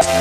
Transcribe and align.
Welcome 0.00 0.16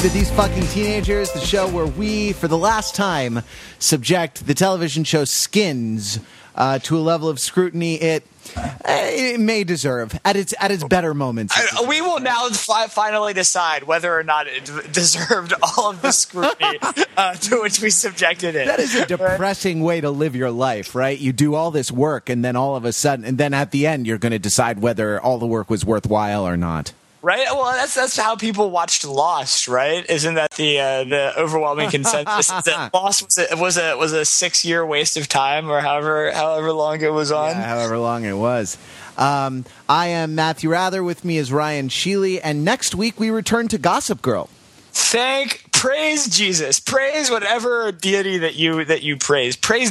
to 0.00 0.08
These 0.08 0.30
Fucking 0.30 0.66
Teenagers, 0.68 1.30
the 1.32 1.40
show 1.40 1.68
where 1.68 1.84
we, 1.84 2.32
for 2.32 2.48
the 2.48 2.56
last 2.56 2.94
time, 2.94 3.42
subject 3.78 4.46
the 4.46 4.54
television 4.54 5.04
show 5.04 5.26
Skins 5.26 6.18
uh, 6.54 6.78
to 6.80 6.96
a 6.98 7.00
level 7.00 7.28
of 7.28 7.38
scrutiny 7.40 7.94
it, 7.94 8.24
uh, 8.56 8.68
it 8.84 9.40
may 9.40 9.64
deserve 9.64 10.18
at 10.24 10.36
its 10.36 10.52
at 10.60 10.70
its 10.70 10.84
better 10.84 11.14
moments. 11.14 11.54
I- 11.56 11.86
we 11.86 12.00
will 12.00 12.20
now 12.20 12.48
fi- 12.50 12.88
finally 12.88 13.32
decide 13.32 13.84
whether 13.84 14.16
or 14.16 14.22
not 14.24 14.46
it 14.48 14.64
d- 14.64 14.72
deserved 14.92 15.54
all 15.62 15.90
of 15.90 16.02
the 16.02 16.10
scrutiny 16.12 16.78
uh, 17.16 17.34
to 17.34 17.62
which 17.62 17.80
we 17.80 17.90
subjected 17.90 18.54
it. 18.54 18.66
That 18.66 18.80
is 18.80 18.94
a 18.94 19.06
depressing 19.06 19.82
way 19.82 20.00
to 20.00 20.10
live 20.10 20.34
your 20.36 20.50
life, 20.50 20.94
right? 20.94 21.18
You 21.18 21.32
do 21.32 21.54
all 21.54 21.70
this 21.70 21.90
work, 21.92 22.28
and 22.28 22.44
then 22.44 22.56
all 22.56 22.76
of 22.76 22.84
a 22.84 22.92
sudden, 22.92 23.24
and 23.24 23.38
then 23.38 23.54
at 23.54 23.70
the 23.70 23.86
end, 23.86 24.06
you're 24.06 24.18
going 24.18 24.32
to 24.32 24.38
decide 24.38 24.80
whether 24.80 25.20
all 25.20 25.38
the 25.38 25.46
work 25.46 25.70
was 25.70 25.84
worthwhile 25.84 26.46
or 26.46 26.56
not. 26.56 26.92
Right? 27.22 27.46
Well, 27.52 27.72
that's 27.72 27.94
that's 27.94 28.16
how 28.16 28.34
people 28.34 28.70
watched 28.70 29.04
Lost, 29.04 29.68
right? 29.68 30.04
Isn't 30.10 30.34
that 30.34 30.50
the 30.52 30.80
uh, 30.80 31.04
the 31.04 31.38
overwhelming 31.38 31.88
consensus 31.88 32.48
that 32.48 32.90
Lost 32.94 33.24
was 33.24 33.38
a, 33.38 33.56
was 33.56 33.78
a 33.78 33.96
was 33.96 34.12
a 34.12 34.24
six 34.24 34.64
year 34.64 34.84
waste 34.84 35.16
of 35.16 35.28
time, 35.28 35.70
or 35.70 35.80
however 35.80 36.32
however 36.32 36.72
long 36.72 37.00
it 37.00 37.12
was 37.12 37.30
on? 37.30 37.50
Yeah, 37.50 37.62
however 37.62 37.96
long 37.96 38.24
it 38.24 38.36
was. 38.36 38.76
Um, 39.16 39.64
I 39.88 40.08
am 40.08 40.34
Matthew 40.34 40.70
Wrather. 40.70 41.04
With 41.04 41.24
me 41.24 41.36
is 41.36 41.52
Ryan 41.52 41.88
Sheely, 41.88 42.40
and 42.42 42.64
next 42.64 42.94
week 42.94 43.20
we 43.20 43.30
return 43.30 43.68
to 43.68 43.78
Gossip 43.78 44.20
Girl. 44.20 44.48
Thank 44.92 45.71
praise 45.82 46.28
Jesus, 46.28 46.78
praise 46.78 47.28
whatever 47.28 47.90
deity 47.90 48.38
that 48.38 48.54
you 48.54 48.84
that 48.84 49.02
you 49.02 49.16
praise. 49.16 49.56
Praise 49.56 49.90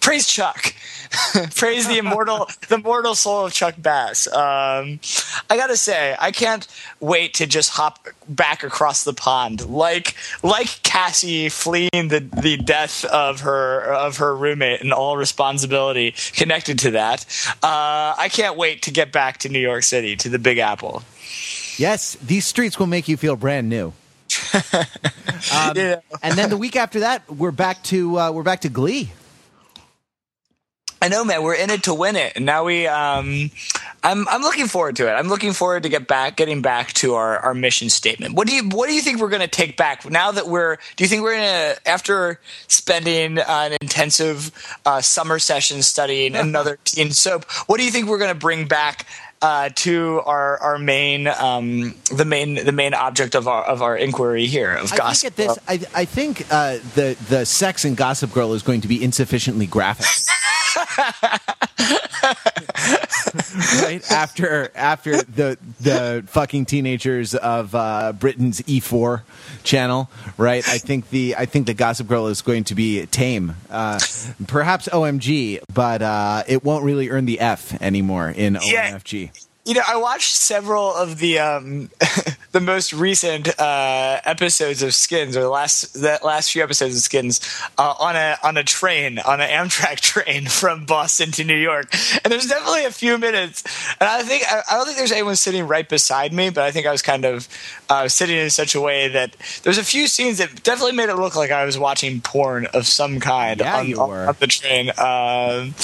praise 0.00 0.26
Chuck, 0.26 0.74
praise 1.54 1.86
the 1.86 1.98
immortal 1.98 2.48
the 2.68 2.78
mortal 2.78 3.14
soul 3.14 3.44
of 3.44 3.52
Chuck 3.52 3.74
Bass. 3.76 4.26
Um, 4.28 4.98
I 5.50 5.58
gotta 5.58 5.76
say, 5.76 6.16
I 6.18 6.30
can't 6.30 6.66
wait 7.00 7.34
to 7.34 7.46
just 7.46 7.68
hop 7.68 8.08
back 8.26 8.64
across 8.64 9.04
the 9.04 9.12
pond, 9.12 9.68
like 9.68 10.16
like 10.42 10.82
Cassie 10.82 11.50
fleeing 11.50 12.08
the 12.08 12.26
the 12.40 12.56
death 12.56 13.04
of 13.04 13.40
her 13.40 13.82
of 13.82 14.16
her 14.16 14.34
roommate 14.34 14.80
and 14.80 14.90
all 14.90 15.18
responsibility 15.18 16.14
connected 16.32 16.78
to 16.78 16.92
that. 16.92 17.26
Uh, 17.62 18.14
I 18.16 18.30
can't 18.32 18.56
wait 18.56 18.80
to 18.84 18.90
get 18.90 19.12
back 19.12 19.36
to 19.40 19.50
New 19.50 19.60
York 19.60 19.82
City 19.82 20.16
to 20.16 20.30
the 20.30 20.38
Big 20.38 20.56
Apple. 20.56 21.02
Yes, 21.76 22.16
these 22.22 22.46
streets 22.46 22.78
will 22.78 22.86
make 22.86 23.06
you 23.06 23.18
feel 23.18 23.36
brand 23.36 23.68
new. 23.68 23.92
Um, 25.52 25.76
Yeah. 25.76 26.00
And 26.22 26.38
then 26.38 26.50
the 26.50 26.56
week 26.56 26.76
after 26.76 27.00
that, 27.00 27.30
we're 27.30 27.50
back 27.50 27.82
to 27.84 28.18
uh, 28.18 28.32
we're 28.32 28.42
back 28.42 28.62
to 28.62 28.68
Glee. 28.68 29.10
I 31.02 31.08
know, 31.08 31.24
man. 31.24 31.42
We're 31.42 31.54
in 31.54 31.68
it 31.70 31.84
to 31.84 31.94
win 31.94 32.16
it, 32.16 32.32
and 32.36 32.46
now 32.46 32.64
we. 32.64 32.86
Um, 32.86 33.50
I'm 34.02 34.26
I'm 34.28 34.40
looking 34.40 34.66
forward 34.66 34.96
to 34.96 35.08
it. 35.08 35.12
I'm 35.12 35.28
looking 35.28 35.52
forward 35.52 35.82
to 35.82 35.88
get 35.88 36.08
back, 36.08 36.36
getting 36.36 36.62
back 36.62 36.94
to 36.94 37.14
our, 37.14 37.38
our 37.38 37.54
mission 37.54 37.90
statement. 37.90 38.34
What 38.34 38.48
do 38.48 38.54
you 38.54 38.68
What 38.68 38.88
do 38.88 38.94
you 38.94 39.02
think 39.02 39.20
we're 39.20 39.28
going 39.28 39.42
to 39.42 39.48
take 39.48 39.76
back 39.76 40.08
now 40.08 40.30
that 40.32 40.48
we're? 40.48 40.76
Do 40.96 41.04
you 41.04 41.08
think 41.08 41.22
we're 41.22 41.36
going 41.36 41.74
to 41.74 41.88
after 41.88 42.40
spending 42.68 43.38
uh, 43.38 43.44
an 43.46 43.76
intensive 43.82 44.50
uh, 44.86 45.00
summer 45.02 45.38
session 45.38 45.82
studying 45.82 46.34
another 46.36 46.78
teen 46.84 47.10
soap? 47.10 47.44
What 47.66 47.76
do 47.76 47.84
you 47.84 47.90
think 47.90 48.08
we're 48.08 48.18
going 48.18 48.32
to 48.32 48.38
bring 48.38 48.66
back? 48.66 49.06
Uh, 49.42 49.68
to 49.74 50.22
our 50.24 50.56
our 50.58 50.78
main 50.78 51.28
um, 51.28 51.94
the 52.10 52.24
main 52.24 52.54
the 52.54 52.72
main 52.72 52.94
object 52.94 53.34
of 53.34 53.46
our 53.46 53.62
of 53.64 53.82
our 53.82 53.94
inquiry 53.96 54.46
here 54.46 54.72
of 54.72 54.90
I 54.92 54.96
gossip. 54.96 55.34
think 55.34 55.48
at 55.50 55.56
this, 55.56 55.86
I, 55.94 56.00
I 56.00 56.04
think 56.06 56.40
uh, 56.50 56.78
the 56.94 57.16
the 57.28 57.44
sex 57.44 57.84
in 57.84 57.94
Gossip 57.96 58.32
Girl 58.32 58.54
is 58.54 58.62
going 58.62 58.80
to 58.80 58.88
be 58.88 59.02
insufficiently 59.04 59.66
graphic. 59.66 60.06
right 63.82 64.02
after 64.10 64.70
after 64.74 65.22
the 65.22 65.58
the 65.80 66.24
fucking 66.28 66.66
teenagers 66.66 67.34
of 67.34 67.74
uh, 67.74 68.12
Britain's 68.12 68.60
E4 68.62 69.22
channel, 69.64 70.10
right? 70.38 70.66
I 70.68 70.78
think 70.78 71.10
the 71.10 71.36
I 71.36 71.46
think 71.46 71.66
the 71.66 71.74
Gossip 71.74 72.06
Girl 72.08 72.26
is 72.28 72.42
going 72.42 72.64
to 72.64 72.74
be 72.74 73.06
tame, 73.06 73.54
uh, 73.70 73.98
perhaps 74.46 74.88
OMG, 74.88 75.60
but 75.72 76.02
uh, 76.02 76.44
it 76.46 76.64
won't 76.64 76.84
really 76.84 77.08
earn 77.10 77.26
the 77.26 77.40
F 77.40 77.80
anymore 77.82 78.30
in 78.30 78.58
Yeah. 78.62 78.92
OMFG. 78.98 79.30
You 79.66 79.74
know, 79.74 79.82
I 79.86 79.96
watched 79.96 80.36
several 80.36 80.94
of 80.94 81.18
the 81.18 81.40
um, 81.40 81.90
the 82.56 82.60
most 82.62 82.94
recent 82.94 83.48
uh, 83.60 84.18
episodes 84.24 84.82
of 84.82 84.94
Skins, 84.94 85.36
or 85.36 85.42
the 85.42 85.50
last 85.50 85.92
the 85.92 86.18
last 86.24 86.52
few 86.52 86.62
episodes 86.62 86.96
of 86.96 87.02
Skins, 87.02 87.38
uh, 87.76 87.92
on 88.00 88.16
a 88.16 88.38
on 88.42 88.56
a 88.56 88.64
train, 88.64 89.18
on 89.18 89.42
an 89.42 89.50
Amtrak 89.50 90.00
train 90.00 90.46
from 90.46 90.86
Boston 90.86 91.30
to 91.32 91.44
New 91.44 91.54
York. 91.56 91.92
And 92.24 92.32
there's 92.32 92.46
definitely 92.46 92.86
a 92.86 92.90
few 92.90 93.18
minutes, 93.18 93.62
and 94.00 94.08
I 94.08 94.22
think 94.22 94.44
I, 94.50 94.62
I 94.70 94.76
don't 94.78 94.86
think 94.86 94.96
there's 94.96 95.12
anyone 95.12 95.36
sitting 95.36 95.66
right 95.68 95.86
beside 95.86 96.32
me, 96.32 96.48
but 96.48 96.64
I 96.64 96.70
think 96.70 96.86
I 96.86 96.92
was 96.92 97.02
kind 97.02 97.26
of 97.26 97.46
uh, 97.90 98.08
sitting 98.08 98.38
in 98.38 98.48
such 98.48 98.74
a 98.74 98.80
way 98.80 99.08
that 99.08 99.36
there's 99.62 99.76
a 99.78 99.84
few 99.84 100.06
scenes 100.06 100.38
that 100.38 100.62
definitely 100.62 100.96
made 100.96 101.10
it 101.10 101.16
look 101.16 101.36
like 101.36 101.50
I 101.50 101.66
was 101.66 101.78
watching 101.78 102.22
porn 102.22 102.66
of 102.72 102.86
some 102.86 103.20
kind 103.20 103.60
Yeah, 103.60 103.76
on, 103.80 103.86
you 103.86 104.00
on- 104.00 104.08
were. 104.08 104.28
on 104.28 104.36
the 104.40 104.46
train. 104.46 104.88
Um, 104.96 105.74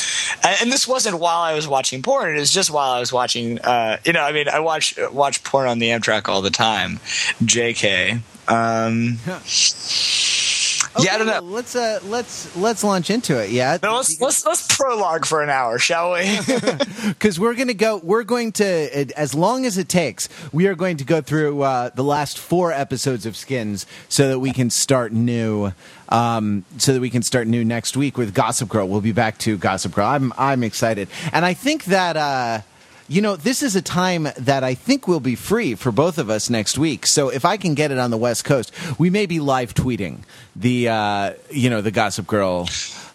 and, 0.43 0.57
and 0.63 0.73
this 0.73 0.89
wasn't 0.89 1.19
while 1.19 1.43
I 1.43 1.53
was 1.53 1.69
watching 1.69 2.01
porn; 2.01 2.35
it 2.35 2.41
was 2.41 2.51
just 2.51 2.71
while 2.71 2.93
I 2.93 2.99
was 3.01 3.13
watching. 3.13 3.61
Uh, 3.61 3.99
you 4.07 4.15
know, 4.15 4.23
I 4.23 4.33
mean, 4.33 4.49
I 4.49 4.61
watch 4.61 4.99
watch 5.13 5.45
porn 5.45 5.69
on 5.69 5.79
the 5.79 5.89
Amtrak 5.91 6.29
all 6.31 6.41
the 6.41 6.49
time. 6.51 6.62
Jk. 7.43 8.21
Um, 8.49 9.19
yeah, 11.01 11.15
I 11.15 11.19
don't 11.19 11.27
know. 11.27 11.33
well, 11.33 11.43
let's 11.43 11.75
uh, 11.75 12.01
let's 12.05 12.55
let's 12.57 12.85
launch 12.85 13.11
into 13.11 13.43
it. 13.43 13.51
Yeah, 13.51 13.79
No, 13.83 13.97
let's 13.97 14.21
let's 14.21 14.45
let's 14.45 14.77
prologue 14.77 15.25
for 15.25 15.43
an 15.43 15.49
hour, 15.49 15.79
shall 15.79 16.13
we? 16.13 16.39
because 17.09 17.41
we're 17.41 17.55
going 17.55 17.69
to 17.69 17.75
go 17.75 17.97
we're 18.03 18.25
going 18.25 18.53
to 18.53 18.65
as 19.19 19.35
long 19.35 19.65
as 19.65 19.79
it 19.79 19.89
takes 19.89 20.29
we 20.53 20.67
are 20.67 20.75
going 20.75 20.99
to 20.99 21.05
go 21.05 21.21
through 21.21 21.63
uh, 21.63 21.91
the 21.95 22.05
last 22.05 22.39
four 22.39 22.73
episodes 22.73 23.27
of 23.27 23.37
skins 23.37 23.87
so 24.09 24.29
that 24.29 24.39
we 24.39 24.53
can 24.53 24.71
start 24.71 25.13
new 25.13 25.73
um, 26.11 26.65
so 26.79 26.93
that 26.93 27.01
we 27.01 27.11
can 27.11 27.23
start 27.23 27.47
new 27.47 27.65
next 27.65 27.97
week 27.97 28.19
with 28.19 28.35
gossip 28.35 28.69
girl 28.69 28.87
we'll 28.87 29.01
be 29.01 29.13
back 29.13 29.39
to 29.39 29.57
gossip 29.57 29.93
girl 29.95 30.07
i'm 30.07 30.33
i'm 30.37 30.63
excited 30.63 31.09
and 31.33 31.45
i 31.45 31.55
think 31.55 31.85
that 31.85 32.17
uh 32.17 32.61
you 33.09 33.21
know, 33.21 33.37
this 33.37 33.63
is 33.63 33.77
a 33.77 33.83
time 33.83 34.29
that 34.39 34.65
I 34.65 34.75
think 34.75 35.07
will 35.09 35.21
be 35.21 35.35
free 35.35 35.75
for 35.75 35.93
both 35.93 36.19
of 36.19 36.31
us 36.31 36.49
next 36.49 36.79
week. 36.79 37.07
So 37.07 37.29
if 37.29 37.45
I 37.45 37.57
can 37.57 37.75
get 37.75 37.91
it 37.91 37.99
on 37.99 38.11
the 38.11 38.17
West 38.17 38.45
Coast, 38.45 38.73
we 38.99 39.11
may 39.11 39.27
be 39.27 39.41
live 39.41 39.75
tweeting 39.75 40.21
the, 40.57 40.89
uh, 40.89 41.33
you 41.51 41.71
know, 41.71 41.81
the 41.81 41.91
Gossip 41.91 42.27
Girl. 42.27 42.69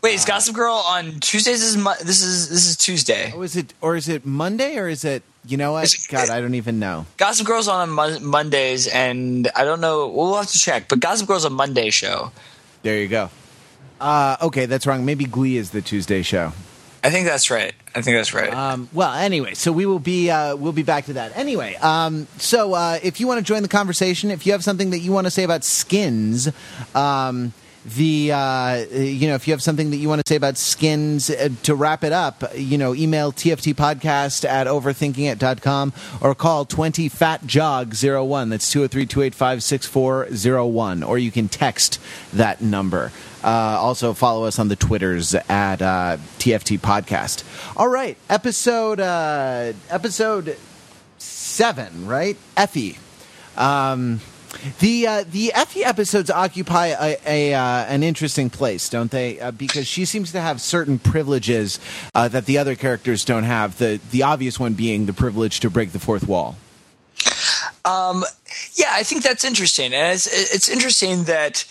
Wait, 0.04 0.14
is 0.14 0.26
Gossip 0.26 0.56
Girl 0.56 0.76
on 0.76 1.20
Tuesdays? 1.20 1.60
This 1.60 1.70
is 1.70 1.78
Mo- 1.78 1.96
this 2.00 2.22
is 2.22 2.50
this 2.50 2.68
is 2.68 2.78
Tuesday. 2.78 3.34
Oh, 3.36 3.42
is 3.42 3.56
it, 3.56 3.74
or 3.82 3.96
is 3.96 4.08
it 4.08 4.26
Monday, 4.26 4.78
or 4.78 4.88
is 4.88 5.04
it? 5.04 5.24
You 5.48 5.58
know 5.58 5.72
what? 5.72 5.94
God, 6.10 6.30
I 6.30 6.40
don't 6.40 6.56
even 6.56 6.78
know. 6.78 7.06
Gossip 7.18 7.48
Girl's 7.48 7.68
on 7.68 7.90
Mon- 7.90 8.24
Mondays, 8.24 8.88
and 8.88 9.50
I 9.56 9.64
don't 9.64 9.82
know. 9.82 10.08
We'll 10.08 10.36
have 10.36 10.48
to 10.48 10.60
check. 10.60 10.88
But 10.88 11.00
Gossip 11.00 11.28
Girl's 11.28 11.46
a 11.46 11.50
Monday 11.50 11.90
show. 11.90 12.32
There 12.84 13.00
you 13.00 13.08
go. 13.08 13.30
Uh, 14.00 14.38
okay, 14.44 14.68
that's 14.68 14.86
wrong. 14.86 15.06
Maybe 15.06 15.26
Glee 15.26 15.58
is 15.58 15.72
the 15.72 15.82
Tuesday 15.82 16.22
show. 16.22 16.54
I 17.04 17.10
think 17.10 17.28
that's 17.28 17.52
right. 17.52 17.74
I 17.96 18.02
think 18.02 18.18
that's 18.18 18.34
right. 18.34 18.54
Um, 18.54 18.90
well, 18.94 19.14
anyway, 19.14 19.54
so 19.54 19.72
we 19.72 19.86
will 19.86 20.00
be 20.00 20.30
uh, 20.30 20.56
we'll 20.56 20.72
be 20.72 20.84
back 20.84 21.06
to 21.06 21.14
that. 21.14 21.36
Anyway, 21.38 21.76
um, 21.76 22.28
so 22.38 22.74
uh, 22.74 23.00
if 23.02 23.20
you 23.20 23.28
want 23.28 23.40
to 23.40 23.44
join 23.44 23.62
the 23.62 23.70
conversation, 23.70 24.32
if 24.32 24.46
you 24.46 24.52
have 24.52 24.64
something 24.64 24.90
that 24.92 25.00
you 25.00 25.12
want 25.12 25.28
to 25.28 25.32
say 25.32 25.44
about 25.44 25.64
skins, 25.64 26.50
um, 26.96 27.54
the 27.96 28.32
uh, 28.34 28.86
you 28.92 29.28
know 29.28 29.36
if 29.36 29.48
you 29.48 29.54
have 29.54 29.64
something 29.64 29.92
that 29.92 29.98
you 29.98 30.10
want 30.10 30.26
to 30.26 30.28
say 30.28 30.36
about 30.36 30.58
skins 30.58 31.30
uh, 31.30 31.50
to 31.64 31.76
wrap 31.76 32.04
it 32.04 32.12
up, 32.12 32.44
you 32.56 32.78
know, 32.78 32.94
email 32.94 33.32
tftpodcast 33.32 34.44
at 34.48 34.68
overthinkingit.com 34.68 35.94
or 36.22 36.36
call 36.36 36.66
20 36.66 37.08
fat 37.10 37.48
jog 37.48 37.96
01 37.96 38.50
that's 38.50 38.74
203-285-6401 38.74 41.08
or 41.08 41.18
you 41.18 41.32
can 41.32 41.48
text 41.48 42.00
that 42.34 42.62
number. 42.62 43.14
Uh, 43.44 43.48
also 43.80 44.14
follow 44.14 44.46
us 44.46 44.60
on 44.60 44.68
the 44.68 44.76
Twitters 44.76 45.36
at 45.36 45.82
uh, 45.82 46.18
TFT 46.40 46.80
Podcast. 46.80 47.44
All 47.78 47.88
right, 47.88 48.18
episode 48.30 49.00
uh, 49.00 49.74
episode 49.90 50.58
seven, 51.18 52.08
right? 52.08 52.38
Effie. 52.56 52.98
Um, 53.56 54.22
the 54.80 55.08
uh, 55.08 55.24
the 55.30 55.54
Effie 55.54 55.84
episodes 55.84 56.30
occupy 56.30 56.88
a, 56.88 57.18
a 57.26 57.54
uh, 57.54 57.86
an 57.86 58.04
interesting 58.04 58.50
place, 58.50 58.90
don't 58.90 59.12
they? 59.12 59.40
Uh, 59.40 59.52
because 59.52 59.88
she 59.88 60.06
seems 60.06 60.32
to 60.32 60.40
have 60.40 60.62
certain 60.62 61.00
privileges 61.00 61.80
uh, 62.16 62.28
that 62.30 62.46
the 62.46 62.58
other 62.58 62.76
characters 62.76 63.26
don't 63.26 63.44
have. 63.44 63.78
The 63.78 64.00
the 64.12 64.24
obvious 64.24 64.60
one 64.60 64.74
being 64.74 65.06
the 65.06 65.14
privilege 65.14 65.60
to 65.62 65.70
break 65.70 65.92
the 65.92 66.00
fourth 66.00 66.28
wall. 66.28 66.56
Um, 67.86 68.24
yeah, 68.76 68.90
I 68.92 69.04
think 69.04 69.24
that's 69.24 69.44
interesting, 69.44 69.94
and 69.94 70.14
it's 70.14 70.28
it's 70.28 70.70
interesting 70.70 71.26
that 71.26 71.66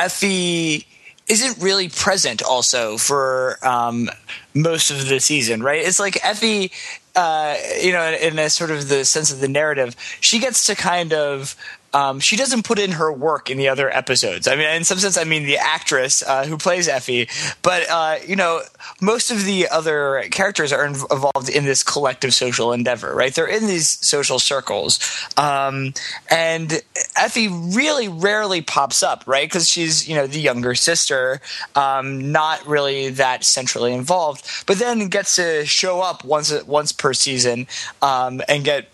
Effie 0.00 0.86
isn't 1.28 1.62
really 1.62 1.88
present 1.88 2.42
also 2.42 2.96
for 2.96 3.58
um, 3.62 4.10
most 4.54 4.90
of 4.90 5.08
the 5.08 5.20
season, 5.20 5.62
right? 5.62 5.84
It's 5.84 6.00
like 6.00 6.18
Effie, 6.24 6.72
uh, 7.14 7.56
you 7.80 7.92
know, 7.92 8.02
in, 8.02 8.32
in 8.32 8.38
a 8.38 8.50
sort 8.50 8.70
of 8.70 8.88
the 8.88 9.04
sense 9.04 9.32
of 9.32 9.40
the 9.40 9.46
narrative, 9.46 9.94
she 10.20 10.40
gets 10.40 10.66
to 10.66 10.74
kind 10.74 11.12
of 11.12 11.54
um, 11.92 12.20
she 12.20 12.36
doesn't 12.36 12.64
put 12.64 12.78
in 12.78 12.92
her 12.92 13.12
work 13.12 13.50
in 13.50 13.58
the 13.58 13.68
other 13.68 13.90
episodes. 13.94 14.46
I 14.46 14.56
mean, 14.56 14.68
in 14.68 14.84
some 14.84 14.98
sense, 14.98 15.18
I 15.18 15.24
mean 15.24 15.44
the 15.44 15.58
actress 15.58 16.22
uh, 16.22 16.44
who 16.46 16.56
plays 16.56 16.88
Effie, 16.88 17.28
but 17.62 17.88
uh, 17.90 18.16
you 18.26 18.36
know, 18.36 18.62
most 19.00 19.30
of 19.30 19.44
the 19.44 19.68
other 19.68 20.24
characters 20.30 20.72
are 20.72 20.86
involved 20.86 21.48
in 21.48 21.64
this 21.64 21.82
collective 21.82 22.32
social 22.32 22.72
endeavor, 22.72 23.14
right? 23.14 23.34
They're 23.34 23.46
in 23.46 23.66
these 23.66 23.88
social 24.06 24.38
circles, 24.38 25.00
um, 25.36 25.94
and 26.30 26.80
Effie 27.16 27.48
really 27.48 28.08
rarely 28.08 28.62
pops 28.62 29.02
up, 29.02 29.24
right? 29.26 29.48
Because 29.48 29.68
she's 29.68 30.08
you 30.08 30.14
know 30.14 30.26
the 30.26 30.40
younger 30.40 30.74
sister, 30.74 31.40
um, 31.74 32.30
not 32.32 32.64
really 32.66 33.10
that 33.10 33.44
centrally 33.44 33.92
involved, 33.92 34.46
but 34.66 34.78
then 34.78 35.08
gets 35.08 35.36
to 35.36 35.66
show 35.66 36.00
up 36.00 36.24
once 36.24 36.52
once 36.64 36.92
per 36.92 37.12
season 37.12 37.66
um, 38.02 38.40
and 38.48 38.64
get 38.64 38.88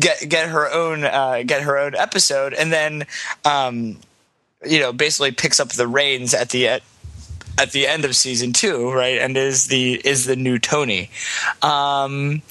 get 0.00 0.28
get 0.28 0.48
her 0.48 0.70
own 0.70 1.04
uh, 1.04 1.42
get 1.46 1.62
her 1.62 1.78
own 1.78 1.94
episode, 1.94 2.54
and 2.54 2.72
then 2.72 3.06
um, 3.44 3.98
you 4.66 4.80
know 4.80 4.92
basically 4.92 5.32
picks 5.32 5.60
up 5.60 5.70
the 5.70 5.86
reins 5.86 6.34
at 6.34 6.50
the 6.50 6.68
at, 6.68 6.82
at 7.58 7.72
the 7.72 7.86
end 7.86 8.04
of 8.04 8.16
season 8.16 8.52
two, 8.52 8.90
right? 8.90 9.18
And 9.18 9.36
is 9.36 9.66
the 9.66 9.94
is 10.04 10.26
the 10.26 10.36
new 10.36 10.58
Tony. 10.58 11.10
Um, 11.62 12.42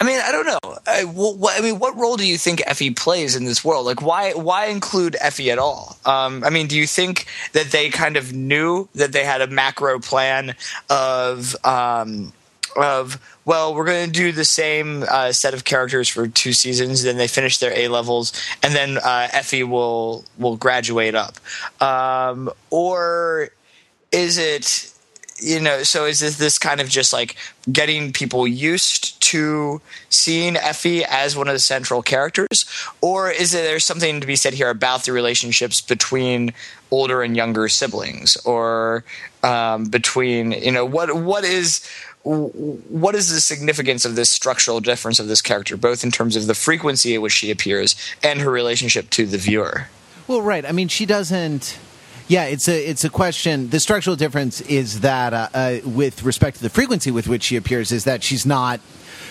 I 0.00 0.04
mean, 0.04 0.20
I 0.20 0.32
don't 0.32 0.46
know. 0.46 0.78
I, 0.86 1.04
what, 1.04 1.58
I 1.58 1.62
mean, 1.62 1.78
what 1.78 1.96
role 1.96 2.16
do 2.16 2.26
you 2.26 2.38
think 2.38 2.62
Effie 2.66 2.90
plays 2.90 3.36
in 3.36 3.44
this 3.44 3.64
world? 3.64 3.86
Like, 3.86 4.02
why 4.02 4.32
why 4.32 4.66
include 4.66 5.16
Effie 5.20 5.50
at 5.50 5.58
all? 5.58 5.98
Um, 6.04 6.42
I 6.44 6.50
mean, 6.50 6.66
do 6.66 6.76
you 6.76 6.86
think 6.86 7.26
that 7.52 7.66
they 7.70 7.90
kind 7.90 8.16
of 8.16 8.32
knew 8.32 8.88
that 8.94 9.12
they 9.12 9.24
had 9.24 9.40
a 9.40 9.46
macro 9.46 9.98
plan 9.98 10.56
of 10.88 11.54
um, 11.64 12.32
of 12.76 13.20
well, 13.44 13.74
we're 13.74 13.84
going 13.84 14.06
to 14.06 14.12
do 14.12 14.32
the 14.32 14.44
same 14.44 15.04
uh, 15.08 15.32
set 15.32 15.54
of 15.54 15.64
characters 15.64 16.08
for 16.08 16.28
two 16.28 16.52
seasons. 16.52 17.02
Then 17.02 17.16
they 17.16 17.26
finish 17.26 17.58
their 17.58 17.76
A 17.76 17.88
levels, 17.88 18.32
and 18.62 18.74
then 18.74 18.98
uh, 18.98 19.28
Effie 19.32 19.64
will 19.64 20.24
will 20.38 20.56
graduate 20.56 21.14
up. 21.14 21.36
Um, 21.82 22.50
or 22.70 23.48
is 24.12 24.38
it, 24.38 24.92
you 25.40 25.58
know, 25.60 25.82
so 25.82 26.04
is 26.04 26.20
this 26.20 26.36
this 26.36 26.58
kind 26.58 26.80
of 26.80 26.88
just 26.88 27.12
like 27.12 27.36
getting 27.72 28.12
people 28.12 28.46
used 28.46 29.20
to 29.22 29.80
seeing 30.10 30.56
Effie 30.56 31.04
as 31.04 31.36
one 31.36 31.48
of 31.48 31.54
the 31.54 31.58
central 31.58 32.02
characters, 32.02 32.66
or 33.00 33.30
is 33.30 33.52
there 33.52 33.80
something 33.80 34.20
to 34.20 34.26
be 34.26 34.36
said 34.36 34.54
here 34.54 34.70
about 34.70 35.04
the 35.04 35.12
relationships 35.12 35.80
between 35.80 36.52
older 36.90 37.22
and 37.22 37.36
younger 37.36 37.68
siblings, 37.68 38.36
or 38.44 39.04
um, 39.42 39.84
between 39.86 40.52
you 40.52 40.72
know 40.72 40.84
what 40.84 41.14
what 41.16 41.44
is 41.44 41.88
what 42.22 43.14
is 43.14 43.32
the 43.32 43.40
significance 43.40 44.04
of 44.04 44.14
this 44.14 44.30
structural 44.30 44.80
difference 44.80 45.18
of 45.18 45.28
this 45.28 45.40
character, 45.40 45.76
both 45.76 46.04
in 46.04 46.10
terms 46.10 46.36
of 46.36 46.46
the 46.46 46.54
frequency 46.54 47.14
at 47.14 47.22
which 47.22 47.32
she 47.32 47.50
appears 47.50 47.96
and 48.22 48.40
her 48.40 48.50
relationship 48.50 49.08
to 49.10 49.26
the 49.26 49.38
viewer? 49.38 49.88
Well, 50.28 50.42
right. 50.42 50.64
I 50.66 50.72
mean, 50.72 50.88
she 50.88 51.06
doesn't. 51.06 51.78
Yeah, 52.28 52.44
it's 52.44 52.68
a 52.68 52.88
it's 52.88 53.04
a 53.04 53.10
question. 53.10 53.70
The 53.70 53.80
structural 53.80 54.14
difference 54.14 54.60
is 54.60 55.00
that 55.00 55.32
uh, 55.32 55.48
uh, 55.52 55.78
with 55.84 56.22
respect 56.22 56.58
to 56.58 56.62
the 56.62 56.70
frequency 56.70 57.10
with 57.10 57.26
which 57.26 57.42
she 57.42 57.56
appears, 57.56 57.90
is 57.90 58.04
that 58.04 58.22
she's 58.22 58.46
not 58.46 58.80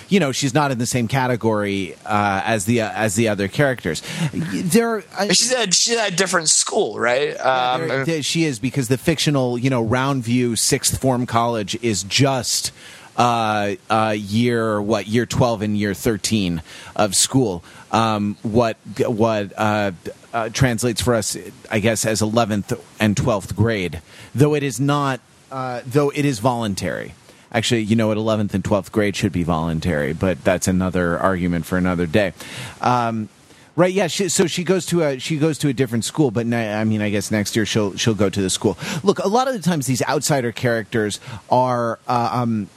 you 0.10 0.20
know 0.20 0.32
she's 0.32 0.54
not 0.54 0.72
in 0.72 0.78
the 0.78 0.86
same 0.86 1.08
category 1.08 1.96
uh, 2.06 2.42
as 2.44 2.66
the 2.66 2.82
uh, 2.82 2.92
as 2.92 3.16
the 3.16 3.30
other 3.30 3.48
characters. 3.48 4.02
There, 4.34 5.04
uh, 5.18 5.28
she's 5.28 5.54
at 5.54 5.74
she's 5.74 5.96
at 5.96 6.14
a 6.14 6.16
different 6.16 6.50
school, 6.50 7.00
right? 7.00 7.40
Um, 7.40 7.88
there, 7.88 8.06
there, 8.06 8.24
she 8.24 8.44
is 8.44 8.60
because 8.60 8.88
the 8.88 8.98
fictional 8.98 9.58
you 9.58 9.70
know 9.70 9.86
Roundview 9.86 10.58
Sixth 10.58 11.00
Form 11.00 11.26
College 11.26 11.82
is 11.82 12.04
just. 12.04 12.72
Uh, 13.18 13.76
uh, 13.90 14.16
year 14.18 14.82
what 14.82 15.06
year 15.06 15.26
12 15.26 15.62
and 15.64 15.78
year 15.78 15.94
13 15.94 16.62
of 16.96 17.14
school 17.14 17.66
um, 17.92 18.38
what 18.44 18.78
what 19.00 19.52
uh, 19.58 19.92
uh, 20.34 20.48
translates 20.54 21.02
for 21.02 21.16
us 21.16 21.36
I 21.70 21.80
guess 21.80 22.06
as 22.06 22.22
11th 22.22 22.80
and 22.98 23.18
12th 23.18 23.58
grade 23.58 24.02
though 24.34 24.56
it 24.56 24.64
is 24.64 24.80
not 24.80 25.20
uh, 25.52 25.82
though 25.86 26.12
it 26.12 26.24
is 26.24 26.40
voluntary 26.40 27.14
Actually, 27.52 27.82
you 27.82 27.96
know, 27.96 28.12
at 28.12 28.18
11th 28.18 28.54
and 28.54 28.64
12th 28.64 28.92
grade 28.92 29.16
should 29.16 29.32
be 29.32 29.44
voluntary, 29.44 30.14
but 30.14 30.44
that's 30.44 30.68
another 30.68 31.18
argument 31.18 31.66
for 31.66 31.78
another 31.78 32.06
day. 32.06 32.34
Um, 32.82 33.30
Right. 33.80 33.94
Yeah. 33.94 34.08
She, 34.08 34.28
so 34.28 34.46
she 34.46 34.66
goes 34.66 34.86
to 34.88 35.04
a 35.04 35.20
she 35.20 35.38
goes 35.38 35.58
to 35.60 35.70
a 35.70 35.74
different 35.74 36.04
school, 36.04 36.32
but 36.32 36.46
I 36.52 36.84
mean, 36.84 37.02
I 37.02 37.10
guess 37.10 37.32
next 37.32 37.56
year 37.56 37.66
she'll 37.66 37.96
she'll 37.96 38.14
go 38.14 38.30
to 38.30 38.42
the 38.42 38.50
school. 38.50 38.78
Look, 39.04 39.20
a 39.20 39.30
lot 39.30 39.48
of 39.48 39.54
the 39.54 39.62
times 39.62 39.86
these 39.86 40.04
outsider 40.04 40.52
characters 40.52 41.22
are, 41.50 41.98
uh, 42.06 42.30
um, 42.34 42.68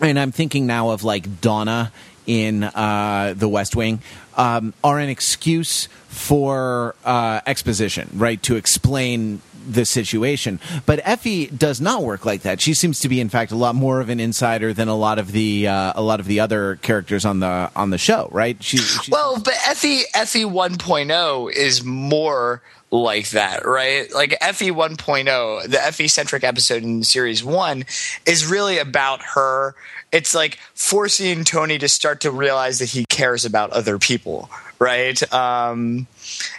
and 0.00 0.18
I'm 0.18 0.30
thinking 0.30 0.66
now 0.66 0.90
of 0.90 1.02
like 1.02 1.40
Donna 1.40 1.92
in 2.26 2.62
uh, 2.62 3.32
The 3.34 3.48
West 3.48 3.74
Wing, 3.74 4.00
um, 4.36 4.74
are 4.84 4.98
an 4.98 5.08
excuse 5.08 5.86
for 6.08 6.94
uh, 7.06 7.40
exposition, 7.46 8.10
right? 8.12 8.42
To 8.42 8.56
explain 8.56 9.40
the 9.68 9.84
situation. 9.84 10.60
But 10.86 11.00
Effie 11.04 11.46
does 11.46 11.80
not 11.80 12.02
work 12.02 12.24
like 12.24 12.42
that. 12.42 12.60
She 12.60 12.74
seems 12.74 13.00
to 13.00 13.08
be, 13.08 13.20
in 13.20 13.28
fact, 13.28 13.52
a 13.52 13.56
lot 13.56 13.74
more 13.74 14.00
of 14.00 14.08
an 14.08 14.20
insider 14.20 14.72
than 14.72 14.88
a 14.88 14.96
lot 14.96 15.18
of 15.18 15.32
the 15.32 15.68
uh, 15.68 15.92
a 15.94 16.02
lot 16.02 16.20
of 16.20 16.26
the 16.26 16.40
other 16.40 16.76
characters 16.76 17.24
on 17.24 17.40
the 17.40 17.70
on 17.74 17.90
the 17.90 17.98
show. 17.98 18.28
Right? 18.32 18.62
She, 18.62 18.78
well, 19.10 19.40
but 19.40 19.54
Effie 19.66 20.02
Effie 20.14 20.44
1.0 20.44 21.52
is 21.52 21.84
more 21.84 22.62
like 22.92 23.30
that, 23.30 23.64
right? 23.64 24.12
Like 24.12 24.36
Effie 24.40 24.70
1.0, 24.70 25.68
the 25.68 25.82
Effie 25.82 26.08
centric 26.08 26.44
episode 26.44 26.82
in 26.82 27.02
series 27.02 27.42
one 27.42 27.84
is 28.26 28.46
really 28.46 28.78
about 28.78 29.22
her. 29.34 29.74
It's 30.12 30.34
like 30.34 30.58
forcing 30.74 31.44
Tony 31.44 31.78
to 31.78 31.88
start 31.88 32.20
to 32.20 32.30
realize 32.30 32.78
that 32.80 32.90
he 32.90 33.06
cares 33.06 33.46
about 33.46 33.70
other 33.70 33.98
people, 33.98 34.50
right? 34.78 35.20
Um, 35.32 36.06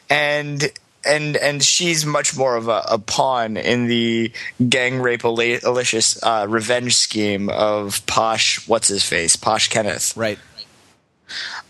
and 0.09 0.71
and 1.05 1.37
and 1.37 1.63
she's 1.63 2.05
much 2.05 2.35
more 2.35 2.55
of 2.55 2.67
a, 2.67 2.83
a 2.89 2.97
pawn 2.97 3.57
in 3.57 3.87
the 3.87 4.31
gang 4.69 4.99
rape 4.99 5.23
alicious 5.23 6.21
uh, 6.23 6.45
revenge 6.49 6.95
scheme 6.95 7.49
of 7.49 8.05
Posh. 8.05 8.67
What's 8.67 8.87
his 8.87 9.03
face? 9.03 9.35
Posh 9.35 9.69
Kenneth. 9.69 10.15
Right. 10.15 10.39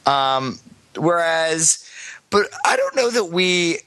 Um. 0.05 0.59
Whereas, 0.95 1.89
but 2.29 2.47
I 2.65 2.75
don't 2.75 2.95
know 2.95 3.09
that 3.09 3.25
we. 3.25 3.79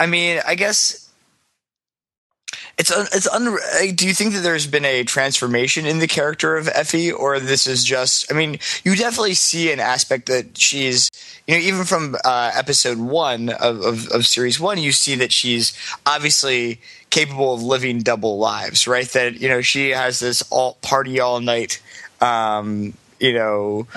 I 0.00 0.06
mean, 0.06 0.40
I 0.46 0.54
guess 0.54 1.07
it's 2.78 2.92
un, 2.92 3.06
it's 3.12 3.26
un, 3.26 3.56
do 3.94 4.06
you 4.06 4.14
think 4.14 4.34
that 4.34 4.40
there's 4.40 4.68
been 4.68 4.84
a 4.84 5.02
transformation 5.02 5.84
in 5.84 5.98
the 5.98 6.06
character 6.06 6.56
of 6.56 6.68
Effie 6.68 7.10
or 7.10 7.40
this 7.40 7.66
is 7.66 7.84
just 7.84 8.30
I 8.32 8.36
mean 8.36 8.58
you 8.84 8.94
definitely 8.94 9.34
see 9.34 9.72
an 9.72 9.80
aspect 9.80 10.26
that 10.26 10.56
she's 10.56 11.10
you 11.46 11.54
know 11.54 11.60
even 11.60 11.84
from 11.84 12.16
uh, 12.24 12.52
episode 12.54 12.98
1 12.98 13.48
of, 13.48 13.80
of, 13.80 14.08
of 14.08 14.26
series 14.26 14.60
1 14.60 14.78
you 14.78 14.92
see 14.92 15.16
that 15.16 15.32
she's 15.32 15.76
obviously 16.06 16.80
capable 17.10 17.52
of 17.52 17.62
living 17.62 17.98
double 17.98 18.38
lives 18.38 18.86
right? 18.86 19.08
That 19.08 19.40
you 19.40 19.48
know 19.48 19.60
she 19.60 19.90
has 19.90 20.20
this 20.20 20.42
all 20.50 20.78
party 20.80 21.18
all 21.18 21.40
night 21.40 21.82
um, 22.20 22.94
you 23.18 23.32
know 23.32 23.88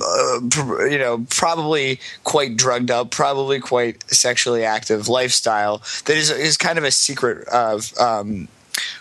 uh, 0.00 0.84
you 0.84 0.98
know, 0.98 1.26
probably 1.30 2.00
quite 2.24 2.56
drugged 2.56 2.90
up, 2.90 3.10
probably 3.10 3.60
quite 3.60 4.08
sexually 4.10 4.64
active 4.64 5.08
lifestyle 5.08 5.82
that 6.06 6.16
is 6.16 6.30
is 6.30 6.56
kind 6.56 6.78
of 6.78 6.84
a 6.84 6.90
secret 6.90 7.46
of. 7.48 7.92
Um, 7.98 8.48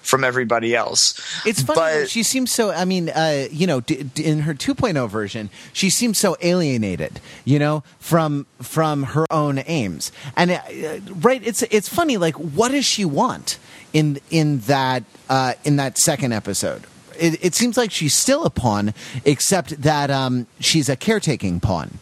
from 0.02 0.24
everybody 0.24 0.76
else. 0.76 1.14
It's 1.46 1.62
funny. 1.62 1.76
But, 2.02 2.10
she 2.10 2.24
seems 2.24 2.52
so. 2.52 2.72
I 2.72 2.86
mean, 2.86 3.10
uh, 3.10 3.48
you 3.52 3.68
know, 3.68 3.82
d- 3.82 4.04
d- 4.04 4.26
in 4.26 4.40
her 4.40 4.56
2.0 4.56 5.08
version, 5.10 5.50
she 5.72 5.90
seems 5.90 6.18
so 6.18 6.36
alienated. 6.42 7.20
You 7.46 7.60
know, 7.60 7.84
from 8.00 8.48
from 8.60 9.04
her 9.04 9.26
own 9.30 9.62
aims. 9.68 10.12
And 10.36 10.52
uh, 10.52 10.62
right, 11.18 11.46
it's 11.46 11.62
it's 11.64 11.90
funny. 11.90 12.18
Like, 12.18 12.36
what 12.36 12.72
does 12.72 12.86
she 12.86 13.06
want 13.06 13.60
in 13.94 14.20
in 14.32 14.60
that 14.62 15.04
uh, 15.30 15.54
in 15.64 15.76
that 15.76 15.98
second 15.98 16.34
episode? 16.34 16.86
It, 17.20 17.46
it 17.46 17.56
seems 17.56 17.78
like 17.78 17.92
she's 17.92 18.14
still 18.14 18.46
a 18.46 18.50
pawn, 18.50 18.94
except 19.26 19.82
that 19.82 20.10
um, 20.10 20.48
she's 20.60 20.90
a 20.90 20.96
caretaking 20.96 21.60
pawn 21.60 22.00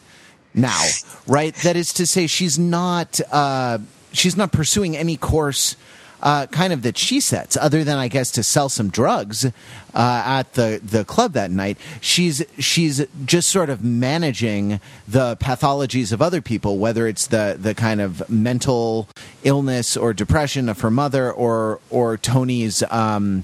now, 0.53 0.81
right? 1.27 1.53
That 1.55 1.75
is 1.75 1.93
to 1.93 2.05
say, 2.05 2.27
she's 2.27 2.57
not 2.57 3.19
uh, 3.31 3.79
she's 4.11 4.37
not 4.37 4.51
pursuing 4.51 4.95
any 4.95 5.17
course. 5.17 5.75
Uh, 6.21 6.47
kind 6.47 6.73
of 6.73 6.81
that 6.81 6.97
she 6.97 7.19
sets, 7.19 7.55
other 7.55 7.83
than 7.83 7.97
I 7.99 8.07
guess 8.07 8.31
to 8.31 8.41
sell 8.41 8.67
some 8.67 8.89
drugs 8.89 9.45
uh, 9.45 9.49
at 9.93 10.53
the, 10.53 10.79
the 10.81 11.05
club 11.05 11.33
that 11.33 11.51
night. 11.51 11.77
She's 12.01 12.41
she's 12.57 13.05
just 13.25 13.49
sort 13.49 13.69
of 13.69 13.83
managing 13.83 14.79
the 15.07 15.37
pathologies 15.37 16.11
of 16.11 16.23
other 16.23 16.41
people, 16.41 16.79
whether 16.79 17.05
it's 17.05 17.27
the 17.27 17.57
the 17.59 17.75
kind 17.75 18.01
of 18.01 18.27
mental 18.27 19.07
illness 19.43 19.95
or 19.95 20.13
depression 20.13 20.67
of 20.67 20.79
her 20.81 20.89
mother, 20.89 21.31
or 21.31 21.79
or 21.91 22.17
Tony's. 22.17 22.81
Um, 22.89 23.43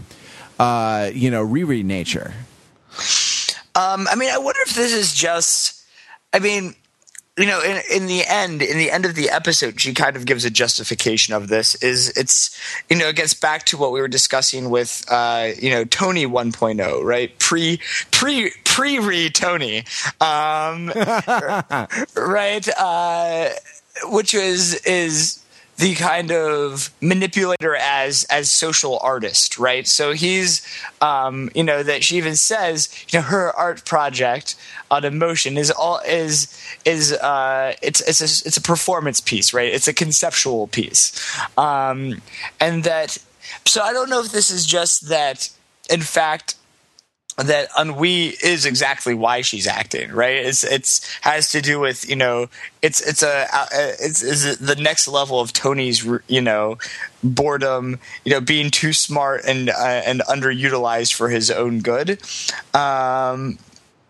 uh, 0.59 1.09
you 1.13 1.31
know, 1.31 1.45
Riri 1.45 1.83
nature? 1.83 2.33
Um, 3.73 4.07
I 4.09 4.15
mean, 4.15 4.29
I 4.31 4.37
wonder 4.37 4.59
if 4.65 4.75
this 4.75 4.93
is 4.93 5.13
just. 5.13 5.83
I 6.33 6.39
mean, 6.39 6.75
you 7.37 7.45
know, 7.45 7.61
in, 7.61 7.81
in 7.91 8.07
the 8.07 8.25
end, 8.25 8.61
in 8.61 8.77
the 8.77 8.91
end 8.91 9.05
of 9.05 9.15
the 9.15 9.29
episode, 9.29 9.79
she 9.79 9.93
kind 9.93 10.15
of 10.15 10.25
gives 10.25 10.43
a 10.43 10.49
justification 10.49 11.33
of 11.33 11.47
this. 11.47 11.75
Is 11.75 12.09
it's 12.17 12.57
you 12.89 12.97
know 12.97 13.07
it 13.07 13.15
gets 13.15 13.33
back 13.33 13.65
to 13.67 13.77
what 13.77 13.91
we 13.91 14.01
were 14.01 14.09
discussing 14.09 14.69
with 14.69 15.05
uh, 15.09 15.51
you 15.57 15.69
know 15.69 15.85
Tony 15.85 16.25
1.0, 16.25 17.03
right? 17.03 17.37
Pre 17.39 17.79
pre 18.11 18.51
pre 18.65 18.99
re 18.99 19.29
Tony, 19.29 19.85
um, 20.19 20.87
right? 22.15 22.67
Uh, 22.77 23.49
which 24.05 24.33
is 24.33 24.75
is 24.85 25.40
the 25.81 25.95
kind 25.95 26.31
of 26.31 26.91
manipulator 27.01 27.75
as 27.75 28.23
as 28.25 28.51
social 28.51 28.99
artist, 28.99 29.57
right? 29.57 29.87
So 29.87 30.13
he's, 30.13 30.61
um, 31.01 31.49
you 31.55 31.63
know, 31.63 31.81
that 31.81 32.03
she 32.03 32.17
even 32.17 32.35
says, 32.35 32.87
you 33.09 33.17
know, 33.17 33.23
her 33.23 33.51
art 33.55 33.83
project 33.83 34.55
on 34.91 35.03
emotion 35.03 35.57
is 35.57 35.71
all 35.71 35.99
is 36.07 36.55
is 36.85 37.13
uh, 37.13 37.73
it's 37.81 37.99
it's 38.01 38.21
a, 38.21 38.47
it's 38.47 38.57
a 38.57 38.61
performance 38.61 39.19
piece, 39.19 39.55
right? 39.55 39.73
It's 39.73 39.87
a 39.87 39.93
conceptual 39.93 40.67
piece, 40.67 41.19
um, 41.57 42.21
and 42.59 42.83
that. 42.83 43.17
So 43.65 43.81
I 43.81 43.91
don't 43.91 44.09
know 44.09 44.21
if 44.21 44.31
this 44.31 44.51
is 44.51 44.67
just 44.67 45.09
that. 45.09 45.49
In 45.89 46.01
fact, 46.01 46.55
that 47.37 47.69
ennui 47.79 48.27
is 48.43 48.65
exactly 48.65 49.13
why 49.13 49.41
she's 49.41 49.67
acting 49.67 50.11
right? 50.11 50.37
It's 50.37 50.63
it's 50.63 51.07
has 51.21 51.51
to 51.51 51.61
do 51.61 51.79
with 51.79 52.09
you 52.09 52.15
know 52.15 52.47
it's 52.81 53.01
it's 53.01 53.23
a 53.23 53.47
it's 53.99 54.21
is 54.21 54.57
the 54.57 54.75
next 54.75 55.07
level 55.07 55.39
of 55.39 55.53
tony's 55.53 56.05
you 56.27 56.41
know 56.41 56.77
boredom 57.23 57.99
you 58.25 58.31
know 58.31 58.41
being 58.41 58.71
too 58.71 58.93
smart 58.93 59.43
and 59.45 59.69
uh, 59.69 60.01
and 60.05 60.21
underutilized 60.21 61.13
for 61.13 61.29
his 61.29 61.51
own 61.51 61.79
good. 61.79 62.21
Um 62.73 63.57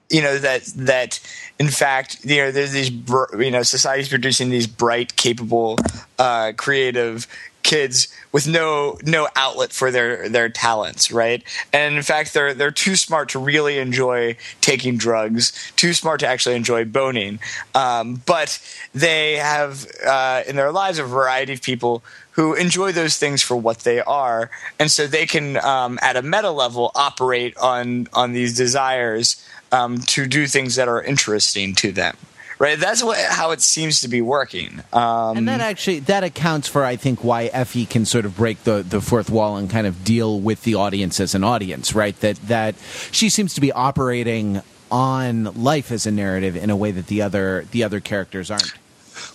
you 0.09 0.21
know 0.21 0.37
that 0.37 0.63
that 0.75 1.19
in 1.57 1.69
fact 1.69 2.17
you 2.25 2.37
know 2.37 2.51
there's 2.51 2.73
these 2.73 2.91
you 2.91 3.51
know 3.51 3.63
society's 3.63 4.09
producing 4.09 4.49
these 4.49 4.67
bright 4.67 5.15
capable 5.15 5.77
uh 6.19 6.51
creative 6.57 7.27
kids 7.63 8.07
with 8.31 8.47
no 8.47 8.97
no 9.03 9.27
outlet 9.35 9.71
for 9.71 9.91
their 9.91 10.29
their 10.29 10.49
talents, 10.49 11.11
right? 11.11 11.43
And 11.73 11.95
in 11.95 12.03
fact, 12.03 12.33
they're 12.33 12.53
they're 12.53 12.71
too 12.71 12.95
smart 12.95 13.29
to 13.29 13.39
really 13.39 13.77
enjoy 13.77 14.37
taking 14.61 14.97
drugs, 14.97 15.51
too 15.75 15.93
smart 15.93 16.19
to 16.21 16.27
actually 16.27 16.55
enjoy 16.55 16.85
boning. 16.85 17.39
Um, 17.75 18.21
but 18.25 18.59
they 18.93 19.35
have 19.35 19.87
uh, 20.05 20.43
in 20.47 20.55
their 20.55 20.71
lives 20.71 20.99
a 20.99 21.03
variety 21.03 21.53
of 21.53 21.61
people 21.61 22.03
who 22.31 22.53
enjoy 22.53 22.91
those 22.93 23.17
things 23.17 23.41
for 23.41 23.57
what 23.57 23.79
they 23.79 23.99
are, 23.99 24.49
and 24.79 24.89
so 24.89 25.05
they 25.05 25.25
can, 25.25 25.57
um, 25.57 25.99
at 26.01 26.15
a 26.15 26.21
meta 26.21 26.51
level, 26.51 26.91
operate 26.95 27.55
on 27.57 28.07
on 28.13 28.33
these 28.33 28.55
desires 28.55 29.45
um, 29.71 29.99
to 29.99 30.25
do 30.25 30.47
things 30.47 30.75
that 30.75 30.87
are 30.87 31.01
interesting 31.01 31.75
to 31.75 31.91
them 31.91 32.15
right? 32.61 32.79
That's 32.79 33.03
what, 33.03 33.17
how 33.17 33.51
it 33.51 33.61
seems 33.61 34.01
to 34.01 34.07
be 34.07 34.21
working. 34.21 34.83
Um, 34.93 35.35
and 35.35 35.47
that 35.47 35.61
actually 35.61 35.99
that 36.01 36.23
accounts 36.23 36.67
for 36.67 36.85
I 36.85 36.95
think 36.95 37.23
why 37.23 37.45
Effie 37.45 37.87
can 37.87 38.05
sort 38.05 38.23
of 38.23 38.37
break 38.37 38.63
the 38.63 38.83
the 38.83 39.01
fourth 39.01 39.31
wall 39.31 39.57
and 39.57 39.67
kind 39.67 39.87
of 39.87 40.03
deal 40.03 40.39
with 40.39 40.61
the 40.61 40.75
audience 40.75 41.19
as 41.19 41.33
an 41.33 41.43
audience, 41.43 41.95
right? 41.95 42.17
That 42.19 42.37
that 42.47 42.75
she 43.11 43.29
seems 43.29 43.55
to 43.55 43.61
be 43.61 43.71
operating 43.71 44.61
on 44.91 45.45
life 45.63 45.91
as 45.91 46.05
a 46.05 46.11
narrative 46.11 46.55
in 46.55 46.69
a 46.69 46.75
way 46.75 46.91
that 46.91 47.07
the 47.07 47.23
other 47.23 47.65
the 47.71 47.83
other 47.83 47.99
characters 47.99 48.51
aren't. 48.51 48.73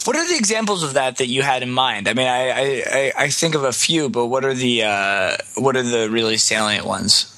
What 0.05 0.15
are 0.15 0.27
the 0.27 0.37
examples 0.37 0.85
of 0.85 0.95
that 0.95 1.17
that 1.17 1.27
you 1.27 1.43
had 1.43 1.65
in 1.65 1.71
mind? 1.71 2.07
I 2.07 2.15
mean, 2.15 2.29
I 2.29 2.83
I, 2.87 3.13
I 3.25 3.29
think 3.31 3.57
of 3.57 3.65
a 3.65 3.73
few, 3.73 4.09
but 4.09 4.27
what 4.27 4.45
are 4.45 4.55
the 4.55 4.85
uh, 4.85 5.37
what 5.57 5.75
are 5.77 5.83
the 5.83 6.09
really 6.09 6.37
salient 6.37 6.87
ones? 6.87 7.36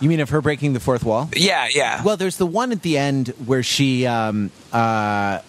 You 0.00 0.08
mean 0.08 0.20
of 0.20 0.30
her 0.30 0.40
breaking 0.40 0.72
the 0.74 0.80
fourth 0.80 1.04
wall? 1.04 1.28
Yeah, 1.34 1.68
yeah. 1.74 2.02
Well, 2.04 2.16
there's 2.16 2.36
the 2.36 2.46
one 2.46 2.72
at 2.72 2.82
the 2.82 2.96
end 2.98 3.28
where 3.46 3.62
she 3.62 4.06
um, 4.06 4.50
uh, 4.72 5.40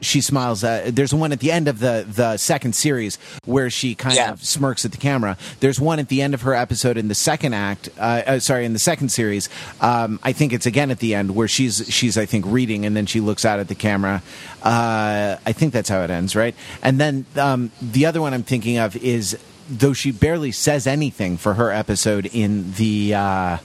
she 0.00 0.20
smiles. 0.20 0.62
Uh, 0.62 0.90
there's 0.92 1.12
one 1.12 1.32
at 1.32 1.40
the 1.40 1.50
end 1.50 1.66
of 1.66 1.80
the 1.80 2.06
the 2.08 2.36
second 2.36 2.76
series 2.76 3.18
where 3.46 3.68
she 3.68 3.96
kind 3.96 4.14
Yeah. 4.14 4.30
of 4.30 4.44
smirks 4.44 4.84
at 4.84 4.92
the 4.92 4.96
camera. 4.96 5.36
There's 5.58 5.80
one 5.80 5.98
at 5.98 6.08
the 6.08 6.22
end 6.22 6.34
of 6.34 6.42
her 6.42 6.54
episode 6.54 6.96
in 6.96 7.08
the 7.08 7.16
second 7.16 7.52
act. 7.54 7.88
Uh, 7.98 8.22
uh, 8.26 8.38
sorry, 8.38 8.64
in 8.64 8.74
the 8.74 8.78
second 8.78 9.08
series. 9.08 9.48
Um, 9.80 10.20
I 10.22 10.32
think 10.32 10.52
it's 10.52 10.66
again 10.66 10.92
at 10.92 11.00
the 11.00 11.16
end 11.16 11.34
where 11.34 11.48
she's 11.48 11.84
she's 11.92 12.16
I 12.16 12.26
think 12.26 12.44
reading 12.46 12.86
and 12.86 12.96
then 12.96 13.06
she 13.06 13.18
looks 13.18 13.44
out 13.44 13.58
at 13.58 13.66
the 13.66 13.74
camera. 13.74 14.22
Uh, 14.62 15.36
I 15.44 15.52
think 15.52 15.72
that's 15.72 15.88
how 15.88 16.02
it 16.02 16.10
ends, 16.10 16.36
right? 16.36 16.54
And 16.80 17.00
then 17.00 17.26
um, 17.34 17.72
the 17.82 18.06
other 18.06 18.20
one 18.20 18.34
I'm 18.34 18.44
thinking 18.44 18.76
of 18.78 18.96
is 18.96 19.36
though 19.68 19.92
she 19.92 20.10
barely 20.10 20.52
says 20.52 20.86
anything 20.86 21.36
for 21.36 21.54
her 21.54 21.70
episode 21.70 22.26
in 22.26 22.72
the. 22.72 23.14
Uh, 23.14 23.58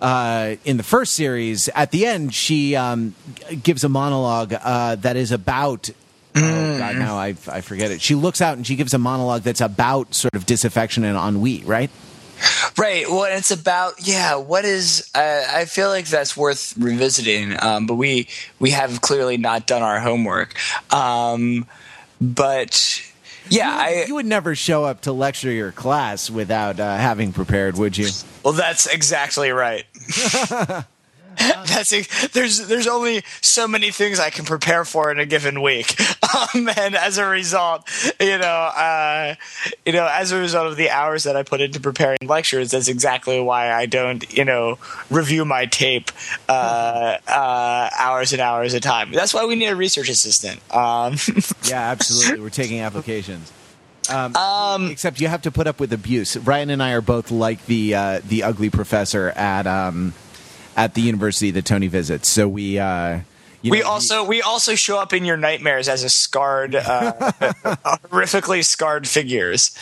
uh, 0.00 0.56
in 0.64 0.78
the 0.78 0.82
first 0.82 1.12
series, 1.14 1.68
at 1.74 1.90
the 1.90 2.06
end, 2.06 2.32
she 2.32 2.74
um, 2.74 3.14
gives 3.62 3.84
a 3.84 3.88
monologue 3.88 4.54
uh, 4.54 4.94
that 4.96 5.16
is 5.16 5.30
about. 5.30 5.90
Oh 6.34 6.78
God! 6.78 6.96
Now 6.96 7.16
I 7.16 7.34
I 7.48 7.60
forget 7.60 7.90
it. 7.90 8.00
She 8.00 8.14
looks 8.14 8.40
out 8.40 8.56
and 8.56 8.66
she 8.66 8.76
gives 8.76 8.94
a 8.94 8.98
monologue 8.98 9.42
that's 9.42 9.60
about 9.60 10.14
sort 10.14 10.34
of 10.34 10.46
disaffection 10.46 11.04
and 11.04 11.18
ennui, 11.18 11.62
right? 11.64 11.90
Right. 12.78 13.06
Well, 13.08 13.24
it's 13.24 13.50
about 13.50 13.94
yeah. 14.06 14.36
What 14.36 14.64
is? 14.64 15.10
Uh, 15.14 15.44
I 15.50 15.64
feel 15.66 15.88
like 15.88 16.06
that's 16.06 16.36
worth 16.36 16.74
revisiting. 16.78 17.54
Um, 17.60 17.86
but 17.86 17.96
we 17.96 18.28
we 18.58 18.70
have 18.70 19.00
clearly 19.00 19.36
not 19.36 19.66
done 19.66 19.82
our 19.82 20.00
homework. 20.00 20.54
Um, 20.92 21.66
but 22.20 23.02
yeah, 23.48 23.74
I 23.74 24.04
you 24.06 24.14
would 24.14 24.26
never 24.26 24.54
show 24.54 24.84
up 24.84 25.02
to 25.02 25.12
lecture 25.12 25.50
your 25.50 25.72
class 25.72 26.30
without 26.30 26.78
uh, 26.78 26.96
having 26.96 27.32
prepared, 27.32 27.76
would 27.78 27.96
you? 27.96 28.08
Well, 28.44 28.54
that's 28.54 28.86
exactly 28.86 29.50
right. 29.50 29.84
that's 31.66 31.90
there's 32.28 32.66
there's 32.66 32.86
only 32.86 33.22
so 33.40 33.68
many 33.68 33.90
things 33.90 34.18
I 34.18 34.30
can 34.30 34.44
prepare 34.44 34.84
for 34.84 35.10
in 35.10 35.20
a 35.20 35.26
given 35.26 35.62
week, 35.62 35.96
um, 36.34 36.68
and 36.76 36.96
as 36.96 37.18
a 37.18 37.26
result, 37.26 37.88
you 38.18 38.38
know, 38.38 38.44
uh, 38.46 39.34
you 39.86 39.92
know, 39.92 40.08
as 40.10 40.32
a 40.32 40.38
result 40.38 40.66
of 40.66 40.76
the 40.76 40.90
hours 40.90 41.24
that 41.24 41.36
I 41.36 41.42
put 41.42 41.60
into 41.60 41.78
preparing 41.80 42.18
lectures, 42.24 42.72
that's 42.72 42.88
exactly 42.88 43.40
why 43.40 43.72
I 43.72 43.86
don't, 43.86 44.30
you 44.36 44.44
know, 44.44 44.78
review 45.10 45.44
my 45.44 45.66
tape 45.66 46.10
uh, 46.48 47.18
uh, 47.28 47.90
hours 47.98 48.32
and 48.32 48.40
hours 48.40 48.74
at 48.74 48.80
a 48.80 48.88
time. 48.88 49.12
That's 49.12 49.34
why 49.34 49.44
we 49.44 49.54
need 49.54 49.66
a 49.68 49.76
research 49.76 50.08
assistant. 50.08 50.60
Um, 50.74 51.16
Yeah, 51.64 51.90
absolutely. 51.90 52.40
We're 52.40 52.50
taking 52.50 52.80
applications. 52.80 53.52
Um, 54.08 54.90
except 54.90 55.20
you 55.20 55.28
have 55.28 55.42
to 55.42 55.50
put 55.52 55.66
up 55.66 55.78
with 55.78 55.92
abuse. 55.92 56.36
Ryan 56.36 56.70
and 56.70 56.82
I 56.82 56.92
are 56.92 57.00
both 57.00 57.30
like 57.30 57.66
the 57.66 57.94
uh, 57.94 58.20
the 58.26 58.42
ugly 58.42 58.70
professor 58.70 59.28
at 59.30 59.66
um, 59.66 60.14
at 60.76 60.94
the 60.94 61.00
university 61.00 61.50
that 61.52 61.64
Tony 61.64 61.88
visits. 61.88 62.28
So 62.28 62.48
we 62.48 62.78
uh, 62.78 63.20
you 63.62 63.70
we 63.70 63.80
know, 63.80 63.88
also 63.88 64.24
we 64.24 64.40
also 64.40 64.74
show 64.74 64.98
up 64.98 65.12
in 65.12 65.24
your 65.24 65.36
nightmares 65.36 65.88
as 65.88 66.02
a 66.02 66.08
scarred, 66.08 66.74
uh, 66.74 67.12
horrifically 68.10 68.64
scarred 68.64 69.06
figures. 69.06 69.76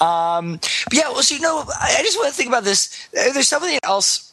Um, 0.00 0.56
but 0.84 0.92
yeah, 0.92 1.10
well, 1.10 1.22
so 1.22 1.34
you 1.34 1.40
know, 1.40 1.64
I 1.68 1.96
I 1.98 2.02
just 2.02 2.16
want 2.16 2.28
to 2.28 2.34
think 2.34 2.48
about 2.48 2.64
this. 2.64 3.08
Uh, 3.08 3.32
There's 3.32 3.48
something 3.48 3.78
else. 3.82 4.32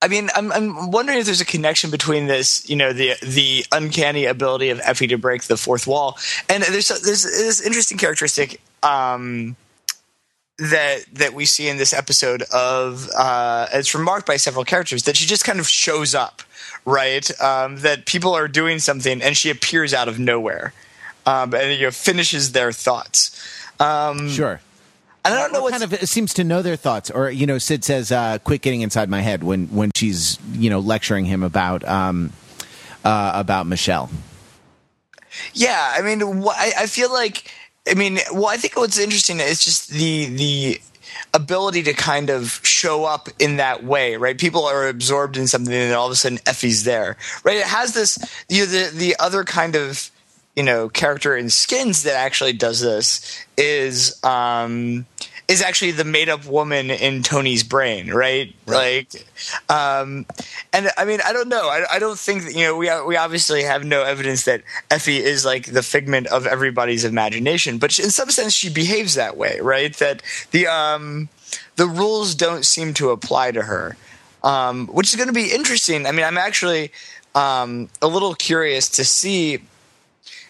I 0.00 0.06
mean, 0.06 0.30
I'm 0.36 0.52
I'm 0.52 0.92
wondering 0.92 1.18
if 1.18 1.24
there's 1.26 1.40
a 1.40 1.46
connection 1.46 1.90
between 1.90 2.28
this, 2.28 2.68
you 2.70 2.76
know, 2.76 2.92
the 2.92 3.14
the 3.22 3.66
uncanny 3.72 4.26
ability 4.26 4.70
of 4.70 4.80
Effie 4.84 5.08
to 5.08 5.18
break 5.18 5.42
the 5.44 5.56
fourth 5.56 5.88
wall, 5.88 6.16
and 6.48 6.62
there's 6.62 6.88
there's 6.88 7.24
this 7.24 7.60
interesting 7.60 7.98
characteristic. 7.98 8.60
Um, 8.84 9.56
that 10.58 11.04
that 11.12 11.34
we 11.34 11.44
see 11.44 11.68
in 11.68 11.76
this 11.76 11.92
episode 11.92 12.42
of 12.52 13.08
uh, 13.16 13.66
it's 13.72 13.94
remarked 13.94 14.26
by 14.26 14.36
several 14.36 14.64
characters 14.64 15.04
that 15.04 15.16
she 15.16 15.26
just 15.26 15.44
kind 15.44 15.60
of 15.60 15.68
shows 15.68 16.14
up, 16.14 16.42
right? 16.84 17.28
Um, 17.40 17.78
that 17.78 18.06
people 18.06 18.34
are 18.34 18.48
doing 18.48 18.78
something 18.80 19.22
and 19.22 19.36
she 19.36 19.50
appears 19.50 19.94
out 19.94 20.08
of 20.08 20.18
nowhere, 20.18 20.72
um, 21.26 21.54
and 21.54 21.72
you 21.78 21.86
know, 21.86 21.90
finishes 21.90 22.52
their 22.52 22.72
thoughts. 22.72 23.30
Um, 23.80 24.28
sure. 24.28 24.60
and 25.24 25.34
I 25.34 25.40
don't 25.42 25.52
know 25.52 25.62
What 25.62 25.72
what 25.72 25.80
kind 25.80 25.92
of 25.92 26.08
seems 26.08 26.34
to 26.34 26.42
know 26.44 26.62
their 26.62 26.74
thoughts, 26.76 27.10
or 27.10 27.30
you 27.30 27.46
know, 27.46 27.58
Sid 27.58 27.84
says, 27.84 28.10
uh, 28.10 28.38
"Quit 28.42 28.60
getting 28.62 28.80
inside 28.80 29.08
my 29.08 29.20
head" 29.20 29.44
when 29.44 29.66
when 29.68 29.90
she's 29.94 30.38
you 30.52 30.70
know 30.70 30.80
lecturing 30.80 31.24
him 31.26 31.44
about 31.44 31.86
um, 31.86 32.32
uh, 33.04 33.30
about 33.34 33.66
Michelle. 33.68 34.10
Yeah, 35.54 35.94
I 35.96 36.02
mean, 36.02 36.42
wh- 36.42 36.58
I, 36.58 36.72
I 36.82 36.86
feel 36.86 37.12
like, 37.12 37.48
I 37.90 37.94
mean, 37.94 38.18
well, 38.32 38.48
I 38.48 38.56
think 38.56 38.76
what's 38.76 38.98
interesting 38.98 39.40
is 39.40 39.64
just 39.64 39.88
the 39.90 40.26
the 40.26 40.80
ability 41.34 41.82
to 41.84 41.92
kind 41.92 42.30
of 42.30 42.60
show 42.62 43.04
up 43.04 43.28
in 43.38 43.56
that 43.56 43.84
way, 43.84 44.16
right? 44.16 44.38
People 44.38 44.64
are 44.64 44.88
absorbed 44.88 45.36
in 45.36 45.46
something, 45.46 45.72
and 45.74 45.94
all 45.94 46.06
of 46.06 46.12
a 46.12 46.16
sudden, 46.16 46.38
Effie's 46.46 46.84
there, 46.84 47.16
right? 47.44 47.56
It 47.56 47.66
has 47.66 47.94
this, 47.94 48.18
you 48.48 48.60
know, 48.60 48.66
the 48.66 48.90
the 48.96 49.16
other 49.18 49.44
kind 49.44 49.76
of, 49.76 50.10
you 50.56 50.62
know, 50.62 50.88
character 50.88 51.36
in 51.36 51.50
Skins 51.50 52.02
that 52.04 52.14
actually 52.14 52.52
does 52.52 52.80
this 52.80 53.44
is. 53.56 54.22
um 54.24 55.06
is 55.48 55.62
actually 55.62 55.92
the 55.92 56.04
made 56.04 56.28
up 56.28 56.44
woman 56.44 56.90
in 56.90 57.22
Tony's 57.22 57.62
brain, 57.62 58.10
right? 58.10 58.54
Like, 58.66 59.08
um, 59.70 60.26
and 60.74 60.90
I 60.98 61.06
mean, 61.06 61.20
I 61.24 61.32
don't 61.32 61.48
know. 61.48 61.68
I, 61.70 61.86
I 61.90 61.98
don't 61.98 62.18
think 62.18 62.44
that, 62.44 62.54
you 62.54 62.64
know, 62.64 62.76
we, 62.76 62.90
we 63.06 63.16
obviously 63.16 63.62
have 63.62 63.82
no 63.82 64.02
evidence 64.02 64.44
that 64.44 64.62
Effie 64.90 65.16
is 65.16 65.46
like 65.46 65.72
the 65.72 65.82
figment 65.82 66.26
of 66.26 66.46
everybody's 66.46 67.02
imagination, 67.06 67.78
but 67.78 67.98
in 67.98 68.10
some 68.10 68.30
sense 68.30 68.52
she 68.52 68.68
behaves 68.68 69.14
that 69.14 69.38
way, 69.38 69.58
right? 69.62 69.96
That 69.96 70.22
the, 70.50 70.66
um, 70.66 71.30
the 71.76 71.86
rules 71.86 72.34
don't 72.34 72.66
seem 72.66 72.92
to 72.94 73.08
apply 73.08 73.52
to 73.52 73.62
her, 73.62 73.96
um, 74.44 74.86
which 74.88 75.08
is 75.08 75.16
going 75.16 75.28
to 75.28 75.34
be 75.34 75.50
interesting. 75.50 76.04
I 76.04 76.12
mean, 76.12 76.26
I'm 76.26 76.38
actually, 76.38 76.92
um, 77.34 77.88
a 78.02 78.06
little 78.06 78.34
curious 78.34 78.90
to 78.90 79.04
see 79.04 79.60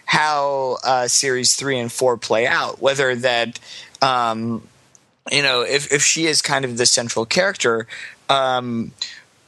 how 0.06 0.78
uh, 0.84 1.06
series 1.06 1.54
three 1.54 1.78
and 1.78 1.92
four 1.92 2.16
play 2.16 2.48
out. 2.48 2.80
Whether 2.82 3.14
that, 3.14 3.60
um, 4.02 4.66
you 5.30 5.42
know, 5.42 5.62
if 5.62 5.92
if 5.92 6.02
she 6.02 6.26
is 6.26 6.42
kind 6.42 6.64
of 6.64 6.76
the 6.76 6.87
central 6.87 7.25
character. 7.25 7.87
Um, 8.28 8.92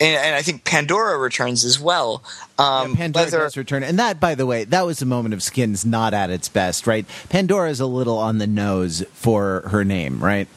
and, 0.00 0.16
and, 0.16 0.34
I 0.34 0.40
think 0.40 0.64
Pandora 0.64 1.18
returns 1.18 1.62
as 1.62 1.78
well. 1.78 2.22
Um, 2.58 2.92
yeah, 2.92 2.96
Pandora 2.96 3.24
whether, 3.26 3.38
does 3.40 3.56
return, 3.58 3.82
and 3.82 3.98
that, 3.98 4.18
by 4.18 4.34
the 4.34 4.46
way, 4.46 4.64
that 4.64 4.86
was 4.86 5.02
a 5.02 5.06
moment 5.06 5.34
of 5.34 5.42
Skins 5.42 5.84
not 5.84 6.14
at 6.14 6.30
its 6.30 6.48
best, 6.48 6.86
right? 6.86 7.04
Pandora 7.28 7.68
is 7.68 7.80
a 7.80 7.86
little 7.86 8.16
on 8.16 8.38
the 8.38 8.46
nose 8.46 9.04
for 9.12 9.68
her 9.68 9.84
name, 9.84 10.24
right? 10.24 10.48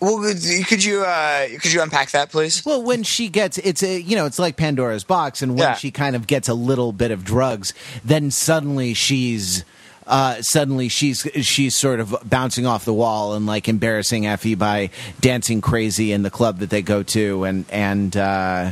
Well, 0.00 0.32
could 0.66 0.84
you 0.84 1.02
uh, 1.02 1.48
could 1.60 1.72
you 1.72 1.82
unpack 1.82 2.12
that, 2.12 2.30
please? 2.30 2.64
Well, 2.64 2.82
when 2.82 3.02
she 3.02 3.28
gets 3.28 3.58
it's 3.58 3.82
a 3.82 4.00
you 4.00 4.14
know 4.14 4.26
it's 4.26 4.38
like 4.38 4.56
Pandora's 4.56 5.04
box, 5.04 5.42
and 5.42 5.52
when 5.52 5.68
yeah. 5.68 5.74
she 5.74 5.90
kind 5.90 6.14
of 6.14 6.26
gets 6.26 6.48
a 6.48 6.54
little 6.54 6.92
bit 6.92 7.10
of 7.10 7.24
drugs, 7.24 7.74
then 8.04 8.30
suddenly 8.30 8.94
she's. 8.94 9.64
Uh, 10.08 10.40
suddenly 10.40 10.88
she's 10.88 11.28
she's 11.42 11.76
sort 11.76 12.00
of 12.00 12.16
bouncing 12.24 12.64
off 12.64 12.84
the 12.86 12.94
wall 12.94 13.34
and 13.34 13.44
like 13.44 13.68
embarrassing 13.68 14.26
Effie 14.26 14.54
by 14.54 14.88
dancing 15.20 15.60
crazy 15.60 16.12
in 16.12 16.22
the 16.22 16.30
club 16.30 16.58
that 16.58 16.70
they 16.70 16.80
go 16.80 17.02
to 17.02 17.44
and 17.44 17.66
and 17.68 18.16
uh, 18.16 18.70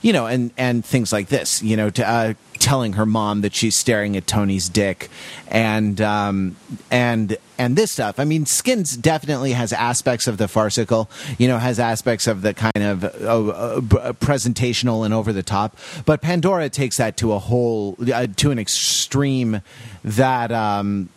you 0.00 0.12
know 0.12 0.26
and 0.26 0.50
and 0.56 0.84
things 0.84 1.12
like 1.12 1.28
this 1.28 1.62
you 1.62 1.76
know 1.76 1.88
to 1.88 2.06
uh, 2.06 2.34
telling 2.62 2.92
her 2.94 3.04
mom 3.04 3.40
that 3.40 3.54
she's 3.54 3.74
staring 3.74 4.16
at 4.16 4.26
Tony's 4.26 4.68
dick, 4.68 5.10
and 5.48 6.00
um, 6.00 6.56
and 6.90 7.36
and 7.62 7.76
this 7.76 7.92
stuff. 7.92 8.18
I 8.18 8.24
mean, 8.24 8.44
Skins 8.44 8.96
definitely 8.96 9.52
has 9.52 9.72
aspects 9.72 10.26
of 10.26 10.36
the 10.36 10.48
farcical. 10.48 11.08
You 11.38 11.48
know, 11.48 11.58
has 11.58 11.78
aspects 11.78 12.26
of 12.26 12.42
the 12.42 12.54
kind 12.54 12.78
of 12.78 13.04
uh, 13.04 13.08
uh, 13.08 13.80
presentational 14.14 15.04
and 15.04 15.14
over 15.14 15.32
the 15.32 15.42
top. 15.42 15.76
But 16.04 16.20
Pandora 16.20 16.68
takes 16.68 16.96
that 16.96 17.16
to 17.18 17.32
a 17.32 17.38
whole 17.38 17.96
uh, 18.12 18.26
to 18.36 18.50
an 18.50 18.58
extreme 18.58 19.62
that. 20.04 20.50
Um, 20.50 21.08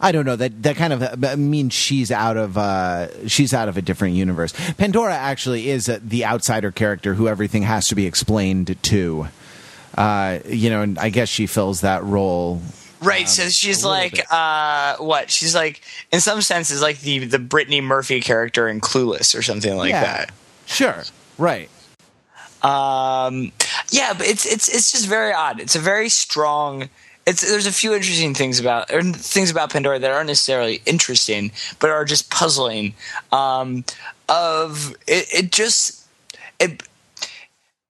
I 0.00 0.12
don't 0.12 0.26
know 0.26 0.36
that 0.36 0.62
that 0.64 0.76
kind 0.76 0.92
of 0.92 1.24
uh, 1.24 1.36
means 1.38 1.72
she's 1.72 2.10
out 2.10 2.36
of 2.36 2.58
uh, 2.58 3.28
she's 3.28 3.54
out 3.54 3.68
of 3.68 3.78
a 3.78 3.82
different 3.82 4.16
universe. 4.16 4.52
Pandora 4.76 5.14
actually 5.14 5.70
is 5.70 5.88
uh, 5.88 5.98
the 6.02 6.26
outsider 6.26 6.70
character 6.70 7.14
who 7.14 7.26
everything 7.26 7.62
has 7.62 7.88
to 7.88 7.94
be 7.94 8.04
explained 8.04 8.76
to 8.82 9.28
uh, 9.98 10.38
you 10.46 10.70
know, 10.70 10.82
and 10.82 10.96
I 10.98 11.10
guess 11.10 11.28
she 11.28 11.46
fills 11.46 11.80
that 11.80 12.04
role. 12.04 12.62
Right, 13.00 13.22
um, 13.22 13.26
so 13.26 13.48
she's 13.48 13.84
like, 13.84 14.20
uh, 14.32 14.96
what? 14.96 15.30
She's 15.30 15.54
like, 15.54 15.82
in 16.10 16.20
some 16.20 16.42
senses, 16.42 16.82
like 16.82 17.00
the 17.00 17.26
the 17.26 17.38
Brittany 17.38 17.80
Murphy 17.80 18.20
character 18.20 18.68
in 18.68 18.80
Clueless 18.80 19.38
or 19.38 19.42
something 19.42 19.76
like 19.76 19.90
yeah, 19.90 20.02
that. 20.02 20.30
Sure, 20.66 21.04
right. 21.38 21.70
Um, 22.62 23.52
yeah, 23.90 24.14
but 24.14 24.26
it's 24.26 24.44
it's 24.44 24.68
it's 24.68 24.90
just 24.90 25.06
very 25.06 25.32
odd. 25.32 25.60
It's 25.60 25.76
a 25.76 25.80
very 25.80 26.08
strong. 26.08 26.88
It's, 27.24 27.42
there's 27.42 27.66
a 27.66 27.72
few 27.72 27.94
interesting 27.94 28.34
things 28.34 28.58
about 28.58 28.90
or 28.90 29.02
things 29.02 29.50
about 29.50 29.70
Pandora 29.70 29.98
that 29.98 30.10
aren't 30.10 30.28
necessarily 30.28 30.82
interesting, 30.86 31.52
but 31.78 31.90
are 31.90 32.04
just 32.04 32.30
puzzling. 32.30 32.94
Um, 33.32 33.84
of 34.28 34.96
it, 35.06 35.26
it 35.32 35.52
just 35.52 36.06
it 36.58 36.82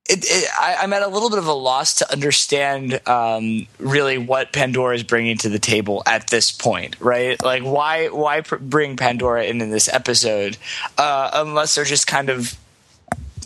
it, 0.08 0.24
it, 0.24 0.48
I, 0.58 0.84
am 0.84 0.92
at 0.92 1.02
a 1.02 1.08
little 1.08 1.28
bit 1.28 1.38
of 1.38 1.46
a 1.46 1.52
loss 1.52 1.94
to 1.94 2.10
understand 2.10 3.00
um, 3.06 3.66
really 3.78 4.16
what 4.16 4.52
Pandora 4.52 4.94
is 4.94 5.02
bringing 5.02 5.36
to 5.38 5.50
the 5.50 5.58
table 5.58 6.02
at 6.06 6.28
this 6.28 6.50
point, 6.50 6.96
right? 6.98 7.42
Like, 7.42 7.62
why 7.62 8.08
why 8.08 8.40
pr- 8.40 8.56
bring 8.56 8.96
Pandora 8.96 9.44
in 9.44 9.60
in 9.60 9.70
this 9.70 9.88
episode 9.92 10.56
uh, 10.96 11.30
unless 11.34 11.74
they're 11.74 11.84
just 11.84 12.06
kind 12.06 12.30
of 12.30 12.58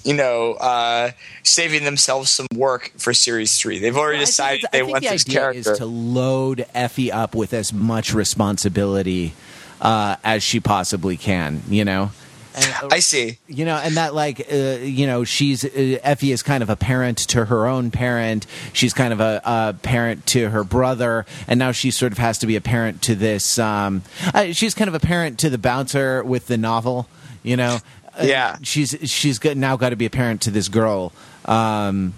you 0.05 0.15
know, 0.15 0.55
uh, 0.55 1.13
saving 1.45 1.85
themselves 1.85 2.31
some 2.31 2.47
work 2.57 2.93
for 2.97 3.15
series 3.15 3.57
three. 3.57 3.79
They've 3.79 3.97
already 3.97 4.19
well, 4.19 4.27
decided 4.27 4.65
they 4.73 4.83
want 4.83 5.05
the 5.05 5.11
this 5.11 5.25
character. 5.25 5.73
Is 5.73 5.79
to 5.79 5.87
load 5.87 6.67
Effie 6.75 7.13
up 7.13 7.37
with 7.37 7.55
as 7.55 7.73
much 7.73 8.13
responsibility 8.13 9.33
uh, 9.81 10.17
as 10.25 10.43
she 10.43 10.59
possibly 10.59 11.17
can. 11.17 11.63
You 11.69 11.85
know, 11.85 12.11
and, 12.55 12.93
I 12.93 12.99
see. 12.99 13.39
You 13.49 13.65
know, 13.65 13.77
and 13.77 13.97
that 13.97 14.15
like 14.15 14.47
uh, 14.53 14.57
you 14.83 15.07
know, 15.07 15.25
she's 15.25 15.65
uh, 15.65 15.99
Effie 16.03 16.33
is 16.33 16.43
kind 16.43 16.63
of 16.63 16.71
a 16.71 16.77
parent 16.77 17.19
to 17.19 17.47
her 17.47 17.67
own 17.67 17.91
parent. 17.91 18.47
She's 18.73 18.93
kind 18.93 19.13
of 19.13 19.21
a, 19.21 19.41
a, 19.45 19.75
parent 19.83 20.27
to 20.29 20.51
her 20.51 20.65
brother, 20.65 21.27
and 21.49 21.59
now 21.59 21.73
she 21.73 21.91
sort 21.91 22.13
of 22.13 22.19
has 22.19 22.39
to 22.39 22.47
be 22.47 22.57
a 22.57 22.61
parent 22.61 23.03
to 23.03 23.15
this. 23.15 23.59
Um, 23.59 24.03
uh, 24.35 24.53
she's 24.53 24.75
kind 24.75 24.89
of 24.89 24.95
a 24.95 25.01
parent 25.01 25.39
to 25.41 25.51
the 25.51 25.59
bouncer 25.59 26.23
with 26.23 26.47
the 26.47 26.59
novel. 26.59 27.09
You 27.43 27.57
know, 27.57 27.79
uh, 28.19 28.25
yeah. 28.25 28.57
she's 28.63 28.97
she's 29.11 29.39
got, 29.39 29.57
now 29.57 29.77
got 29.77 29.91
to 29.91 29.97
be 29.97 30.07
a 30.07 30.11
parent 30.11 30.43
to 30.43 30.51
this 30.51 30.69
girl. 30.69 31.13
Um, 31.45 32.15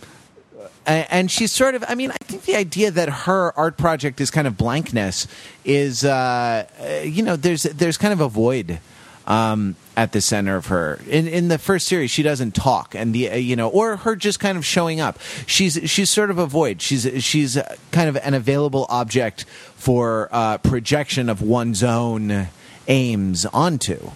and 0.87 1.31
she's 1.31 1.51
sort 1.51 1.75
of 1.75 1.83
i 1.89 1.95
mean 1.95 2.11
i 2.11 2.17
think 2.25 2.43
the 2.43 2.55
idea 2.55 2.91
that 2.91 3.09
her 3.09 3.59
art 3.59 3.79
project 3.79 4.21
is 4.21 4.31
kind 4.31 4.47
of 4.47 4.59
blankness 4.59 5.27
is 5.65 6.05
uh, 6.05 6.67
you 7.03 7.23
know 7.23 7.37
there's 7.37 7.63
there's 7.63 7.97
kind 7.97 8.13
of 8.13 8.21
a 8.21 8.29
void 8.29 8.81
um, 9.27 9.77
at 9.97 10.13
the 10.13 10.21
center 10.21 10.57
of 10.57 10.67
her. 10.67 11.01
In 11.09 11.27
in 11.29 11.49
the 11.49 11.59
first 11.59 11.87
series, 11.87 12.11
she 12.11 12.23
doesn't 12.23 12.55
talk, 12.55 12.95
and 12.95 13.15
the 13.15 13.31
uh, 13.31 13.37
you 13.37 13.57
know, 13.57 13.69
or 13.69 13.97
her 13.99 14.17
just 14.17 14.41
kind 14.41 14.59
of 14.59 14.65
showing 14.65 15.01
up. 15.01 15.19
She's 15.47 15.79
she's 15.91 16.11
sort 16.11 16.31
of 16.31 16.39
a 16.39 16.47
void. 16.47 16.83
She's 16.83 17.23
she's 17.25 17.59
kind 17.91 18.09
of 18.09 18.17
an 18.17 18.35
available 18.35 18.87
object 18.89 19.45
for 19.77 20.29
uh, 20.33 20.59
projection 20.59 21.29
of 21.29 21.43
one's 21.43 21.83
own 21.83 22.49
aims 22.89 23.47
onto. 23.47 24.11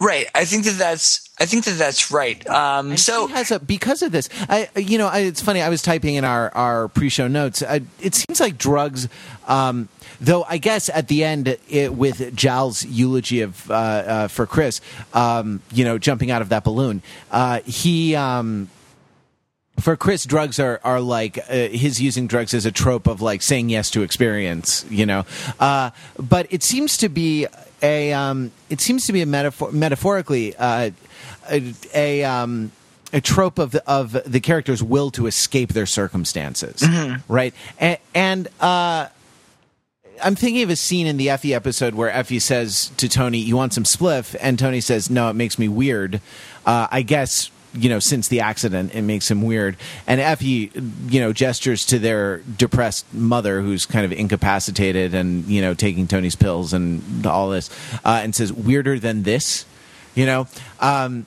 Right. 0.00 0.26
I 0.34 0.44
think 0.44 0.64
that 0.64 0.78
that's. 0.78 1.28
I 1.38 1.46
think 1.46 1.64
that 1.64 1.78
that's 1.78 2.12
right. 2.12 2.46
Um, 2.48 2.96
so 2.96 3.26
has 3.26 3.50
a, 3.50 3.58
because 3.58 4.02
of 4.02 4.12
this, 4.12 4.28
I 4.48 4.68
you 4.76 4.98
know 4.98 5.08
I, 5.08 5.20
it's 5.20 5.42
funny. 5.42 5.62
I 5.62 5.68
was 5.68 5.82
typing 5.82 6.14
in 6.14 6.24
our 6.24 6.54
our 6.54 6.88
pre-show 6.88 7.26
notes. 7.26 7.62
I, 7.62 7.82
it 8.00 8.14
seems 8.14 8.40
like 8.40 8.56
drugs. 8.56 9.08
Um, 9.48 9.88
though 10.20 10.44
I 10.44 10.58
guess 10.58 10.88
at 10.88 11.08
the 11.08 11.24
end, 11.24 11.56
it, 11.68 11.94
with 11.94 12.36
Jal's 12.36 12.84
eulogy 12.84 13.40
of 13.40 13.70
uh, 13.70 13.74
uh, 13.74 14.28
for 14.28 14.46
Chris, 14.46 14.80
um, 15.12 15.60
you 15.72 15.84
know, 15.84 15.98
jumping 15.98 16.30
out 16.30 16.42
of 16.42 16.50
that 16.50 16.64
balloon, 16.64 17.02
uh, 17.30 17.60
he. 17.64 18.14
Um, 18.14 18.70
for 19.80 19.96
Chris, 19.96 20.24
drugs 20.24 20.60
are 20.60 20.80
are 20.84 21.00
like 21.00 21.38
uh, 21.38 21.68
his 21.68 22.00
using 22.00 22.26
drugs 22.28 22.54
as 22.54 22.64
a 22.64 22.70
trope 22.70 23.08
of 23.08 23.20
like 23.20 23.42
saying 23.42 23.70
yes 23.70 23.90
to 23.90 24.02
experience, 24.02 24.84
you 24.88 25.04
know. 25.04 25.24
Uh, 25.58 25.90
but 26.16 26.46
it 26.50 26.62
seems 26.62 26.96
to 26.98 27.08
be 27.08 27.46
a 27.84 28.12
um, 28.12 28.50
it 28.70 28.80
seems 28.80 29.06
to 29.06 29.12
be 29.12 29.20
a 29.20 29.26
metaphor 29.26 29.70
metaphorically 29.70 30.56
uh, 30.56 30.90
a, 31.50 31.74
a 31.94 32.24
um, 32.24 32.72
a 33.12 33.20
trope 33.20 33.58
of 33.58 33.70
the, 33.70 33.88
of 33.88 34.18
the 34.26 34.40
character's 34.40 34.82
will 34.82 35.10
to 35.12 35.26
escape 35.26 35.72
their 35.72 35.86
circumstances, 35.86 36.80
mm-hmm. 36.80 37.32
right? 37.32 37.54
And, 37.78 37.98
and 38.14 38.48
uh, 38.60 39.08
I'm 40.22 40.34
thinking 40.34 40.62
of 40.62 40.70
a 40.70 40.76
scene 40.76 41.06
in 41.06 41.16
the 41.16 41.30
Effie 41.30 41.54
episode 41.54 41.94
where 41.94 42.10
Effie 42.10 42.40
says 42.40 42.90
to 42.96 43.08
Tony, 43.08 43.38
"You 43.38 43.56
want 43.56 43.74
some 43.74 43.84
spliff?" 43.84 44.34
and 44.40 44.58
Tony 44.58 44.80
says, 44.80 45.10
"No, 45.10 45.28
it 45.28 45.34
makes 45.34 45.58
me 45.58 45.68
weird." 45.68 46.20
Uh, 46.66 46.88
I 46.90 47.02
guess 47.02 47.50
you 47.74 47.88
know, 47.88 47.98
since 47.98 48.28
the 48.28 48.40
accident, 48.40 48.94
it 48.94 49.02
makes 49.02 49.30
him 49.30 49.42
weird. 49.42 49.76
And 50.06 50.20
Effie, 50.20 50.70
you 51.08 51.20
know, 51.20 51.32
gestures 51.32 51.84
to 51.86 51.98
their 51.98 52.38
depressed 52.38 53.12
mother, 53.12 53.60
who's 53.60 53.86
kind 53.86 54.04
of 54.04 54.12
incapacitated 54.12 55.14
and 55.14 55.44
you 55.46 55.60
know 55.60 55.74
taking 55.74 56.06
Tony's 56.06 56.36
pills 56.36 56.72
and 56.72 57.26
all 57.26 57.50
this, 57.50 57.70
uh, 58.04 58.20
and 58.22 58.34
says, 58.34 58.52
"Weirder 58.52 58.98
than 58.98 59.24
this," 59.24 59.64
you 60.14 60.26
know. 60.26 60.46
Um, 60.80 61.26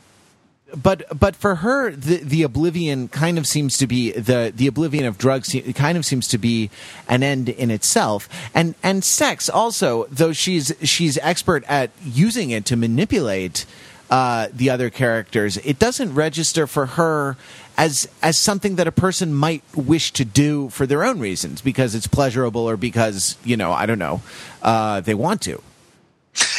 but 0.75 1.03
but 1.17 1.35
for 1.35 1.55
her, 1.55 1.91
the 1.91 2.17
the 2.17 2.43
oblivion 2.43 3.07
kind 3.07 3.37
of 3.37 3.47
seems 3.47 3.77
to 3.77 3.87
be 3.87 4.11
the 4.11 4.51
the 4.55 4.67
oblivion 4.67 5.05
of 5.05 5.17
drugs. 5.17 5.55
kind 5.75 5.97
of 5.97 6.05
seems 6.05 6.27
to 6.29 6.37
be 6.37 6.69
an 7.07 7.23
end 7.23 7.49
in 7.49 7.71
itself, 7.71 8.27
and 8.53 8.75
and 8.83 9.03
sex 9.03 9.49
also. 9.49 10.05
Though 10.09 10.33
she's 10.33 10.73
she's 10.83 11.17
expert 11.19 11.63
at 11.67 11.91
using 12.03 12.49
it 12.49 12.65
to 12.65 12.75
manipulate 12.75 13.65
uh, 14.09 14.47
the 14.53 14.69
other 14.69 14.89
characters, 14.89 15.57
it 15.57 15.79
doesn't 15.79 16.13
register 16.13 16.67
for 16.67 16.85
her 16.85 17.37
as 17.77 18.07
as 18.21 18.37
something 18.37 18.75
that 18.77 18.87
a 18.87 18.91
person 18.91 19.33
might 19.33 19.63
wish 19.75 20.11
to 20.13 20.25
do 20.25 20.69
for 20.69 20.87
their 20.87 21.03
own 21.03 21.19
reasons 21.19 21.61
because 21.61 21.93
it's 21.93 22.07
pleasurable 22.07 22.67
or 22.67 22.75
because 22.75 23.37
you 23.43 23.55
know 23.55 23.71
I 23.71 23.85
don't 23.85 23.99
know 23.99 24.21
uh, 24.63 25.01
they 25.01 25.13
want 25.13 25.41
to. 25.43 25.61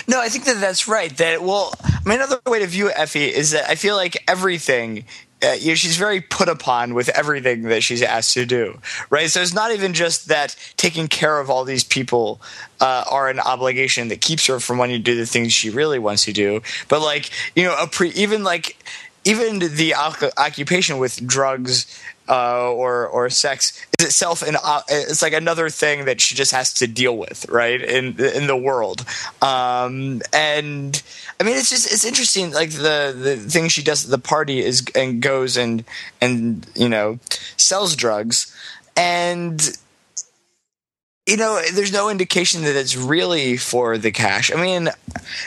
No, 0.06 0.20
I 0.20 0.28
think 0.28 0.44
that 0.44 0.60
that's 0.60 0.88
right. 0.88 1.14
That 1.18 1.42
well, 1.42 1.72
I 1.82 2.00
mean, 2.04 2.20
another 2.20 2.40
way 2.46 2.60
to 2.60 2.66
view 2.66 2.90
Effie 2.90 3.26
is 3.26 3.52
that 3.52 3.68
I 3.68 3.74
feel 3.74 3.96
like 3.96 4.22
everything 4.26 5.04
uh, 5.42 5.52
you 5.52 5.68
know, 5.68 5.74
she's 5.74 5.96
very 5.96 6.20
put 6.20 6.48
upon 6.48 6.94
with 6.94 7.08
everything 7.10 7.62
that 7.62 7.82
she's 7.82 8.02
asked 8.02 8.34
to 8.34 8.44
do, 8.44 8.78
right? 9.08 9.30
So 9.30 9.40
it's 9.40 9.54
not 9.54 9.70
even 9.72 9.94
just 9.94 10.28
that 10.28 10.56
taking 10.76 11.06
care 11.06 11.38
of 11.38 11.48
all 11.48 11.64
these 11.64 11.84
people 11.84 12.40
uh, 12.80 13.04
are 13.10 13.28
an 13.28 13.38
obligation 13.38 14.08
that 14.08 14.20
keeps 14.20 14.46
her 14.46 14.58
from 14.58 14.78
wanting 14.78 14.96
to 14.96 15.02
do 15.02 15.16
the 15.16 15.26
things 15.26 15.52
she 15.52 15.70
really 15.70 15.98
wants 15.98 16.24
to 16.24 16.32
do, 16.32 16.62
but 16.88 17.00
like 17.00 17.30
you 17.54 17.64
know, 17.64 17.86
pre 17.90 18.10
even 18.10 18.42
like 18.42 18.76
even 19.24 19.58
the 19.58 19.94
occupation 19.94 20.98
with 20.98 21.24
drugs 21.26 22.00
uh, 22.28 22.70
or 22.70 23.06
or 23.06 23.30
sex 23.30 23.86
is 23.98 24.06
itself 24.06 24.42
an 24.42 24.56
uh, 24.62 24.82
it's 24.88 25.22
like 25.22 25.32
another 25.32 25.70
thing 25.70 26.04
that 26.04 26.20
she 26.20 26.34
just 26.34 26.52
has 26.52 26.72
to 26.74 26.86
deal 26.86 27.16
with 27.16 27.48
right 27.48 27.80
in 27.80 28.18
in 28.20 28.46
the 28.46 28.56
world 28.56 29.04
um, 29.42 30.20
and 30.32 31.02
I 31.40 31.44
mean 31.44 31.56
it's 31.56 31.70
just 31.70 31.92
it's 31.92 32.04
interesting 32.04 32.52
like 32.52 32.70
the 32.70 33.14
the 33.16 33.36
thing 33.36 33.68
she 33.68 33.82
does 33.82 34.04
at 34.04 34.10
the 34.10 34.18
party 34.18 34.60
is 34.60 34.84
and 34.94 35.22
goes 35.22 35.56
and 35.56 35.84
and 36.20 36.66
you 36.74 36.88
know 36.88 37.18
sells 37.56 37.94
drugs. 37.94 38.54
And 38.96 39.78
you 41.28 41.36
know, 41.36 41.60
there's 41.74 41.92
no 41.92 42.08
indication 42.08 42.62
that 42.62 42.74
it's 42.74 42.96
really 42.96 43.56
for 43.58 43.98
the 43.98 44.10
cash. 44.10 44.50
I 44.50 44.56
mean, 44.60 44.84
that 44.84 44.94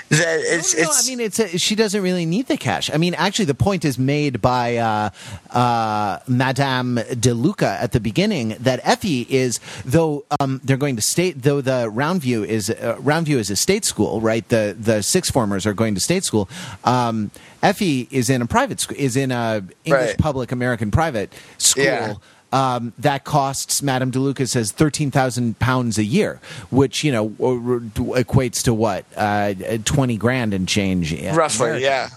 it's. 0.09 0.75
No, 0.75 0.83
it's 0.83 1.07
I 1.07 1.09
mean, 1.09 1.19
it's 1.19 1.39
a, 1.39 1.57
she 1.57 1.73
doesn't 1.75 2.01
really 2.03 2.25
need 2.25 2.45
the 2.47 2.57
cash. 2.57 2.91
I 2.93 2.97
mean, 2.97 3.15
actually, 3.15 3.45
the 3.45 3.55
point 3.55 3.83
is 3.83 3.97
made 3.97 4.41
by 4.41 4.77
uh, 4.77 5.09
uh, 5.49 6.19
Madame 6.27 6.99
De 7.19 7.33
Luca 7.33 7.77
at 7.81 7.93
the 7.93 7.99
beginning 7.99 8.55
that 8.59 8.79
Effie 8.83 9.25
is, 9.29 9.59
though 9.83 10.23
um, 10.39 10.61
they're 10.63 10.77
going 10.77 10.95
to 10.97 11.01
state, 11.01 11.41
though 11.41 11.61
the 11.61 11.89
Roundview 11.91 12.45
is 12.45 12.69
uh, 12.69 12.97
Roundview 13.01 13.37
is 13.37 13.49
a 13.49 13.55
state 13.55 13.83
school, 13.83 14.21
right? 14.21 14.47
The 14.49 14.75
the 14.79 15.01
six 15.01 15.31
formers 15.31 15.65
are 15.65 15.73
going 15.73 15.95
to 15.95 15.99
state 16.01 16.23
school. 16.23 16.47
Um, 16.83 17.31
Effie 17.63 18.07
is 18.11 18.29
in 18.29 18.41
a 18.41 18.45
private 18.45 18.79
school, 18.79 18.97
is 18.99 19.15
in 19.17 19.31
a 19.31 19.63
English 19.83 20.09
Right. 20.09 20.17
public 20.17 20.51
American 20.51 20.91
private 20.91 21.33
school. 21.57 21.83
Yeah. 21.83 22.15
Um, 22.53 22.91
that 22.99 23.23
costs 23.23 23.81
Madame 23.81 24.11
DeLuca 24.11 24.45
says 24.47 24.73
thirteen 24.73 25.09
thousand 25.09 25.57
pounds 25.59 25.97
a 25.97 26.03
year, 26.03 26.41
which 26.69 27.03
you 27.03 27.11
know 27.11 27.29
equates 27.29 28.63
to 28.63 28.73
what 28.73 29.05
uh, 29.15 29.53
twenty 29.85 30.17
grand 30.17 30.53
and 30.53 30.67
change, 30.67 31.13
in 31.13 31.33
roughly, 31.33 31.67
America. 31.67 31.85
yeah. 31.85 32.09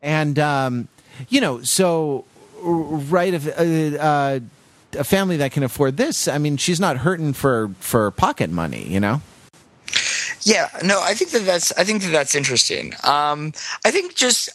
And 0.00 0.38
um, 0.38 0.88
you 1.28 1.40
know, 1.40 1.60
so 1.62 2.24
right, 2.62 3.34
if 3.34 3.46
uh, 3.46 4.02
uh, 4.02 4.40
a 4.98 5.04
family 5.04 5.36
that 5.38 5.52
can 5.52 5.62
afford 5.62 5.96
this, 5.96 6.26
I 6.28 6.38
mean, 6.38 6.56
she's 6.56 6.80
not 6.80 6.98
hurting 6.98 7.34
for 7.34 7.70
for 7.80 8.10
pocket 8.10 8.50
money, 8.50 8.84
you 8.84 9.00
know. 9.00 9.20
Yeah, 10.46 10.68
no, 10.84 11.02
I 11.02 11.14
think 11.14 11.32
that 11.32 11.44
that's 11.44 11.72
I 11.72 11.82
think 11.82 12.02
that 12.02 12.12
that's 12.12 12.36
interesting. 12.36 12.94
Um, 13.02 13.52
I 13.84 13.90
think 13.90 14.14
just 14.14 14.48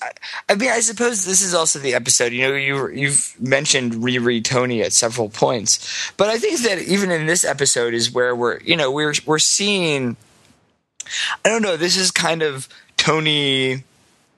I 0.48 0.56
mean 0.56 0.70
I 0.70 0.80
suppose 0.80 1.26
this 1.26 1.42
is 1.42 1.54
also 1.54 1.80
the 1.80 1.94
episode. 1.96 2.32
You 2.32 2.48
know, 2.48 2.56
you 2.56 2.88
you've 2.88 3.36
mentioned 3.42 3.96
Riri 3.96 4.42
Tony 4.42 4.82
at 4.84 4.94
several 4.94 5.28
points, 5.28 6.14
but 6.16 6.30
I 6.30 6.38
think 6.38 6.62
that 6.62 6.80
even 6.80 7.12
in 7.12 7.26
this 7.26 7.44
episode 7.44 7.94
is 7.94 8.10
where 8.10 8.34
we're 8.34 8.62
you 8.62 8.78
know 8.78 8.90
we're 8.90 9.14
we're 9.26 9.38
seeing. 9.38 10.16
I 11.44 11.50
don't 11.50 11.62
know. 11.62 11.76
This 11.76 11.98
is 11.98 12.10
kind 12.10 12.42
of 12.42 12.70
Tony 12.96 13.84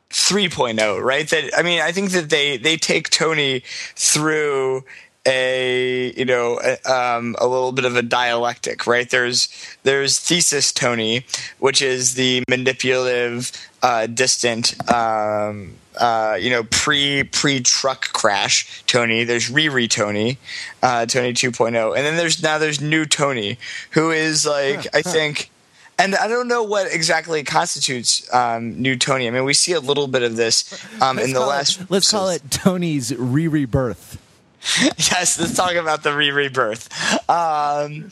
3.0, 0.10 1.04
right? 1.04 1.30
That 1.30 1.52
I 1.56 1.62
mean, 1.62 1.82
I 1.82 1.92
think 1.92 2.14
that 2.14 2.32
they 2.32 2.58
they 2.58 2.78
take 2.78 3.12
Tony 3.12 3.62
through 3.96 4.86
a 5.26 6.14
you 6.18 6.26
know 6.26 6.60
a, 6.64 6.92
um, 6.92 7.36
a 7.40 7.48
little 7.48 7.72
bit 7.72 7.86
of 7.86 7.96
a 7.96 8.02
dialectic, 8.02 8.86
right? 8.88 9.10
There's 9.10 9.50
there's 9.84 10.20
thesis 10.20 10.72
Tony, 10.72 11.26
which 11.60 11.82
is 11.82 12.16
the 12.16 12.44
manipulative, 12.50 13.52
uh, 13.82 14.08
distant. 14.08 14.76
Um, 14.92 15.76
uh, 16.00 16.38
you 16.42 16.50
know, 16.50 16.64
pre 16.64 17.24
pre 17.24 17.60
truck 17.60 18.12
crash 18.14 18.84
Tony. 18.88 19.24
There's 19.24 19.52
Riri 19.52 19.88
Tony, 19.88 20.40
uh, 20.82 21.06
Tony 21.06 21.34
2.0, 21.34 21.96
and 21.96 22.04
then 22.06 22.18
there's 22.18 22.42
now 22.42 22.58
there's 22.58 22.82
new 22.82 23.06
Tony, 23.06 23.60
who 23.92 24.10
is 24.10 24.44
like 24.44 24.88
I 24.96 25.04
think 25.04 25.52
and 26.00 26.16
I 26.16 26.28
don't 26.28 26.48
know 26.48 26.64
what 26.64 26.92
exactly 26.92 27.44
constitutes 27.44 28.32
um, 28.34 28.82
new 28.82 28.96
Tony. 28.96 29.28
I 29.28 29.32
mean, 29.32 29.44
we 29.44 29.54
see 29.54 29.74
a 29.74 29.80
little 29.80 30.08
bit 30.08 30.24
of 30.24 30.36
this 30.36 30.84
um, 31.02 31.20
in 31.20 31.34
the 31.34 31.42
it- 31.42 31.46
last. 31.46 31.92
let's 31.92 32.10
call 32.10 32.30
it 32.30 32.42
Tony's 32.50 33.16
re-rebirth. 33.16 34.20
yes. 34.98 35.40
Let's 35.40 35.56
talk 35.56 35.76
about 35.76 36.04
the 36.04 36.14
re 36.14 36.32
rebirth. 36.32 36.90
Um, 37.30 38.12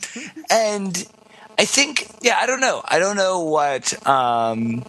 and 0.50 1.06
I 1.58 1.64
think, 1.64 2.08
yeah, 2.22 2.38
I 2.40 2.46
don't 2.46 2.60
know. 2.60 2.82
I 2.84 2.98
don't 2.98 3.16
know 3.16 3.40
what. 3.40 3.94
Um, 4.06 4.84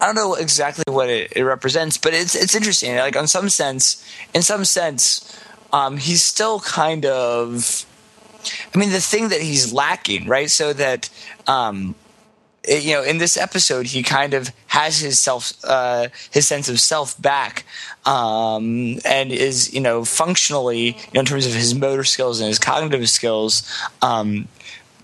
I 0.00 0.06
don't 0.06 0.14
know 0.14 0.34
exactly 0.34 0.84
what 0.92 1.08
it, 1.08 1.32
it 1.36 1.44
represents, 1.44 1.96
but 1.96 2.14
it's 2.14 2.34
it's 2.34 2.54
interesting. 2.54 2.96
Like, 2.96 3.16
on 3.16 3.26
some 3.26 3.48
sense, 3.48 4.04
in 4.34 4.42
some 4.42 4.64
sense, 4.64 5.38
um, 5.72 5.96
he's 5.96 6.22
still 6.22 6.60
kind 6.60 7.06
of. 7.06 7.86
I 8.74 8.78
mean, 8.78 8.90
the 8.90 9.00
thing 9.00 9.30
that 9.30 9.40
he's 9.40 9.72
lacking, 9.72 10.28
right? 10.28 10.50
So 10.50 10.74
that 10.74 11.08
um, 11.46 11.94
you 12.68 12.94
know, 12.94 13.02
in 13.02 13.18
this 13.18 13.36
episode, 13.36 13.86
he 13.86 14.02
kind 14.02 14.34
of 14.34 14.50
has 14.68 14.98
his 14.98 15.18
self, 15.18 15.52
uh, 15.64 16.08
his 16.30 16.46
sense 16.46 16.68
of 16.68 16.80
self 16.80 17.20
back, 17.20 17.64
um, 18.06 18.98
and 19.04 19.32
is 19.32 19.72
you 19.72 19.80
know 19.80 20.04
functionally, 20.04 20.86
you 20.86 21.12
know, 21.14 21.20
in 21.20 21.26
terms 21.26 21.46
of 21.46 21.52
his 21.52 21.74
motor 21.74 22.04
skills 22.04 22.40
and 22.40 22.48
his 22.48 22.58
cognitive 22.58 23.08
skills, 23.08 23.70
um, 24.02 24.48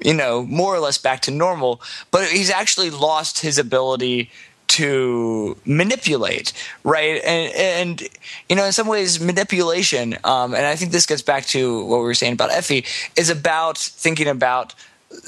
you 0.02 0.14
know, 0.14 0.42
more 0.44 0.74
or 0.74 0.80
less 0.80 0.98
back 0.98 1.20
to 1.22 1.30
normal. 1.30 1.80
But 2.10 2.28
he's 2.28 2.50
actually 2.50 2.90
lost 2.90 3.40
his 3.40 3.58
ability 3.58 4.30
to 4.68 5.56
manipulate, 5.64 6.52
right? 6.84 7.20
And 7.24 7.52
and 7.54 8.08
you 8.48 8.56
know, 8.56 8.64
in 8.64 8.72
some 8.72 8.86
ways, 8.86 9.20
manipulation. 9.20 10.16
Um, 10.24 10.54
and 10.54 10.64
I 10.64 10.76
think 10.76 10.92
this 10.92 11.06
gets 11.06 11.22
back 11.22 11.44
to 11.46 11.84
what 11.86 11.98
we 11.98 12.04
were 12.04 12.14
saying 12.14 12.34
about 12.34 12.52
Effie 12.52 12.84
is 13.16 13.30
about 13.30 13.78
thinking 13.78 14.28
about 14.28 14.74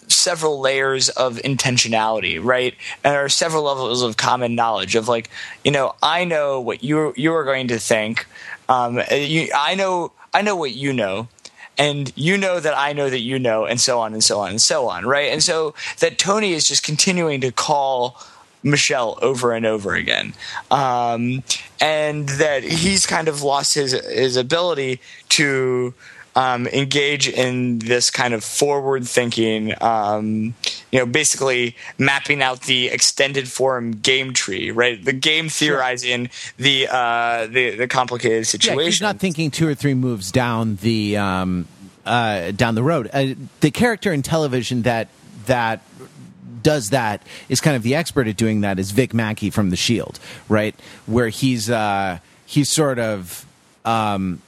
several 0.08 0.60
layers 0.60 1.08
of 1.10 1.36
intentionality, 1.38 2.42
right? 2.42 2.74
And 3.02 3.14
there 3.14 3.24
are 3.24 3.28
several 3.28 3.64
levels 3.64 4.02
of 4.02 4.16
common 4.16 4.54
knowledge 4.54 4.94
of 4.94 5.08
like, 5.08 5.30
you 5.64 5.70
know, 5.70 5.94
I 6.02 6.24
know 6.24 6.60
what 6.60 6.82
you 6.82 7.12
you 7.16 7.34
are 7.34 7.44
going 7.44 7.68
to 7.68 7.78
think. 7.78 8.26
Um, 8.68 9.00
you, 9.10 9.48
I 9.54 9.74
know 9.74 10.12
I 10.32 10.42
know 10.42 10.56
what 10.56 10.72
you 10.72 10.92
know, 10.92 11.28
and 11.76 12.12
you 12.16 12.38
know 12.38 12.60
that 12.60 12.76
I 12.76 12.92
know 12.92 13.10
that 13.10 13.20
you 13.20 13.38
know, 13.38 13.64
and 13.64 13.80
so 13.80 14.00
on 14.00 14.12
and 14.12 14.22
so 14.22 14.40
on 14.40 14.50
and 14.50 14.62
so 14.62 14.88
on, 14.88 15.04
right? 15.04 15.32
And 15.32 15.42
so 15.42 15.74
that 15.98 16.18
Tony 16.18 16.52
is 16.52 16.66
just 16.66 16.82
continuing 16.82 17.40
to 17.40 17.50
call 17.50 18.20
Michelle 18.62 19.18
over 19.20 19.52
and 19.52 19.66
over 19.66 19.94
again, 19.94 20.34
um, 20.70 21.42
and 21.80 22.28
that 22.28 22.62
he's 22.62 23.06
kind 23.06 23.26
of 23.26 23.42
lost 23.42 23.74
his 23.74 23.92
his 23.92 24.36
ability 24.36 25.00
to 25.30 25.92
um, 26.34 26.66
engage 26.68 27.28
in 27.28 27.78
this 27.80 28.10
kind 28.10 28.32
of 28.34 28.42
forward 28.42 29.06
thinking, 29.06 29.74
um, 29.82 30.54
you 30.90 30.98
know, 30.98 31.06
basically 31.06 31.76
mapping 31.98 32.42
out 32.42 32.62
the 32.62 32.88
extended 32.88 33.48
form 33.48 33.92
game 33.92 34.32
tree, 34.32 34.70
right? 34.70 35.02
The 35.04 35.12
game 35.12 35.48
theorizing 35.48 36.30
the 36.56 36.88
uh, 36.90 37.46
the 37.46 37.76
the 37.76 37.86
complicated 37.88 38.38
Yeah, 38.38 38.42
situation. 38.44 38.84
he's 38.84 39.00
not 39.00 39.18
thinking 39.18 39.50
two 39.50 39.68
or 39.68 39.74
three 39.74 39.94
moves 39.94 40.32
down 40.32 40.76
the 40.76 41.16
um, 41.18 41.66
uh, 42.06 42.50
down 42.52 42.74
the 42.74 42.82
road. 42.82 43.10
Uh, 43.12 43.34
the 43.60 43.70
character 43.70 44.12
in 44.12 44.22
television 44.22 44.82
that 44.82 45.08
that 45.46 45.82
does 46.62 46.90
that 46.90 47.22
is 47.48 47.60
kind 47.60 47.76
of 47.76 47.82
the 47.82 47.94
expert 47.94 48.26
at 48.28 48.36
doing 48.36 48.60
that 48.60 48.78
is 48.78 48.92
Vic 48.92 49.12
Mackey 49.12 49.50
from 49.50 49.70
The 49.70 49.76
Shield, 49.76 50.18
right? 50.48 50.74
Where 51.06 51.28
he's 51.28 51.68
uh, 51.68 52.18
he's 52.46 52.68
sort 52.68 52.98
of 52.98 53.44
um, 53.84 54.40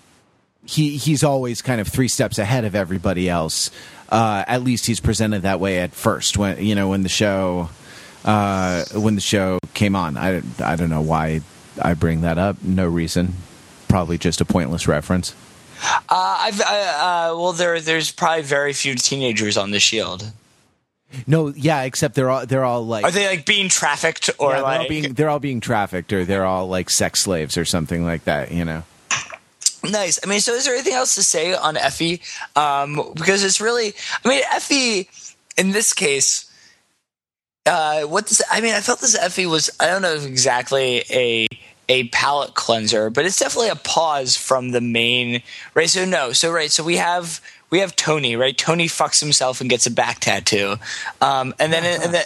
he 0.66 0.96
he's 0.96 1.22
always 1.22 1.62
kind 1.62 1.80
of 1.80 1.88
three 1.88 2.08
steps 2.08 2.38
ahead 2.38 2.64
of 2.64 2.74
everybody 2.74 3.28
else. 3.28 3.70
Uh, 4.08 4.44
at 4.46 4.62
least 4.62 4.86
he's 4.86 5.00
presented 5.00 5.42
that 5.42 5.60
way 5.60 5.80
at 5.80 5.92
first 5.92 6.38
when 6.38 6.64
you 6.64 6.74
know 6.74 6.88
when 6.88 7.02
the 7.02 7.08
show 7.08 7.68
uh, 8.24 8.84
when 8.94 9.14
the 9.14 9.20
show 9.20 9.58
came 9.74 9.96
on. 9.96 10.16
I 10.16 10.42
I 10.62 10.76
don't 10.76 10.90
know 10.90 11.02
why 11.02 11.40
I 11.80 11.94
bring 11.94 12.22
that 12.22 12.38
up. 12.38 12.62
No 12.62 12.86
reason. 12.86 13.34
Probably 13.88 14.18
just 14.18 14.40
a 14.40 14.44
pointless 14.44 14.88
reference. 14.88 15.34
Uh, 15.82 15.98
I've 16.08 16.60
uh, 16.60 16.64
uh, 16.64 17.34
well, 17.36 17.52
there 17.52 17.80
there's 17.80 18.10
probably 18.10 18.42
very 18.42 18.72
few 18.72 18.94
teenagers 18.94 19.56
on 19.56 19.70
the 19.70 19.80
Shield. 19.80 20.32
No, 21.26 21.48
yeah, 21.48 21.82
except 21.82 22.14
they're 22.14 22.30
all 22.30 22.46
they're 22.46 22.64
all 22.64 22.84
like 22.84 23.04
Are 23.04 23.10
they 23.10 23.26
like 23.26 23.46
being 23.46 23.68
trafficked 23.68 24.30
or 24.38 24.50
yeah, 24.50 24.56
they're, 24.56 24.64
all 24.64 24.78
like? 24.78 24.88
being, 24.88 25.14
they're 25.14 25.28
all 25.28 25.38
being 25.38 25.60
trafficked 25.60 26.12
or 26.12 26.24
they're 26.24 26.44
all 26.44 26.66
like 26.68 26.90
sex 26.90 27.20
slaves 27.20 27.56
or 27.56 27.64
something 27.64 28.04
like 28.04 28.24
that. 28.24 28.50
You 28.50 28.64
know. 28.64 28.82
Nice. 29.90 30.18
I 30.22 30.26
mean, 30.26 30.40
so 30.40 30.52
is 30.52 30.64
there 30.64 30.74
anything 30.74 30.94
else 30.94 31.14
to 31.16 31.22
say 31.22 31.54
on 31.54 31.76
Effie? 31.76 32.20
Um, 32.56 33.12
because 33.14 33.44
it's 33.44 33.60
really, 33.60 33.94
I 34.24 34.28
mean, 34.28 34.42
Effie 34.52 35.08
in 35.56 35.70
this 35.70 35.92
case, 35.92 36.50
uh, 37.66 38.02
what 38.02 38.26
does 38.26 38.42
I 38.50 38.60
mean? 38.60 38.74
I 38.74 38.80
felt 38.80 39.00
this 39.00 39.16
Effie 39.16 39.46
was 39.46 39.70
I 39.80 39.86
don't 39.86 40.02
know 40.02 40.14
exactly 40.14 41.04
a 41.10 41.46
a 41.88 42.08
palate 42.08 42.54
cleanser, 42.54 43.10
but 43.10 43.24
it's 43.24 43.38
definitely 43.38 43.70
a 43.70 43.76
pause 43.76 44.36
from 44.36 44.70
the 44.70 44.80
main 44.80 45.42
right. 45.74 45.88
So 45.88 46.04
no, 46.04 46.32
so 46.32 46.52
right, 46.52 46.70
so 46.70 46.84
we 46.84 46.96
have 46.96 47.40
we 47.70 47.78
have 47.78 47.96
Tony, 47.96 48.36
right? 48.36 48.56
Tony 48.56 48.86
fucks 48.86 49.20
himself 49.20 49.60
and 49.60 49.70
gets 49.70 49.86
a 49.86 49.90
back 49.90 50.20
tattoo, 50.20 50.76
um, 51.20 51.54
and 51.58 51.72
then 51.72 51.84
and 52.02 52.12
then 52.12 52.24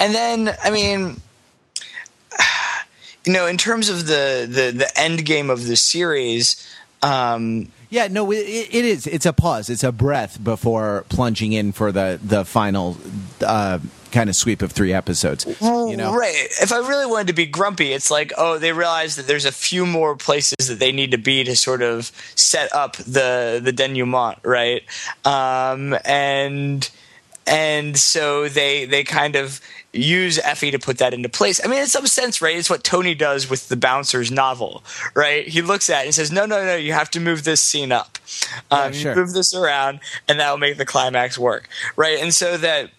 and 0.00 0.14
then 0.14 0.56
I 0.62 0.70
mean 0.70 1.20
you 3.24 3.32
know, 3.32 3.46
in 3.46 3.56
terms 3.56 3.88
of 3.88 4.06
the 4.06 4.46
the 4.48 4.76
the 4.76 5.00
end 5.00 5.24
game 5.24 5.48
of 5.48 5.66
the 5.66 5.76
series, 5.76 6.73
um, 7.04 7.68
Yeah, 7.90 8.08
no, 8.08 8.30
it, 8.32 8.38
it 8.38 8.84
is. 8.84 9.06
It's 9.06 9.26
a 9.26 9.32
pause. 9.32 9.68
It's 9.68 9.84
a 9.84 9.92
breath 9.92 10.42
before 10.42 11.04
plunging 11.08 11.52
in 11.52 11.72
for 11.72 11.92
the 11.92 12.18
the 12.22 12.44
final 12.44 12.96
uh, 13.40 13.78
kind 14.10 14.30
of 14.30 14.36
sweep 14.36 14.62
of 14.62 14.72
three 14.72 14.92
episodes. 14.92 15.44
You 15.60 15.96
know, 15.96 16.14
Right. 16.14 16.46
If 16.62 16.72
I 16.72 16.78
really 16.78 17.06
wanted 17.06 17.26
to 17.28 17.32
be 17.32 17.46
grumpy, 17.46 17.92
it's 17.92 18.10
like, 18.10 18.32
oh, 18.38 18.58
they 18.58 18.72
realize 18.72 19.16
that 19.16 19.26
there's 19.26 19.44
a 19.44 19.52
few 19.52 19.84
more 19.84 20.16
places 20.16 20.68
that 20.68 20.78
they 20.78 20.92
need 20.92 21.10
to 21.10 21.18
be 21.18 21.44
to 21.44 21.56
sort 21.56 21.82
of 21.82 22.10
set 22.34 22.74
up 22.74 22.96
the 22.96 23.60
the 23.62 23.72
denouement, 23.72 24.38
right? 24.44 24.82
Um, 25.24 25.96
and 26.04 26.88
and 27.46 27.98
so 27.98 28.48
they 28.48 28.86
they 28.86 29.04
kind 29.04 29.36
of 29.36 29.60
use 29.94 30.38
Effie 30.38 30.70
to 30.70 30.78
put 30.78 30.98
that 30.98 31.14
into 31.14 31.28
place. 31.28 31.64
I 31.64 31.68
mean, 31.68 31.80
in 31.80 31.86
some 31.86 32.06
sense, 32.06 32.42
right? 32.42 32.56
It's 32.56 32.70
what 32.70 32.84
Tony 32.84 33.14
does 33.14 33.48
with 33.48 33.68
the 33.68 33.76
Bouncers 33.76 34.30
novel, 34.30 34.82
right? 35.14 35.46
He 35.46 35.62
looks 35.62 35.88
at 35.90 36.02
it 36.02 36.06
and 36.06 36.14
says, 36.14 36.32
"No, 36.32 36.46
no, 36.46 36.64
no, 36.64 36.76
you 36.76 36.92
have 36.92 37.10
to 37.12 37.20
move 37.20 37.44
this 37.44 37.60
scene 37.60 37.92
up, 37.92 38.18
um, 38.70 38.92
Yeah, 38.92 38.98
sure. 38.98 39.16
move 39.16 39.32
this 39.32 39.54
around, 39.54 40.00
and 40.28 40.40
that 40.40 40.50
will 40.50 40.58
make 40.58 40.76
the 40.76 40.86
climax 40.86 41.38
work, 41.38 41.68
right?" 41.96 42.18
And 42.20 42.34
so 42.34 42.56
that 42.56 42.90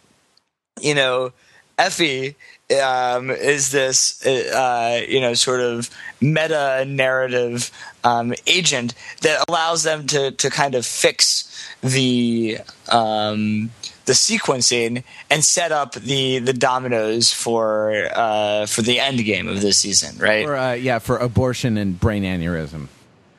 you 0.82 0.94
know, 0.94 1.32
Effie 1.78 2.36
um, 2.82 3.30
is 3.30 3.72
this, 3.72 4.26
uh, 4.26 5.02
you 5.08 5.22
know, 5.22 5.34
sort 5.34 5.62
of 5.62 5.90
meta 6.20 6.84
narrative 6.88 7.72
um, 8.04 8.34
agent 8.48 8.94
that 9.22 9.44
allows 9.48 9.84
them 9.84 10.08
to 10.08 10.32
to 10.32 10.50
kind 10.50 10.76
of 10.76 10.86
fix 10.86 11.52
the 11.82 12.58
um, 12.90 13.72
the 14.06 14.14
sequencing 14.14 15.04
and 15.30 15.44
set 15.44 15.72
up 15.72 15.94
the 15.94 16.40
the 16.40 16.54
dominoes 16.54 17.32
for 17.32 18.10
uh, 18.16 18.66
for 18.66 18.82
the 18.82 19.00
end 19.00 19.24
game 19.26 19.48
of 19.48 19.62
this 19.62 19.80
season, 19.80 20.18
right? 20.18 20.46
for 20.46 20.56
uh, 20.56 20.74
yeah, 20.74 21.00
for 21.00 21.18
abortion 21.18 21.78
and 21.78 22.00
brain 22.00 22.24
aneurysm. 22.24 22.88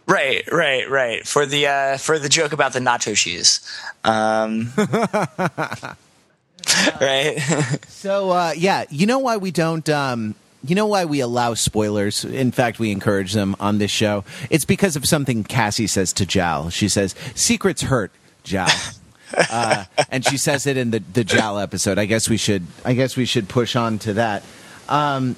Right, 0.09 0.44
right, 0.52 0.88
right. 0.88 1.26
For 1.26 1.46
the 1.46 1.66
uh, 1.66 1.96
for 1.98 2.18
the 2.18 2.29
joke 2.29 2.52
about 2.52 2.72
the 2.72 2.79
nacho 2.79 3.16
cheese, 3.16 3.61
um, 4.05 4.72
right? 7.00 7.38
So 7.88 8.31
uh, 8.31 8.52
yeah, 8.57 8.85
you 8.88 9.07
know 9.07 9.18
why 9.18 9.37
we 9.37 9.50
don't. 9.50 9.88
Um, 9.88 10.35
you 10.64 10.74
know 10.74 10.87
why 10.87 11.05
we 11.05 11.20
allow 11.20 11.55
spoilers? 11.55 12.24
In 12.24 12.52
fact, 12.52 12.79
we 12.79 12.92
encourage 12.92 13.33
them 13.33 13.57
on 13.59 13.79
this 13.79 13.90
show. 13.90 14.24
It's 14.50 14.64
because 14.64 14.96
of 14.96 15.07
something 15.07 15.44
Cassie 15.44 15.87
says 15.87 16.12
to 16.14 16.26
Jal. 16.26 16.70
She 16.70 16.88
says, 16.88 17.14
"Secrets 17.35 17.83
hurt, 17.83 18.12
Jal," 18.44 18.68
uh, 19.34 19.84
and 20.10 20.24
she 20.24 20.36
says 20.36 20.66
it 20.66 20.76
in 20.76 20.90
the 20.90 21.00
the 21.12 21.24
Jal 21.24 21.58
episode. 21.58 21.98
I 21.98 22.06
guess 22.06 22.28
we 22.28 22.36
should. 22.36 22.66
I 22.84 22.94
guess 22.94 23.16
we 23.16 23.24
should 23.24 23.48
push 23.48 23.76
on 23.76 23.98
to 24.00 24.14
that. 24.14 24.42
Um, 24.88 25.36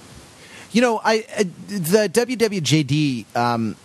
you 0.73 0.81
know, 0.81 1.01
I 1.03 1.25
uh, 1.37 1.45
the 1.69 2.09
WWJD 2.13 3.37
um, 3.37 3.77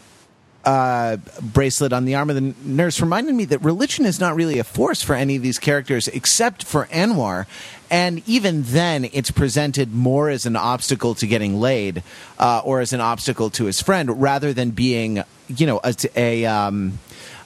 uh, 0.65 1.17
bracelet 1.41 1.93
on 1.93 2.05
the 2.05 2.15
arm 2.15 2.29
of 2.29 2.35
the 2.35 2.53
nurse 2.63 3.01
reminded 3.01 3.35
me 3.35 3.45
that 3.45 3.59
religion 3.59 4.05
is 4.05 4.19
not 4.19 4.35
really 4.35 4.59
a 4.59 4.63
force 4.63 5.01
for 5.01 5.15
any 5.15 5.35
of 5.35 5.41
these 5.41 5.59
characters 5.59 6.07
except 6.07 6.63
for 6.63 6.85
Anwar. 6.85 7.45
And 7.89 8.27
even 8.27 8.63
then, 8.63 9.07
it's 9.13 9.29
presented 9.29 9.93
more 9.93 10.29
as 10.29 10.45
an 10.45 10.55
obstacle 10.55 11.15
to 11.15 11.27
getting 11.27 11.59
laid 11.59 12.01
uh, 12.39 12.61
or 12.63 12.79
as 12.79 12.91
an 12.91 13.01
obstacle 13.01 13.49
to 13.51 13.65
his 13.65 13.81
friend 13.81 14.21
rather 14.21 14.51
than 14.53 14.71
being, 14.71 15.23
you 15.47 15.67
know, 15.67 15.79
a, 15.83 15.93
a, 16.15 16.45
um, 16.45 16.97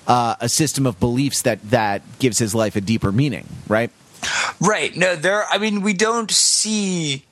uh, 0.08 0.36
a 0.39 0.50
system 0.50 0.86
of 0.88 1.00
beliefs 1.00 1.43
that, 1.43 1.62
that 1.70 2.02
gives 2.20 2.39
his 2.39 2.56
life 2.56 2.76
a 2.76 2.82
deeper 2.82 3.12
meaning, 3.12 3.48
right? 3.67 3.91
Right. 4.60 4.96
No, 4.96 5.15
there. 5.15 5.46
I 5.50 5.58
mean, 5.58 5.82
we 5.82 5.93
don't 5.93 6.32
see, 6.32 7.26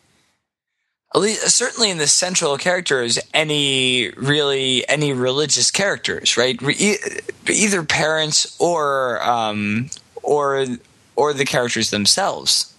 at 1.16 1.22
least, 1.22 1.50
certainly 1.50 1.90
in 1.90 1.98
the 1.98 2.08
central 2.08 2.58
characters, 2.58 3.18
any 3.34 4.12
really 4.12 4.88
any 4.88 5.14
religious 5.14 5.72
characters. 5.72 6.38
Right. 6.38 6.62
Either 7.48 7.84
parents 7.84 8.56
or 8.60 9.24
um, 9.24 9.90
or 10.22 10.66
or 11.16 11.34
the 11.34 11.46
characters 11.46 11.90
themselves. 11.90 12.75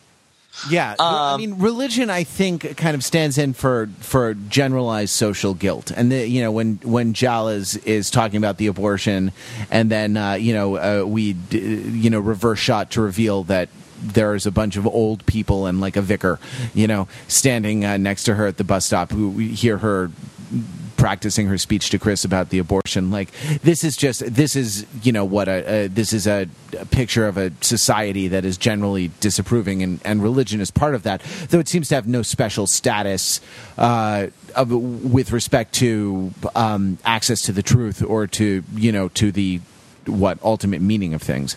Yeah, 0.71 0.95
I 0.99 1.35
Um, 1.35 1.40
mean, 1.40 1.59
religion. 1.59 2.09
I 2.11 2.25
think 2.25 2.77
kind 2.77 2.95
of 2.95 3.05
stands 3.05 3.37
in 3.38 3.53
for 3.53 3.88
for 4.01 4.35
generalized 4.35 5.12
social 5.12 5.55
guilt, 5.55 5.90
and 5.90 6.11
the, 6.11 6.27
you 6.27 6.40
know 6.40 6.51
when 6.51 6.81
when 6.83 7.12
Jal 7.12 7.49
is 7.49 7.77
is 7.79 8.11
talking 8.11 8.38
about 8.38 8.57
the 8.57 8.66
abortion, 8.66 9.33
and 9.71 9.90
then 9.90 10.16
uh, 10.16 10.33
you 10.35 10.55
know 10.55 10.77
uh, 10.77 11.05
we 11.07 11.35
d- 11.35 11.59
you 11.61 12.11
know 12.11 12.21
reverse 12.21 12.59
shot 12.59 12.90
to 12.92 13.01
reveal 13.03 13.45
that 13.45 13.69
there's 14.03 14.47
a 14.47 14.51
bunch 14.51 14.77
of 14.77 14.87
old 14.87 15.25
people 15.27 15.66
and 15.66 15.81
like 15.81 15.97
a 15.97 16.03
vicar, 16.03 16.38
you 16.75 16.87
know, 16.87 17.07
standing 17.29 17.85
uh, 17.85 17.97
next 17.97 18.25
to 18.25 18.35
her 18.35 18.47
at 18.47 18.57
the 18.57 18.64
bus 18.64 18.85
stop 18.87 19.11
who 19.11 19.31
hear 19.38 19.79
her 19.79 20.11
practicing 21.07 21.47
her 21.47 21.57
speech 21.57 21.90
to 21.90 22.01
Chris 22.01 22.25
about 22.25 22.51
the 22.51 22.59
abortion. 22.59 23.12
Like 23.12 23.31
this 23.62 23.85
is 23.85 23.97
just 23.97 24.35
this 24.35 24.57
is 24.57 24.85
you 25.05 25.12
know 25.12 25.25
what 25.25 25.47
a, 25.47 25.85
a 25.85 25.87
this 25.87 26.12
is 26.12 26.27
a, 26.27 26.49
a 26.77 26.85
picture 26.85 27.29
of 27.29 27.38
a 27.38 27.53
society 27.61 28.27
that 28.27 28.45
is 28.45 28.59
generally 28.59 29.12
disapproving, 29.21 29.85
and, 29.85 30.01
and 30.05 30.21
religion 30.21 30.61
is 30.61 30.73
part 30.73 30.97
of 30.97 31.05
that. 31.05 31.23
Though 31.51 31.61
it 31.61 31.69
seems 31.69 31.90
to 31.90 31.95
have 31.95 32.09
no 32.09 32.23
special 32.23 32.66
status 32.66 33.40
uh, 33.79 34.31
of, 34.57 34.73
with 34.73 35.31
respect 35.31 35.75
to 35.75 36.35
um, 36.57 36.99
access 37.05 37.42
to 37.42 37.53
the 37.53 37.62
truth 37.62 38.03
or 38.03 38.27
to 38.27 38.64
you 38.75 38.90
know 38.90 39.07
to 39.11 39.31
the 39.31 39.61
what 40.07 40.40
ultimate 40.42 40.81
meaning 40.81 41.14
of 41.14 41.23
things. 41.23 41.57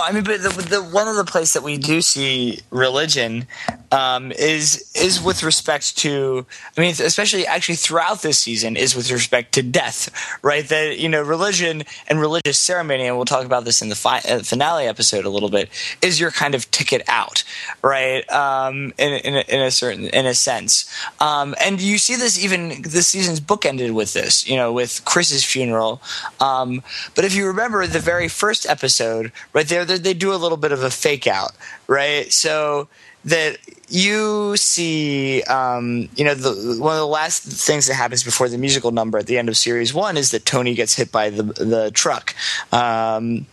I 0.00 0.12
mean, 0.12 0.24
but 0.24 0.42
the, 0.42 0.48
the 0.48 0.82
one 0.82 1.08
of 1.08 1.16
the 1.16 1.24
place 1.24 1.52
that 1.54 1.62
we 1.62 1.78
do 1.78 2.00
see 2.00 2.60
religion 2.70 3.46
um, 3.92 4.32
is 4.32 4.90
is 4.94 5.22
with 5.22 5.42
respect 5.42 5.96
to. 5.98 6.46
I 6.76 6.80
mean, 6.80 6.90
especially 6.90 7.46
actually 7.46 7.76
throughout 7.76 8.22
this 8.22 8.38
season 8.38 8.76
is 8.76 8.94
with 8.94 9.10
respect 9.10 9.52
to 9.54 9.62
death, 9.62 10.10
right? 10.42 10.68
That 10.68 10.98
you 10.98 11.08
know, 11.08 11.22
religion 11.22 11.84
and 12.06 12.20
religious 12.20 12.58
ceremony, 12.58 13.06
and 13.06 13.16
we'll 13.16 13.24
talk 13.24 13.44
about 13.44 13.64
this 13.64 13.82
in 13.82 13.88
the 13.88 13.94
fi- 13.94 14.22
uh, 14.28 14.40
finale 14.40 14.86
episode 14.86 15.24
a 15.24 15.30
little 15.30 15.48
bit, 15.48 15.68
is 16.02 16.20
your 16.20 16.30
kind 16.30 16.54
of 16.54 16.70
ticket 16.70 17.02
out, 17.08 17.44
right? 17.82 18.28
Um, 18.30 18.92
in, 18.98 19.14
in, 19.14 19.36
a, 19.36 19.44
in 19.48 19.60
a 19.60 19.70
certain 19.70 20.08
in 20.08 20.26
a 20.26 20.34
sense, 20.34 20.90
um, 21.20 21.54
and 21.60 21.80
you 21.80 21.98
see 21.98 22.16
this 22.16 22.42
even 22.42 22.82
this 22.82 23.08
season's 23.08 23.40
bookended 23.40 23.92
with 23.92 24.12
this, 24.12 24.46
you 24.46 24.56
know, 24.56 24.72
with 24.72 25.02
Chris's 25.04 25.44
funeral. 25.44 26.02
Um, 26.40 26.82
but 27.14 27.24
if 27.24 27.34
you 27.34 27.46
remember 27.46 27.86
the 27.86 28.00
very 28.00 28.28
first 28.28 28.66
episode, 28.68 29.32
right 29.52 29.66
there, 29.66 29.84
they, 29.88 29.98
they 29.98 30.14
do 30.14 30.32
a 30.32 30.36
little 30.36 30.56
bit 30.56 30.72
of 30.72 30.82
a 30.82 30.90
fake 30.90 31.26
out, 31.26 31.52
right? 31.86 32.32
So 32.32 32.88
that 33.24 33.58
you 33.88 34.56
see, 34.56 35.42
um, 35.44 36.08
you 36.16 36.24
know, 36.24 36.34
the, 36.34 36.80
one 36.80 36.92
of 36.92 36.98
the 36.98 37.06
last 37.06 37.42
things 37.42 37.86
that 37.86 37.94
happens 37.94 38.22
before 38.22 38.48
the 38.48 38.58
musical 38.58 38.90
number 38.90 39.18
at 39.18 39.26
the 39.26 39.38
end 39.38 39.48
of 39.48 39.56
series 39.56 39.92
one 39.92 40.16
is 40.16 40.30
that 40.30 40.44
Tony 40.44 40.74
gets 40.74 40.94
hit 40.94 41.10
by 41.10 41.30
the 41.30 41.42
the 41.42 41.90
truck. 41.92 42.34
Um, 42.72 43.46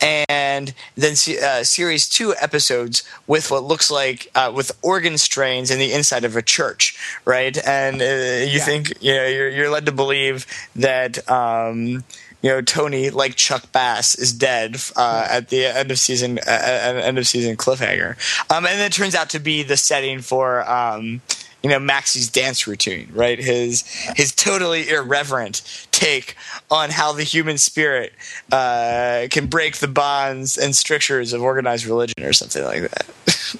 and 0.00 0.74
then 0.96 1.12
uh, 1.12 1.64
series 1.64 2.08
two 2.08 2.34
episodes 2.40 3.04
with 3.26 3.50
what 3.50 3.64
looks 3.64 3.90
like 3.90 4.30
uh, 4.34 4.52
with 4.54 4.76
organ 4.82 5.16
strains 5.16 5.70
in 5.70 5.78
the 5.78 5.92
inside 5.92 6.24
of 6.24 6.36
a 6.36 6.42
church, 6.42 6.98
right? 7.24 7.56
And 7.66 8.02
uh, 8.02 8.44
you 8.50 8.60
think 8.60 8.92
you 9.00 9.14
know 9.14 9.26
you're, 9.26 9.48
you're 9.48 9.70
led 9.70 9.86
to 9.86 9.92
believe 9.92 10.46
that 10.76 11.28
um, 11.30 12.04
you 12.44 12.50
know 12.50 12.60
Tony, 12.60 13.08
like 13.08 13.36
Chuck 13.36 13.72
Bass, 13.72 14.14
is 14.14 14.30
dead 14.34 14.76
uh, 14.96 15.26
at 15.30 15.48
the 15.48 15.64
end 15.64 15.90
of 15.90 15.98
season 15.98 16.38
uh, 16.46 17.00
end 17.02 17.16
of 17.16 17.26
season 17.26 17.56
cliffhanger, 17.56 18.16
um, 18.50 18.66
and 18.66 18.78
then 18.78 18.86
it 18.86 18.92
turns 18.92 19.14
out 19.14 19.30
to 19.30 19.38
be 19.38 19.62
the 19.62 19.78
setting 19.78 20.20
for. 20.20 20.68
Um, 20.70 21.22
you 21.62 21.70
know 21.70 21.78
Maxie's 21.78 22.28
dance 22.28 22.66
routine, 22.66 23.08
right? 23.14 23.38
His 23.38 23.86
his 24.16 24.34
totally 24.34 24.90
irreverent 24.90 25.86
take 25.92 26.36
on 26.70 26.90
how 26.90 27.12
the 27.12 27.22
human 27.22 27.56
spirit 27.56 28.12
uh, 28.52 29.28
can 29.30 29.46
break 29.46 29.78
the 29.78 29.88
bonds 29.88 30.58
and 30.58 30.76
strictures 30.76 31.32
of 31.32 31.40
organized 31.40 31.86
religion, 31.86 32.22
or 32.22 32.34
something 32.34 32.62
like 32.64 32.82
that. 32.82 33.56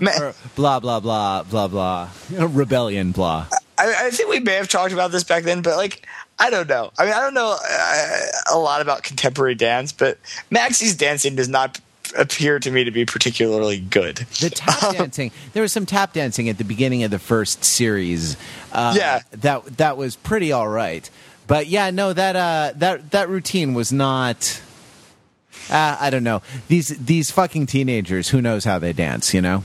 Blah 0.56 0.80
blah 0.80 0.98
blah 0.98 1.42
blah 1.44 1.68
blah 1.68 2.08
rebellion 2.30 3.12
blah. 3.12 3.46
I, 3.78 4.06
I 4.06 4.10
think 4.10 4.30
we 4.30 4.40
may 4.40 4.54
have 4.54 4.68
talked 4.68 4.92
about 4.92 5.12
this 5.12 5.24
back 5.24 5.44
then, 5.44 5.62
but 5.62 5.76
like 5.76 6.06
I 6.38 6.50
don't 6.50 6.68
know. 6.68 6.90
I 6.98 7.04
mean, 7.04 7.14
I 7.14 7.20
don't 7.20 7.34
know 7.34 7.56
uh, 7.68 8.20
a 8.52 8.58
lot 8.58 8.80
about 8.80 9.02
contemporary 9.02 9.54
dance, 9.54 9.92
but 9.92 10.18
Maxie's 10.50 10.96
dancing 10.96 11.34
does 11.36 11.48
not 11.48 11.80
appear 12.16 12.58
to 12.60 12.70
me 12.70 12.84
to 12.84 12.90
be 12.90 13.04
particularly 13.04 13.78
good. 13.80 14.16
The 14.40 14.50
tap 14.50 14.94
dancing. 14.96 15.30
There 15.52 15.62
was 15.62 15.72
some 15.72 15.84
tap 15.84 16.12
dancing 16.12 16.48
at 16.48 16.56
the 16.56 16.64
beginning 16.64 17.02
of 17.02 17.10
the 17.10 17.18
first 17.18 17.64
series. 17.64 18.36
Uh, 18.72 18.94
Yeah. 18.96 19.20
that 19.32 19.64
that 19.78 19.96
was 19.96 20.16
pretty 20.16 20.52
all 20.52 20.68
right. 20.68 21.08
But 21.46 21.66
yeah, 21.66 21.90
no, 21.90 22.12
that 22.12 22.36
uh, 22.36 22.72
that 22.76 23.10
that 23.10 23.28
routine 23.28 23.74
was 23.74 23.92
not. 23.92 24.62
Uh, 25.70 25.96
I 26.00 26.08
don't 26.10 26.24
know 26.24 26.40
these 26.68 26.88
these 26.88 27.30
fucking 27.30 27.66
teenagers. 27.66 28.28
Who 28.30 28.40
knows 28.40 28.64
how 28.64 28.78
they 28.78 28.92
dance? 28.92 29.34
You 29.34 29.42
know. 29.42 29.64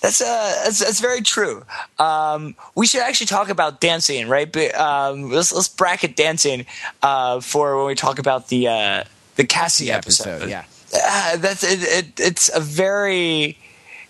That's 0.00 0.20
uh, 0.20 0.60
that's, 0.64 0.78
that's 0.78 1.00
very 1.00 1.22
true. 1.22 1.64
Um, 1.98 2.54
we 2.74 2.86
should 2.86 3.02
actually 3.02 3.26
talk 3.26 3.48
about 3.48 3.80
dancing, 3.80 4.28
right? 4.28 4.50
But, 4.50 4.74
um, 4.74 5.30
let's 5.30 5.52
let's 5.52 5.68
bracket 5.68 6.16
dancing 6.16 6.66
uh, 7.02 7.40
for 7.40 7.76
when 7.76 7.86
we 7.86 7.94
talk 7.94 8.18
about 8.18 8.48
the 8.48 8.68
uh, 8.68 9.04
the 9.36 9.44
Cassie 9.44 9.90
episode. 9.90 10.48
yeah. 10.48 10.64
uh, 10.94 11.36
that's 11.36 11.62
it, 11.64 11.82
it. 11.82 12.20
It's 12.20 12.50
a 12.54 12.60
very 12.60 13.56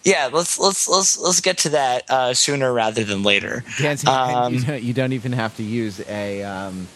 yeah. 0.05 0.31
Let's 0.33 0.59
let's 0.59 0.89
let's 0.89 1.19
let's 1.19 1.41
get 1.41 1.59
to 1.59 1.71
that 1.71 2.11
uh, 2.11 2.35
sooner 2.35 2.73
rather 2.73 3.05
than 3.05 3.23
later. 3.23 3.65
Dancing. 3.79 4.09
Um, 4.09 4.55
you, 4.55 4.61
don't, 4.61 4.83
you 4.83 4.93
don't 4.93 5.13
even 5.13 5.33
have 5.33 5.57
to 5.57 5.63
use 5.63 6.01
a. 6.09 6.43
Um, 6.43 6.89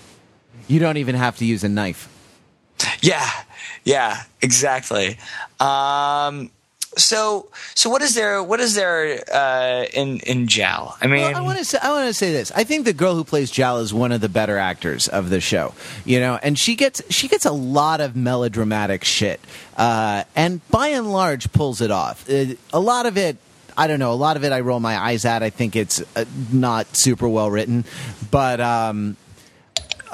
you 0.68 0.80
don't 0.80 0.96
even 0.96 1.14
have 1.14 1.36
to 1.38 1.44
use 1.44 1.64
a 1.64 1.68
knife. 1.68 2.08
Yeah, 3.00 3.28
yeah, 3.84 4.22
exactly. 4.40 5.18
Um, 5.60 6.50
so 6.96 7.48
so 7.74 7.90
what 7.90 8.02
is 8.02 8.14
there 8.14 8.42
what 8.42 8.60
is 8.60 8.74
there 8.74 9.22
uh, 9.32 9.84
in 9.92 10.20
in 10.20 10.46
Jal? 10.46 10.96
I 11.00 11.06
mean, 11.06 11.22
Well, 11.22 11.36
I 11.36 11.40
want 11.40 11.58
to 11.58 11.64
say 11.64 11.78
I 11.82 11.90
want 11.90 12.08
to 12.08 12.14
say 12.14 12.32
this. 12.32 12.52
I 12.54 12.64
think 12.64 12.84
the 12.84 12.92
girl 12.92 13.14
who 13.14 13.24
plays 13.24 13.50
Jal 13.50 13.78
is 13.78 13.92
one 13.92 14.12
of 14.12 14.20
the 14.20 14.28
better 14.28 14.58
actors 14.58 15.08
of 15.08 15.30
the 15.30 15.40
show. 15.40 15.74
You 16.04 16.20
know, 16.20 16.38
and 16.42 16.58
she 16.58 16.76
gets 16.76 17.02
she 17.10 17.28
gets 17.28 17.44
a 17.44 17.52
lot 17.52 18.00
of 18.00 18.16
melodramatic 18.16 19.04
shit, 19.04 19.40
uh, 19.76 20.24
and 20.36 20.66
by 20.70 20.88
and 20.88 21.12
large 21.12 21.52
pulls 21.52 21.80
it 21.80 21.90
off. 21.90 22.28
Uh, 22.28 22.54
a 22.72 22.80
lot 22.80 23.06
of 23.06 23.16
it. 23.16 23.36
I 23.76 23.88
don't 23.88 23.98
know. 23.98 24.12
A 24.12 24.14
lot 24.14 24.36
of 24.36 24.44
it 24.44 24.52
I 24.52 24.60
roll 24.60 24.78
my 24.78 24.96
eyes 24.96 25.24
at. 25.24 25.42
I 25.42 25.50
think 25.50 25.74
it's 25.74 26.00
uh, 26.14 26.24
not 26.52 26.94
super 26.94 27.28
well 27.28 27.50
written, 27.50 27.84
but 28.30 28.60
um, 28.60 29.16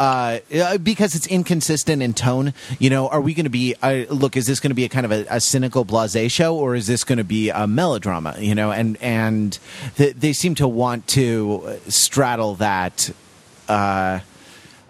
uh, 0.00 0.38
uh, 0.54 0.78
because 0.78 1.14
it's 1.14 1.26
inconsistent 1.26 2.00
in 2.00 2.14
tone. 2.14 2.54
You 2.78 2.88
know, 2.88 3.08
are 3.08 3.20
we 3.20 3.34
going 3.34 3.44
to 3.44 3.50
be? 3.50 3.74
Uh, 3.82 4.06
look, 4.08 4.34
is 4.34 4.46
this 4.46 4.58
going 4.58 4.70
to 4.70 4.74
be 4.74 4.86
a 4.86 4.88
kind 4.88 5.04
of 5.04 5.12
a, 5.12 5.26
a 5.28 5.40
cynical 5.40 5.84
blase 5.84 6.32
show, 6.32 6.56
or 6.56 6.74
is 6.74 6.86
this 6.86 7.04
going 7.04 7.18
to 7.18 7.24
be 7.24 7.50
a 7.50 7.66
melodrama? 7.66 8.34
You 8.38 8.54
know, 8.54 8.72
and 8.72 8.96
and 9.02 9.58
th- 9.96 10.16
they 10.16 10.32
seem 10.32 10.54
to 10.54 10.66
want 10.66 11.06
to 11.08 11.78
straddle 11.88 12.54
that, 12.54 13.10
uh, 13.68 14.20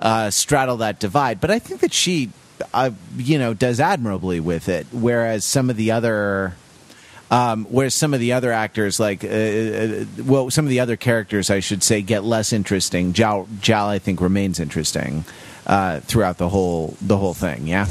uh, 0.01 0.31
straddle 0.31 0.77
that 0.77 1.01
divide. 1.01 1.41
But 1.41 1.51
I 1.51 1.59
think 1.59 1.81
that 1.81 1.93
she, 1.93 2.31
uh, 2.73 2.93
you 3.17 3.37
know, 3.37 3.53
does 3.53 3.81
admirably 3.81 4.39
with 4.39 4.69
it. 4.69 4.87
Whereas 4.93 5.45
some 5.45 5.71
of 5.71 5.77
the 5.77 5.91
other. 5.91 6.55
Um, 7.31 7.65
whereas 7.71 7.95
some 7.95 8.13
of 8.13 8.19
the 8.19 8.33
other 8.33 8.51
actors, 8.51 8.99
like, 8.99 9.23
uh, 9.23 9.29
uh, 9.29 10.05
well, 10.25 10.51
some 10.51 10.65
of 10.65 10.69
the 10.69 10.81
other 10.81 10.97
characters, 10.97 11.49
I 11.49 11.61
should 11.61 11.85
say, 11.85 12.03
get 12.03 12.25
less 12.25 12.53
interesting. 12.53 13.13
Jal, 13.13 13.47
Jal 13.61 13.89
I 13.89 14.01
think, 14.01 14.21
remains 14.21 14.59
interesting 14.59 15.25
uh, 15.67 16.01
throughout 16.01 16.39
the 16.39 16.49
whole 16.49 16.97
the 17.01 17.17
whole 17.17 17.35
thing. 17.35 17.69
Yeah. 17.69 17.87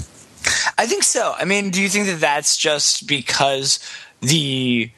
I 0.78 0.86
think 0.86 1.04
so. 1.04 1.34
I 1.38 1.46
mean, 1.46 1.70
do 1.70 1.82
you 1.82 1.90
think 1.90 2.08
that 2.08 2.20
that's 2.20 2.58
just 2.58 3.08
because 3.08 3.80
the 4.22 4.92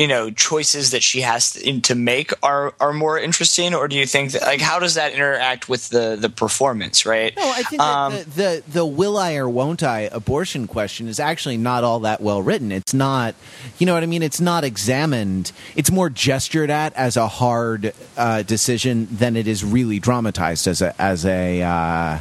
you 0.00 0.08
know 0.08 0.30
choices 0.30 0.92
that 0.92 1.02
she 1.02 1.20
has 1.20 1.52
to, 1.52 1.80
to 1.80 1.94
make 1.94 2.32
are 2.42 2.72
are 2.80 2.94
more 2.94 3.18
interesting, 3.18 3.74
or 3.74 3.86
do 3.86 3.96
you 3.96 4.06
think 4.06 4.32
that 4.32 4.42
like 4.42 4.62
how 4.62 4.78
does 4.78 4.94
that 4.94 5.12
interact 5.12 5.68
with 5.68 5.90
the 5.90 6.16
the 6.18 6.30
performance? 6.30 7.04
Right. 7.04 7.36
No, 7.36 7.46
I 7.60 7.62
think 7.62 7.82
Um, 7.82 8.12
that 8.14 8.24
the, 8.24 8.32
the 8.32 8.62
the 8.80 8.86
will 8.86 9.18
I 9.18 9.34
or 9.34 9.48
won't 9.48 9.82
I 9.82 10.08
abortion 10.10 10.66
question 10.66 11.06
is 11.06 11.20
actually 11.20 11.58
not 11.58 11.84
all 11.84 12.00
that 12.00 12.22
well 12.22 12.40
written. 12.40 12.72
It's 12.72 12.94
not, 12.94 13.34
you 13.78 13.84
know 13.84 13.92
what 13.92 14.02
I 14.02 14.06
mean. 14.06 14.22
It's 14.22 14.40
not 14.40 14.64
examined. 14.64 15.52
It's 15.76 15.90
more 15.90 16.08
gestured 16.08 16.70
at 16.70 16.94
as 16.94 17.18
a 17.18 17.28
hard 17.28 17.92
uh, 18.16 18.42
decision 18.42 19.06
than 19.10 19.36
it 19.36 19.46
is 19.46 19.62
really 19.62 19.98
dramatized 19.98 20.66
as 20.66 20.80
a 20.80 20.94
as 20.98 21.26
a 21.26 21.62
uh, 21.62 22.18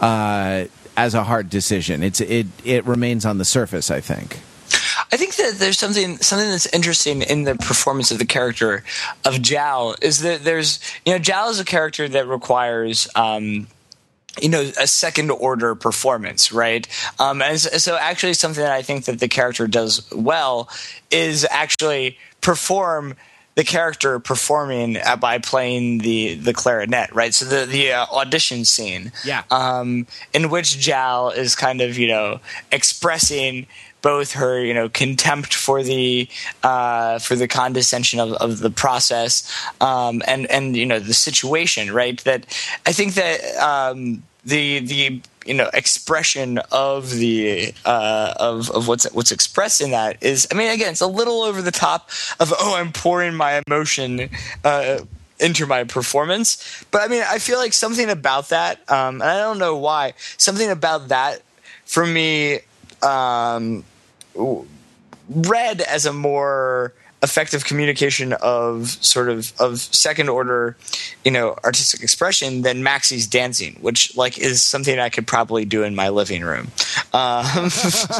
uh, 0.00 0.64
as 0.96 1.14
a 1.14 1.24
hard 1.24 1.50
decision. 1.50 2.02
It's 2.02 2.20
it 2.22 2.46
it 2.64 2.86
remains 2.86 3.26
on 3.26 3.36
the 3.36 3.44
surface. 3.44 3.90
I 3.90 4.00
think. 4.00 4.40
I 5.14 5.16
think 5.16 5.36
that 5.36 5.60
there's 5.60 5.78
something 5.78 6.18
something 6.18 6.50
that's 6.50 6.66
interesting 6.66 7.22
in 7.22 7.44
the 7.44 7.54
performance 7.54 8.10
of 8.10 8.18
the 8.18 8.24
character 8.24 8.82
of 9.24 9.40
Jal 9.40 9.94
is 10.02 10.22
that 10.22 10.42
there's 10.42 10.80
you 11.06 11.12
know 11.12 11.20
Jal 11.20 11.50
is 11.50 11.60
a 11.60 11.64
character 11.64 12.08
that 12.08 12.26
requires 12.26 13.06
um, 13.14 13.68
you 14.42 14.48
know 14.48 14.62
a 14.62 14.88
second 14.88 15.30
order 15.30 15.76
performance 15.76 16.50
right? 16.50 16.88
Um, 17.20 17.42
and 17.42 17.60
so, 17.60 17.78
so 17.78 17.96
actually 17.96 18.34
something 18.34 18.64
that 18.64 18.72
I 18.72 18.82
think 18.82 19.04
that 19.04 19.20
the 19.20 19.28
character 19.28 19.68
does 19.68 20.02
well 20.10 20.68
is 21.12 21.46
actually 21.48 22.18
perform 22.40 23.14
the 23.54 23.62
character 23.62 24.18
performing 24.18 24.96
uh, 24.96 25.14
by 25.14 25.38
playing 25.38 25.98
the 25.98 26.34
the 26.34 26.52
clarinet 26.52 27.14
right? 27.14 27.32
So 27.32 27.44
the 27.44 27.66
the 27.66 27.92
uh, 27.92 28.06
audition 28.06 28.64
scene. 28.64 29.12
Yeah. 29.24 29.44
um, 29.52 30.08
in 30.32 30.50
which 30.50 30.76
Jal 30.76 31.30
is 31.30 31.54
kind 31.54 31.80
of 31.80 31.96
you 31.96 32.08
know 32.08 32.40
expressing 32.72 33.68
both 34.04 34.32
her 34.32 34.62
you 34.62 34.74
know 34.74 34.90
contempt 34.90 35.54
for 35.54 35.82
the 35.82 36.28
uh, 36.62 37.18
for 37.18 37.34
the 37.34 37.48
condescension 37.48 38.20
of, 38.20 38.32
of 38.34 38.58
the 38.60 38.68
process 38.68 39.50
um, 39.80 40.22
and 40.26 40.44
and 40.50 40.76
you 40.76 40.84
know 40.84 41.00
the 41.00 41.14
situation 41.14 41.90
right? 41.90 42.22
That 42.24 42.44
I 42.84 42.92
think 42.92 43.14
that 43.14 43.40
um, 43.56 44.22
the 44.44 44.80
the 44.80 45.22
you 45.46 45.54
know 45.54 45.70
expression 45.72 46.58
of 46.70 47.12
the 47.12 47.72
uh, 47.86 48.34
of 48.36 48.70
of 48.70 48.88
what's 48.88 49.10
what's 49.12 49.32
expressed 49.32 49.80
in 49.80 49.90
that 49.92 50.22
is 50.22 50.46
I 50.52 50.54
mean 50.54 50.70
again 50.70 50.92
it's 50.92 51.00
a 51.00 51.06
little 51.06 51.40
over 51.40 51.62
the 51.62 51.72
top 51.72 52.10
of 52.38 52.52
oh 52.58 52.76
I'm 52.76 52.92
pouring 52.92 53.34
my 53.34 53.62
emotion 53.66 54.28
uh, 54.64 54.98
into 55.40 55.66
my 55.66 55.84
performance. 55.84 56.84
But 56.90 57.00
I 57.00 57.08
mean 57.08 57.24
I 57.26 57.38
feel 57.38 57.58
like 57.58 57.72
something 57.72 58.10
about 58.10 58.50
that 58.50 58.78
um, 58.90 59.22
and 59.22 59.30
I 59.30 59.38
don't 59.38 59.58
know 59.58 59.76
why 59.78 60.12
something 60.36 60.70
about 60.70 61.08
that 61.08 61.40
for 61.86 62.04
me 62.04 62.60
um, 63.02 63.84
read 65.28 65.80
as 65.80 66.06
a 66.06 66.12
more 66.12 66.92
effective 67.22 67.64
communication 67.64 68.34
of 68.34 68.88
sort 69.02 69.30
of 69.30 69.52
of 69.58 69.78
second 69.78 70.28
order 70.28 70.76
you 71.24 71.30
know 71.30 71.56
artistic 71.64 72.02
expression 72.02 72.60
than 72.62 72.82
Maxxie's 72.82 73.26
dancing 73.26 73.78
which 73.80 74.14
like 74.14 74.36
is 74.36 74.62
something 74.62 74.98
I 74.98 75.08
could 75.08 75.26
probably 75.26 75.64
do 75.64 75.84
in 75.84 75.94
my 75.94 76.10
living 76.10 76.42
room 76.42 76.70
um, 77.14 77.70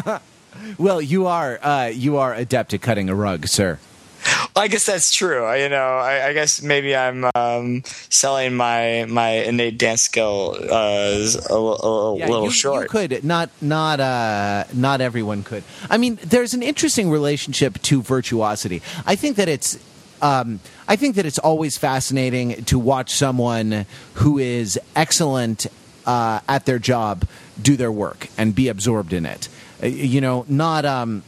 Well, 0.79 1.00
you 1.00 1.27
are 1.27 1.59
uh, 1.62 1.87
you 1.87 2.18
are 2.18 2.35
adept 2.35 2.74
at 2.74 2.83
cutting 2.83 3.09
a 3.09 3.14
rug, 3.14 3.46
sir. 3.46 3.79
I 4.56 4.68
guess 4.68 4.87
that's 4.87 5.12
true. 5.12 5.44
I- 5.44 5.56
You 5.64 5.68
know, 5.68 5.98
I, 5.98 6.28
I 6.28 6.32
guess 6.32 6.62
maybe 6.62 6.94
I'm 6.96 7.24
um, 7.34 7.82
selling 8.08 8.54
my 8.54 9.06
my 9.08 9.30
innate 9.48 9.78
dance 9.78 10.02
skill 10.02 10.56
uh, 10.60 11.26
a, 11.50 11.54
a, 11.54 11.54
a 11.54 12.16
Yeah, 12.18 12.28
little 12.28 12.44
you, 12.46 12.50
short. 12.50 12.82
You 12.84 12.88
could 12.88 13.24
not 13.24 13.50
not 13.60 14.00
uh, 14.00 14.64
not 14.72 15.00
everyone 15.00 15.42
could. 15.42 15.64
I 15.90 15.96
mean, 15.98 16.18
there's 16.22 16.54
an 16.54 16.62
interesting 16.62 17.10
relationship 17.10 17.80
to 17.82 18.02
virtuosity. 18.02 18.82
I 19.06 19.16
think 19.16 19.37
that 19.37 19.48
it's. 19.48 19.78
Um, 20.22 20.60
I 20.88 20.96
think 20.96 21.16
that 21.16 21.26
it's 21.26 21.38
always 21.38 21.76
fascinating 21.76 22.64
to 22.66 22.78
watch 22.78 23.10
someone 23.12 23.84
who 24.14 24.38
is 24.38 24.78
excellent 24.96 25.66
uh, 26.06 26.40
at 26.48 26.64
their 26.64 26.78
job 26.78 27.26
do 27.60 27.76
their 27.76 27.92
work 27.92 28.28
and 28.38 28.54
be 28.54 28.68
absorbed 28.68 29.12
in 29.12 29.26
it. 29.26 29.48
Uh, 29.82 29.87
You 29.88 30.20
know, 30.22 30.46
not 30.48 30.84
um, 30.87 31.22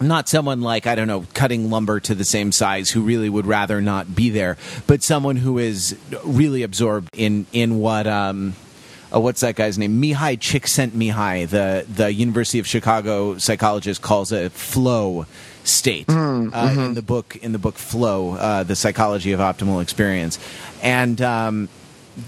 not 0.00 0.28
someone 0.28 0.60
like 0.60 0.86
I 0.86 0.94
don't 0.94 1.08
know 1.08 1.26
cutting 1.34 1.70
lumber 1.70 2.00
to 2.00 2.14
the 2.14 2.24
same 2.24 2.52
size 2.52 2.90
who 2.90 3.02
really 3.02 3.28
would 3.28 3.46
rather 3.46 3.80
not 3.80 4.14
be 4.14 4.30
there, 4.30 4.56
but 4.86 5.02
someone 5.02 5.36
who 5.36 5.58
is 5.58 5.96
really 6.24 6.62
absorbed 6.62 7.10
in 7.14 7.46
in 7.52 7.78
what 7.78 8.06
um, 8.06 8.54
uh, 9.14 9.20
what's 9.20 9.40
that 9.40 9.54
guy's 9.54 9.78
name? 9.78 10.00
Mihaly 10.00 10.38
Csikszentmihalyi, 10.38 11.48
the 11.48 11.86
the 11.88 12.12
University 12.12 12.58
of 12.58 12.66
Chicago 12.66 13.38
psychologist 13.38 14.02
calls 14.02 14.32
a 14.32 14.50
flow 14.50 15.26
state 15.62 16.08
uh, 16.08 16.74
in 16.76 16.94
the 16.94 17.02
book 17.02 17.36
in 17.36 17.52
the 17.52 17.58
book 17.58 17.76
Flow, 17.76 18.34
uh, 18.34 18.62
the 18.62 18.76
psychology 18.76 19.32
of 19.32 19.40
optimal 19.40 19.82
experience, 19.82 20.38
and. 20.82 21.20
Um, 21.20 21.68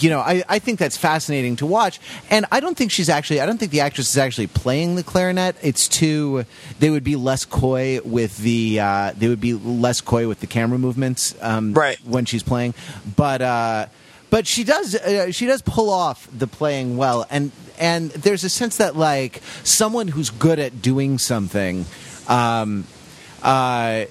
you 0.01 0.11
know, 0.11 0.21
I, 0.21 0.43
I 0.49 0.59
think 0.59 0.79
that's 0.79 0.97
fascinating 0.97 1.57
to 1.57 1.67
watch. 1.67 2.01
And 2.31 2.47
I 2.51 2.61
don't 2.61 2.77
think 2.77 2.91
she's 2.91 3.09
actually, 3.09 3.41
I 3.41 3.47
don't 3.47 3.59
think 3.59 3.73
the 3.73 3.81
actress 3.81 4.11
is 4.11 4.19
actually 4.19 4.49
playing 4.49 4.97
the 4.97 5.03
clarinet. 5.03 5.57
It's 5.63 5.89
too, 5.89 6.45
they 6.81 6.91
would 6.91 7.05
be 7.05 7.17
less 7.17 7.45
coy 7.45 8.01
with 8.05 8.39
the, 8.39 8.81
uh, 8.81 9.13
they 9.17 9.29
would 9.29 9.41
be 9.41 9.55
less 9.55 10.01
coy 10.01 10.27
with 10.29 10.41
the 10.41 10.47
camera 10.47 10.79
movements 10.79 11.35
um, 11.41 11.73
Right. 11.73 11.99
when 12.05 12.25
she's 12.25 12.43
playing. 12.43 12.75
But, 13.17 13.43
uh, 13.43 13.87
but 14.31 14.47
she 14.47 14.65
does, 14.65 14.95
uh, 14.97 15.31
she 15.31 15.47
does 15.47 15.63
pull 15.63 15.89
off 15.91 16.29
the 16.37 16.47
playing 16.47 16.97
well. 16.97 17.25
And, 17.31 17.53
and 17.79 18.11
there's 18.11 18.43
a 18.45 18.49
sense 18.49 18.79
that 18.79 18.97
like 18.97 19.41
someone 19.63 20.09
who's 20.09 20.31
good 20.31 20.59
at 20.59 20.83
doing 20.83 21.19
something, 21.19 21.85
um, 22.29 22.85
uh, 23.43 24.07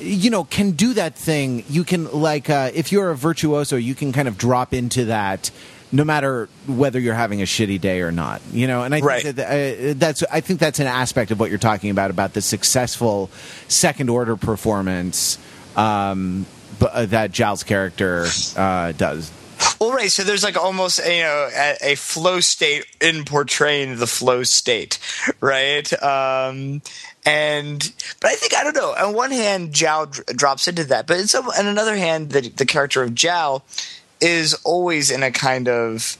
you 0.00 0.30
know, 0.30 0.44
can 0.44 0.72
do 0.72 0.94
that 0.94 1.14
thing. 1.14 1.64
You 1.68 1.84
can 1.84 2.10
like 2.12 2.48
uh, 2.50 2.70
if 2.74 2.90
you're 2.92 3.10
a 3.10 3.16
virtuoso, 3.16 3.76
you 3.76 3.94
can 3.94 4.12
kind 4.12 4.28
of 4.28 4.36
drop 4.38 4.74
into 4.74 5.06
that. 5.06 5.50
No 5.92 6.04
matter 6.04 6.48
whether 6.68 7.00
you're 7.00 7.14
having 7.14 7.42
a 7.42 7.44
shitty 7.46 7.80
day 7.80 8.00
or 8.02 8.12
not, 8.12 8.40
you 8.52 8.68
know, 8.68 8.84
and 8.84 8.94
I 8.94 9.00
Right. 9.00 9.22
think 9.24 9.36
that 9.36 9.90
uh, 9.90 9.94
that's 9.96 10.22
I 10.30 10.40
think 10.40 10.60
that's 10.60 10.78
an 10.78 10.86
aspect 10.86 11.32
of 11.32 11.40
what 11.40 11.50
you're 11.50 11.58
talking 11.58 11.90
about 11.90 12.10
about 12.12 12.32
the 12.32 12.40
successful 12.40 13.28
second 13.66 14.08
order 14.08 14.36
performance 14.36 15.36
um, 15.76 16.46
b- 16.78 16.86
uh, 16.92 17.06
that 17.06 17.32
Jal's 17.32 17.64
character 17.64 18.26
uh, 18.56 18.92
does. 18.92 19.32
Well, 19.80 19.92
right. 19.92 20.10
So 20.12 20.22
there's 20.22 20.44
like 20.44 20.56
almost 20.56 20.98
you 21.04 21.22
know 21.22 21.48
a, 21.56 21.76
a 21.82 21.94
flow 21.96 22.38
state 22.40 22.86
in 23.00 23.24
portraying 23.24 23.96
the 23.96 24.06
flow 24.06 24.44
state, 24.44 24.98
right? 25.40 25.90
Um, 26.02 26.82
and 27.24 27.92
but 28.20 28.30
I 28.30 28.34
think 28.34 28.54
I 28.54 28.64
don't 28.64 28.76
know. 28.76 28.94
On 28.94 29.14
one 29.14 29.30
hand, 29.30 29.72
Jal 29.72 30.06
dr- 30.06 30.26
drops 30.36 30.68
into 30.68 30.84
that, 30.84 31.06
but 31.06 31.18
it's, 31.18 31.34
on 31.34 31.66
another 31.66 31.96
hand, 31.96 32.30
the 32.30 32.48
the 32.48 32.66
character 32.66 33.02
of 33.02 33.14
Jal 33.14 33.64
is 34.20 34.54
always 34.64 35.10
in 35.10 35.22
a 35.22 35.30
kind 35.30 35.68
of 35.68 36.16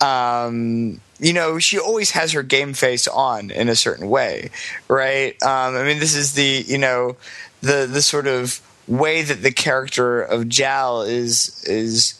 um, 0.00 1.00
you 1.18 1.32
know, 1.32 1.58
she 1.58 1.78
always 1.78 2.12
has 2.12 2.32
her 2.32 2.42
game 2.42 2.72
face 2.72 3.06
on 3.06 3.50
in 3.50 3.68
a 3.68 3.76
certain 3.76 4.08
way, 4.08 4.50
right? 4.88 5.40
Um, 5.42 5.76
I 5.76 5.84
mean, 5.84 5.98
this 5.98 6.14
is 6.14 6.32
the 6.34 6.64
you 6.66 6.78
know 6.78 7.16
the 7.60 7.86
the 7.90 8.02
sort 8.02 8.26
of 8.26 8.60
way 8.88 9.22
that 9.22 9.42
the 9.42 9.52
character 9.52 10.22
of 10.22 10.48
Jal 10.48 11.02
is 11.02 11.62
is 11.64 12.18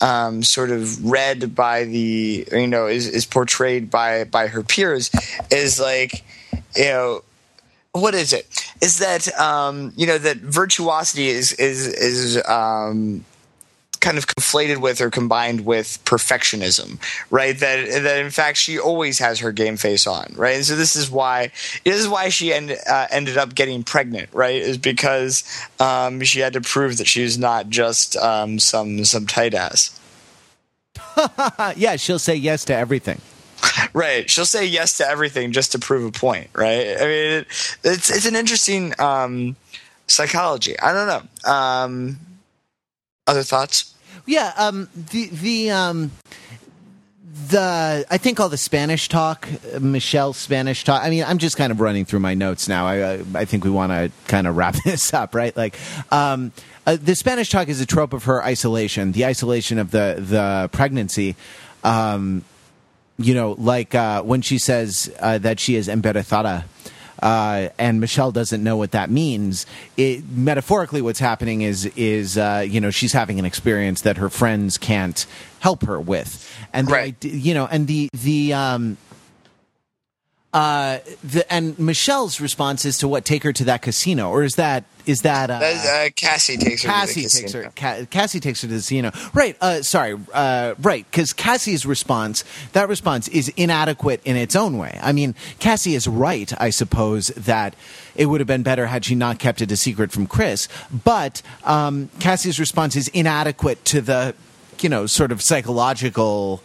um, 0.00 0.42
sort 0.42 0.70
of 0.70 1.10
read 1.10 1.54
by 1.54 1.84
the 1.84 2.46
you 2.50 2.66
know 2.66 2.86
is, 2.86 3.06
is 3.06 3.24
portrayed 3.24 3.90
by 3.90 4.24
by 4.24 4.48
her 4.48 4.62
peers 4.62 5.10
is 5.50 5.78
like 5.78 6.24
you 6.74 6.84
know 6.84 7.22
what 7.92 8.14
is 8.14 8.32
it? 8.32 8.46
Is 8.80 8.98
that 8.98 9.28
um, 9.38 9.92
you 9.96 10.06
know 10.06 10.18
that 10.18 10.38
virtuosity 10.38 11.28
is 11.28 11.52
is 11.52 11.86
is 11.86 12.42
um, 12.48 13.24
kind 14.00 14.18
of 14.18 14.26
conflated 14.26 14.78
with 14.78 15.00
or 15.00 15.10
combined 15.10 15.64
with 15.64 16.02
perfectionism, 16.04 16.98
right? 17.30 17.58
That 17.58 18.02
that 18.02 18.18
in 18.18 18.30
fact 18.30 18.58
she 18.58 18.78
always 18.78 19.18
has 19.18 19.38
her 19.40 19.52
game 19.52 19.76
face 19.76 20.06
on, 20.06 20.32
right? 20.36 20.56
And 20.56 20.64
so 20.64 20.74
this 20.74 20.96
is 20.96 21.10
why 21.10 21.52
this 21.84 21.96
is 21.96 22.08
why 22.08 22.28
she 22.30 22.52
end, 22.52 22.76
uh, 22.86 23.06
ended 23.10 23.36
up 23.38 23.54
getting 23.54 23.82
pregnant, 23.82 24.28
right? 24.32 24.56
Is 24.56 24.78
because 24.78 25.44
um, 25.78 26.20
she 26.22 26.40
had 26.40 26.54
to 26.54 26.60
prove 26.60 26.98
that 26.98 27.06
she 27.06 27.22
was 27.22 27.38
not 27.38 27.68
just 27.68 28.16
um, 28.16 28.58
some 28.58 29.04
some 29.04 29.26
tight 29.26 29.54
ass. 29.54 29.98
yeah, 31.76 31.96
she'll 31.96 32.18
say 32.18 32.34
yes 32.34 32.64
to 32.66 32.74
everything. 32.74 33.20
Right, 33.94 34.28
she'll 34.30 34.46
say 34.46 34.64
yes 34.64 34.96
to 34.98 35.06
everything 35.06 35.52
just 35.52 35.72
to 35.72 35.78
prove 35.78 36.04
a 36.06 36.12
point, 36.12 36.48
right? 36.54 36.96
I 36.96 37.04
mean, 37.04 37.32
it, 37.32 37.46
it's 37.84 38.10
it's 38.10 38.26
an 38.26 38.36
interesting 38.36 38.94
um, 38.98 39.54
psychology. 40.06 40.78
I 40.80 40.92
don't 40.92 41.06
know. 41.06 41.50
Um, 41.52 42.18
other 43.26 43.42
thoughts? 43.42 43.94
Yeah, 44.26 44.52
um, 44.56 44.88
the 44.94 45.26
the 45.26 45.70
um, 45.70 46.10
the 47.48 48.04
I 48.10 48.18
think 48.18 48.40
all 48.40 48.48
the 48.48 48.56
Spanish 48.56 49.08
talk, 49.08 49.48
Michelle's 49.80 50.36
Spanish 50.36 50.84
talk. 50.84 51.02
I 51.02 51.10
mean, 51.10 51.24
I'm 51.24 51.38
just 51.38 51.56
kind 51.56 51.72
of 51.72 51.80
running 51.80 52.04
through 52.04 52.20
my 52.20 52.34
notes 52.34 52.68
now. 52.68 52.86
I 52.86 53.00
uh, 53.00 53.24
I 53.34 53.44
think 53.44 53.64
we 53.64 53.70
want 53.70 53.92
to 53.92 54.10
kind 54.28 54.46
of 54.46 54.56
wrap 54.56 54.76
this 54.84 55.12
up, 55.12 55.34
right? 55.34 55.56
Like, 55.56 55.78
um, 56.10 56.52
uh, 56.86 56.96
the 57.00 57.14
Spanish 57.14 57.50
talk 57.50 57.68
is 57.68 57.80
a 57.80 57.86
trope 57.86 58.12
of 58.12 58.24
her 58.24 58.42
isolation, 58.42 59.12
the 59.12 59.26
isolation 59.26 59.78
of 59.78 59.90
the 59.90 60.16
the 60.18 60.70
pregnancy. 60.72 61.36
Um, 61.84 62.44
you 63.18 63.34
know, 63.34 63.52
like 63.58 63.94
uh, 63.94 64.22
when 64.22 64.42
she 64.42 64.58
says 64.58 65.12
uh, 65.20 65.38
that 65.38 65.60
she 65.60 65.76
is 65.76 65.88
embarazada. 65.88 66.64
Uh, 67.22 67.68
and 67.78 68.00
Michelle 68.00 68.32
doesn't 68.32 68.64
know 68.64 68.76
what 68.76 68.90
that 68.90 69.08
means. 69.08 69.64
It, 69.96 70.28
metaphorically, 70.28 71.00
what's 71.00 71.20
happening 71.20 71.62
is 71.62 71.86
is 71.94 72.36
uh, 72.36 72.64
you 72.68 72.80
know 72.80 72.90
she's 72.90 73.12
having 73.12 73.38
an 73.38 73.44
experience 73.44 74.00
that 74.00 74.16
her 74.16 74.28
friends 74.28 74.76
can't 74.76 75.24
help 75.60 75.84
her 75.84 76.00
with, 76.00 76.52
and 76.72 76.88
the, 76.88 76.92
Right. 76.92 77.24
you 77.24 77.54
know, 77.54 77.68
and 77.70 77.86
the 77.86 78.08
the 78.12 78.52
um, 78.54 78.96
uh, 80.52 80.98
the 81.24 81.50
and 81.52 81.78
Michelle's 81.78 82.40
response 82.40 82.84
is 82.84 82.98
to 82.98 83.08
what 83.08 83.24
take 83.24 83.42
her 83.42 83.52
to 83.54 83.64
that 83.64 83.80
casino, 83.82 84.30
or 84.30 84.42
is 84.42 84.56
that 84.56 84.84
is 85.06 85.22
that 85.22 85.50
uh, 85.50 85.58
That, 85.58 86.06
uh, 86.06 86.10
Cassie 86.14 86.56
takes 86.56 86.82
her. 86.82 86.88
Cassie 86.88 87.22
to 87.22 87.28
the 87.28 87.40
takes 87.40 87.52
her. 87.52 87.72
Ca- 87.74 88.04
Cassie 88.10 88.38
takes 88.38 88.62
her 88.62 88.68
to 88.68 88.74
the 88.74 88.78
casino. 88.78 89.12
Right. 89.32 89.56
Uh, 89.60 89.82
sorry. 89.82 90.16
Uh, 90.32 90.74
right. 90.80 91.04
Because 91.10 91.32
Cassie's 91.32 91.86
response, 91.86 92.44
that 92.72 92.88
response 92.88 93.28
is 93.28 93.48
inadequate 93.56 94.20
in 94.24 94.36
its 94.36 94.54
own 94.54 94.78
way. 94.78 94.98
I 95.02 95.12
mean, 95.12 95.34
Cassie 95.58 95.94
is 95.94 96.06
right. 96.06 96.52
I 96.60 96.70
suppose 96.70 97.28
that 97.28 97.74
it 98.14 98.26
would 98.26 98.40
have 98.40 98.46
been 98.46 98.62
better 98.62 98.86
had 98.86 99.04
she 99.04 99.14
not 99.14 99.38
kept 99.38 99.60
it 99.62 99.72
a 99.72 99.76
secret 99.76 100.12
from 100.12 100.26
Chris. 100.26 100.68
But 101.04 101.42
um, 101.64 102.10
Cassie's 102.20 102.60
response 102.60 102.94
is 102.94 103.08
inadequate 103.08 103.84
to 103.86 104.00
the, 104.00 104.34
you 104.80 104.88
know, 104.88 105.06
sort 105.06 105.32
of 105.32 105.42
psychological. 105.42 106.62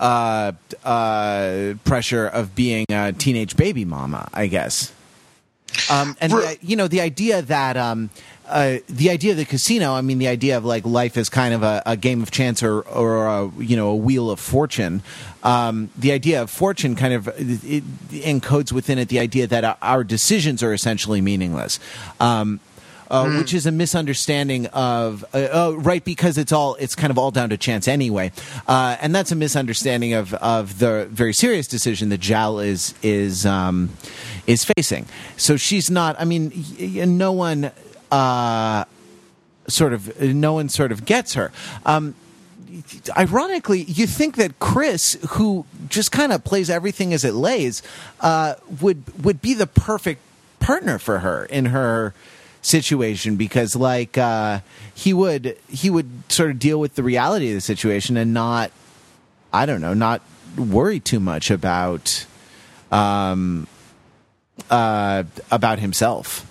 Uh, 0.00 0.52
uh, 0.82 1.74
pressure 1.84 2.26
of 2.26 2.54
being 2.54 2.86
a 2.90 3.12
teenage 3.12 3.54
baby 3.54 3.84
mama, 3.84 4.28
I 4.32 4.46
guess. 4.46 4.92
Um, 5.90 6.16
and 6.20 6.32
the, 6.32 6.58
you 6.62 6.74
know 6.74 6.88
the 6.88 7.00
idea 7.02 7.42
that 7.42 7.76
um, 7.76 8.08
uh, 8.48 8.78
the 8.88 9.10
idea 9.10 9.32
of 9.32 9.36
the 9.36 9.44
casino. 9.44 9.92
I 9.92 10.00
mean, 10.00 10.18
the 10.18 10.26
idea 10.26 10.56
of 10.56 10.64
like 10.64 10.84
life 10.86 11.16
is 11.16 11.28
kind 11.28 11.52
of 11.54 11.62
a, 11.62 11.82
a 11.86 11.96
game 11.96 12.22
of 12.22 12.30
chance 12.30 12.62
or 12.62 12.80
or 12.80 13.26
a, 13.26 13.50
you 13.58 13.76
know 13.76 13.90
a 13.90 13.94
wheel 13.96 14.30
of 14.30 14.40
fortune. 14.40 15.02
Um, 15.44 15.90
the 15.96 16.12
idea 16.12 16.42
of 16.42 16.50
fortune 16.50 16.96
kind 16.96 17.14
of 17.14 17.26
encodes 18.10 18.72
within 18.72 18.98
it 18.98 19.08
the 19.10 19.18
idea 19.20 19.46
that 19.46 19.64
our- 19.64 19.76
our 19.82 20.02
decisions 20.04 20.62
are 20.62 20.72
essentially 20.72 21.20
meaningless. 21.20 21.78
Um, 22.18 22.58
uh, 23.10 23.28
which 23.38 23.52
is 23.52 23.66
a 23.66 23.72
misunderstanding 23.72 24.66
of 24.66 25.24
uh, 25.34 25.38
uh, 25.38 25.74
right 25.76 26.04
because 26.04 26.38
it's 26.38 26.52
all 26.52 26.76
it's 26.76 26.94
kind 26.94 27.10
of 27.10 27.18
all 27.18 27.30
down 27.30 27.50
to 27.50 27.56
chance 27.56 27.88
anyway, 27.88 28.32
uh, 28.66 28.96
and 29.00 29.14
that's 29.14 29.32
a 29.32 29.36
misunderstanding 29.36 30.14
of 30.14 30.32
of 30.34 30.78
the 30.78 31.06
very 31.10 31.32
serious 31.32 31.66
decision 31.66 32.08
that 32.10 32.20
Jal 32.20 32.60
is 32.60 32.94
is 33.02 33.44
um, 33.44 33.90
is 34.46 34.64
facing. 34.64 35.06
So 35.36 35.56
she's 35.56 35.90
not. 35.90 36.16
I 36.18 36.24
mean, 36.24 36.52
no 37.18 37.32
one. 37.32 37.72
Uh, 38.10 38.84
sort 39.68 39.92
of 39.92 40.20
no 40.20 40.54
one 40.54 40.68
sort 40.68 40.90
of 40.90 41.04
gets 41.04 41.34
her 41.34 41.52
um, 41.86 42.12
ironically, 43.16 43.82
you 43.82 44.06
think 44.06 44.36
that 44.36 44.58
Chris, 44.58 45.18
who 45.30 45.64
just 45.88 46.12
kind 46.12 46.32
of 46.32 46.44
plays 46.44 46.70
everything 46.70 47.12
as 47.12 47.24
it 47.24 47.34
lays, 47.34 47.82
uh, 48.20 48.54
would 48.80 49.24
would 49.24 49.40
be 49.40 49.54
the 49.54 49.66
perfect 49.66 50.20
partner 50.60 50.98
for 50.98 51.20
her 51.20 51.44
in 51.46 51.66
her 51.66 52.14
situation 52.62 53.36
because, 53.36 53.74
like, 53.76 54.18
uh, 54.18 54.60
he 54.94 55.12
would 55.12 55.56
he 55.68 55.90
would 55.90 56.08
sort 56.28 56.50
of 56.50 56.58
deal 56.58 56.78
with 56.78 56.94
the 56.94 57.02
reality 57.02 57.48
of 57.48 57.54
the 57.54 57.60
situation 57.60 58.16
and 58.16 58.34
not, 58.34 58.70
I 59.52 59.66
don't 59.66 59.80
know, 59.80 59.94
not 59.94 60.22
worry 60.56 61.00
too 61.00 61.20
much 61.20 61.50
about, 61.50 62.26
um, 62.90 63.66
uh, 64.70 65.24
about 65.50 65.78
himself. 65.78 66.46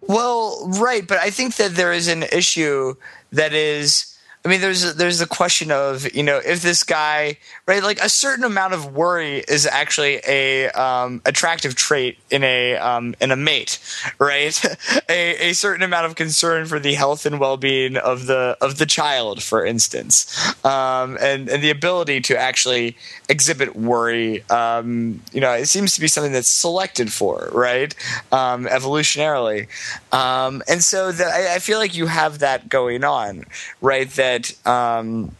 Well, 0.00 0.68
right, 0.78 1.06
but 1.06 1.18
I 1.18 1.30
think 1.30 1.56
that 1.56 1.74
there 1.74 1.92
is 1.92 2.08
an 2.08 2.24
issue 2.24 2.94
that 3.32 3.52
is. 3.52 4.17
I 4.48 4.50
mean, 4.50 4.62
there's 4.62 4.94
there's 4.94 5.18
the 5.18 5.26
question 5.26 5.70
of 5.70 6.10
you 6.14 6.22
know 6.22 6.38
if 6.38 6.62
this 6.62 6.82
guy 6.82 7.36
right 7.66 7.82
like 7.82 8.00
a 8.00 8.08
certain 8.08 8.44
amount 8.44 8.72
of 8.72 8.94
worry 8.94 9.44
is 9.46 9.66
actually 9.66 10.22
a 10.26 10.70
um, 10.70 11.20
attractive 11.26 11.74
trait 11.74 12.16
in 12.30 12.42
a 12.42 12.76
um, 12.76 13.14
in 13.20 13.30
a 13.30 13.36
mate, 13.36 13.78
right? 14.18 14.58
a, 15.10 15.50
a 15.50 15.52
certain 15.52 15.82
amount 15.82 16.06
of 16.06 16.14
concern 16.14 16.64
for 16.64 16.80
the 16.80 16.94
health 16.94 17.26
and 17.26 17.38
well 17.38 17.58
being 17.58 17.98
of 17.98 18.24
the 18.24 18.56
of 18.62 18.78
the 18.78 18.86
child, 18.86 19.42
for 19.42 19.66
instance, 19.66 20.34
um, 20.64 21.18
and 21.20 21.50
and 21.50 21.62
the 21.62 21.68
ability 21.68 22.22
to 22.22 22.38
actually 22.38 22.96
exhibit 23.28 23.76
worry. 23.76 24.48
Um, 24.48 25.20
you 25.30 25.42
know, 25.42 25.52
it 25.52 25.66
seems 25.66 25.94
to 25.96 26.00
be 26.00 26.08
something 26.08 26.32
that's 26.32 26.48
selected 26.48 27.12
for, 27.12 27.50
right? 27.52 27.94
Um, 28.32 28.64
evolutionarily, 28.64 29.68
um, 30.10 30.62
and 30.66 30.82
so 30.82 31.12
that 31.12 31.28
I, 31.28 31.56
I 31.56 31.58
feel 31.58 31.78
like 31.78 31.94
you 31.94 32.06
have 32.06 32.38
that 32.38 32.70
going 32.70 33.04
on, 33.04 33.44
right? 33.82 34.08
That 34.12 34.37
um, 34.66 35.34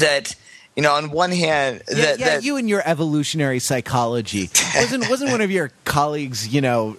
that 0.00 0.34
you 0.76 0.82
know, 0.82 0.94
on 0.94 1.10
one 1.10 1.30
hand, 1.30 1.82
Yeah, 1.88 1.96
that, 1.96 2.18
yeah 2.18 2.26
that 2.26 2.44
you 2.44 2.56
and 2.56 2.68
your 2.68 2.82
evolutionary 2.84 3.58
psychology 3.58 4.50
wasn't 4.74 5.08
wasn't 5.10 5.30
one 5.30 5.40
of 5.40 5.50
your 5.50 5.70
colleagues, 5.84 6.48
you 6.48 6.60
know, 6.60 6.96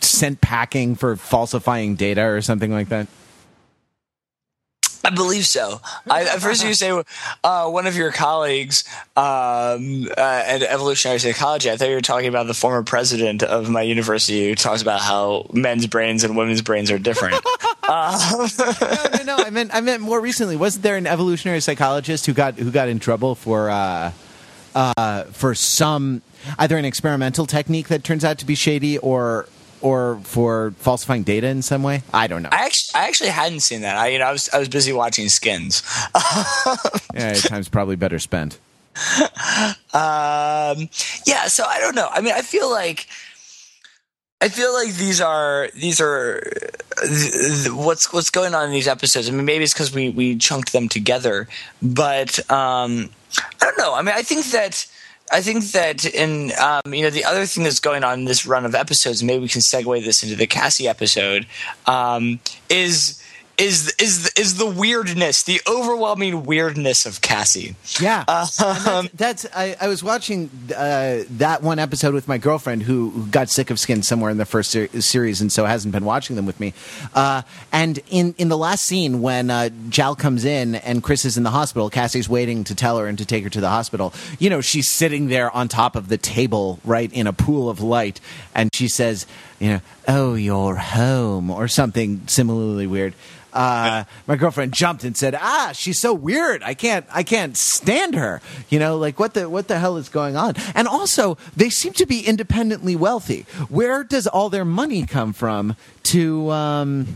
sent 0.00 0.40
packing 0.40 0.96
for 0.96 1.16
falsifying 1.16 1.96
data 1.96 2.22
or 2.22 2.42
something 2.42 2.70
like 2.72 2.88
that? 2.90 3.06
I 5.04 5.10
believe 5.10 5.46
so. 5.46 5.80
I, 6.08 6.22
at 6.22 6.40
first, 6.40 6.64
you 6.64 6.72
say 6.74 7.02
uh, 7.42 7.68
one 7.68 7.86
of 7.86 7.96
your 7.96 8.10
colleagues 8.10 8.84
um, 9.16 10.08
uh, 10.16 10.42
at 10.46 10.62
evolutionary 10.62 11.18
psychology. 11.18 11.70
I 11.70 11.76
thought 11.76 11.88
you 11.88 11.94
were 11.94 12.00
talking 12.00 12.28
about 12.28 12.46
the 12.46 12.54
former 12.54 12.82
president 12.82 13.42
of 13.42 13.68
my 13.68 13.82
university 13.82 14.48
who 14.48 14.54
talks 14.54 14.82
about 14.82 15.00
how 15.00 15.46
men's 15.52 15.86
brains 15.86 16.24
and 16.24 16.36
women's 16.36 16.62
brains 16.62 16.90
are 16.90 16.98
different. 16.98 17.34
um, 17.88 18.48
No, 18.80 19.04
no, 19.18 19.24
no. 19.24 19.44
I 19.44 19.50
meant 19.50 19.74
I 19.74 19.80
meant 19.80 20.00
more 20.02 20.20
recently. 20.20 20.56
Wasn't 20.56 20.82
there 20.82 20.96
an 20.96 21.06
evolutionary 21.06 21.60
psychologist 21.60 22.26
who 22.26 22.32
got 22.32 22.54
who 22.54 22.70
got 22.70 22.88
in 22.88 22.98
trouble 22.98 23.34
for 23.34 23.68
uh, 23.70 24.12
uh, 24.74 25.24
for 25.24 25.54
some 25.54 26.22
either 26.58 26.76
an 26.76 26.84
experimental 26.84 27.46
technique 27.46 27.88
that 27.88 28.04
turns 28.04 28.24
out 28.24 28.38
to 28.38 28.46
be 28.46 28.54
shady 28.54 28.98
or 28.98 29.48
or 29.84 30.18
for 30.24 30.72
falsifying 30.78 31.22
data 31.24 31.46
in 31.46 31.60
some 31.60 31.82
way? 31.82 32.02
I 32.12 32.26
don't 32.26 32.42
know. 32.42 32.48
I 32.50 32.64
actually, 32.64 32.98
I 32.98 33.06
actually 33.06 33.30
hadn't 33.30 33.60
seen 33.60 33.82
that. 33.82 33.98
I, 33.98 34.08
you 34.08 34.18
know, 34.18 34.24
I 34.24 34.32
was, 34.32 34.48
I 34.48 34.58
was 34.58 34.68
busy 34.68 34.94
watching 34.94 35.28
Skins. 35.28 35.82
yeah, 37.14 37.34
time's 37.34 37.68
probably 37.68 37.94
better 37.94 38.18
spent. 38.18 38.58
Um, 39.92 40.88
yeah, 41.26 41.46
so 41.48 41.64
I 41.64 41.78
don't 41.80 41.94
know. 41.94 42.08
I 42.10 42.22
mean, 42.22 42.32
I 42.32 42.40
feel 42.40 42.70
like 42.70 43.06
I 44.40 44.48
feel 44.48 44.72
like 44.72 44.94
these 44.94 45.20
are 45.20 45.68
these 45.74 46.00
are 46.00 46.40
th- 47.02 47.32
th- 47.32 47.70
what's 47.72 48.12
what's 48.12 48.30
going 48.30 48.54
on 48.54 48.66
in 48.66 48.72
these 48.72 48.88
episodes. 48.88 49.28
I 49.28 49.32
mean, 49.32 49.44
maybe 49.44 49.64
it's 49.64 49.74
because 49.74 49.92
we 49.92 50.08
we 50.08 50.36
chunked 50.36 50.72
them 50.72 50.88
together, 50.88 51.46
but 51.82 52.38
um, 52.50 53.10
I 53.38 53.64
don't 53.66 53.78
know. 53.78 53.94
I 53.94 54.02
mean, 54.02 54.14
I 54.16 54.22
think 54.22 54.46
that. 54.46 54.86
I 55.32 55.40
think 55.40 55.64
that 55.72 56.04
in 56.04 56.52
um, 56.60 56.92
you 56.92 57.02
know 57.02 57.10
the 57.10 57.24
other 57.24 57.46
thing 57.46 57.64
that's 57.64 57.80
going 57.80 58.04
on 58.04 58.20
in 58.20 58.24
this 58.26 58.46
run 58.46 58.66
of 58.66 58.74
episodes, 58.74 59.22
maybe 59.22 59.42
we 59.42 59.48
can 59.48 59.62
segue 59.62 60.04
this 60.04 60.22
into 60.22 60.36
the 60.36 60.46
Cassie 60.46 60.86
episode, 60.86 61.46
um, 61.86 62.40
is 62.68 63.23
is 63.58 63.94
is 63.98 64.32
is 64.36 64.56
the 64.58 64.66
weirdness, 64.66 65.42
the 65.44 65.60
overwhelming 65.68 66.44
weirdness 66.44 67.06
of 67.06 67.20
Cassie. 67.20 67.76
Yeah, 68.00 68.24
Uh, 68.26 68.46
that's, 68.58 69.08
that's 69.14 69.46
I, 69.54 69.76
I 69.80 69.88
was 69.88 70.02
watching 70.02 70.50
uh, 70.76 71.22
that 71.30 71.62
one 71.62 71.78
episode 71.78 72.14
with 72.14 72.26
my 72.26 72.38
girlfriend 72.38 72.82
who, 72.82 73.10
who 73.10 73.26
got 73.26 73.48
sick 73.48 73.70
of 73.70 73.78
Skin 73.78 74.02
somewhere 74.02 74.30
in 74.30 74.38
the 74.38 74.44
first 74.44 74.70
ser- 74.70 74.88
series, 75.00 75.40
and 75.40 75.52
so 75.52 75.64
hasn't 75.64 75.92
been 75.92 76.04
watching 76.04 76.36
them 76.36 76.46
with 76.46 76.58
me. 76.58 76.72
Uh, 77.14 77.42
and 77.72 78.00
in 78.10 78.34
in 78.38 78.48
the 78.48 78.58
last 78.58 78.84
scene 78.84 79.22
when 79.22 79.50
uh, 79.50 79.68
Jal 79.88 80.16
comes 80.16 80.44
in 80.44 80.74
and 80.76 81.02
Chris 81.02 81.24
is 81.24 81.36
in 81.36 81.42
the 81.44 81.50
hospital, 81.50 81.90
Cassie's 81.90 82.28
waiting 82.28 82.64
to 82.64 82.74
tell 82.74 82.98
her 82.98 83.06
and 83.06 83.18
to 83.18 83.24
take 83.24 83.44
her 83.44 83.50
to 83.50 83.60
the 83.60 83.70
hospital. 83.70 84.12
You 84.38 84.50
know, 84.50 84.60
she's 84.60 84.88
sitting 84.88 85.28
there 85.28 85.50
on 85.50 85.68
top 85.68 85.96
of 85.96 86.08
the 86.08 86.18
table, 86.18 86.80
right 86.84 87.12
in 87.12 87.26
a 87.26 87.32
pool 87.32 87.70
of 87.70 87.80
light, 87.80 88.20
and 88.54 88.70
she 88.74 88.88
says, 88.88 89.26
"You 89.58 89.68
know, 89.68 89.80
oh, 90.08 90.34
you're 90.34 90.76
home," 90.76 91.50
or 91.50 91.68
something 91.68 92.22
similarly 92.26 92.86
weird 92.86 93.14
uh, 93.54 94.04
my 94.26 94.36
girlfriend 94.36 94.72
jumped 94.72 95.04
and 95.04 95.16
said, 95.16 95.34
"Ah, 95.34 95.70
she's 95.72 95.98
so 95.98 96.12
weird. 96.12 96.62
I 96.62 96.74
can't, 96.74 97.06
I 97.10 97.22
can't 97.22 97.56
stand 97.56 98.14
her. 98.16 98.40
You 98.68 98.78
know, 98.78 98.98
like 98.98 99.18
what 99.18 99.34
the 99.34 99.48
what 99.48 99.68
the 99.68 99.78
hell 99.78 99.96
is 99.96 100.08
going 100.08 100.36
on?" 100.36 100.54
And 100.74 100.88
also, 100.88 101.38
they 101.56 101.70
seem 101.70 101.92
to 101.94 102.06
be 102.06 102.26
independently 102.26 102.96
wealthy. 102.96 103.46
Where 103.68 104.04
does 104.04 104.26
all 104.26 104.50
their 104.50 104.64
money 104.64 105.06
come 105.06 105.32
from 105.32 105.76
to 106.04 106.50
um, 106.50 107.06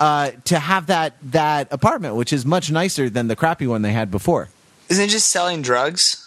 uh, 0.00 0.32
to 0.44 0.58
have 0.58 0.86
that 0.86 1.14
that 1.22 1.68
apartment, 1.70 2.16
which 2.16 2.32
is 2.32 2.44
much 2.44 2.70
nicer 2.70 3.08
than 3.08 3.28
the 3.28 3.36
crappy 3.36 3.66
one 3.66 3.82
they 3.82 3.92
had 3.92 4.10
before? 4.10 4.48
Isn't 4.88 5.04
it 5.04 5.10
just 5.10 5.28
selling 5.28 5.62
drugs? 5.62 6.24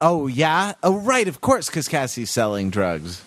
Oh 0.00 0.26
yeah, 0.26 0.74
oh 0.82 0.96
right, 0.98 1.28
of 1.28 1.40
course, 1.40 1.68
because 1.68 1.88
Cassie's 1.88 2.30
selling 2.30 2.70
drugs. 2.70 3.22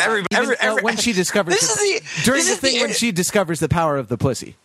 Every, 0.00 0.24
every, 0.32 0.56
every, 0.60 0.82
when 0.82 0.96
she 0.96 1.12
discovers 1.12 1.54
this 1.54 1.74
the- 1.74 1.82
is 1.82 2.00
the 2.00 2.22
during 2.24 2.44
the 2.44 2.56
thing 2.56 2.80
when 2.80 2.92
she 2.92 3.12
discovers 3.12 3.60
the 3.60 3.68
power 3.68 3.96
of 3.96 4.08
the 4.08 4.16
pussy. 4.18 4.56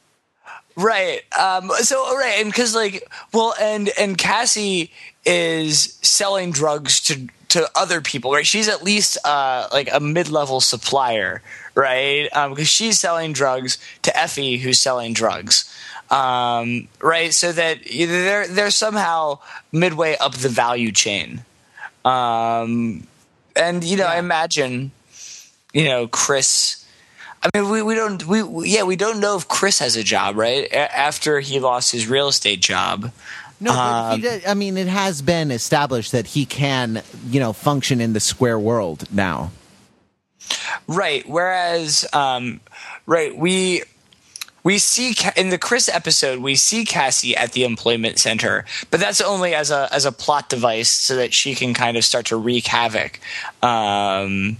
Right. 0.75 1.21
Um, 1.38 1.69
so 1.80 2.15
right, 2.17 2.36
and 2.39 2.49
because 2.49 2.73
like, 2.73 3.03
well, 3.34 3.53
and 3.59 3.89
and 3.99 4.17
Cassie 4.17 4.91
is 5.25 5.97
selling 6.01 6.51
drugs 6.51 7.01
to 7.01 7.27
to 7.49 7.69
other 7.75 7.99
people, 7.99 8.32
right? 8.32 8.45
She's 8.45 8.69
at 8.69 8.84
least 8.84 9.17
uh, 9.25 9.67
like 9.73 9.89
a 9.91 9.99
mid 9.99 10.30
level 10.30 10.61
supplier, 10.61 11.41
right? 11.75 12.30
Um 12.34 12.51
because 12.51 12.69
she's 12.69 12.99
selling 12.99 13.34
drugs 13.34 13.77
to 14.03 14.17
Effie, 14.17 14.57
who's 14.57 14.80
selling 14.80 15.13
drugs, 15.13 15.65
um, 16.11 16.88
right? 17.01 17.34
So 17.34 17.51
that 17.51 17.80
they're 17.84 18.47
they're 18.47 18.71
somehow 18.71 19.39
midway 19.73 20.15
up 20.17 20.34
the 20.36 20.49
value 20.49 20.91
chain, 20.93 21.43
um, 22.05 23.05
and 23.55 23.84
you 23.84 23.97
know, 23.97 24.05
I 24.05 24.17
imagine, 24.17 24.91
you 25.74 25.86
know, 25.86 26.07
Chris. 26.07 26.86
I 27.41 27.49
mean, 27.57 27.70
we, 27.70 27.82
we 27.82 27.95
don't 27.95 28.26
we 28.28 28.43
we- 28.43 28.70
yeah 28.70 28.84
we 28.84 28.95
don't 28.97 29.20
know 29.20 29.38
if 29.38 29.47
Chris 29.47 29.80
has 29.80 29.95
a 29.95 30.03
job 30.03 30.36
right 30.36 30.65
A- 30.72 30.95
after 30.97 31.39
he 31.39 31.59
lost 31.59 31.91
his 31.91 32.07
real 32.07 32.28
estate 32.28 32.59
job. 32.61 33.11
No, 33.61 33.72
but 33.74 33.78
Um, 33.80 34.15
he 34.15 34.22
did, 34.22 34.45
I 34.45 34.53
mean, 34.53 34.78
it 34.78 34.88
has 34.88 35.22
been 35.22 35.51
established 35.51 36.13
that 36.13 36.28
he 36.28 36.45
can, 36.45 37.03
you 37.30 37.41
know, 37.41 37.51
function 37.53 37.99
in 37.99 38.13
the 38.13 38.20
square 38.22 38.57
world 38.57 39.03
now. 39.13 39.51
Right. 40.88 41.28
Whereas, 41.28 42.05
um, 42.13 42.59
right, 43.05 43.36
we 43.38 43.84
we 44.63 44.78
see 44.78 45.13
in 45.38 45.49
the 45.49 45.57
Chris 45.57 45.88
episode 45.89 46.39
we 46.39 46.55
see 46.55 46.84
Cassie 46.86 47.36
at 47.36 47.51
the 47.53 47.63
employment 47.63 48.20
center, 48.20 48.65
but 48.91 48.99
that's 48.99 49.22
only 49.22 49.53
as 49.53 49.72
a 49.72 49.88
as 49.91 50.05
a 50.05 50.11
plot 50.11 50.49
device 50.49 50.89
so 50.89 51.15
that 51.15 51.34
she 51.34 51.55
can 51.55 51.74
kind 51.74 51.97
of 51.97 52.03
start 52.03 52.26
to 52.28 52.38
wreak 52.38 52.65
havoc. 52.67 53.20
Um, 53.61 54.57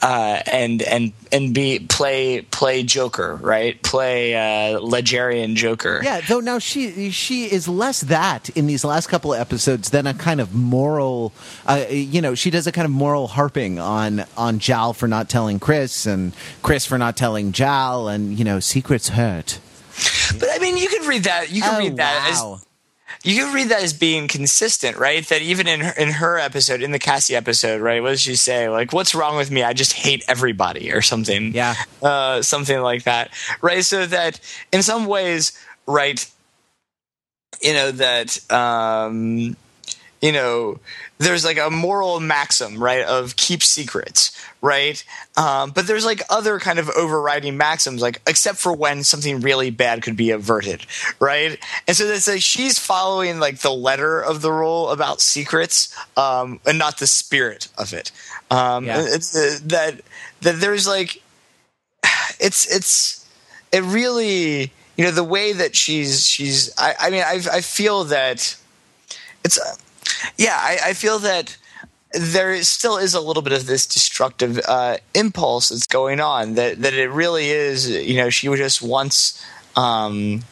uh, 0.00 0.40
and 0.46 0.82
and 0.82 1.12
and 1.32 1.54
be 1.54 1.78
play 1.80 2.42
play 2.42 2.82
Joker, 2.82 3.36
right? 3.36 3.80
Play 3.82 4.34
uh, 4.34 4.78
Ledgerian 4.80 5.56
Joker. 5.56 6.00
Yeah, 6.02 6.20
though 6.20 6.40
now 6.40 6.58
she 6.58 7.10
she 7.10 7.44
is 7.50 7.66
less 7.68 8.02
that 8.02 8.48
in 8.50 8.66
these 8.66 8.84
last 8.84 9.08
couple 9.08 9.34
of 9.34 9.40
episodes 9.40 9.90
than 9.90 10.06
a 10.06 10.14
kind 10.14 10.40
of 10.40 10.54
moral, 10.54 11.32
uh, 11.66 11.84
you 11.90 12.20
know, 12.20 12.34
she 12.34 12.50
does 12.50 12.66
a 12.66 12.72
kind 12.72 12.84
of 12.84 12.90
moral 12.92 13.26
harping 13.28 13.78
on 13.78 14.24
on 14.36 14.58
Jal 14.58 14.92
for 14.92 15.08
not 15.08 15.28
telling 15.28 15.58
Chris 15.58 16.06
and 16.06 16.32
Chris 16.62 16.86
for 16.86 16.98
not 16.98 17.16
telling 17.16 17.52
Jal, 17.52 18.08
and 18.08 18.38
you 18.38 18.44
know, 18.44 18.60
secrets 18.60 19.08
hurt. 19.10 19.58
But 20.38 20.48
I 20.52 20.58
mean, 20.60 20.76
you 20.76 20.88
could 20.88 21.06
read 21.06 21.24
that. 21.24 21.50
You 21.50 21.62
can 21.62 21.74
Oh, 21.74 21.78
read 21.78 21.96
that 21.96 22.28
as 22.30 22.38
wow. 22.40 22.60
You 23.24 23.34
can 23.36 23.52
read 23.54 23.68
that 23.68 23.82
as 23.82 23.92
being 23.92 24.28
consistent, 24.28 24.96
right? 24.96 25.26
That 25.28 25.42
even 25.42 25.66
in 25.66 25.80
her, 25.80 25.92
in 25.92 26.10
her 26.10 26.38
episode, 26.38 26.82
in 26.82 26.92
the 26.92 26.98
Cassie 26.98 27.34
episode, 27.34 27.80
right? 27.80 28.02
What 28.02 28.10
does 28.10 28.20
she 28.20 28.36
say? 28.36 28.68
Like, 28.68 28.92
"What's 28.92 29.14
wrong 29.14 29.36
with 29.36 29.50
me? 29.50 29.62
I 29.62 29.72
just 29.72 29.92
hate 29.92 30.24
everybody," 30.28 30.92
or 30.92 31.02
something. 31.02 31.54
Yeah. 31.54 31.74
uh, 32.02 32.42
something 32.42 32.80
like 32.80 33.04
that, 33.04 33.30
right? 33.60 33.84
So 33.84 34.06
that 34.06 34.40
in 34.72 34.82
some 34.82 35.06
ways, 35.06 35.58
right? 35.86 36.24
You 37.62 37.72
know 37.72 37.90
that 37.92 38.52
um, 38.52 39.56
you 40.20 40.32
know 40.32 40.80
there's 41.18 41.44
like 41.44 41.58
a 41.58 41.70
moral 41.70 42.20
maxim, 42.20 42.82
right? 42.82 43.04
Of 43.04 43.36
keep 43.36 43.62
secrets, 43.62 44.32
right? 44.60 45.02
Um, 45.36 45.70
but 45.70 45.86
there's 45.86 46.04
like 46.04 46.22
other 46.30 46.58
kind 46.58 46.78
of 46.78 46.88
overriding 46.90 47.56
maxims, 47.56 48.02
like 48.02 48.20
except 48.26 48.58
for 48.58 48.72
when 48.72 49.04
something 49.04 49.40
really 49.40 49.70
bad 49.70 50.02
could 50.02 50.16
be 50.16 50.30
averted, 50.30 50.86
right? 51.20 51.58
And 51.86 51.96
so 51.96 52.04
it's 52.04 52.28
like 52.28 52.42
she's 52.42 52.78
following 52.78 53.38
like 53.38 53.58
the 53.60 53.72
letter 53.72 54.20
of 54.20 54.42
the 54.42 54.52
rule 54.52 54.90
about 54.90 55.20
secrets, 55.20 55.94
um, 56.16 56.60
and 56.66 56.78
not 56.78 56.98
the 56.98 57.06
spirit 57.06 57.68
of 57.76 57.92
it. 57.92 58.10
Um, 58.50 58.84
Yeah. 58.84 59.04
It's 59.06 59.36
uh, 59.36 59.58
that 59.66 60.00
that 60.42 60.60
there's 60.60 60.86
like 60.86 61.22
it's 62.40 62.66
it's 62.74 63.26
it 63.72 63.82
really 63.82 64.72
you 64.96 65.04
know 65.04 65.10
the 65.10 65.24
way 65.24 65.52
that 65.52 65.76
she's 65.76 66.26
she's 66.26 66.72
I, 66.78 66.94
I 66.98 67.10
mean 67.10 67.22
I 67.24 67.40
I 67.52 67.60
feel 67.60 68.04
that 68.04 68.56
it's 69.44 69.58
uh, 69.58 69.76
yeah 70.36 70.58
I, 70.60 70.78
I 70.86 70.92
feel 70.92 71.18
that 71.20 71.56
there 72.12 72.52
is, 72.52 72.68
still 72.68 72.96
is 72.96 73.14
a 73.14 73.20
little 73.20 73.42
bit 73.42 73.52
of 73.52 73.66
this 73.66 73.86
destructive 73.86 74.58
uh, 74.66 74.96
impulse 75.14 75.68
that's 75.68 75.86
going 75.86 76.20
on 76.20 76.54
that 76.54 76.80
that 76.82 76.94
it 76.94 77.10
really 77.10 77.50
is 77.50 77.90
you 77.90 78.16
know 78.16 78.30
she 78.30 78.48
just 78.56 78.80
wants 78.82 79.44
um 79.76 80.42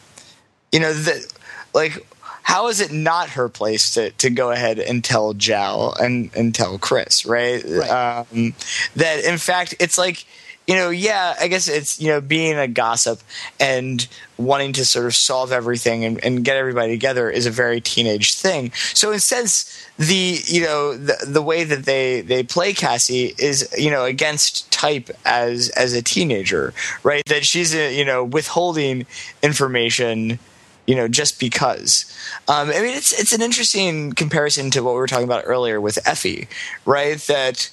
you 0.71 0.79
know 0.79 0.93
that 0.93 1.33
like 1.73 2.05
how 2.47 2.69
is 2.69 2.79
it 2.79 2.93
not 2.93 3.31
her 3.31 3.49
place 3.49 3.93
to, 3.95 4.09
to 4.11 4.29
go 4.29 4.51
ahead 4.51 4.79
and 4.79 5.03
tell 5.03 5.33
Jal 5.33 5.93
and, 5.99 6.31
and 6.33 6.55
tell 6.55 6.77
Chris, 6.77 7.25
right? 7.25 7.61
Right. 7.67 7.89
Um, 7.89 8.53
that 8.95 9.25
in 9.25 9.37
fact, 9.37 9.75
it's 9.81 9.97
like, 9.97 10.25
you 10.67 10.75
know, 10.75 10.89
yeah, 10.89 11.33
I 11.39 11.47
guess 11.47 11.69
it's, 11.69 11.99
you 11.99 12.09
know, 12.09 12.19
being 12.19 12.57
a 12.57 12.67
gossip 12.67 13.21
and 13.57 14.05
wanting 14.37 14.73
to 14.73 14.85
sort 14.85 15.05
of 15.05 15.15
solve 15.15 15.53
everything 15.53 16.03
and, 16.03 16.23
and 16.23 16.43
get 16.43 16.57
everybody 16.57 16.91
together 16.91 17.29
is 17.29 17.45
a 17.45 17.51
very 17.51 17.79
teenage 17.79 18.35
thing. 18.35 18.71
So 18.93 19.13
in 19.13 19.19
sense, 19.19 19.87
the, 19.97 20.41
you 20.45 20.61
know, 20.61 20.95
the, 20.95 21.25
the 21.25 21.41
way 21.41 21.63
that 21.63 21.85
they, 21.85 22.19
they 22.19 22.43
play 22.43 22.73
Cassie 22.73 23.33
is, 23.37 23.67
you 23.77 23.89
know, 23.89 24.03
against 24.03 24.69
type 24.69 25.09
as, 25.25 25.69
as 25.69 25.93
a 25.93 26.01
teenager, 26.01 26.73
right? 27.01 27.23
That 27.27 27.45
she's, 27.45 27.73
uh, 27.73 27.89
you 27.91 28.03
know, 28.03 28.25
withholding 28.25 29.05
information, 29.41 30.37
you 30.85 30.95
know, 30.95 31.07
just 31.07 31.39
because. 31.39 32.13
Um, 32.49 32.69
I 32.69 32.81
mean, 32.81 32.95
it's 32.95 33.17
it's 33.17 33.33
an 33.33 33.41
interesting 33.41 34.13
comparison 34.13 34.69
to 34.71 34.81
what 34.81 34.93
we 34.93 34.99
were 34.99 35.07
talking 35.07 35.25
about 35.25 35.43
earlier 35.45 35.81
with 35.81 35.99
Effie, 36.07 36.47
right? 36.85 37.17
That 37.19 37.69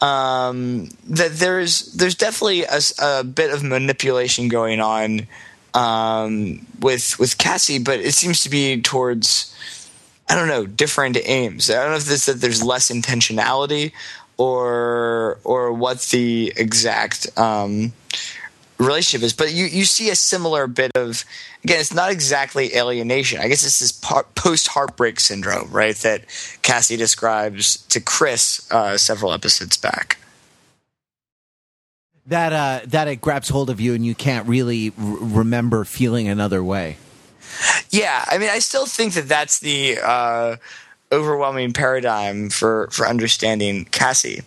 um, 0.00 0.88
that 1.08 1.32
there's 1.32 1.92
there's 1.94 2.14
definitely 2.14 2.64
a 2.98 3.24
bit 3.24 3.52
of 3.52 3.62
manipulation 3.62 4.48
going 4.48 4.80
on 4.80 5.26
um, 5.74 6.66
with 6.80 7.18
with 7.18 7.38
Cassie, 7.38 7.78
but 7.78 8.00
it 8.00 8.14
seems 8.14 8.42
to 8.42 8.50
be 8.50 8.80
towards 8.80 9.54
I 10.28 10.34
don't 10.34 10.48
know 10.48 10.66
different 10.66 11.16
aims. 11.24 11.70
I 11.70 11.74
don't 11.74 11.90
know 11.90 11.96
if 11.96 12.04
this 12.04 12.26
that 12.26 12.40
there's 12.40 12.62
less 12.62 12.90
intentionality 12.90 13.92
or 14.36 15.38
or 15.44 15.72
what 15.72 16.00
the 16.02 16.52
exact 16.56 17.26
um, 17.38 17.92
relationship 18.78 19.24
is. 19.24 19.32
But 19.32 19.52
you, 19.52 19.66
you 19.66 19.84
see 19.84 20.10
a 20.10 20.16
similar 20.16 20.66
bit 20.66 20.92
of 20.94 21.24
again, 21.64 21.80
it's 21.80 21.92
not 21.92 22.10
exactly 22.10 22.74
alienation. 22.74 23.40
I 23.40 23.48
guess 23.48 23.64
it's 23.64 23.80
this 23.80 23.92
post 23.92 24.68
heartbreak 24.68 25.20
syndrome, 25.20 25.70
right? 25.70 25.96
That 25.96 26.24
Cassie 26.62 26.96
describes 26.96 27.78
to 27.88 28.00
Chris 28.00 28.70
uh, 28.70 28.96
several 28.96 29.32
episodes 29.32 29.76
back. 29.76 30.18
That 32.26 32.52
uh, 32.52 32.80
that 32.86 33.08
it 33.08 33.20
grabs 33.20 33.48
hold 33.48 33.70
of 33.70 33.80
you 33.80 33.94
and 33.94 34.04
you 34.04 34.14
can't 34.14 34.46
really 34.46 34.90
r- 34.90 34.94
remember 34.98 35.84
feeling 35.84 36.28
another 36.28 36.62
way. 36.62 36.98
Yeah, 37.90 38.24
I 38.28 38.38
mean, 38.38 38.50
I 38.50 38.58
still 38.58 38.86
think 38.86 39.14
that 39.14 39.28
that's 39.28 39.60
the 39.60 39.98
uh, 40.02 40.56
overwhelming 41.10 41.72
paradigm 41.72 42.50
for 42.50 42.88
for 42.90 43.08
understanding 43.08 43.86
Cassie. 43.86 44.40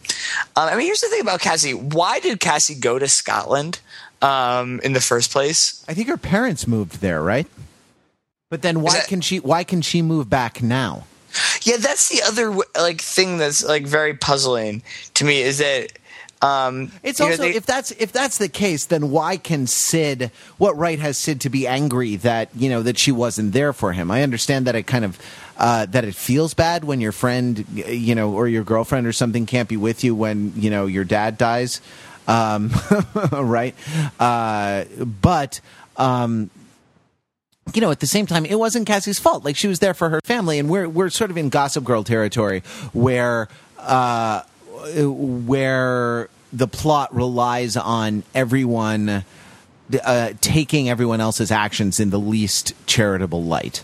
Um, 0.56 0.70
I 0.70 0.76
mean, 0.76 0.86
here's 0.86 1.02
the 1.02 1.08
thing 1.08 1.22
about 1.22 1.42
Cassie: 1.42 1.74
why 1.74 2.20
did 2.20 2.40
Cassie 2.40 2.76
go 2.76 3.00
to 3.00 3.08
Scotland 3.08 3.80
um, 4.22 4.80
in 4.84 4.94
the 4.94 5.02
first 5.02 5.32
place? 5.32 5.84
I 5.88 5.94
think 5.94 6.08
her 6.08 6.18
parents 6.18 6.68
moved 6.68 7.02
there, 7.02 7.22
right? 7.22 7.48
But 8.50 8.62
then 8.62 8.82
why 8.82 8.94
that- 8.94 9.08
can 9.08 9.22
she 9.22 9.40
why 9.40 9.64
can 9.64 9.82
she 9.82 10.02
move 10.02 10.30
back 10.30 10.62
now? 10.62 11.06
Yeah, 11.64 11.78
that's 11.78 12.10
the 12.10 12.22
other 12.24 12.52
like 12.78 13.00
thing 13.02 13.38
that's 13.38 13.64
like 13.64 13.86
very 13.88 14.14
puzzling 14.14 14.84
to 15.16 15.24
me 15.26 15.42
is 15.42 15.60
that 15.60 15.92
Um, 16.44 16.92
It's 17.04 17.20
you 17.20 17.28
know, 17.28 17.32
also 17.34 17.44
they- 17.44 17.54
if 17.56 17.68
that's 17.68 17.92
if 17.92 18.12
that's 18.12 18.40
the 18.40 18.50
case, 18.50 18.86
then 18.86 19.12
why 19.12 19.38
can 19.38 19.68
Sid? 19.68 20.32
What 20.58 20.76
right 20.76 21.00
has 21.00 21.16
Sid 21.20 21.40
to 21.42 21.50
be 21.52 21.68
angry 21.68 22.16
that 22.18 22.50
you 22.56 22.68
know 22.68 22.82
that 22.82 22.98
she 22.98 23.12
wasn't 23.12 23.54
there 23.54 23.74
for 23.74 23.94
him? 23.94 24.10
I 24.10 24.24
understand 24.24 24.66
that 24.66 24.74
it 24.76 24.88
kind 24.88 25.06
of 25.06 25.20
uh, 25.58 25.86
that 25.92 26.04
it 26.04 26.16
feels 26.16 26.56
bad 26.56 26.84
when 26.84 27.00
your 27.00 27.12
friend, 27.12 27.64
you 27.76 28.16
know, 28.16 28.32
or 28.34 28.48
your 28.48 28.64
girlfriend 28.64 29.06
or 29.06 29.14
something 29.14 29.46
can't 29.46 29.70
be 29.70 29.78
with 29.78 30.04
you 30.04 30.16
when 30.16 30.52
you 30.58 30.72
know 30.72 30.88
your 30.88 31.04
dad 31.04 31.38
dies, 31.38 31.80
um, 32.28 32.72
right? 33.32 33.76
Uh, 34.20 34.86
but. 35.22 35.62
Um, 35.98 36.50
you 37.74 37.80
know, 37.80 37.92
at 37.92 38.00
the 38.00 38.08
same 38.08 38.26
time, 38.26 38.44
it 38.44 38.56
wasn't 38.56 38.88
Cassie's 38.88 39.20
fault. 39.20 39.46
Like 39.46 39.56
she 39.56 39.68
was 39.68 39.80
there 39.80 39.94
for 39.94 40.10
her 40.10 40.20
family, 40.26 40.60
and 40.60 40.68
we're 40.68 40.90
we're 40.90 41.10
sort 41.10 41.32
of 41.32 41.38
in 41.38 41.50
Gossip 41.50 41.84
Girl 41.84 42.04
territory 42.04 42.64
where 42.92 43.48
uh, 43.78 44.42
where 44.98 46.28
the 46.52 46.68
plot 46.68 47.14
relies 47.16 47.78
on 47.78 48.24
everyone 48.34 49.24
uh, 50.04 50.34
taking 50.42 50.90
everyone 50.90 51.22
else's 51.22 51.52
actions 51.52 52.00
in 52.00 52.10
the 52.10 52.20
least 52.20 52.74
charitable 52.86 53.44
light. 53.44 53.84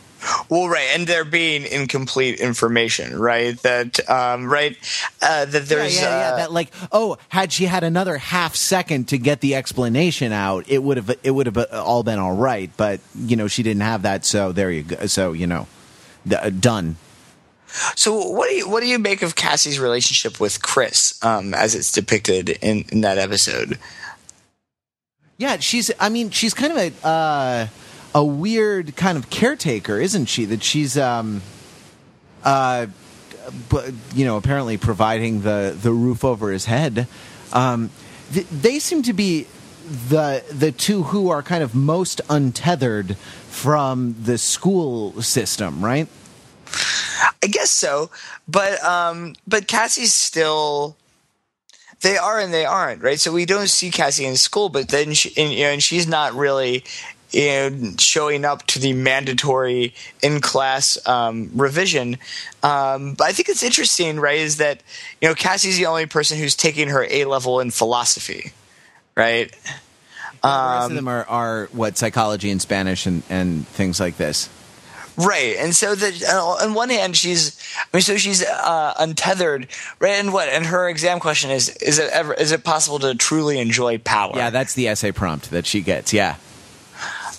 Well, 0.49 0.67
right, 0.67 0.87
and 0.93 1.07
there 1.07 1.23
being 1.25 1.65
incomplete 1.65 2.39
information, 2.39 3.19
right? 3.19 3.57
That, 3.63 3.99
um, 4.09 4.51
right, 4.51 4.75
uh, 5.21 5.45
that 5.45 5.65
there's, 5.67 5.95
yeah, 5.95 6.01
yeah, 6.01 6.19
yeah. 6.19 6.33
uh, 6.33 6.37
That 6.37 6.51
like, 6.51 6.71
oh, 6.91 7.17
had 7.29 7.51
she 7.53 7.65
had 7.65 7.83
another 7.83 8.17
half 8.17 8.55
second 8.55 9.07
to 9.09 9.17
get 9.17 9.41
the 9.41 9.55
explanation 9.55 10.31
out, 10.31 10.65
it 10.69 10.83
would 10.83 10.97
have 10.97 11.17
it 11.23 11.31
would 11.31 11.45
have 11.45 11.57
all 11.71 12.03
been 12.03 12.19
all 12.19 12.35
right. 12.35 12.69
But 12.77 12.99
you 13.15 13.35
know, 13.35 13.47
she 13.47 13.63
didn't 13.63 13.83
have 13.83 14.01
that, 14.03 14.25
so 14.25 14.51
there 14.51 14.71
you 14.71 14.83
go. 14.83 15.05
So 15.07 15.33
you 15.33 15.47
know, 15.47 15.67
uh, 16.31 16.49
done. 16.49 16.97
so 17.95 18.15
what 18.29 18.49
do 18.49 18.55
you 18.55 18.69
what 18.69 18.81
do 18.81 18.87
you 18.87 18.99
make 18.99 19.21
of 19.21 19.35
Cassie's 19.35 19.79
relationship 19.79 20.39
with 20.39 20.61
Chris, 20.61 21.23
um, 21.23 21.53
as 21.53 21.75
it's 21.75 21.91
depicted 21.91 22.49
in, 22.49 22.85
in 22.91 23.01
that 23.01 23.17
episode? 23.17 23.77
Yeah, 25.37 25.57
she's. 25.59 25.91
I 25.99 26.09
mean, 26.09 26.31
she's 26.31 26.53
kind 26.53 26.73
of 26.73 26.79
a 26.79 27.07
uh, 27.07 27.67
a 28.17 28.25
weird 28.25 28.95
kind 28.95 29.15
of 29.15 29.29
caretaker, 29.29 29.99
isn't 29.99 30.25
she? 30.25 30.45
That 30.45 30.63
she's, 30.63 30.97
um, 30.97 31.43
uh, 32.43 32.87
but 33.69 33.93
you 34.15 34.25
know, 34.25 34.37
apparently 34.37 34.75
providing 34.75 35.41
the 35.41 35.77
the 35.79 35.91
roof 35.91 36.25
over 36.25 36.51
his 36.51 36.65
head. 36.65 37.07
Um, 37.53 37.91
th- 38.33 38.47
they 38.47 38.79
seem 38.79 39.03
to 39.03 39.13
be 39.13 39.45
the 40.09 40.43
the 40.51 40.71
two 40.71 41.03
who 41.03 41.29
are 41.29 41.43
kind 41.43 41.63
of 41.63 41.75
most 41.75 42.19
untethered 42.27 43.17
from 43.17 44.15
the 44.19 44.39
school 44.39 45.21
system, 45.21 45.85
right? 45.85 46.07
I 47.43 47.47
guess 47.47 47.69
so, 47.69 48.09
but 48.47 48.83
um, 48.83 49.35
but 49.47 49.67
Cassie's 49.67 50.15
still. 50.15 50.97
They 52.01 52.15
are 52.15 52.39
and 52.39 52.53
they 52.53 52.63
aren't, 52.63 53.01
right? 53.01 53.19
So 53.19 53.31
we 53.31 53.47
don't 53.47 53.69
see 53.69 53.89
Cassie 53.89 54.25
in 54.25 54.37
school, 54.37 54.69
but 54.69 54.89
then 54.89 55.13
she, 55.13 55.33
and, 55.35 55.51
you 55.51 55.63
know, 55.63 55.71
and 55.71 55.81
she's 55.81 56.07
not 56.07 56.35
really 56.35 56.83
in 57.33 57.97
showing 57.97 58.45
up 58.45 58.65
to 58.67 58.79
the 58.79 58.93
mandatory 58.93 59.93
in 60.21 60.41
class 60.41 60.97
um, 61.07 61.51
revision. 61.53 62.17
Um, 62.63 63.13
but 63.13 63.25
I 63.25 63.31
think 63.31 63.49
it's 63.49 63.63
interesting, 63.63 64.19
right? 64.19 64.39
Is 64.39 64.57
that 64.57 64.81
you 65.21 65.27
know 65.27 65.35
Cassie's 65.35 65.77
the 65.77 65.85
only 65.85 66.05
person 66.05 66.37
who's 66.37 66.55
taking 66.55 66.89
her 66.89 67.05
A 67.09 67.25
level 67.25 67.59
in 67.59 67.71
philosophy, 67.71 68.51
right? 69.15 69.53
the 70.41 70.47
rest 70.47 70.89
of 70.89 70.95
them 70.95 71.07
are, 71.07 71.25
are 71.25 71.69
what 71.71 71.97
psychology 71.97 72.51
and 72.51 72.61
Spanish 72.61 73.05
and, 73.05 73.23
and 73.29 73.67
things 73.67 73.99
like 73.99 74.17
this. 74.17 74.49
Right, 75.17 75.55
and 75.57 75.75
so 75.75 75.95
that 75.95 76.23
uh, 76.31 76.63
on 76.63 76.75
one 76.75 76.89
hand 76.89 77.17
she's, 77.17 77.59
I 77.75 77.97
mean, 77.97 78.01
so 78.01 78.17
she's 78.17 78.43
uh, 78.43 78.93
untethered, 78.99 79.67
right? 79.99 80.11
And 80.11 80.31
what? 80.31 80.47
And 80.47 80.63
her 80.67 80.87
exam 80.87 81.19
question 81.19 81.49
is: 81.49 81.69
Is 81.77 81.97
it 81.97 82.11
ever? 82.11 82.35
Is 82.35 82.51
it 82.51 82.63
possible 82.63 82.99
to 82.99 83.15
truly 83.15 83.57
enjoy 83.57 83.97
power? 83.97 84.33
Yeah, 84.35 84.51
that's 84.51 84.75
the 84.75 84.87
essay 84.87 85.11
prompt 85.11 85.49
that 85.49 85.65
she 85.65 85.81
gets. 85.81 86.13
Yeah. 86.13 86.35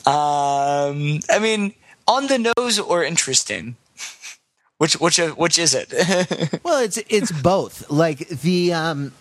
Um, 0.09 1.20
I 1.28 1.38
mean, 1.38 1.74
on 2.06 2.26
the 2.28 2.52
nose 2.56 2.78
or 2.78 3.04
interesting? 3.04 3.76
Which 4.78 4.94
which 4.94 5.18
which 5.18 5.59
is 5.59 5.74
it? 5.74 5.92
Well, 6.62 6.82
it's 6.82 6.98
it's 7.09 7.32
both. 7.32 7.90
Like 7.90 8.28
the 8.28 8.72
um 8.72 9.12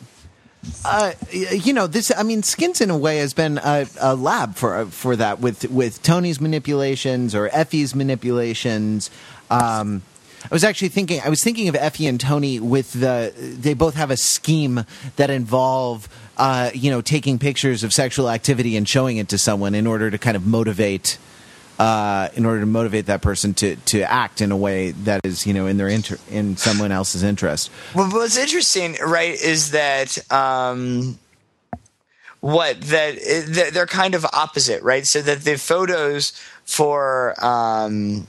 uh 0.86 1.14
you 1.32 1.74
know, 1.74 1.88
this 1.88 2.12
I 2.16 2.24
mean 2.24 2.44
Skins 2.44 2.80
in 2.80 2.90
a 2.90 2.98
way 2.98 3.18
has 3.18 3.34
been 3.34 3.58
a, 3.58 3.88
a 4.00 4.16
lab 4.16 4.56
for 4.56 4.86
for 4.86 5.16
that 5.16 5.40
with 5.40 5.70
with 5.72 6.04
Tony's 6.04 6.40
manipulations 6.40 7.34
or 7.34 7.50
Effie's 7.50 7.96
manipulations. 7.96 9.10
Um 9.50 10.04
I 10.44 10.54
was 10.54 10.64
actually 10.64 10.90
thinking 10.90 11.22
I 11.26 11.30
was 11.30 11.44
thinking 11.44 11.68
of 11.68 11.76
Effie 11.76 12.06
and 12.06 12.20
Tony 12.20 12.60
with 12.60 12.94
the 12.94 13.34
they 13.36 13.74
both 13.74 13.96
have 13.96 14.12
a 14.12 14.18
scheme 14.18 14.86
that 15.16 15.30
involve 15.30 16.08
uh 16.38 16.72
you 16.74 16.90
know 16.90 17.02
taking 17.02 17.38
pictures 17.40 17.84
of 17.84 17.94
sexual 17.94 18.30
activity 18.30 18.78
and 18.78 18.88
showing 18.88 19.18
it 19.18 19.28
to 19.30 19.38
someone 19.38 19.76
in 19.76 19.86
order 19.86 20.10
to 20.10 20.18
kind 20.18 20.38
of 20.38 20.46
motivate 20.46 21.18
uh, 21.80 22.30
in 22.34 22.46
order 22.46 22.62
to 22.62 22.66
motivate 22.66 23.06
that 23.06 23.22
person 23.22 23.54
to, 23.54 23.76
to 23.76 24.02
act 24.02 24.42
in 24.42 24.52
a 24.52 24.58
way 24.58 24.92
that 24.92 25.22
is 25.24 25.46
you 25.46 25.54
know 25.54 25.68
in 25.68 25.78
their 25.78 25.88
inter- 25.88 26.18
in 26.30 26.58
someone 26.58 26.92
else's 26.92 27.24
interest. 27.24 27.70
Well, 27.94 28.10
what's 28.10 28.38
interesting, 28.38 28.98
right, 29.06 29.34
is 29.34 29.72
that 29.72 30.18
um, 30.32 31.20
what 32.40 32.82
that 32.82 33.16
that 33.50 33.72
they're 33.74 33.86
kind 33.86 34.16
of 34.16 34.26
opposite, 34.26 34.82
right? 34.84 35.06
So 35.06 35.22
that 35.22 35.42
the 35.42 35.58
photos 35.58 36.32
for 36.66 37.36
um, 37.44 38.28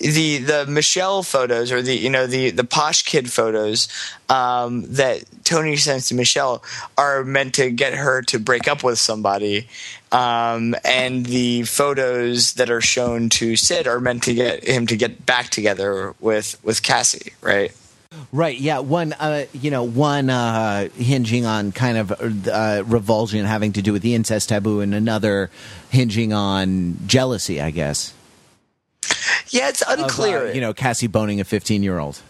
the 0.00 0.38
the 0.38 0.66
Michelle 0.66 1.22
photos 1.22 1.72
or 1.72 1.82
the 1.82 1.96
you 1.96 2.10
know 2.10 2.26
the 2.26 2.50
the 2.50 2.64
posh 2.64 3.02
kid 3.02 3.32
photos 3.32 3.88
um, 4.28 4.82
that 4.94 5.24
Tony 5.44 5.76
sends 5.76 6.08
to 6.08 6.14
Michelle 6.14 6.62
are 6.98 7.24
meant 7.24 7.54
to 7.54 7.70
get 7.70 7.94
her 7.94 8.22
to 8.22 8.38
break 8.38 8.68
up 8.68 8.82
with 8.82 8.98
somebody, 8.98 9.68
um, 10.12 10.74
and 10.84 11.26
the 11.26 11.62
photos 11.62 12.54
that 12.54 12.70
are 12.70 12.80
shown 12.80 13.28
to 13.30 13.56
Sid 13.56 13.86
are 13.86 14.00
meant 14.00 14.24
to 14.24 14.34
get 14.34 14.64
him 14.64 14.86
to 14.88 14.96
get 14.96 15.24
back 15.24 15.50
together 15.50 16.14
with 16.20 16.58
with 16.64 16.82
Cassie, 16.82 17.32
right? 17.40 17.72
Right. 18.32 18.58
Yeah. 18.58 18.78
One. 18.80 19.12
Uh, 19.12 19.46
you 19.52 19.70
know. 19.70 19.82
One 19.82 20.30
uh, 20.30 20.88
hinging 20.90 21.46
on 21.46 21.72
kind 21.72 21.98
of 21.98 22.12
uh, 22.48 22.82
revulsion 22.86 23.44
having 23.44 23.72
to 23.74 23.82
do 23.82 23.92
with 23.92 24.02
the 24.02 24.14
incest 24.14 24.48
taboo, 24.48 24.80
and 24.80 24.94
another 24.94 25.50
hinging 25.90 26.32
on 26.32 26.96
jealousy. 27.06 27.60
I 27.60 27.70
guess. 27.70 28.14
Yeah, 29.50 29.68
it's 29.68 29.82
Of, 29.82 29.98
uh, 29.98 30.02
unclear. 30.04 30.52
you 30.52 30.60
know, 30.60 30.72
Cassie 30.74 31.06
boning 31.06 31.40
a 31.40 31.44
fifteen-year-old. 31.44 32.20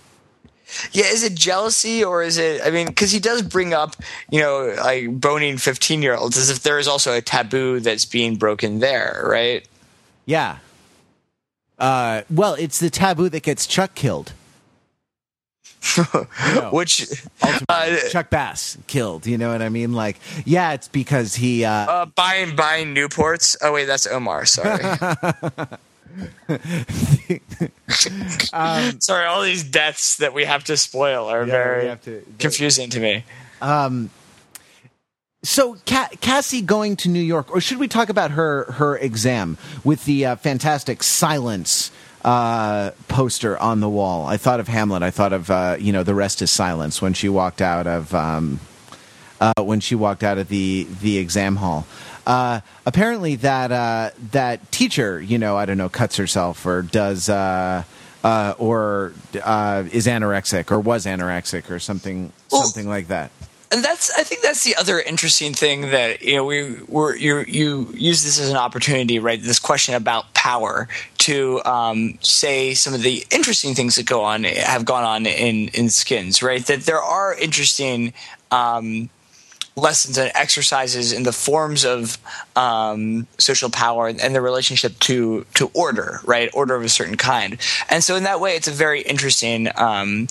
Yeah, 0.93 1.05
is 1.07 1.23
it 1.23 1.35
jealousy 1.35 2.03
or 2.03 2.23
is 2.23 2.39
it? 2.39 2.61
I 2.65 2.71
mean, 2.71 2.89
because 2.89 3.13
he 3.13 3.21
does 3.21 3.41
bring 3.43 3.73
up, 3.73 3.95
you 4.31 4.41
know, 4.41 4.75
like 4.83 5.21
boning 5.21 5.59
fifteen-year-olds, 5.59 6.37
as 6.37 6.51
if 6.51 6.63
there 6.63 6.79
is 6.79 6.89
also 6.89 7.13
a 7.17 7.21
taboo 7.21 7.81
that's 7.81 8.05
being 8.05 8.37
broken 8.37 8.81
there, 8.81 9.25
right? 9.27 9.67
Yeah. 10.27 10.59
Uh, 11.79 12.23
well, 12.31 12.55
it's 12.55 12.79
the 12.81 12.91
taboo 12.91 13.29
that 13.29 13.43
gets 13.43 13.67
Chuck 13.67 13.95
killed. 13.95 14.33
know. 15.97 16.71
Which, 16.73 17.07
uh, 17.69 17.97
Chuck 18.11 18.29
Bass 18.31 18.77
killed. 18.89 19.27
You 19.27 19.39
know 19.39 19.53
what 19.53 19.63
I 19.63 19.69
mean? 19.69 19.93
Like, 19.93 20.19
yeah, 20.45 20.73
it's 20.73 20.89
because 20.89 21.37
he. 21.37 21.65
Uh, 21.65 21.71
uh, 21.71 22.07
buying 22.07 22.57
buying 22.57 22.95
Newports. 22.95 23.57
Oh 23.63 23.73
wait, 23.73 23.85
that's 23.85 24.07
Omar. 24.07 24.47
Sorry, 24.47 24.83
sorry. 28.99 29.27
All 29.27 29.43
these 29.43 29.65
deaths 29.65 30.17
that 30.19 30.33
we 30.35 30.45
have 30.45 30.65
to 30.65 30.77
spoil 30.77 31.27
are 31.27 31.45
Yeah, 31.45 31.53
very 31.53 31.97
to- 32.05 32.23
confusing 32.39 32.91
to 32.91 33.01
me. 33.01 33.25
So, 35.43 35.77
Ca- 35.87 36.09
Cassie 36.21 36.63
going 36.63 36.97
to 36.97 37.09
New 37.09 37.21
York, 37.21 37.53
or 37.55 37.61
should 37.61 37.79
we 37.79 37.87
talk 37.87 38.09
about 38.09 38.33
her 38.33 38.65
her 38.73 38.97
exam 38.99 39.59
with 39.85 40.05
the 40.05 40.27
uh, 40.27 40.37
fantastic 40.37 41.05
silence 41.05 41.93
uh, 42.25 42.91
poster 43.07 43.57
on 43.59 43.79
the 43.79 43.89
wall? 43.89 44.27
I 44.27 44.39
thought 44.39 44.59
of 44.59 44.67
Hamlet. 44.67 45.05
I 45.05 45.13
thought 45.13 45.33
of 45.33 45.49
uh, 45.49 45.77
you 45.79 45.93
know 45.93 46.03
the 46.03 46.17
rest 46.17 46.43
is 46.43 46.51
silence 46.51 47.01
when 47.01 47.15
she 47.15 47.29
walked 47.29 47.63
out 47.63 47.87
of 47.87 48.13
um, 48.13 48.59
uh, 49.41 49.53
when 49.63 49.79
she 49.79 49.95
walked 49.95 50.25
out 50.25 50.37
of 50.37 50.49
the 50.49 50.89
the 51.01 51.19
exam 51.19 51.57
hall. 51.57 51.87
Uh, 52.27 52.61
apparently, 52.85 53.37
that 53.37 53.71
uh, 53.73 54.11
that 54.33 54.71
teacher, 54.73 55.21
you 55.21 55.39
know, 55.39 55.57
I 55.57 55.65
don't 55.65 55.79
know, 55.79 55.89
cuts 55.89 56.17
herself 56.17 56.67
or 56.67 56.83
does. 56.83 57.29
Uh, 57.29 57.85
uh, 58.25 58.55
or 58.59 59.13
uh, 59.45 59.85
is 59.93 60.09
anorexic, 60.09 60.73
or 60.73 60.81
was 60.81 61.07
anorexic, 61.07 61.71
or 61.71 61.79
something, 61.79 62.33
Well- 62.51 62.65
something 62.65 62.89
like 62.89 63.07
that. 63.07 63.31
and 63.71 63.85
that's 63.85 64.11
I 64.19 64.25
think 64.25 64.43
that's 64.43 64.65
the 64.65 64.75
other 64.75 64.99
interesting 64.99 65.55
thing 65.55 65.91
that 65.93 66.23
you 66.23 66.35
know 66.35 66.45
we 66.45 66.75
were 66.89 67.15
you 67.15 67.45
you 67.47 67.89
use 67.95 68.25
this 68.25 68.41
as 68.41 68.49
an 68.51 68.57
opportunity 68.57 69.21
right 69.21 69.41
this 69.41 69.61
question 69.61 69.95
about 69.95 70.33
power 70.35 70.89
to 71.19 71.63
um, 71.65 72.19
say 72.21 72.75
some 72.75 72.95
of 72.95 73.03
the 73.03 73.25
interesting 73.31 73.75
things 73.77 73.95
that 73.95 74.07
go 74.07 74.25
on 74.25 74.43
have 74.45 74.85
gone 74.85 75.05
on 75.05 75.27
in 75.27 75.69
in 75.69 75.89
skins 75.91 76.43
right 76.43 76.65
that 76.67 76.81
there 76.83 77.03
are 77.03 77.33
interesting 77.39 78.13
um, 78.51 79.09
lessons 79.77 80.17
and 80.17 80.33
exercises 80.35 81.13
in 81.13 81.23
the 81.23 81.33
forms 81.33 81.85
of 81.85 82.19
um, 82.57 83.27
social 83.39 83.71
power 83.71 84.09
and, 84.09 84.35
the 84.35 84.41
relationship 84.41 84.99
to 84.99 85.47
to 85.55 85.71
order 85.73 86.21
right 86.25 86.51
order 86.53 86.75
of 86.75 86.83
a 86.83 86.89
certain 86.89 87.17
kind 87.17 87.59
and 87.89 88.03
so 88.03 88.17
in 88.17 88.25
that 88.25 88.41
way 88.41 88.55
it's 88.57 88.69
a 88.69 88.73
very 88.73 89.01
interesting 89.03 89.69
um, 89.77 90.29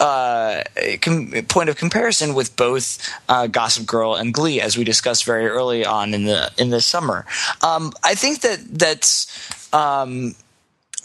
uh, 0.00 0.62
com- 1.00 1.32
point 1.48 1.68
of 1.68 1.76
comparison 1.76 2.34
with 2.34 2.56
both 2.56 3.08
uh, 3.28 3.46
Gossip 3.46 3.86
Girl 3.86 4.14
and 4.14 4.34
Glee, 4.34 4.60
as 4.60 4.76
we 4.76 4.84
discussed 4.84 5.24
very 5.24 5.46
early 5.46 5.84
on 5.84 6.14
in 6.14 6.24
the 6.24 6.50
in 6.58 6.70
the 6.70 6.80
summer. 6.80 7.24
Um, 7.62 7.92
I 8.02 8.14
think 8.14 8.40
that 8.40 8.58
that's. 8.70 9.72
Um, 9.72 10.34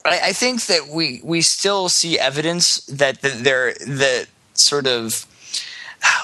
I, 0.06 0.20
I, 0.26 0.34
think 0.34 0.66
that 0.68 0.88
we 0.88 1.22
we 1.24 1.42
still 1.42 1.90
see 1.90 2.18
evidence 2.18 2.86
that, 2.86 3.22
that 3.22 3.44
there 3.44 3.74
that 3.74 4.28
sort 4.54 4.88
of 4.88 5.26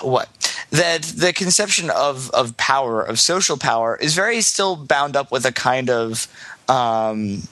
what 0.02 0.30
that 0.72 1.04
the 1.04 1.34
conception 1.34 1.90
of 1.90 2.30
of 2.32 2.56
power 2.58 3.02
of 3.02 3.20
social 3.20 3.58
power 3.58 3.98
is 3.98 4.16
very 4.16 4.42
still 4.42 4.76
bound 4.76 5.16
up 5.16 5.32
with 5.32 5.46
a 5.46 5.52
kind 5.52 5.90
of 5.90 6.28
um, 6.68 7.44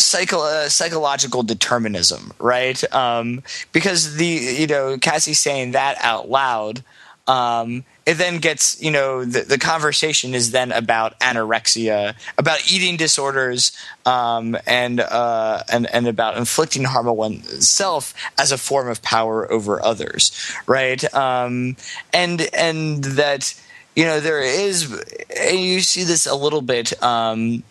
psycho- 0.00 0.42
uh, 0.42 0.68
psychological 0.68 1.42
determinism, 1.42 2.32
right? 2.38 2.82
Um, 2.92 3.42
because 3.72 4.16
the 4.16 4.26
you 4.26 4.66
know 4.66 4.98
Cassie 4.98 5.34
saying 5.34 5.72
that 5.72 5.96
out 6.00 6.28
loud, 6.28 6.82
um, 7.30 7.84
it 8.06 8.14
then 8.14 8.38
gets 8.38 8.82
you 8.82 8.90
know 8.90 9.24
the, 9.24 9.42
the 9.42 9.56
conversation 9.56 10.34
is 10.34 10.50
then 10.50 10.72
about 10.72 11.18
anorexia, 11.20 12.14
about 12.36 12.70
eating 12.70 12.96
disorders, 12.96 13.70
um, 14.04 14.56
and 14.66 14.98
uh, 14.98 15.62
and 15.70 15.86
and 15.94 16.08
about 16.08 16.36
inflicting 16.36 16.82
harm 16.82 17.06
on 17.06 17.16
oneself 17.16 18.14
as 18.36 18.50
a 18.50 18.58
form 18.58 18.88
of 18.88 19.00
power 19.02 19.50
over 19.50 19.80
others, 19.80 20.32
right? 20.66 21.02
Um, 21.14 21.76
and 22.12 22.48
and 22.52 23.04
that 23.04 23.54
you 23.94 24.04
know 24.04 24.18
there 24.18 24.42
is 24.42 24.92
and 25.38 25.60
you 25.60 25.80
see 25.80 26.02
this 26.02 26.26
a 26.26 26.34
little 26.34 26.62
bit 26.62 27.00
um, 27.00 27.62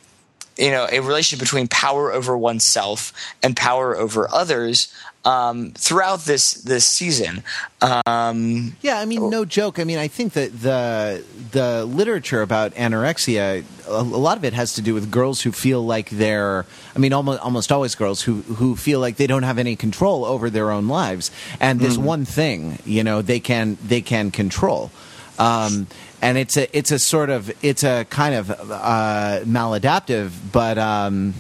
you 0.60 0.72
know 0.72 0.88
a 0.92 1.00
relationship 1.00 1.40
between 1.40 1.68
power 1.68 2.12
over 2.12 2.38
oneself 2.38 3.14
and 3.42 3.56
power 3.56 3.96
over 3.96 4.30
others 4.32 4.94
um, 5.26 5.72
throughout 5.72 6.22
this 6.22 6.54
this 6.54 6.86
season. 6.86 7.44
Um, 7.82 8.76
yeah, 8.82 9.00
I 9.00 9.06
mean, 9.06 9.30
no 9.30 9.46
joke. 9.46 9.80
I 9.80 9.84
mean, 9.84 9.98
I 9.98 10.08
think 10.08 10.34
that 10.34 10.62
the 10.62 11.24
the 11.52 11.86
literature 11.86 12.42
about 12.42 12.74
anorexia, 12.74 13.64
a, 13.88 13.92
a, 13.92 14.02
lot 14.02 14.38
of 14.38 14.46
it 14.46 14.54
has 14.54 14.74
to 14.76 14.82
do 14.82 14.94
with 14.94 15.12
girls 15.12 15.42
who 15.42 15.52
feel 15.52 15.86
like 15.86 16.10
they're. 16.10 16.66
I 16.96 17.00
mean, 17.00 17.14
almost 17.14 17.42
almost 17.42 17.72
always 17.72 17.96
girls 17.96 18.22
who 18.22 18.42
who 18.42 18.76
feel 18.76 19.00
like 19.00 19.18
they 19.18 19.28
don't 19.28 19.44
have 19.44 19.58
any 19.58 19.76
control 19.76 20.26
over 20.26 20.50
their 20.50 20.72
own 20.72 20.88
lives, 20.88 21.32
and 21.60 21.80
this 21.80 21.98
mm. 21.98 22.04
one 22.04 22.26
thing, 22.26 22.80
you 22.86 23.04
know, 23.04 23.22
they 23.22 23.40
can 23.40 23.78
they 23.86 24.02
can 24.02 24.32
control. 24.32 24.92
Um, 25.38 25.88
and 26.22 26.38
it's 26.38 26.58
a 26.58 26.78
it's 26.78 26.92
a 26.92 27.00
sort 27.00 27.30
of 27.30 27.52
it's 27.64 27.84
a 27.84 28.06
kind 28.06 28.36
of 28.36 28.52
uh, 28.52 29.42
maladaptive, 29.46 30.32
but 30.52 30.78
um, 30.78 31.34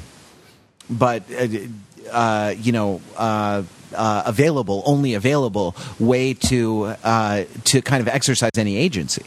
but 0.89 1.23
uh, 1.31 1.47
uh, 2.11 2.53
you 2.57 2.71
know. 2.71 3.01
Uh, 3.15 3.63
uh, 3.95 4.21
available, 4.27 4.83
only 4.85 5.15
available 5.15 5.75
way 5.99 6.33
to 6.33 6.93
uh, 7.03 7.45
to 7.63 7.81
kind 7.81 8.01
of 8.01 8.07
exercise 8.07 8.51
any 8.55 8.77
agency. 8.77 9.25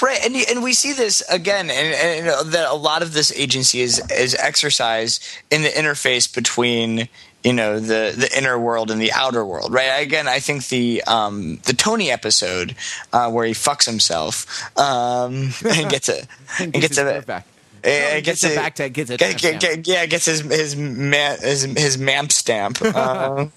Right, 0.00 0.24
and 0.24 0.36
and 0.48 0.62
we 0.62 0.74
see 0.74 0.92
this 0.92 1.22
again, 1.28 1.70
and, 1.70 2.28
and 2.28 2.52
that 2.52 2.70
a 2.70 2.74
lot 2.74 3.02
of 3.02 3.14
this 3.14 3.32
agency 3.32 3.80
is 3.80 4.00
is 4.10 4.36
exercised 4.36 5.24
in 5.50 5.62
the 5.62 5.70
interface 5.70 6.32
between 6.32 7.08
you 7.46 7.52
know 7.52 7.78
the 7.78 8.12
the 8.16 8.28
inner 8.36 8.58
world 8.58 8.90
and 8.90 9.00
the 9.00 9.12
outer 9.12 9.44
world 9.44 9.72
right? 9.72 10.02
Again 10.02 10.26
i 10.26 10.40
think 10.40 10.66
the 10.66 11.02
um 11.06 11.60
the 11.64 11.72
tony 11.72 12.10
episode 12.10 12.74
uh, 13.12 13.30
where 13.30 13.46
he 13.46 13.52
fucks 13.52 13.86
himself 13.86 14.46
um 14.76 15.52
and 15.64 15.88
gets 15.88 16.08
a 16.08 16.26
and 16.60 16.72
gets 16.72 16.98
a 16.98 17.22
back. 17.24 17.46
it 17.84 18.24
gets, 18.24 18.42
gets 18.42 18.52
a, 18.52 18.56
back 18.56 18.74
to 18.74 18.88
gets 18.88 19.10
a 19.10 19.16
get, 19.16 19.38
get, 19.38 19.60
get, 19.60 19.86
yeah 19.86 20.06
gets 20.06 20.24
his 20.24 20.40
his 20.40 20.74
man, 20.74 21.38
his, 21.40 21.62
his 21.62 21.96
mamp 21.96 22.32
stamp 22.32 22.82
um, 22.96 23.52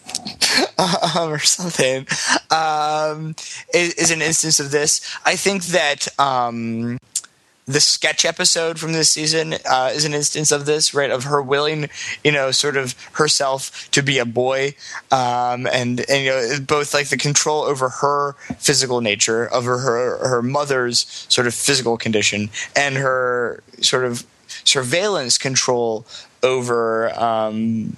um, 0.77 1.29
or 1.31 1.39
something. 1.39 2.05
Um, 2.51 3.35
is, 3.73 3.93
is, 3.95 4.11
an 4.11 4.21
instance 4.21 4.59
of 4.59 4.71
this. 4.71 5.01
I 5.25 5.35
think 5.35 5.65
that 5.65 6.07
um, 6.19 6.97
the 7.69 7.79
sketch 7.79 8.25
episode 8.25 8.79
from 8.79 8.93
this 8.93 9.11
season 9.11 9.53
uh, 9.69 9.91
is 9.93 10.03
an 10.03 10.15
instance 10.15 10.51
of 10.51 10.65
this, 10.65 10.95
right? 10.95 11.11
Of 11.11 11.25
her 11.25 11.39
willing, 11.39 11.87
you 12.23 12.31
know, 12.31 12.49
sort 12.49 12.75
of 12.75 12.95
herself 13.13 13.87
to 13.91 14.01
be 14.01 14.17
a 14.17 14.25
boy, 14.25 14.73
um, 15.11 15.67
and 15.67 16.03
and 16.09 16.23
you 16.25 16.31
know, 16.31 16.59
both 16.67 16.95
like 16.95 17.09
the 17.09 17.17
control 17.17 17.61
over 17.61 17.89
her 17.89 18.33
physical 18.57 19.01
nature, 19.01 19.53
over 19.53 19.77
her 19.77 20.27
her 20.27 20.41
mother's 20.41 21.05
sort 21.29 21.45
of 21.45 21.53
physical 21.53 21.95
condition, 21.95 22.49
and 22.75 22.95
her 22.95 23.61
sort 23.81 24.03
of 24.03 24.25
surveillance 24.63 25.37
control 25.37 26.07
over 26.41 27.13
um, 27.21 27.95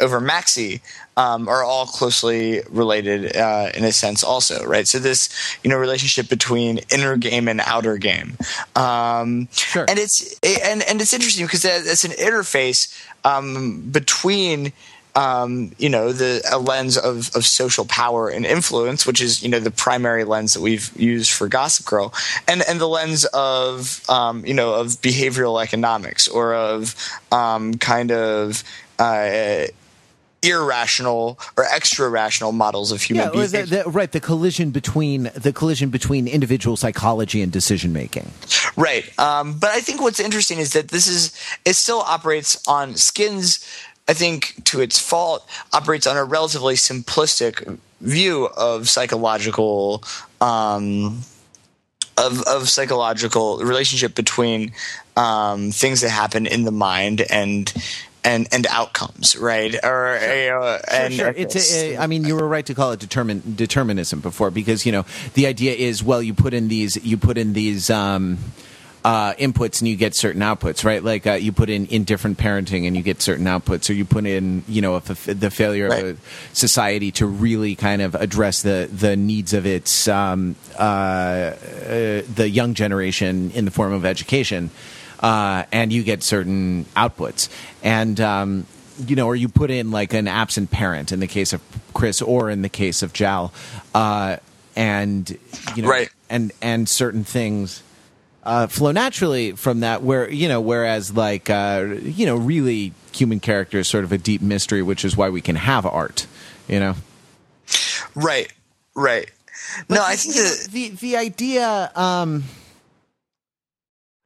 over 0.00 0.20
Maxxie 0.20 0.80
um, 1.16 1.48
are 1.48 1.62
all 1.62 1.86
closely 1.86 2.62
related 2.70 3.36
uh, 3.36 3.70
in 3.74 3.84
a 3.84 3.92
sense, 3.92 4.24
also, 4.24 4.64
right? 4.64 4.88
So 4.88 4.98
this, 4.98 5.28
you 5.62 5.70
know, 5.70 5.76
relationship 5.76 6.28
between 6.28 6.80
inner 6.90 7.16
game 7.16 7.48
and 7.48 7.60
outer 7.60 7.98
game, 7.98 8.36
um, 8.76 9.48
sure. 9.52 9.84
and 9.88 9.98
it's 9.98 10.38
and 10.42 10.82
and 10.82 11.00
it's 11.00 11.12
interesting 11.12 11.44
because 11.44 11.64
it's 11.64 12.04
an 12.04 12.12
interface 12.12 12.94
um, 13.24 13.82
between. 13.90 14.72
Um, 15.14 15.72
you 15.76 15.90
know 15.90 16.10
the 16.10 16.40
a 16.50 16.56
lens 16.58 16.96
of, 16.96 17.36
of 17.36 17.44
social 17.44 17.84
power 17.84 18.30
and 18.30 18.46
influence, 18.46 19.04
which 19.06 19.20
is 19.20 19.42
you 19.42 19.50
know 19.50 19.60
the 19.60 19.70
primary 19.70 20.24
lens 20.24 20.54
that 20.54 20.62
we've 20.62 20.90
used 20.96 21.30
for 21.32 21.48
Gossip 21.48 21.84
Girl, 21.84 22.14
and 22.48 22.62
and 22.66 22.80
the 22.80 22.88
lens 22.88 23.26
of 23.26 24.08
um, 24.08 24.42
you 24.46 24.54
know 24.54 24.72
of 24.72 24.86
behavioral 25.02 25.62
economics 25.62 26.28
or 26.28 26.54
of 26.54 26.96
um, 27.30 27.74
kind 27.74 28.10
of 28.10 28.64
uh, 28.98 29.66
irrational 30.42 31.38
or 31.56 31.64
extra 31.64 32.08
rational 32.08 32.52
models 32.52 32.90
of 32.92 33.02
human 33.02 33.26
yeah, 33.26 33.30
behavior. 33.30 33.62
The, 33.66 33.82
the, 33.84 33.90
right, 33.90 34.10
the 34.10 34.20
collision 34.20 34.70
between 34.70 35.30
the 35.34 35.52
collision 35.52 35.90
between 35.90 36.26
individual 36.26 36.76
psychology 36.76 37.42
and 37.42 37.52
decision 37.52 37.92
making. 37.92 38.30
Right, 38.76 39.16
um, 39.18 39.58
but 39.58 39.70
I 39.70 39.80
think 39.80 40.00
what's 40.00 40.20
interesting 40.20 40.58
is 40.58 40.72
that 40.72 40.88
this 40.88 41.06
is 41.06 41.32
it 41.64 41.74
still 41.74 42.00
operates 42.00 42.62
on 42.66 42.96
skins. 42.96 43.66
I 44.08 44.14
think 44.14 44.64
to 44.64 44.80
its 44.80 44.98
fault 44.98 45.48
operates 45.72 46.06
on 46.06 46.16
a 46.16 46.24
relatively 46.24 46.74
simplistic 46.74 47.78
view 48.00 48.48
of 48.56 48.88
psychological. 48.88 50.02
Um, 50.40 51.22
of, 52.18 52.42
of 52.42 52.68
psychological 52.68 53.58
relationship 53.60 54.14
between 54.14 54.72
um, 55.16 55.70
things 55.70 56.02
that 56.02 56.10
happen 56.10 56.46
in 56.46 56.64
the 56.64 56.70
mind 56.70 57.22
and 57.30 57.72
and 58.24 58.48
and 58.52 58.66
outcomes, 58.68 59.36
right? 59.36 59.74
Or 59.74 60.18
sure. 60.20 60.60
uh, 60.60 60.78
and 60.90 61.14
sure, 61.14 61.32
sure. 61.32 61.34
It's 61.36 61.74
a, 61.74 61.96
I 61.96 62.06
mean, 62.06 62.24
you 62.24 62.36
were 62.36 62.48
right 62.48 62.66
to 62.66 62.74
call 62.74 62.92
it 62.92 63.00
determin, 63.00 63.56
determinism 63.56 64.20
before 64.20 64.50
because 64.50 64.86
you 64.86 64.92
know 64.92 65.04
the 65.34 65.46
idea 65.46 65.74
is 65.74 66.02
well, 66.02 66.22
you 66.22 66.34
put 66.34 66.54
in 66.54 66.68
these 66.68 67.04
you 67.04 67.16
put 67.16 67.38
in 67.38 67.52
these. 67.52 67.90
Um, 67.90 68.38
uh, 69.04 69.34
inputs 69.34 69.80
and 69.80 69.88
you 69.88 69.96
get 69.96 70.14
certain 70.14 70.42
outputs, 70.42 70.84
right? 70.84 71.02
Like 71.02 71.26
uh, 71.26 71.32
you 71.32 71.50
put 71.50 71.68
in 71.68 71.86
indifferent 71.86 72.38
parenting 72.38 72.86
and 72.86 72.96
you 72.96 73.02
get 73.02 73.20
certain 73.20 73.46
outputs, 73.46 73.90
or 73.90 73.94
you 73.94 74.04
put 74.04 74.26
in, 74.26 74.62
you 74.68 74.80
know, 74.80 74.96
the 75.00 75.50
failure 75.50 75.88
right. 75.88 76.04
of 76.04 76.18
a 76.18 76.56
society 76.56 77.10
to 77.12 77.26
really 77.26 77.74
kind 77.74 78.00
of 78.00 78.14
address 78.14 78.62
the 78.62 78.88
the 78.92 79.16
needs 79.16 79.54
of 79.54 79.66
its 79.66 80.06
um, 80.06 80.54
uh, 80.78 80.82
uh 80.82 82.22
the 82.32 82.48
young 82.48 82.74
generation 82.74 83.50
in 83.52 83.64
the 83.64 83.72
form 83.72 83.92
of 83.92 84.04
education 84.06 84.70
uh, 85.22 85.64
and 85.72 85.92
you 85.92 86.02
get 86.02 86.22
certain 86.22 86.84
outputs. 86.96 87.48
And 87.82 88.20
um, 88.20 88.66
you 89.06 89.16
know, 89.16 89.26
or 89.26 89.36
you 89.36 89.48
put 89.48 89.70
in 89.70 89.90
like 89.90 90.12
an 90.12 90.28
absent 90.28 90.70
parent 90.70 91.12
in 91.12 91.20
the 91.20 91.26
case 91.26 91.52
of 91.52 91.62
Chris, 91.94 92.20
or 92.20 92.50
in 92.50 92.62
the 92.62 92.68
case 92.68 93.02
of 93.02 93.12
Jal, 93.12 93.52
uh, 93.94 94.36
and 94.76 95.30
you 95.74 95.82
know, 95.82 95.88
right. 95.88 96.10
and 96.28 96.52
and 96.60 96.88
certain 96.88 97.24
things. 97.24 97.82
Uh, 98.44 98.66
flow 98.66 98.90
naturally 98.90 99.52
from 99.52 99.80
that 99.80 100.02
where 100.02 100.28
you 100.28 100.48
know 100.48 100.60
whereas 100.60 101.16
like 101.16 101.48
uh, 101.48 101.94
you 102.02 102.26
know 102.26 102.34
really 102.34 102.92
human 103.12 103.38
character 103.38 103.78
is 103.78 103.86
sort 103.86 104.02
of 104.02 104.10
a 104.10 104.18
deep 104.18 104.42
mystery 104.42 104.82
which 104.82 105.04
is 105.04 105.16
why 105.16 105.28
we 105.28 105.40
can 105.40 105.54
have 105.54 105.86
art 105.86 106.26
you 106.66 106.80
know 106.80 106.96
right 108.16 108.52
right 108.96 109.30
but 109.86 109.94
no 109.94 110.04
i 110.04 110.16
think 110.16 110.34
the, 110.34 110.68
the 110.72 110.88
the 110.96 111.16
idea 111.16 111.92
um 111.94 112.42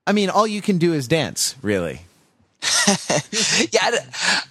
I 0.07 0.13
mean, 0.13 0.31
all 0.31 0.47
you 0.47 0.63
can 0.63 0.79
do 0.79 0.93
is 0.93 1.09
dance, 1.09 1.57
really. 1.63 2.03
yeah, 3.71 3.91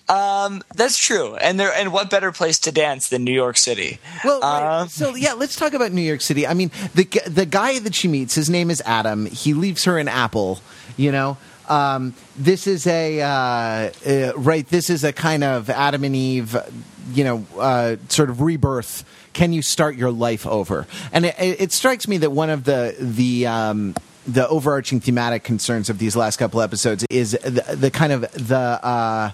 um, 0.07 0.63
that's 0.75 0.97
true. 0.97 1.35
And 1.35 1.59
there, 1.59 1.73
and 1.73 1.91
what 1.91 2.09
better 2.09 2.31
place 2.31 2.59
to 2.59 2.71
dance 2.71 3.09
than 3.09 3.23
New 3.23 3.33
York 3.33 3.57
City? 3.57 3.99
Well, 4.23 4.43
um, 4.43 4.89
so 4.89 5.15
yeah, 5.15 5.33
let's 5.33 5.55
talk 5.55 5.73
about 5.73 5.91
New 5.91 6.01
York 6.01 6.21
City. 6.21 6.45
I 6.45 6.53
mean, 6.53 6.71
the 6.93 7.05
the 7.27 7.45
guy 7.45 7.79
that 7.79 7.95
she 7.95 8.07
meets, 8.07 8.35
his 8.35 8.49
name 8.49 8.69
is 8.69 8.81
Adam. 8.85 9.25
He 9.25 9.53
leaves 9.53 9.85
her 9.85 9.97
an 9.97 10.07
apple. 10.07 10.59
You 10.97 11.11
know, 11.11 11.37
um, 11.67 12.13
this 12.37 12.67
is 12.67 12.87
a 12.87 13.21
uh, 13.21 13.91
uh, 14.07 14.33
right. 14.37 14.67
This 14.67 14.89
is 14.89 15.03
a 15.03 15.11
kind 15.11 15.43
of 15.43 15.69
Adam 15.69 16.03
and 16.03 16.15
Eve. 16.15 16.55
You 17.11 17.23
know, 17.23 17.45
uh, 17.57 17.95
sort 18.09 18.29
of 18.29 18.41
rebirth. 18.41 19.03
Can 19.33 19.51
you 19.51 19.61
start 19.61 19.95
your 19.95 20.11
life 20.11 20.47
over? 20.47 20.87
And 21.11 21.25
it, 21.25 21.35
it 21.37 21.71
strikes 21.71 22.07
me 22.07 22.17
that 22.17 22.31
one 22.31 22.49
of 22.49 22.63
the 22.63 22.95
the 22.99 23.47
um, 23.47 23.95
the 24.27 24.47
overarching 24.47 24.99
thematic 24.99 25.43
concerns 25.43 25.89
of 25.89 25.99
these 25.99 26.15
last 26.15 26.37
couple 26.37 26.61
episodes 26.61 27.05
is 27.09 27.31
the, 27.31 27.75
the 27.77 27.91
kind 27.91 28.11
of 28.11 28.21
the 28.31 28.57
uh, 28.57 29.31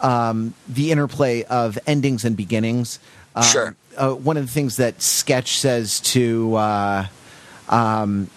um, 0.00 0.54
the 0.68 0.90
interplay 0.90 1.44
of 1.44 1.78
endings 1.86 2.24
and 2.24 2.36
beginnings. 2.36 2.98
Um, 3.34 3.44
sure. 3.44 3.76
uh, 3.96 4.12
one 4.12 4.36
of 4.36 4.46
the 4.46 4.52
things 4.52 4.76
that 4.76 5.02
Sketch 5.02 5.58
says 5.58 6.00
to 6.00 6.54
uh, 6.56 7.06
um, 7.68 8.28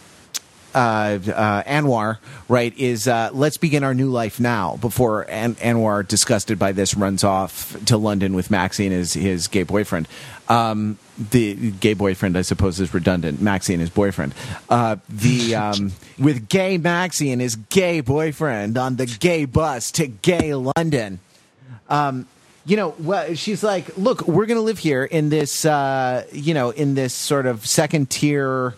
uh, 0.75 1.19
uh, 1.27 1.63
Anwar, 1.63 2.17
right, 2.49 2.75
is 2.77 3.07
uh, 3.07 3.29
let's 3.33 3.57
begin 3.57 3.83
our 3.83 3.93
new 3.93 4.09
life 4.09 4.39
now. 4.39 4.77
Before 4.77 5.29
An- 5.29 5.55
Anwar, 5.55 6.07
disgusted 6.07 6.59
by 6.59 6.71
this, 6.71 6.95
runs 6.95 7.23
off 7.23 7.77
to 7.85 7.97
London 7.97 8.33
with 8.33 8.51
Maxine, 8.51 8.91
his 8.91 9.13
his 9.13 9.47
gay 9.47 9.63
boyfriend. 9.63 10.07
Um, 10.49 10.97
the 11.17 11.71
gay 11.71 11.93
boyfriend, 11.93 12.37
I 12.37 12.41
suppose, 12.41 12.79
is 12.79 12.93
redundant. 12.93 13.39
Maxxie 13.39 13.73
and 13.73 13.81
his 13.81 13.89
boyfriend. 13.89 14.33
Uh, 14.69 14.97
the 15.09 15.55
um, 15.55 15.91
with 16.17 16.49
gay 16.49 16.77
Maxxie 16.77 17.31
and 17.31 17.41
his 17.41 17.55
gay 17.55 18.01
boyfriend 18.01 18.77
on 18.77 18.95
the 18.95 19.05
gay 19.05 19.45
bus 19.45 19.91
to 19.91 20.07
gay 20.07 20.53
London. 20.53 21.19
Um, 21.89 22.27
you 22.65 22.77
know, 22.77 22.95
well, 22.99 23.35
she's 23.35 23.61
like, 23.63 23.97
look, 23.97 24.27
we're 24.27 24.45
going 24.45 24.57
to 24.57 24.63
live 24.63 24.79
here 24.79 25.03
in 25.03 25.29
this, 25.29 25.65
uh, 25.65 26.25
you 26.31 26.53
know, 26.53 26.69
in 26.69 26.95
this 26.95 27.13
sort 27.13 27.45
of 27.45 27.65
second 27.65 28.09
tier 28.09 28.75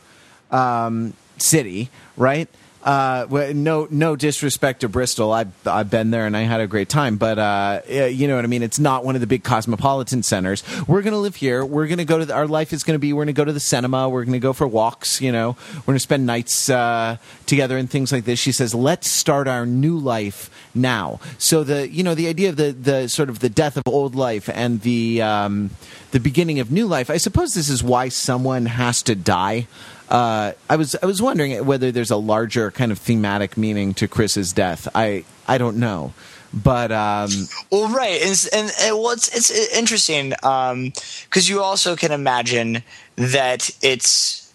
um, 0.51 1.13
city, 1.38 1.89
right? 2.17 2.49
Uh, 2.86 3.25
no, 3.55 3.88
no 3.89 4.15
disrespect 4.15 4.81
to 4.81 4.88
Bristol. 4.88 5.33
I've 5.33 5.67
I've 5.67 5.89
been 5.89 6.11
there 6.11 6.27
and 6.27 6.38
I 6.38 6.41
had 6.41 6.61
a 6.61 6.67
great 6.67 6.88
time, 6.88 7.17
but 7.17 7.39
uh, 7.39 7.81
you 7.89 8.27
know 8.27 8.36
what 8.36 8.45
I 8.45 8.47
mean. 8.47 8.61
It's 8.61 8.77
not 8.77 9.03
one 9.03 9.15
of 9.15 9.21
the 9.21 9.27
big 9.27 9.43
cosmopolitan 9.43 10.21
centers. 10.21 10.63
We're 10.88 11.01
gonna 11.01 11.17
live 11.17 11.36
here. 11.36 11.65
We're 11.65 11.88
gonna 11.88 12.05
go 12.05 12.19
to 12.19 12.25
the, 12.27 12.36
our 12.36 12.45
life 12.45 12.73
is 12.73 12.83
gonna 12.83 12.99
be. 12.99 13.11
We're 13.11 13.23
gonna 13.23 13.33
go 13.33 13.43
to 13.43 13.53
the 13.53 13.59
cinema. 13.59 14.07
We're 14.07 14.23
gonna 14.23 14.38
go 14.38 14.53
for 14.53 14.67
walks. 14.67 15.19
You 15.19 15.31
know, 15.31 15.57
we're 15.77 15.93
gonna 15.93 15.99
spend 15.99 16.27
nights 16.27 16.69
uh, 16.69 17.17
together 17.47 17.75
and 17.75 17.89
things 17.89 18.11
like 18.11 18.25
this. 18.25 18.38
She 18.38 18.51
says, 18.51 18.75
let's 18.75 19.09
start 19.09 19.47
our 19.47 19.65
new 19.65 19.97
life 19.97 20.51
now. 20.75 21.19
So 21.39 21.63
the 21.63 21.89
you 21.89 22.03
know 22.03 22.13
the 22.13 22.27
idea 22.27 22.49
of 22.49 22.55
the 22.57 22.71
the 22.71 23.09
sort 23.09 23.29
of 23.29 23.39
the 23.39 23.49
death 23.49 23.77
of 23.77 23.83
old 23.88 24.13
life 24.13 24.47
and 24.47 24.81
the 24.81 25.23
um, 25.23 25.71
the 26.11 26.19
beginning 26.19 26.59
of 26.59 26.71
new 26.71 26.86
life. 26.86 27.09
I 27.09 27.17
suppose 27.17 27.55
this 27.55 27.69
is 27.69 27.83
why 27.83 28.09
someone 28.09 28.67
has 28.67 29.01
to 29.03 29.15
die. 29.15 29.65
Uh, 30.09 30.51
I 30.69 30.75
was 30.75 30.95
I 31.01 31.05
was 31.05 31.21
wondering 31.21 31.65
whether 31.65 31.91
there's 31.91 32.11
a 32.11 32.17
larger 32.17 32.71
kind 32.71 32.91
of 32.91 32.99
thematic 32.99 33.57
meaning 33.57 33.93
to 33.95 34.07
Chris's 34.07 34.53
death. 34.53 34.87
I 34.93 35.25
I 35.47 35.57
don't 35.57 35.77
know, 35.77 36.13
but 36.53 36.91
um, 36.91 37.29
well, 37.71 37.89
right, 37.89 38.21
and, 38.21 38.49
and, 38.53 38.71
and 38.81 38.95
well, 38.95 39.11
it's 39.11 39.35
it's 39.35 39.75
interesting 39.75 40.29
because 40.29 40.71
um, 40.71 40.93
you 41.33 41.61
also 41.61 41.95
can 41.95 42.11
imagine 42.11 42.83
that 43.15 43.69
it's. 43.81 44.53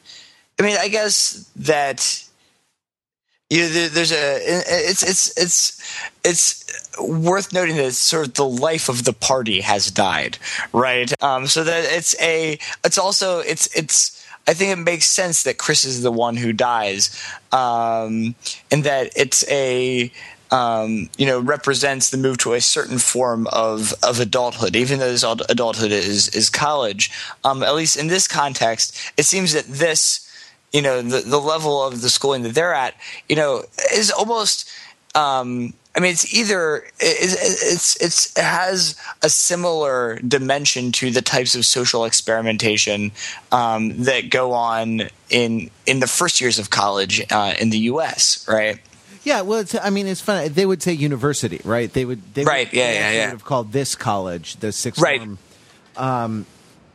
I 0.58 0.62
mean, 0.62 0.76
I 0.78 0.88
guess 0.88 1.50
that 1.56 2.24
you 3.50 3.62
know, 3.62 3.88
there's 3.88 4.12
a 4.12 4.38
it's 4.44 5.02
it's 5.02 5.36
it's 5.36 6.06
it's 6.24 7.00
worth 7.00 7.52
noting 7.52 7.76
that 7.76 7.92
sort 7.92 8.28
of 8.28 8.34
the 8.34 8.46
life 8.46 8.88
of 8.88 9.04
the 9.04 9.12
party 9.12 9.60
has 9.60 9.90
died, 9.90 10.38
right? 10.72 11.12
Um, 11.20 11.48
so 11.48 11.64
that 11.64 11.84
it's 11.92 12.14
a 12.20 12.58
it's 12.84 12.98
also 12.98 13.40
it's 13.40 13.66
it's 13.76 14.19
I 14.46 14.54
think 14.54 14.72
it 14.72 14.82
makes 14.82 15.06
sense 15.06 15.42
that 15.44 15.58
Chris 15.58 15.84
is 15.84 16.02
the 16.02 16.10
one 16.10 16.36
who 16.36 16.52
dies, 16.52 17.16
um, 17.52 18.34
and 18.70 18.84
that 18.84 19.12
it's 19.16 19.48
a 19.50 20.10
um, 20.50 21.08
you 21.16 21.26
know 21.26 21.40
represents 21.40 22.10
the 22.10 22.16
move 22.16 22.38
to 22.38 22.54
a 22.54 22.60
certain 22.60 22.98
form 22.98 23.46
of 23.52 23.94
of 24.02 24.18
adulthood, 24.18 24.74
even 24.74 24.98
though 24.98 25.10
this 25.10 25.22
adulthood 25.22 25.92
is 25.92 26.28
is 26.30 26.50
college. 26.50 27.10
Um, 27.44 27.62
at 27.62 27.74
least 27.74 27.96
in 27.96 28.08
this 28.08 28.26
context, 28.26 28.96
it 29.16 29.24
seems 29.24 29.52
that 29.52 29.66
this 29.66 30.28
you 30.72 30.82
know 30.82 31.02
the 31.02 31.20
the 31.20 31.40
level 31.40 31.84
of 31.84 32.00
the 32.00 32.10
schooling 32.10 32.42
that 32.42 32.54
they're 32.54 32.74
at, 32.74 32.94
you 33.28 33.36
know, 33.36 33.64
is 33.94 34.10
almost 34.10 34.68
um, 35.14 35.74
I 35.96 36.00
mean, 36.00 36.12
it's 36.12 36.32
either 36.32 36.84
it's, 37.00 37.34
it's 37.34 37.96
it's 37.96 38.38
it 38.38 38.44
has 38.44 38.94
a 39.22 39.28
similar 39.28 40.20
dimension 40.20 40.92
to 40.92 41.10
the 41.10 41.20
types 41.20 41.56
of 41.56 41.66
social 41.66 42.04
experimentation 42.04 43.10
um, 43.50 44.04
that 44.04 44.30
go 44.30 44.52
on 44.52 45.08
in 45.30 45.70
in 45.86 45.98
the 45.98 46.06
first 46.06 46.40
years 46.40 46.60
of 46.60 46.70
college 46.70 47.24
uh, 47.32 47.54
in 47.58 47.70
the 47.70 47.78
U.S. 47.78 48.46
Right? 48.48 48.78
Yeah. 49.24 49.40
Well, 49.42 49.64
I 49.82 49.90
mean, 49.90 50.06
it's 50.06 50.20
funny. 50.20 50.48
They 50.48 50.64
would 50.64 50.80
say 50.80 50.92
university, 50.92 51.60
right? 51.64 51.92
They 51.92 52.04
would. 52.04 52.34
They 52.34 52.44
right. 52.44 52.68
Would, 52.68 52.76
yeah. 52.76 52.86
They 52.86 52.94
yeah. 52.94 53.10
Yeah. 53.10 53.24
Would 53.26 53.30
have 53.32 53.44
called 53.44 53.72
this 53.72 53.96
college 53.96 54.56
the 54.56 54.70
sixth 54.70 55.02
right. 55.02 55.20
form. 55.20 55.38
Um, 55.96 56.46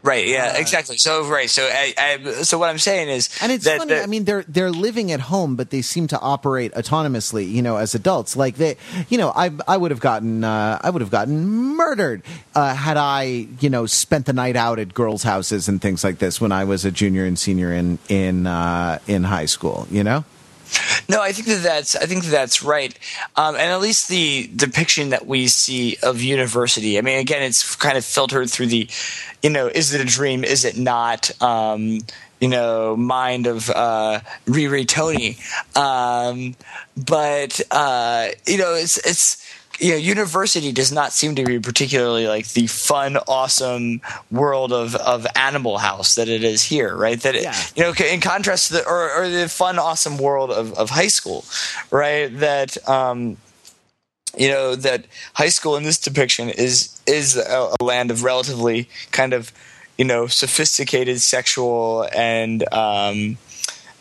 Right. 0.05 0.27
Yeah. 0.27 0.53
Uh, 0.55 0.59
exactly. 0.59 0.97
So 0.97 1.27
right. 1.27 1.49
So 1.49 1.63
I, 1.63 1.93
I, 1.97 2.31
so 2.43 2.59
what 2.59 2.69
I'm 2.69 2.77
saying 2.77 3.09
is, 3.09 3.27
and 3.41 3.51
it's 3.51 3.65
that, 3.65 3.79
funny. 3.79 3.95
That, 3.95 4.03
I 4.03 4.05
mean, 4.05 4.25
they're 4.25 4.43
they're 4.47 4.69
living 4.69 5.11
at 5.11 5.19
home, 5.19 5.55
but 5.55 5.71
they 5.71 5.81
seem 5.81 6.05
to 6.07 6.19
operate 6.19 6.73
autonomously. 6.73 7.49
You 7.51 7.63
know, 7.63 7.77
as 7.77 7.95
adults, 7.95 8.35
like 8.35 8.57
they, 8.57 8.77
you 9.09 9.17
know, 9.17 9.31
I 9.35 9.49
I 9.67 9.77
would 9.77 9.89
have 9.89 9.99
gotten 9.99 10.43
uh, 10.43 10.77
I 10.79 10.91
would 10.91 11.01
have 11.01 11.09
gotten 11.09 11.47
murdered 11.47 12.21
uh, 12.53 12.75
had 12.75 12.97
I 12.97 13.47
you 13.59 13.71
know 13.71 13.87
spent 13.87 14.27
the 14.27 14.33
night 14.33 14.55
out 14.55 14.77
at 14.77 14.93
girls' 14.93 15.23
houses 15.23 15.67
and 15.67 15.81
things 15.81 16.03
like 16.03 16.19
this 16.19 16.39
when 16.39 16.51
I 16.51 16.65
was 16.65 16.85
a 16.85 16.91
junior 16.91 17.25
and 17.25 17.37
senior 17.37 17.73
in 17.73 17.97
in 18.07 18.45
uh, 18.45 18.99
in 19.07 19.23
high 19.23 19.47
school. 19.47 19.87
You 19.89 20.03
know. 20.03 20.23
No, 21.07 21.21
I 21.21 21.31
think 21.31 21.47
that 21.47 21.63
that's 21.63 21.95
I 21.95 22.05
think 22.05 22.23
that 22.23 22.31
that's 22.31 22.63
right, 22.63 22.97
um, 23.35 23.55
and 23.55 23.71
at 23.71 23.79
least 23.81 24.09
the 24.09 24.49
depiction 24.55 25.09
that 25.09 25.27
we 25.27 25.47
see 25.47 25.97
of 26.01 26.21
university. 26.21 26.97
I 26.97 27.01
mean, 27.01 27.19
again, 27.19 27.43
it's 27.43 27.75
kind 27.75 27.97
of 27.97 28.05
filtered 28.05 28.49
through 28.49 28.67
the, 28.67 28.89
you 29.43 29.49
know, 29.49 29.67
is 29.67 29.93
it 29.93 30.01
a 30.01 30.05
dream? 30.05 30.43
Is 30.43 30.65
it 30.65 30.77
not? 30.77 31.29
Um, 31.41 31.99
you 32.41 32.49
know, 32.49 32.97
mind 32.97 33.47
of 33.47 33.69
uh, 33.69 34.19
Riri 34.45 34.87
Tony, 34.87 35.37
um, 35.75 36.55
but 36.97 37.61
uh, 37.71 38.27
you 38.45 38.57
know, 38.57 38.73
it's 38.73 38.97
it's 38.97 39.44
you 39.79 39.91
know, 39.91 39.97
university 39.97 40.71
does 40.71 40.91
not 40.91 41.11
seem 41.11 41.35
to 41.35 41.43
be 41.43 41.59
particularly 41.59 42.27
like 42.27 42.47
the 42.53 42.67
fun, 42.67 43.17
awesome 43.27 44.01
world 44.31 44.71
of, 44.71 44.95
of 44.95 45.27
Animal 45.35 45.77
House 45.77 46.15
that 46.15 46.27
it 46.29 46.43
is 46.43 46.63
here, 46.63 46.95
right? 46.95 47.19
That 47.21 47.35
it, 47.35 47.43
Yeah. 47.43 47.55
you 47.75 47.83
know, 47.83 47.93
in 48.05 48.21
contrast 48.21 48.67
to 48.67 48.73
the 48.75 48.87
or, 48.87 49.11
or 49.11 49.29
the 49.29 49.49
fun, 49.49 49.77
awesome 49.79 50.17
world 50.17 50.51
of, 50.51 50.73
of 50.73 50.89
high 50.91 51.07
school, 51.07 51.45
right? 51.91 52.27
That 52.39 52.77
um, 52.87 53.37
you 54.37 54.49
know 54.49 54.75
that 54.75 55.05
high 55.33 55.49
school 55.49 55.75
in 55.77 55.83
this 55.83 55.97
depiction 55.97 56.49
is 56.49 56.99
is 57.07 57.37
a, 57.37 57.71
a 57.79 57.83
land 57.83 58.11
of 58.11 58.23
relatively 58.23 58.89
kind 59.11 59.33
of 59.33 59.51
you 59.97 60.03
know 60.05 60.27
sophisticated 60.27 61.21
sexual 61.21 62.07
and 62.13 62.63
um, 62.73 63.37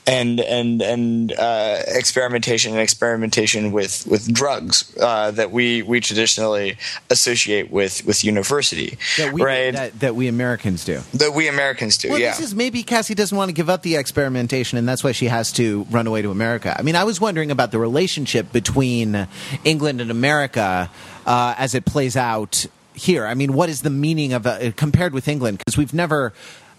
and 0.07 0.39
and 0.41 0.83
and 0.83 1.33
uh, 1.33 1.79
experimentation 1.87 2.73
and 2.73 2.81
experimentation 2.81 3.73
with 3.73 4.07
with 4.07 4.33
drugs 4.33 4.95
uh, 5.01 5.31
that 5.31 5.51
we 5.51 5.81
we 5.83 6.01
traditionally 6.01 6.77
associate 7.11 7.71
with 7.71 8.05
with 8.05 8.23
university, 8.25 8.99
That 9.17 9.33
we 9.33 9.43
right? 9.43 9.73
that, 9.73 10.01
that 10.01 10.15
we 10.15 10.29
Americans 10.29 10.85
do. 10.85 11.01
that 11.15 11.33
we 11.33 11.49
Americans 11.49 11.97
do, 11.97 12.11
Well, 12.11 12.19
yeah. 12.19 12.31
this 12.33 12.41
is 12.41 12.55
maybe 12.55 12.83
Cassie 12.83 13.15
doesn't 13.15 13.37
want 13.37 13.49
to 13.49 13.55
give 13.55 13.71
up 13.71 13.83
the 13.83 13.97
experimentation, 13.97 14.77
and 14.79 14.87
that's 14.87 15.03
why 15.03 15.13
she 15.13 15.27
has 15.27 15.53
to 15.53 15.85
run 15.91 16.07
away 16.07 16.21
to 16.23 16.31
America. 16.31 16.75
I 16.79 16.83
mean, 16.83 16.97
I 16.97 17.05
was 17.05 17.21
wondering 17.21 17.51
about 17.51 17.71
the 17.73 17.79
relationship 17.79 18.53
between 18.53 19.27
England 19.65 20.01
and 20.03 20.11
America 20.11 20.91
uh, 21.27 21.55
as 21.57 21.75
it 21.75 21.85
plays 21.87 22.17
out 22.17 22.67
here. 22.93 23.27
I 23.27 23.35
mean, 23.35 23.55
what 23.55 23.69
is 23.71 23.81
the 23.83 23.91
meaning 23.91 24.35
of 24.35 24.47
uh, 24.47 24.71
compared 24.77 25.15
with 25.15 25.29
England? 25.29 25.59
Because 25.59 25.79
we've 25.79 25.95
never. 25.95 26.33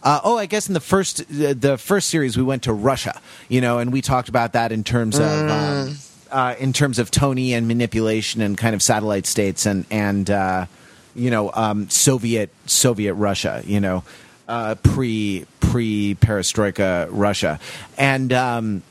Uh, 0.05 0.21
oh, 0.23 0.37
I 0.37 0.45
guess 0.45 0.67
in 0.67 0.75
the 0.75 0.79
first 0.79 1.21
uh, 1.21 1.55
the 1.57 1.79
first 1.79 2.09
series 2.09 2.37
we 2.37 2.43
went 2.43 2.63
to 2.63 2.73
Russia, 2.73 3.19
you 3.49 3.59
know, 3.59 3.79
and 3.79 3.91
we 3.91 4.03
talked 4.03 4.29
about 4.29 4.53
that 4.53 4.71
in 4.71 4.83
terms 4.83 5.17
of 5.17 5.49
um, 5.49 5.97
uh, 6.29 6.53
in 6.59 6.73
terms 6.73 6.99
of 6.99 7.09
Tony 7.09 7.55
and 7.55 7.67
manipulation 7.67 8.39
and 8.39 8.55
kind 8.55 8.75
of 8.75 8.83
satellite 8.83 9.25
states 9.25 9.65
and 9.65 9.83
and 9.89 10.29
uh, 10.29 10.67
you 11.15 11.31
know 11.31 11.51
um, 11.55 11.89
Soviet 11.89 12.51
Soviet 12.67 13.15
Russia, 13.15 13.63
you 13.65 13.79
know, 13.79 14.03
uh, 14.47 14.75
pre 14.75 15.47
pre 15.59 16.15
Perestroika 16.15 17.07
Russia, 17.09 17.59
and. 17.97 18.31
Um, 18.31 18.83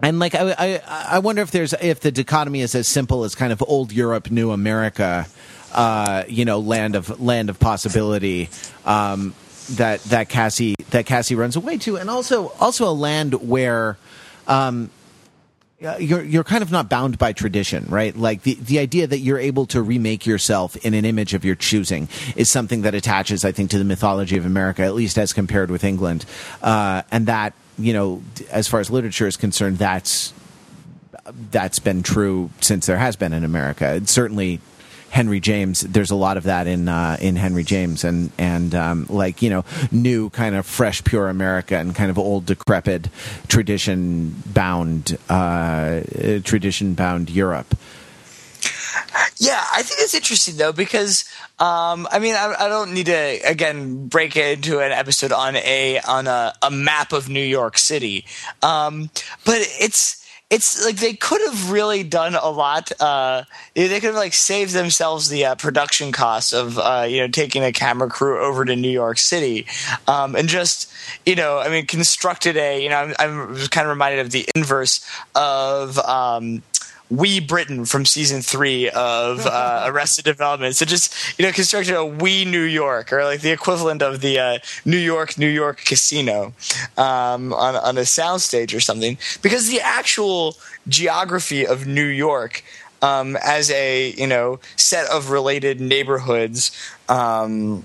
and 0.00 0.20
like 0.20 0.36
I, 0.36 0.54
I, 0.56 0.82
I 1.08 1.18
wonder 1.18 1.42
if 1.42 1.50
there's 1.50 1.72
if 1.72 1.98
the 1.98 2.12
dichotomy 2.12 2.60
is 2.60 2.76
as 2.76 2.86
simple 2.86 3.24
as 3.24 3.34
kind 3.34 3.52
of 3.52 3.60
old 3.66 3.90
Europe, 3.90 4.30
new 4.30 4.52
America, 4.52 5.26
uh, 5.74 6.22
you 6.28 6.44
know, 6.44 6.60
land 6.60 6.94
of 6.94 7.20
land 7.20 7.50
of 7.50 7.58
possibility 7.58 8.48
um, 8.84 9.34
that 9.76 10.02
that 10.04 10.28
Cassie 10.28 10.74
that 10.90 11.06
Cassie 11.06 11.34
runs 11.34 11.56
away 11.56 11.78
to, 11.78 11.96
and 11.96 12.10
also 12.10 12.48
also 12.60 12.88
a 12.88 12.92
land 12.92 13.34
where. 13.34 13.98
Um, 14.46 14.90
uh, 15.80 15.96
you're 16.00 16.24
you're 16.24 16.42
kind 16.42 16.62
of 16.62 16.72
not 16.72 16.88
bound 16.88 17.18
by 17.18 17.32
tradition, 17.32 17.86
right? 17.88 18.16
Like 18.16 18.42
the 18.42 18.54
the 18.54 18.80
idea 18.80 19.06
that 19.06 19.18
you're 19.18 19.38
able 19.38 19.64
to 19.66 19.80
remake 19.80 20.26
yourself 20.26 20.74
in 20.84 20.92
an 20.92 21.04
image 21.04 21.34
of 21.34 21.44
your 21.44 21.54
choosing 21.54 22.08
is 22.34 22.50
something 22.50 22.82
that 22.82 22.96
attaches, 22.96 23.44
I 23.44 23.52
think, 23.52 23.70
to 23.70 23.78
the 23.78 23.84
mythology 23.84 24.36
of 24.36 24.44
America, 24.44 24.82
at 24.82 24.94
least 24.96 25.16
as 25.18 25.32
compared 25.32 25.70
with 25.70 25.84
England, 25.84 26.24
uh, 26.62 27.02
and 27.12 27.26
that 27.26 27.52
you 27.78 27.92
know, 27.92 28.22
as 28.50 28.66
far 28.66 28.80
as 28.80 28.90
literature 28.90 29.28
is 29.28 29.36
concerned, 29.36 29.78
that's 29.78 30.32
that's 31.50 31.78
been 31.78 32.02
true 32.02 32.50
since 32.60 32.86
there 32.86 32.98
has 32.98 33.16
been 33.16 33.32
in 33.32 33.44
America. 33.44 33.94
It's 33.94 34.10
certainly 34.10 34.60
Henry 35.10 35.40
James. 35.40 35.80
There's 35.80 36.10
a 36.10 36.16
lot 36.16 36.36
of 36.36 36.44
that 36.44 36.66
in 36.66 36.88
uh, 36.88 37.16
in 37.20 37.36
Henry 37.36 37.64
James, 37.64 38.04
and 38.04 38.30
and 38.38 38.74
um, 38.74 39.06
like 39.08 39.42
you 39.42 39.50
know, 39.50 39.64
new 39.90 40.30
kind 40.30 40.54
of 40.54 40.66
fresh, 40.66 41.02
pure 41.04 41.28
America, 41.28 41.76
and 41.76 41.94
kind 41.94 42.10
of 42.10 42.18
old, 42.18 42.46
decrepit, 42.46 43.08
tradition 43.48 44.42
bound, 44.46 45.18
uh, 45.28 46.00
tradition 46.44 46.94
bound 46.94 47.30
Europe. 47.30 47.74
Yeah, 49.36 49.64
I 49.72 49.82
think 49.82 50.00
it's 50.00 50.14
interesting 50.14 50.56
though 50.56 50.72
because 50.72 51.24
um, 51.60 52.08
I 52.10 52.18
mean 52.18 52.34
I, 52.34 52.54
I, 52.58 52.68
don't 52.68 52.92
need 52.92 53.06
to 53.06 53.38
again 53.44 54.08
break 54.08 54.36
it 54.36 54.58
into 54.58 54.80
an 54.80 54.90
episode 54.90 55.32
on 55.32 55.54
a 55.56 56.00
on 56.00 56.26
a, 56.26 56.52
a 56.62 56.70
map 56.70 57.12
of 57.12 57.28
New 57.28 57.44
York 57.44 57.78
City, 57.78 58.24
um, 58.62 59.10
but 59.44 59.58
it's 59.58 60.17
it's 60.50 60.82
like 60.84 60.96
they 60.96 61.12
could 61.12 61.40
have 61.42 61.70
really 61.70 62.02
done 62.02 62.34
a 62.34 62.48
lot. 62.48 62.90
Uh, 63.00 63.44
they 63.74 63.88
could 64.00 64.04
have 64.04 64.14
like 64.14 64.32
saved 64.32 64.72
themselves 64.72 65.28
the 65.28 65.44
uh, 65.44 65.54
production 65.56 66.10
costs 66.10 66.52
of 66.52 66.78
uh, 66.78 67.06
you 67.08 67.20
know 67.20 67.28
taking 67.28 67.62
a 67.62 67.72
camera 67.72 68.08
crew 68.08 68.38
over 68.42 68.64
to 68.64 68.74
New 68.74 68.90
York 68.90 69.18
City, 69.18 69.66
um, 70.06 70.34
and 70.34 70.48
just 70.48 70.90
you 71.26 71.34
know 71.34 71.58
I 71.58 71.68
mean 71.68 71.86
constructed 71.86 72.56
a 72.56 72.82
you 72.82 72.88
know 72.88 72.96
I'm, 72.96 73.14
I'm 73.18 73.56
kind 73.68 73.86
of 73.86 73.90
reminded 73.90 74.20
of 74.20 74.30
the 74.30 74.48
inverse 74.54 75.06
of. 75.34 75.98
Um, 75.98 76.62
Wee 77.10 77.40
Britain 77.40 77.84
from 77.84 78.04
season 78.04 78.42
three 78.42 78.90
of 78.90 79.46
uh, 79.46 79.84
Arrested 79.86 80.24
Development. 80.24 80.76
So 80.76 80.84
just 80.84 81.38
you 81.38 81.46
know, 81.46 81.52
constructed 81.52 81.94
a 81.94 82.04
Wee 82.04 82.44
New 82.44 82.62
York, 82.62 83.12
or 83.12 83.24
like 83.24 83.40
the 83.40 83.50
equivalent 83.50 84.02
of 84.02 84.20
the 84.20 84.38
uh, 84.38 84.58
New 84.84 84.98
York 84.98 85.38
New 85.38 85.48
York 85.48 85.78
casino 85.84 86.52
um, 86.96 87.52
on 87.52 87.76
on 87.76 87.96
a 87.98 88.02
soundstage 88.02 88.74
or 88.74 88.80
something, 88.80 89.18
because 89.42 89.68
the 89.68 89.80
actual 89.80 90.56
geography 90.88 91.66
of 91.66 91.86
New 91.86 92.06
York. 92.06 92.64
Um, 93.00 93.36
as 93.44 93.70
a 93.70 94.10
you 94.14 94.26
know 94.26 94.58
set 94.74 95.08
of 95.08 95.30
related 95.30 95.80
neighborhoods, 95.80 96.72
um, 97.08 97.84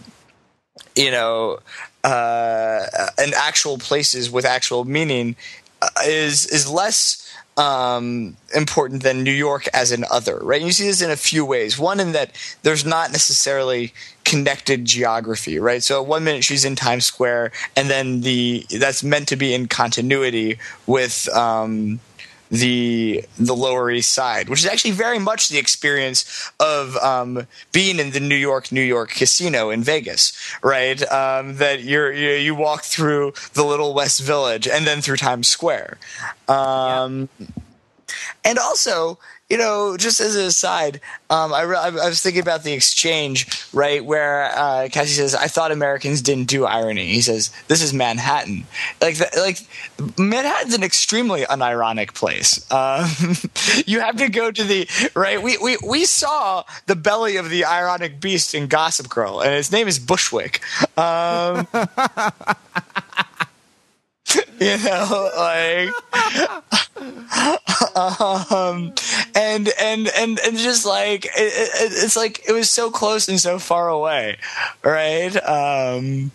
you 0.95 1.11
know, 1.11 1.59
uh, 2.03 2.86
and 3.19 3.34
actual 3.36 3.78
places 3.78 4.32
with 4.32 4.43
actual 4.43 4.86
meaning 4.86 5.36
uh, 5.84 5.89
is 6.03 6.45
is 6.47 6.69
less 6.69 7.22
um, 7.58 8.36
important 8.56 9.04
than 9.04 9.24
New 9.24 9.32
York 9.32 9.68
as 9.74 9.91
an 9.91 10.06
other, 10.12 10.38
right? 10.41 10.60
And 10.60 10.68
you 10.68 10.74
see 10.74 10.88
this 10.88 11.01
in 11.01 11.12
a 11.12 11.16
few 11.16 11.45
ways. 11.45 11.78
One, 11.78 11.99
in 11.99 12.12
that 12.14 12.32
there's 12.64 12.86
not 12.86 13.12
necessarily 13.12 13.93
connected 14.24 14.86
geography, 14.86 15.60
right? 15.60 15.84
So 15.84 16.01
one 16.01 16.24
minute 16.24 16.43
she's 16.43 16.66
in 16.66 16.76
Times 16.76 17.06
Square, 17.06 17.51
and 17.76 17.89
then 17.89 18.22
the 18.22 18.66
that's 18.80 19.04
meant 19.04 19.28
to 19.30 19.36
be 19.36 19.54
in 19.54 19.68
continuity 19.68 20.58
with. 20.88 21.30
Um, 21.30 21.99
the 22.54 23.26
the 23.39 23.56
Lower 23.56 23.89
East 23.89 24.12
Side, 24.12 24.47
which 24.47 24.60
is 24.60 24.68
actually 24.68 24.91
very 24.91 25.18
much 25.18 25.49
the 25.49 25.58
experience 25.58 26.51
of 26.60 26.95
um, 26.97 27.47
being 27.72 27.97
in 27.97 28.12
the 28.12 28.20
New 28.20 28.36
York 28.36 28.72
New 28.72 28.84
York 28.84 29.10
casino 29.10 29.72
in 29.72 29.82
Vegas, 29.82 30.38
right? 30.62 31.01
Um, 31.12 31.56
that 31.56 31.82
you're 31.82 32.14
you, 32.14 32.30
you, 32.34 32.54
walk 32.54 32.84
through 32.84 33.34
the 33.54 33.64
Little 33.64 33.95
West 33.95 34.22
Village 34.22 34.68
and 34.68 34.86
then 34.86 35.01
through 35.01 35.18
Times 35.18 35.47
Square, 35.47 35.97
um, 36.47 37.28
yeah. 37.39 37.47
and 38.45 38.60
also 38.60 39.18
you 39.54 39.60
know, 39.60 39.95
just 39.97 40.20
as 40.20 40.36
an 40.36 40.45
aside, 40.45 40.99
um, 41.30 41.54
I, 41.54 41.62
re- 41.62 41.78
I, 41.78 41.91
was 41.91 42.24
thinking 42.24 42.41
about 42.41 42.64
the 42.64 42.74
exchange, 42.74 43.64
right, 43.72 44.04
where 44.04 44.45
uh, 44.45 44.89
Cassie 44.91 45.14
says, 45.14 45.36
"I 45.36 45.45
thought 45.45 45.72
Americans 45.72 46.24
didn't 46.24 46.45
do 46.45 46.66
irony." 46.66 47.06
He 47.06 47.22
says, 47.22 47.51
"This 47.68 47.84
is 47.84 47.93
Manhattan." 47.93 48.66
Like, 48.99 49.18
the, 49.18 49.30
like 49.38 49.60
Manhattan's 50.18 50.74
an 50.74 50.82
extremely 50.82 51.43
unironic 51.43 52.16
place. 52.16 52.66
Um, 52.72 53.08
you 53.86 53.99
have 53.99 54.16
to 54.16 54.28
go 54.28 54.49
to 54.49 54.64
the 54.64 54.89
right. 55.14 55.39
We, 55.39 55.60
we 55.60 55.78
we 55.88 56.06
saw 56.06 56.64
the 56.88 56.95
belly 56.95 57.38
of 57.38 57.51
the 57.51 57.66
ironic 57.66 58.20
beast 58.20 58.56
in 58.56 58.66
Gossip 58.66 59.08
Girl, 59.08 59.39
and 59.39 59.54
his 59.54 59.72
name 59.72 59.88
is 59.88 59.99
Bushwick. 59.99 60.62
Um, 60.97 61.68
you 64.60 64.78
know, 64.80 65.30
like, 65.38 65.91
um, 68.51 68.93
and 69.43 69.69
and 69.79 70.09
and 70.15 70.39
and 70.39 70.57
just 70.57 70.85
like 70.85 71.25
it, 71.25 71.31
it, 71.35 71.91
it's 72.03 72.15
like 72.15 72.41
it 72.47 72.53
was 72.53 72.69
so 72.69 72.89
close 72.89 73.27
and 73.27 73.39
so 73.39 73.59
far 73.59 73.89
away, 73.89 74.37
right? 74.83 75.35
Um, 75.35 76.31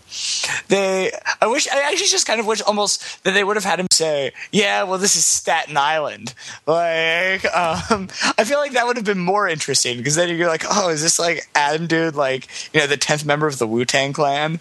they, 0.68 1.12
I 1.40 1.46
wish, 1.46 1.68
I 1.68 1.90
actually 1.90 2.08
just 2.08 2.26
kind 2.26 2.40
of 2.40 2.46
wish 2.46 2.60
almost 2.62 3.22
that 3.24 3.32
they 3.32 3.44
would 3.44 3.56
have 3.56 3.64
had 3.64 3.80
him 3.80 3.86
say, 3.90 4.32
"Yeah, 4.52 4.82
well, 4.84 4.98
this 4.98 5.16
is 5.16 5.24
Staten 5.24 5.76
Island." 5.76 6.34
Like, 6.66 7.44
um, 7.54 8.08
I 8.36 8.44
feel 8.44 8.58
like 8.58 8.72
that 8.72 8.86
would 8.86 8.96
have 8.96 9.06
been 9.06 9.18
more 9.18 9.48
interesting 9.48 9.96
because 9.96 10.14
then 10.14 10.34
you're 10.36 10.48
like, 10.48 10.64
"Oh, 10.68 10.90
is 10.90 11.02
this 11.02 11.18
like 11.18 11.48
Adam, 11.54 11.86
dude? 11.86 12.14
Like, 12.14 12.48
you 12.74 12.80
know, 12.80 12.86
the 12.86 12.96
tenth 12.96 13.24
member 13.24 13.46
of 13.46 13.58
the 13.58 13.66
Wu 13.66 13.84
Tang 13.84 14.12
Clan?" 14.12 14.60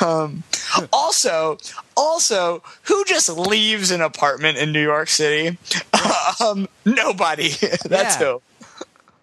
Um, 0.00 0.44
also, 0.92 1.58
also, 1.96 2.62
who 2.84 3.04
just 3.04 3.28
leaves 3.28 3.90
an 3.90 4.00
apartment 4.00 4.58
in 4.58 4.72
New 4.72 4.82
York 4.82 5.08
City? 5.08 5.58
um, 6.40 6.68
nobody. 6.84 7.50
That's 7.84 8.20
yeah. 8.20 8.38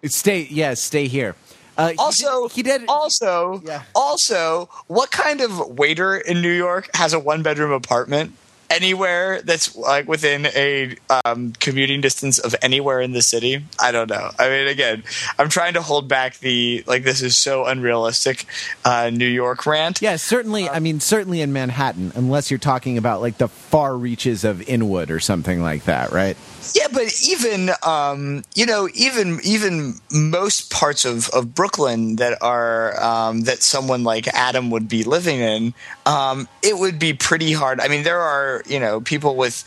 who. 0.02 0.08
Stay, 0.08 0.46
yeah, 0.50 0.74
stay 0.74 1.08
here. 1.08 1.34
Uh, 1.76 1.92
also, 1.98 2.48
he 2.48 2.62
did, 2.62 2.72
he 2.72 2.86
did, 2.86 2.88
Also, 2.88 3.60
yeah. 3.64 3.82
also, 3.94 4.68
what 4.86 5.10
kind 5.10 5.40
of 5.40 5.76
waiter 5.78 6.16
in 6.16 6.40
New 6.40 6.52
York 6.52 6.88
has 6.94 7.12
a 7.12 7.18
one 7.18 7.42
bedroom 7.42 7.72
apartment? 7.72 8.34
anywhere 8.70 9.40
that's 9.42 9.76
like 9.76 10.08
within 10.08 10.46
a 10.46 10.96
um, 11.24 11.52
commuting 11.60 12.00
distance 12.00 12.38
of 12.38 12.54
anywhere 12.62 13.00
in 13.00 13.12
the 13.12 13.22
city. 13.22 13.64
I 13.80 13.92
don't 13.92 14.10
know. 14.10 14.30
I 14.38 14.48
mean, 14.48 14.66
again, 14.68 15.04
I'm 15.38 15.48
trying 15.48 15.74
to 15.74 15.82
hold 15.82 16.08
back 16.08 16.38
the 16.38 16.82
like 16.86 17.04
this 17.04 17.22
is 17.22 17.36
so 17.36 17.66
unrealistic 17.66 18.46
uh, 18.84 19.10
New 19.10 19.26
York 19.26 19.66
rant. 19.66 20.02
Yeah, 20.02 20.16
certainly. 20.16 20.68
I 20.68 20.80
mean, 20.80 21.00
certainly 21.00 21.40
in 21.40 21.52
Manhattan, 21.52 22.12
unless 22.14 22.50
you're 22.50 22.58
talking 22.58 22.98
about 22.98 23.20
like 23.20 23.38
the 23.38 23.48
far 23.48 23.96
reaches 23.96 24.44
of 24.44 24.68
Inwood 24.68 25.10
or 25.10 25.20
something 25.20 25.62
like 25.62 25.84
that, 25.84 26.12
right? 26.12 26.36
Yeah, 26.74 26.88
but 26.92 27.12
even 27.28 27.70
um, 27.82 28.42
you 28.54 28.66
know, 28.66 28.88
even 28.94 29.40
even 29.44 29.94
most 30.12 30.70
parts 30.70 31.04
of, 31.04 31.28
of 31.30 31.54
Brooklyn 31.54 32.16
that 32.16 32.38
are 32.42 33.00
um, 33.02 33.42
that 33.42 33.62
someone 33.62 34.04
like 34.04 34.28
Adam 34.28 34.70
would 34.70 34.88
be 34.88 35.04
living 35.04 35.40
in, 35.40 35.74
um, 36.06 36.48
it 36.62 36.78
would 36.78 36.98
be 36.98 37.12
pretty 37.12 37.52
hard. 37.52 37.80
I 37.80 37.88
mean, 37.88 38.02
there 38.02 38.20
are 38.20 38.62
you 38.66 38.80
know 38.80 39.00
people 39.00 39.36
with 39.36 39.64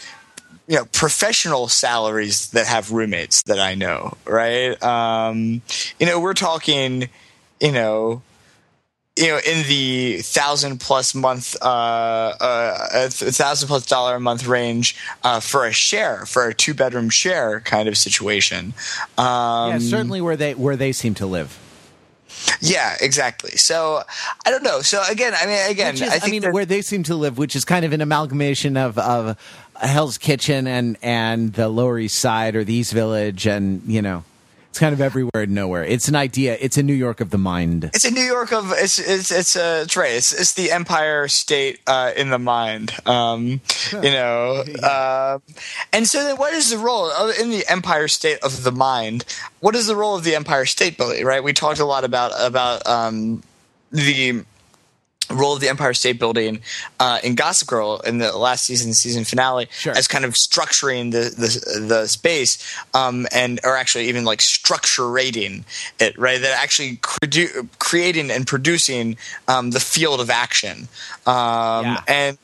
you 0.68 0.76
know 0.76 0.86
professional 0.86 1.68
salaries 1.68 2.50
that 2.52 2.68
have 2.68 2.92
roommates 2.92 3.44
that 3.44 3.60
I 3.60 3.76
know, 3.76 4.18
right? 4.26 4.82
Um, 4.84 5.62
you 6.00 6.06
know, 6.06 6.20
we're 6.20 6.34
talking, 6.34 7.10
you 7.60 7.72
know, 7.72 8.22
you 9.18 9.28
know, 9.30 9.40
in 9.46 9.68
the 9.68 10.20
thousand 10.22 10.80
plus 10.80 11.16
month, 11.16 11.56
uh, 11.62 11.66
uh, 11.66 12.88
a 12.94 13.10
thousand 13.10 13.68
plus 13.68 13.86
dollar 13.86 14.16
a 14.16 14.20
month 14.20 14.46
range 14.46 14.96
uh, 15.24 15.40
for 15.40 15.66
a 15.66 15.72
share, 15.74 16.26
for 16.26 16.48
a 16.48 16.54
two 16.54 16.74
bedroom 16.74 17.10
share 17.10 17.60
kind 17.62 17.90
of 17.90 17.98
situation. 17.98 18.74
Um, 19.18 19.72
yeah, 19.72 19.80
certainly 19.80 20.22
where 20.22 20.38
they 20.38 20.54
where 20.54 20.76
they 20.76 20.92
seem 20.92 21.16
to 21.16 21.26
live. 21.26 21.58
Yeah, 22.62 22.96
exactly. 23.02 23.58
So 23.58 24.04
I 24.46 24.52
don't 24.52 24.64
know. 24.64 24.82
So 24.82 25.02
again, 25.10 25.34
I 25.36 25.46
mean, 25.48 25.72
again, 25.72 25.96
is, 25.96 26.02
I, 26.04 26.20
I 26.22 26.30
mean, 26.30 26.44
where 26.52 26.66
they 26.66 26.84
seem 26.84 27.04
to 27.04 27.16
live, 27.16 27.38
which 27.38 27.56
is 27.56 27.66
kind 27.66 27.86
of 27.86 27.94
an 27.94 28.02
amalgamation 28.02 28.78
of 28.78 29.00
of 29.00 29.38
Hell's 29.82 30.18
Kitchen 30.20 30.68
and 30.68 30.98
and 31.02 31.54
the 31.54 31.70
Lower 31.70 31.98
East 31.98 32.18
Side 32.18 32.56
or 32.56 32.64
the 32.64 32.74
East 32.74 32.94
Village, 32.94 33.48
and 33.48 33.82
you 33.88 34.02
know. 34.02 34.24
It's 34.78 34.80
kind 34.80 34.94
of 34.94 35.02
everywhere 35.02 35.42
and 35.42 35.56
nowhere. 35.56 35.84
It's 35.84 36.08
an 36.08 36.16
idea. 36.16 36.56
It's 36.62 36.78
a 36.78 36.84
New 36.84 36.94
York 36.94 37.20
of 37.20 37.32
the 37.32 37.40
mind. 37.40 37.86
It's 37.96 38.06
a 38.06 38.12
New 38.12 38.22
York 38.22 38.54
of 38.54 38.72
it's 38.76 39.00
it's 39.00 39.32
it's 39.32 39.56
a 39.56 39.82
it's 39.82 39.98
right. 39.98 40.12
It's, 40.12 40.32
it's 40.32 40.54
the 40.54 40.72
Empire 40.72 41.28
State 41.28 41.80
uh, 41.88 42.12
in 42.16 42.30
the 42.30 42.38
mind. 42.38 42.94
Um, 43.08 43.60
you 43.92 44.12
know, 44.12 44.64
uh, 44.84 45.40
and 45.92 46.06
so 46.06 46.24
then 46.24 46.38
what 46.38 46.54
is 46.54 46.70
the 46.70 46.78
role 46.78 47.10
in 47.42 47.50
the 47.50 47.66
Empire 47.68 48.08
State 48.08 48.38
of 48.44 48.62
the 48.62 48.72
mind? 48.72 49.26
What 49.62 49.74
is 49.74 49.88
the 49.88 49.96
role 49.96 50.16
of 50.16 50.24
the 50.24 50.36
Empire 50.36 50.68
State 50.68 50.96
Building? 50.96 51.26
Right. 51.26 51.44
We 51.44 51.54
talked 51.54 51.80
a 51.80 51.86
lot 51.86 52.04
about 52.04 52.34
about 52.38 52.86
um, 52.86 53.42
the 53.92 54.44
role 55.30 55.54
of 55.54 55.62
the 55.62 55.70
Empire 55.70 55.94
State 55.94 56.20
Building 56.20 56.60
uh, 57.00 57.20
in 57.24 57.36
Gossip 57.36 57.68
Girl 57.68 58.00
in 58.00 58.18
the 58.18 58.38
last 58.38 58.64
season 58.64 58.94
season 58.94 59.24
finale 59.24 59.68
sure. 59.72 59.94
as 59.96 60.08
kind 60.08 60.26
of 60.26 60.34
structuring 60.34 61.12
the 61.12 61.30
the, 61.30 61.80
the 61.82 62.08
space 62.08 62.78
um, 62.94 63.28
and 63.32 63.60
or 63.64 63.76
actually 63.76 64.10
even 64.10 64.26
like 64.26 64.40
structurating 64.40 65.64
it 66.00 66.18
right 66.18 66.42
that 66.42 66.58
actually 66.62 66.98
cre- 66.98 67.66
creating 67.80 68.32
and 68.32 68.48
producing 68.48 69.18
um, 69.48 69.72
the 69.72 69.80
field 69.80 70.20
of 70.20 70.30
action 70.30 70.88
um, 71.26 71.86
yeah. 71.86 72.02
and 72.08 72.38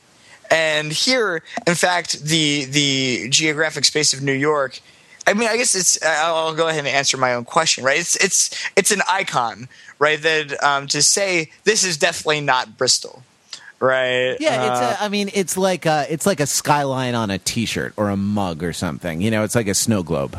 and 0.50 0.92
here 0.92 1.42
in 1.66 1.74
fact 1.74 2.22
the 2.22 2.64
the 2.66 3.28
geographic 3.30 3.84
space 3.84 4.12
of 4.12 4.22
New 4.22 4.32
York 4.32 4.80
I 5.26 5.34
mean, 5.34 5.48
I 5.48 5.56
guess 5.56 5.74
it's. 5.74 6.02
I'll 6.02 6.54
go 6.54 6.68
ahead 6.68 6.80
and 6.80 6.88
answer 6.88 7.16
my 7.16 7.34
own 7.34 7.44
question. 7.44 7.84
Right? 7.84 7.98
It's 7.98 8.16
it's 8.16 8.68
it's 8.76 8.90
an 8.90 9.02
icon 9.08 9.68
right? 9.98 10.20
That 10.20 10.62
um, 10.62 10.86
to 10.88 11.02
say 11.02 11.50
this 11.64 11.84
is 11.84 11.96
definitely 11.96 12.40
not 12.40 12.76
Bristol, 12.76 13.22
right? 13.80 14.36
Yeah, 14.38 14.70
it's. 14.70 14.80
Uh, 14.80 14.96
a, 15.00 15.04
I 15.04 15.08
mean, 15.08 15.30
it's 15.34 15.56
like 15.56 15.86
a, 15.86 16.06
it's 16.08 16.26
like 16.26 16.40
a 16.40 16.46
skyline 16.46 17.14
on 17.14 17.30
a 17.30 17.38
T-shirt 17.38 17.94
or 17.96 18.10
a 18.10 18.16
mug 18.16 18.62
or 18.62 18.72
something. 18.72 19.20
You 19.20 19.30
know, 19.30 19.44
it's 19.44 19.54
like 19.54 19.68
a 19.68 19.74
snow 19.74 20.02
globe. 20.02 20.36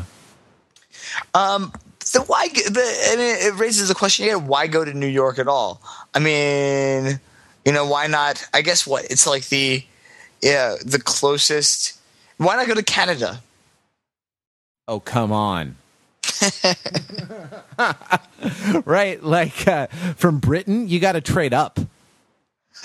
Um. 1.34 1.72
So 2.00 2.22
why? 2.22 2.48
The, 2.48 3.08
I 3.12 3.16
mean, 3.16 3.36
it 3.54 3.58
raises 3.58 3.88
the 3.88 3.94
question 3.94 4.26
again: 4.26 4.46
Why 4.46 4.66
go 4.66 4.84
to 4.84 4.94
New 4.94 5.08
York 5.08 5.38
at 5.38 5.48
all? 5.48 5.80
I 6.14 6.20
mean, 6.20 7.20
you 7.64 7.72
know, 7.72 7.86
why 7.86 8.06
not? 8.06 8.46
I 8.54 8.62
guess 8.62 8.86
what 8.86 9.06
it's 9.10 9.26
like 9.26 9.48
the 9.48 9.84
yeah 10.42 10.76
the 10.84 11.00
closest. 11.00 11.94
Why 12.36 12.56
not 12.56 12.66
go 12.66 12.74
to 12.74 12.82
Canada? 12.82 13.40
Oh 14.88 15.00
come 15.00 15.32
on! 15.32 15.76
right? 18.84 19.22
Like 19.22 19.66
uh, 19.66 19.88
from 20.16 20.38
Britain, 20.38 20.88
you 20.88 21.00
got 21.00 21.12
to 21.12 21.20
trade 21.20 21.52
up. 21.52 21.80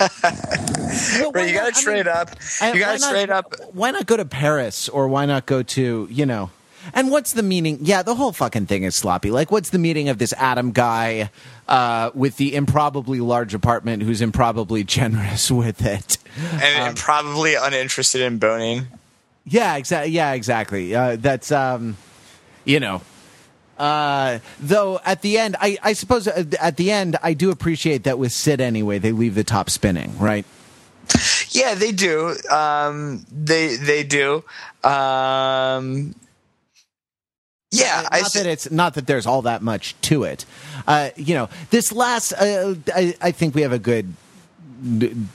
right, 0.00 1.22
you 1.22 1.52
got 1.52 1.74
to 1.74 1.80
trade 1.80 2.06
mean, 2.06 2.14
up. 2.14 2.30
You 2.62 2.80
got 2.80 2.98
to 2.98 3.08
trade 3.08 3.30
up. 3.30 3.54
Why 3.72 3.92
not 3.92 4.06
go 4.06 4.16
to 4.16 4.24
Paris 4.24 4.88
or 4.88 5.06
why 5.06 5.26
not 5.26 5.46
go 5.46 5.62
to 5.62 6.08
you 6.10 6.26
know? 6.26 6.50
And 6.92 7.10
what's 7.10 7.32
the 7.32 7.42
meaning? 7.42 7.78
Yeah, 7.82 8.02
the 8.02 8.16
whole 8.16 8.32
fucking 8.32 8.66
thing 8.66 8.82
is 8.82 8.96
sloppy. 8.96 9.30
Like, 9.30 9.52
what's 9.52 9.70
the 9.70 9.78
meaning 9.78 10.08
of 10.08 10.18
this 10.18 10.32
Adam 10.32 10.72
guy 10.72 11.30
uh, 11.68 12.10
with 12.14 12.36
the 12.36 12.56
improbably 12.56 13.20
large 13.20 13.54
apartment 13.54 14.02
who's 14.02 14.20
improbably 14.20 14.82
generous 14.82 15.50
with 15.50 15.86
it? 15.86 16.18
And, 16.54 16.80
um, 16.80 16.88
and 16.88 16.96
probably 16.96 17.54
uninterested 17.54 18.22
in 18.22 18.38
boning. 18.38 18.88
Yeah, 19.44 19.76
exactly. 19.76 20.12
Yeah, 20.12 20.32
exactly. 20.32 20.94
Uh, 20.94 21.16
that's, 21.16 21.50
um, 21.52 21.96
you 22.64 22.80
know. 22.80 23.02
Uh, 23.78 24.38
though 24.60 25.00
at 25.04 25.22
the 25.22 25.38
end, 25.38 25.56
I, 25.60 25.76
I 25.82 25.92
suppose 25.94 26.28
uh, 26.28 26.44
at 26.60 26.76
the 26.76 26.92
end, 26.92 27.16
I 27.22 27.34
do 27.34 27.50
appreciate 27.50 28.04
that 28.04 28.18
with 28.18 28.32
Sid 28.32 28.60
anyway, 28.60 28.98
they 28.98 29.12
leave 29.12 29.34
the 29.34 29.44
top 29.44 29.70
spinning, 29.70 30.16
right? 30.18 30.44
Yeah, 31.50 31.74
they 31.74 31.92
do. 31.92 32.36
Um, 32.50 33.26
they 33.30 33.76
they 33.76 34.04
do. 34.04 34.44
Um, 34.84 36.14
yeah, 37.72 38.02
not 38.02 38.12
I 38.12 38.20
that 38.20 38.46
it's 38.46 38.70
not 38.70 38.94
that 38.94 39.06
there's 39.06 39.26
all 39.26 39.42
that 39.42 39.62
much 39.62 40.00
to 40.02 40.24
it. 40.24 40.44
Uh, 40.86 41.10
you 41.16 41.34
know, 41.34 41.48
this 41.70 41.92
last, 41.92 42.32
uh, 42.34 42.74
I, 42.94 43.14
I, 43.20 43.30
think 43.32 43.54
we 43.54 43.62
have 43.62 43.72
a 43.72 43.78
good. 43.78 44.14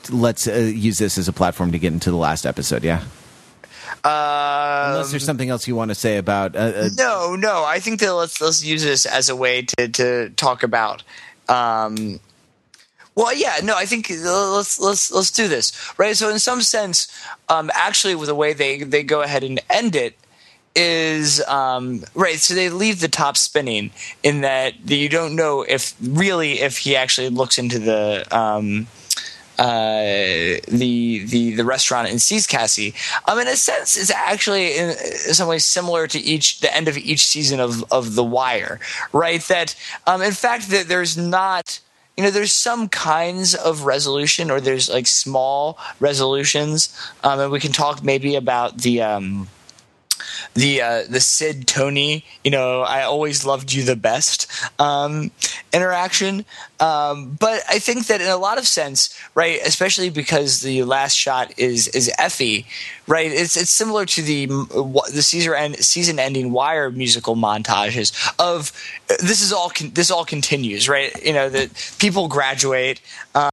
Let's 0.09 0.47
uh, 0.47 0.53
use 0.53 0.99
this 0.99 1.17
as 1.17 1.27
a 1.27 1.33
platform 1.33 1.71
to 1.71 1.79
get 1.79 1.93
into 1.93 2.11
the 2.11 2.17
last 2.17 2.45
episode. 2.45 2.83
Yeah. 2.83 3.03
Um, 4.03 4.91
Unless 4.91 5.11
there's 5.11 5.25
something 5.25 5.49
else 5.49 5.67
you 5.67 5.75
want 5.75 5.89
to 5.89 5.95
say 5.95 6.17
about. 6.17 6.55
Uh, 6.55 6.59
uh, 6.59 6.89
no, 6.95 7.35
no. 7.35 7.63
I 7.65 7.79
think 7.79 7.99
that 7.99 8.13
let's 8.13 8.39
let's 8.39 8.63
use 8.63 8.83
this 8.83 9.05
as 9.05 9.29
a 9.29 9.35
way 9.35 9.63
to 9.63 9.87
to 9.89 10.29
talk 10.31 10.63
about. 10.63 11.03
Um, 11.49 12.19
well, 13.15 13.33
yeah, 13.33 13.57
no, 13.63 13.75
I 13.75 13.85
think 13.85 14.11
uh, 14.11 14.51
let's 14.51 14.79
let's 14.79 15.11
let's 15.11 15.31
do 15.31 15.47
this 15.47 15.73
right. 15.97 16.15
So, 16.15 16.29
in 16.29 16.39
some 16.39 16.61
sense, 16.61 17.07
um, 17.49 17.71
actually, 17.73 18.15
with 18.15 18.27
the 18.27 18.35
way 18.35 18.53
they 18.53 18.83
they 18.83 19.03
go 19.03 19.21
ahead 19.21 19.43
and 19.43 19.59
end 19.69 19.95
it 19.95 20.15
is 20.75 21.43
um, 21.47 22.03
right. 22.13 22.39
So 22.39 22.53
they 22.53 22.69
leave 22.69 23.01
the 23.01 23.07
top 23.07 23.35
spinning 23.35 23.91
in 24.21 24.41
that 24.41 24.75
you 24.89 25.09
don't 25.09 25.35
know 25.35 25.63
if 25.67 25.95
really 26.01 26.59
if 26.59 26.77
he 26.77 26.95
actually 26.95 27.29
looks 27.29 27.57
into 27.57 27.79
the 27.79 28.25
um, 28.31 28.87
uh, 29.57 30.59
the 30.67 31.23
the 31.25 31.55
the 31.55 31.65
restaurant 31.65 32.09
and 32.09 32.21
sees 32.21 32.47
Cassie. 32.47 32.93
Um, 33.27 33.39
in 33.39 33.47
a 33.47 33.55
sense, 33.55 33.97
it's 33.97 34.11
actually 34.11 34.77
in, 34.77 34.93
some 34.93 35.47
ways 35.47 35.65
similar 35.65 36.07
to 36.07 36.19
each 36.19 36.59
the 36.59 36.73
end 36.73 36.87
of 36.87 36.97
each 36.97 37.25
season 37.25 37.59
of 37.59 37.83
of 37.91 38.15
The 38.15 38.23
Wire, 38.23 38.79
right? 39.13 39.41
That 39.43 39.75
um, 40.05 40.21
in 40.21 40.33
fact 40.33 40.69
that 40.69 40.87
there's 40.87 41.17
not 41.17 41.79
you 42.15 42.23
know 42.23 42.31
there's 42.31 42.53
some 42.53 42.89
kinds 42.89 43.55
of 43.55 43.83
resolution 43.83 44.51
or 44.51 44.59
there's 44.59 44.89
like 44.89 45.07
small 45.07 45.77
resolutions 45.99 46.95
um, 47.23 47.39
and 47.39 47.51
we 47.51 47.59
can 47.59 47.71
talk 47.71 48.03
maybe 48.03 48.35
about 48.35 48.79
the 48.79 49.01
um, 49.01 49.47
the 50.53 50.81
uh, 50.81 51.03
the 51.09 51.19
Sid 51.19 51.67
Tony, 51.67 52.25
you 52.43 52.51
know, 52.51 52.81
I 52.81 53.03
always 53.03 53.45
loved 53.45 53.73
you 53.73 53.83
the 53.83 53.95
best 53.95 54.51
um, 54.79 55.31
interaction. 55.73 56.45
Um, 56.79 57.37
but 57.39 57.63
I 57.67 57.79
think 57.79 58.07
that 58.07 58.21
in 58.21 58.27
a 58.27 58.37
lot 58.37 58.57
of 58.57 58.67
sense, 58.67 59.17
right, 59.33 59.59
especially 59.65 60.09
because 60.09 60.61
the 60.61 60.83
last 60.83 61.15
shot 61.15 61.53
is 61.57 61.87
is 61.89 62.11
Effie, 62.17 62.65
right? 63.07 63.31
It's 63.31 63.57
it's 63.57 63.71
similar 63.71 64.05
to 64.05 64.21
the 64.21 64.45
the 64.45 65.21
season 65.21 65.53
end, 65.55 65.77
season 65.77 66.19
ending 66.19 66.51
Wire 66.51 66.91
musical 66.91 67.35
montages 67.35 68.11
of 68.37 68.71
this 69.07 69.41
is 69.41 69.51
all 69.51 69.71
this 69.93 70.11
all 70.11 70.25
continues, 70.25 70.87
right? 70.87 71.11
You 71.23 71.33
know 71.33 71.49
that 71.49 71.95
people 71.99 72.27
graduate, 72.27 73.01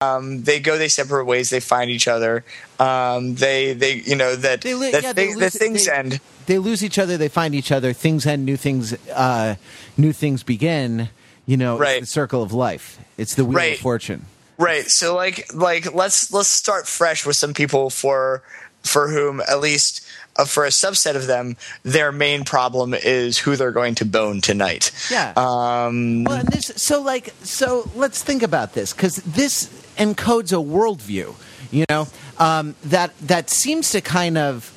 um, 0.01 0.43
they 0.43 0.61
go 0.61 0.77
their 0.77 0.89
separate 0.89 1.25
ways, 1.25 1.51
they 1.51 1.61
find 1.61 1.91
each 1.91 2.09
other, 2.09 2.45
um, 2.79 3.37
they 3.37 3.73
they 3.73 3.95
you 3.95 4.17
know 4.17 4.37
that 4.37 4.61
they, 4.61 4.75
that, 4.91 5.03
yeah, 5.03 5.13
they, 5.13 5.33
that 5.35 5.53
things 5.53 5.87
they, 5.87 5.93
end 5.93 6.21
they 6.47 6.59
lose 6.59 6.85
each 6.85 6.99
other, 6.99 7.17
they 7.17 7.29
find 7.29 7.55
each 7.55 7.73
other, 7.73 7.93
things 7.93 8.27
end, 8.27 8.45
new 8.45 8.57
things, 8.57 8.93
uh, 9.11 9.57
new 9.97 10.13
things 10.13 10.43
begin. 10.43 11.09
You 11.47 11.57
know, 11.57 11.79
right. 11.79 12.01
the 12.01 12.07
circle 12.07 12.43
of 12.43 12.53
life. 12.53 12.99
It's 13.19 13.35
the 13.35 13.45
wheel 13.45 13.59
right. 13.59 13.75
of 13.75 13.81
fortune. 13.81 14.25
Right. 14.57 14.87
So, 14.87 15.15
like, 15.15 15.53
like 15.55 15.95
let's 15.95 16.33
let's 16.33 16.49
start 16.49 16.87
fresh 16.87 17.27
with 17.27 17.37
some 17.37 17.55
people 17.55 17.91
for 17.91 18.43
for 18.83 19.09
whom 19.09 19.41
at 19.41 19.61
least 19.61 20.07
uh, 20.37 20.45
for 20.45 20.65
a 20.65 20.69
subset 20.69 21.17
of 21.17 21.27
them, 21.27 21.57
their 21.83 22.13
main 22.13 22.45
problem 22.45 22.95
is 22.95 23.39
who 23.39 23.57
they're 23.57 23.73
going 23.73 23.95
to 23.97 24.05
bone 24.05 24.41
tonight. 24.41 24.91
Yeah. 25.11 25.33
Um, 25.37 26.25
well, 26.25 26.43
this, 26.45 26.73
so 26.77 27.01
like, 27.01 27.33
so 27.43 27.91
let's 27.95 28.23
think 28.23 28.43
about 28.43 28.75
this 28.75 28.93
because 28.93 29.17
this 29.17 29.67
encodes 29.97 30.53
a 30.53 30.63
worldview, 30.63 31.35
you 31.71 31.85
know, 31.89 32.07
um, 32.39 32.75
that 32.85 33.17
that 33.21 33.51
seems 33.51 33.91
to 33.91 34.01
kind 34.01 34.39
of. 34.39 34.71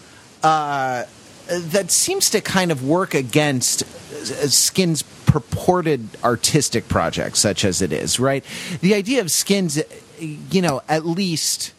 Uh, 0.43 1.05
that 1.49 1.89
seems 1.91 2.29
to 2.29 2.41
kind 2.41 2.71
of 2.71 2.85
work 2.85 3.13
against 3.13 3.83
Uh, 4.31 4.47
skins' 4.47 5.03
purported 5.25 6.07
artistic 6.23 6.87
project, 6.87 7.37
such 7.37 7.65
as 7.65 7.81
it 7.81 7.91
is, 7.91 8.19
right? 8.19 8.43
The 8.81 8.93
idea 8.93 9.21
of 9.21 9.31
Skins, 9.31 9.77
uh, 9.77 9.83
you 10.19 10.61
know, 10.61 10.81
at 10.87 11.05
least 11.05 11.73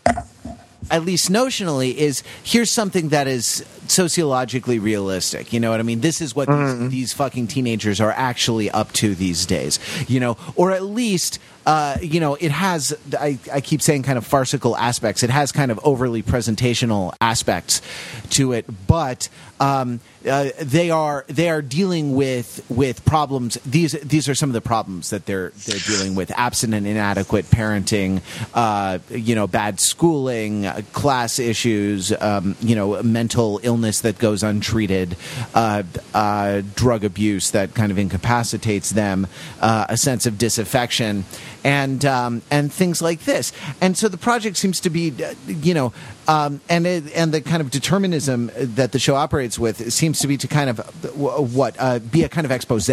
at 0.90 1.04
least 1.04 1.30
notionally, 1.30 1.94
is 1.94 2.22
here's 2.42 2.70
something 2.70 3.10
that 3.10 3.26
is 3.26 3.64
sociologically 3.90 4.78
realistic. 4.78 5.52
You 5.52 5.60
know 5.60 5.70
what 5.70 5.80
I 5.80 5.82
mean? 5.82 6.00
This 6.00 6.20
is 6.20 6.34
what 6.34 6.48
mm-hmm. 6.48 6.84
these, 6.84 6.90
these, 6.90 7.12
fucking 7.12 7.48
teenagers 7.48 8.00
are 8.00 8.12
actually 8.12 8.70
up 8.70 8.92
to 8.94 9.14
these 9.14 9.46
days. 9.46 9.78
You 10.08 10.20
know, 10.20 10.36
or 10.56 10.72
at 10.72 10.82
least. 10.84 11.38
Uh, 11.66 11.98
you 12.00 12.18
know, 12.18 12.34
it 12.34 12.50
has. 12.50 12.96
I, 13.12 13.38
I 13.52 13.60
keep 13.60 13.82
saying 13.82 14.02
kind 14.02 14.16
of 14.16 14.26
farcical 14.26 14.74
aspects. 14.74 15.22
It 15.22 15.28
has 15.28 15.52
kind 15.52 15.70
of 15.70 15.78
overly 15.84 16.22
presentational 16.22 17.14
aspects 17.20 17.82
to 18.30 18.54
it, 18.54 18.64
but 18.86 19.28
um, 19.60 20.00
uh, 20.26 20.50
they 20.60 20.90
are 20.90 21.24
they 21.28 21.48
are 21.48 21.62
dealing 21.62 22.14
with 22.14 22.64
with 22.68 23.04
problems. 23.04 23.58
These 23.64 23.92
these 23.92 24.28
are 24.28 24.34
some 24.34 24.50
of 24.50 24.54
the 24.54 24.60
problems 24.60 25.10
that 25.10 25.26
they're 25.26 25.50
they're 25.66 25.78
dealing 25.78 26.14
with: 26.14 26.30
absent 26.36 26.74
and 26.74 26.86
inadequate 26.86 27.46
parenting, 27.46 28.22
uh, 28.54 28.98
you 29.10 29.34
know, 29.34 29.46
bad 29.46 29.80
schooling, 29.80 30.64
class 30.92 31.38
issues, 31.38 32.12
um, 32.20 32.56
you 32.60 32.74
know, 32.74 33.02
mental 33.02 33.60
illness 33.62 33.77
that 33.82 34.18
goes 34.18 34.42
untreated, 34.42 35.16
uh, 35.54 35.82
uh, 36.14 36.62
drug 36.74 37.04
abuse 37.04 37.50
that 37.52 37.74
kind 37.74 37.90
of 37.92 37.98
incapacitates 37.98 38.90
them, 38.90 39.26
uh, 39.60 39.86
a 39.88 39.96
sense 39.96 40.26
of 40.26 40.38
disaffection, 40.38 41.24
and 41.64 42.04
um, 42.04 42.42
and 42.50 42.72
things 42.72 43.02
like 43.02 43.20
this. 43.20 43.52
And 43.80 43.96
so 43.96 44.08
the 44.08 44.16
project 44.16 44.56
seems 44.56 44.80
to 44.80 44.90
be, 44.90 45.12
you 45.46 45.74
know, 45.74 45.92
um, 46.26 46.60
and 46.68 46.86
it, 46.86 47.12
and 47.14 47.32
the 47.32 47.40
kind 47.40 47.60
of 47.60 47.70
determinism 47.70 48.50
that 48.56 48.92
the 48.92 48.98
show 48.98 49.14
operates 49.14 49.58
with 49.58 49.92
seems 49.92 50.18
to 50.20 50.26
be 50.26 50.36
to 50.36 50.48
kind 50.48 50.70
of 50.70 50.78
what 51.16 51.76
uh, 51.78 51.98
be 51.98 52.22
a 52.22 52.28
kind 52.28 52.44
of 52.44 52.50
expose, 52.50 52.88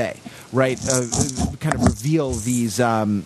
right? 0.51 0.79
Uh, 0.89 1.05
kind 1.59 1.75
of 1.75 1.83
reveal 1.83 2.31
these 2.31 2.79
um, 2.79 3.25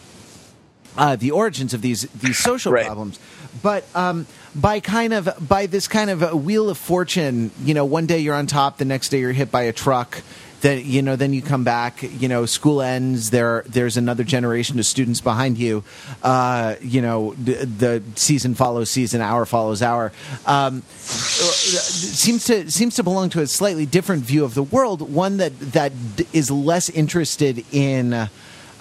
uh, 0.97 1.16
the 1.16 1.32
origins 1.32 1.74
of 1.74 1.82
these 1.82 2.03
these 2.10 2.38
social 2.38 2.72
right. 2.72 2.86
problems, 2.86 3.20
but. 3.62 3.86
Um, 3.95 4.28
by 4.56 4.80
kind 4.80 5.14
of 5.14 5.30
by 5.47 5.66
this 5.66 5.88
kind 5.88 6.10
of 6.10 6.43
wheel 6.43 6.70
of 6.70 6.78
fortune, 6.78 7.52
you 7.64 7.74
know, 7.74 7.86
one 7.86 8.06
day 8.06 8.20
you're 8.20 8.36
on 8.36 8.47
top, 8.47 8.78
the 8.78 8.86
next 8.86 9.10
day 9.10 9.20
you're 9.20 9.32
hit 9.32 9.52
by 9.52 9.64
a 9.64 9.74
truck, 9.74 10.22
then 10.62 10.84
you 10.86 11.02
know 11.02 11.16
then 11.16 11.34
you 11.34 11.41
come 11.41 11.64
back 11.64 12.02
you 12.02 12.28
know 12.28 12.45
school 12.45 12.82
ends 12.82 13.30
there 13.30 13.64
there's 13.68 13.97
another 13.97 14.24
generation 14.24 14.80
of 14.80 14.86
students 14.86 15.22
behind 15.22 15.58
you 15.58 15.84
uh, 16.24 16.76
you 16.82 17.02
know 17.02 17.34
the, 17.36 17.66
the, 17.66 18.04
season 18.16 18.56
follows 18.56 18.89
season 18.89 19.22
hour 19.22 19.45
follows 19.45 19.82
hour. 19.82 20.12
Um, 20.45 20.82
seems 20.89 22.45
to 22.45 22.70
seems 22.70 22.95
to 22.95 23.04
belong 23.04 23.30
to 23.32 23.41
a 23.41 23.47
slightly 23.47 23.86
different 23.86 24.24
view 24.24 24.43
of 24.43 24.54
the 24.54 24.64
world 24.64 25.02
one 25.14 25.38
that 25.38 25.58
that 25.60 25.91
is 26.34 26.52
less 26.52 26.89
interested 26.89 27.64
in 27.72 28.30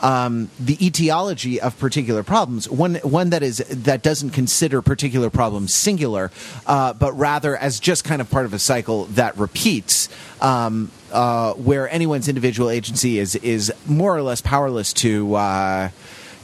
um, 0.00 0.50
the 0.58 0.84
etiology 0.84 1.60
of 1.60 1.78
particular 1.78 2.22
problems. 2.22 2.68
One 2.68 2.96
one 2.96 3.30
that 3.30 3.42
is 3.42 3.58
that 3.58 4.02
doesn't 4.02 4.30
consider 4.30 4.82
particular 4.82 5.30
problems 5.30 5.74
singular, 5.74 6.30
uh, 6.66 6.92
but 6.92 7.12
rather 7.12 7.56
as 7.56 7.80
just 7.80 8.04
kind 8.04 8.20
of 8.20 8.30
part 8.30 8.46
of 8.46 8.52
a 8.52 8.58
cycle 8.58 9.06
that 9.06 9.36
repeats. 9.36 10.08
Um, 10.40 10.90
uh, 11.10 11.54
where 11.54 11.88
anyone's 11.88 12.28
individual 12.28 12.70
agency 12.70 13.18
is 13.18 13.34
is 13.36 13.72
more 13.86 14.14
or 14.14 14.22
less 14.22 14.40
powerless 14.40 14.92
to 14.92 15.34
uh, 15.34 15.88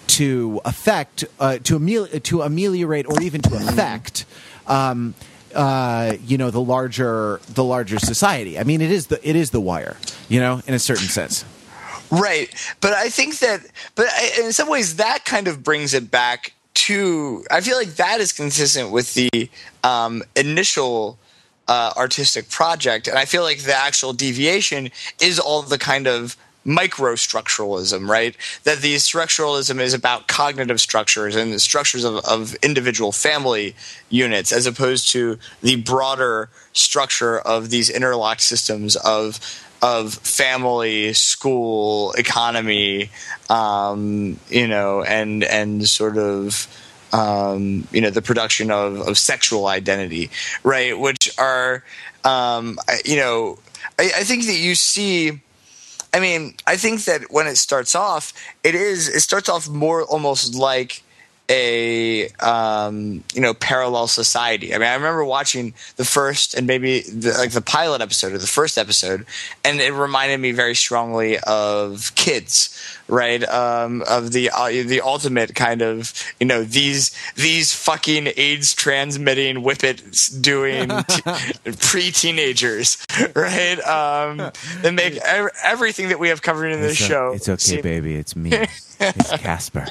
to 0.07 0.61
affect 0.65 1.25
uh, 1.39 1.59
to 1.59 1.77
amel- 1.77 2.07
to 2.07 2.43
ameliorate 2.43 3.07
or 3.07 3.21
even 3.21 3.43
to 3.43 3.55
affect. 3.57 4.25
Um, 4.67 5.15
uh, 5.55 6.17
you 6.27 6.37
know 6.37 6.51
the 6.51 6.61
larger 6.61 7.41
the 7.49 7.63
larger 7.63 7.99
society. 7.99 8.59
I 8.59 8.65
mean, 8.65 8.81
it 8.81 8.91
is 8.91 9.07
the 9.07 9.29
it 9.29 9.37
is 9.37 9.51
the 9.51 9.61
wire, 9.61 9.97
you 10.29 10.41
know, 10.41 10.61
in 10.67 10.75
a 10.75 10.79
certain 10.79 11.07
sense. 11.07 11.45
Right. 12.11 12.49
But 12.81 12.93
I 12.93 13.09
think 13.09 13.39
that, 13.39 13.61
but 13.95 14.07
in 14.39 14.53
some 14.53 14.69
ways, 14.69 14.97
that 14.97 15.25
kind 15.25 15.49
of 15.49 15.63
brings 15.63 15.95
it 15.95 16.11
back 16.11 16.55
to, 16.75 17.45
I 17.51 17.61
feel 17.61 17.77
like 17.77 17.97
that 17.97 18.21
is 18.21 18.33
consistent 18.33 18.91
with 18.91 19.15
the 19.15 19.51
um, 19.83 20.23
initial 20.37 21.19
uh, 21.67 21.93
artistic 21.97 22.51
project. 22.51 23.09
And 23.09 23.19
I 23.19 23.25
feel 23.25 23.43
like 23.43 23.61
the 23.61 23.75
actual 23.75 24.13
deviation 24.13 24.91
is 25.21 25.39
all 25.39 25.63
the 25.63 25.79
kind 25.79 26.07
of 26.07 26.37
microstructuralism, 26.67 28.09
right? 28.09 28.37
That 28.65 28.79
the 28.79 28.95
structuralism 28.97 29.81
is 29.81 29.95
about 29.95 30.29
cognitive 30.29 30.81
structures 30.81 31.37
and 31.37 31.53
the 31.53 31.59
structures 31.59 32.05
of, 32.05 32.25
of 32.25 32.55
individual 32.57 33.13
family 33.13 33.77
units, 34.09 34.51
as 34.53 34.67
opposed 34.67 35.11
to 35.11 35.39
the 35.63 35.77
broader 35.77 36.49
structure 36.73 37.39
of 37.39 37.71
these 37.71 37.91
interlocked 37.91 38.41
systems 38.41 38.97
of 38.97 39.39
of 39.85 40.15
family, 40.15 41.13
school, 41.13 42.13
economy, 42.13 43.11
um, 43.51 44.41
you 44.49 44.67
know, 44.67 45.03
and 45.03 45.45
and 45.45 45.87
sort 45.87 46.17
of 46.17 46.67
um, 47.13 47.87
you 47.93 48.01
know 48.01 48.09
the 48.09 48.23
production 48.23 48.71
of, 48.71 49.07
of 49.07 49.19
sexual 49.19 49.67
identity, 49.67 50.31
right? 50.63 50.99
Which 50.99 51.31
are 51.39 51.85
um, 52.25 52.79
you 53.05 53.17
know 53.17 53.59
I, 53.99 54.05
I 54.05 54.25
think 54.25 54.47
that 54.47 54.57
you 54.57 54.75
see. 54.75 55.41
I 56.15 56.21
mean, 56.21 56.55
I 56.67 56.77
think 56.77 57.05
that 57.05 57.23
when 57.31 57.47
it 57.47 57.57
starts 57.57 57.95
off, 57.95 58.33
it 58.63 58.75
is 58.75 59.09
it 59.09 59.21
starts 59.21 59.51
off 59.51 59.69
more 59.69 60.05
almost 60.05 60.55
like 60.55 61.03
a 61.49 62.29
um, 62.41 63.23
you 63.35 63.41
know 63.41 63.55
parallel 63.55 64.07
society. 64.07 64.75
I 64.75 64.79
mean, 64.79 64.89
I 64.89 64.95
remember 64.95 65.25
watching 65.25 65.75
the 65.97 66.05
first 66.05 66.55
and 66.55 66.67
maybe 66.67 67.01
the, 67.01 67.33
like 67.33 67.51
the 67.51 67.61
pilot 67.61 68.01
episode 68.01 68.33
or 68.33 68.39
the 68.39 68.47
first 68.47 68.79
episode, 68.79 69.27
and 69.65 69.81
it 69.81 69.93
reminded 69.93 70.41
me 70.41 70.53
very 70.53 70.75
strongly 70.75 71.39
of 71.41 72.15
Kids, 72.15 72.79
right? 73.09 73.43
Um, 73.49 74.03
of 74.09 74.33
the 74.33 74.51
uh, 74.51 74.69
the 74.69 75.01
ultimate 75.03 75.55
kind 75.55 75.83
of 75.83 76.13
you 76.41 76.47
know 76.47 76.65
these 76.65 77.11
these 77.37 77.73
fucking 77.75 78.29
AIDS 78.37 78.75
transmitting 78.75 79.57
whippets 79.57 80.29
doing 80.29 80.89
t- 81.09 81.23
pre 81.81 82.11
teenagers, 82.11 83.05
right? 83.35 83.79
Um, 83.81 84.51
they 84.83 84.91
make 84.91 85.17
ev- 85.17 85.51
everything 85.63 86.09
that 86.09 86.19
we 86.19 86.29
have 86.29 86.43
covered 86.43 86.69
in 86.69 86.81
this 86.81 86.93
it's 87.01 87.09
show. 87.09 87.33
it's 87.33 87.49
okay, 87.49 87.59
seem- 87.59 87.83
baby. 87.83 88.15
It's 88.17 88.35
me. 88.37 88.51
it's 89.01 89.31
Casper. 89.39 89.87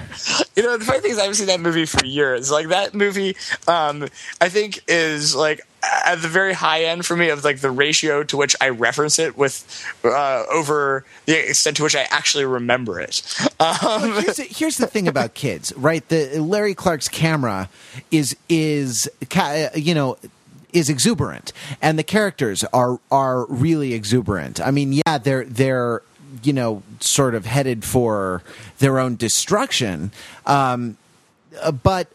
you 0.55 0.63
know 0.63 0.77
the 0.77 0.85
funny 0.85 1.01
thing 1.01 1.11
is 1.11 1.17
I 1.17 1.21
haven't 1.23 1.35
seen 1.35 1.47
that 1.47 1.59
movie 1.59 1.85
for 1.85 2.05
years. 2.05 2.49
Like 2.51 2.69
that 2.69 2.93
movie, 2.93 3.35
um, 3.67 4.07
I 4.41 4.49
think 4.49 4.79
is 4.87 5.35
like 5.35 5.61
at 6.05 6.21
the 6.21 6.27
very 6.27 6.53
high 6.53 6.83
end 6.83 7.05
for 7.05 7.15
me 7.15 7.29
of 7.29 7.43
like 7.43 7.59
the 7.59 7.71
ratio 7.71 8.23
to 8.23 8.37
which 8.37 8.55
I 8.61 8.69
reference 8.69 9.19
it 9.19 9.37
with 9.37 9.85
uh, 10.03 10.45
over 10.51 11.05
the 11.25 11.49
extent 11.49 11.77
to 11.77 11.83
which 11.83 11.95
I 11.95 12.07
actually 12.09 12.45
remember 12.45 12.99
it. 12.99 13.21
Um, 13.59 14.21
here's, 14.21 14.35
the, 14.35 14.43
here's 14.43 14.77
the 14.77 14.87
thing 14.87 15.07
about 15.07 15.35
kids, 15.35 15.71
right? 15.77 16.05
The 16.09 16.39
Larry 16.39 16.75
Clark's 16.75 17.07
camera 17.07 17.69
is 18.11 18.35
is 18.49 19.09
you 19.73 19.93
know 19.93 20.17
is 20.73 20.89
exuberant, 20.89 21.53
and 21.81 21.97
the 21.97 22.03
characters 22.03 22.65
are 22.73 22.99
are 23.09 23.45
really 23.45 23.93
exuberant. 23.93 24.59
I 24.59 24.71
mean, 24.71 24.91
yeah, 24.91 25.17
they're 25.17 25.45
they're 25.45 26.01
you 26.41 26.51
know 26.51 26.83
sort 26.99 27.35
of 27.35 27.45
headed 27.45 27.85
for 27.85 28.43
their 28.79 28.99
own 28.99 29.15
destruction, 29.15 30.11
um, 30.45 30.97
uh, 31.61 31.71
but 31.71 32.09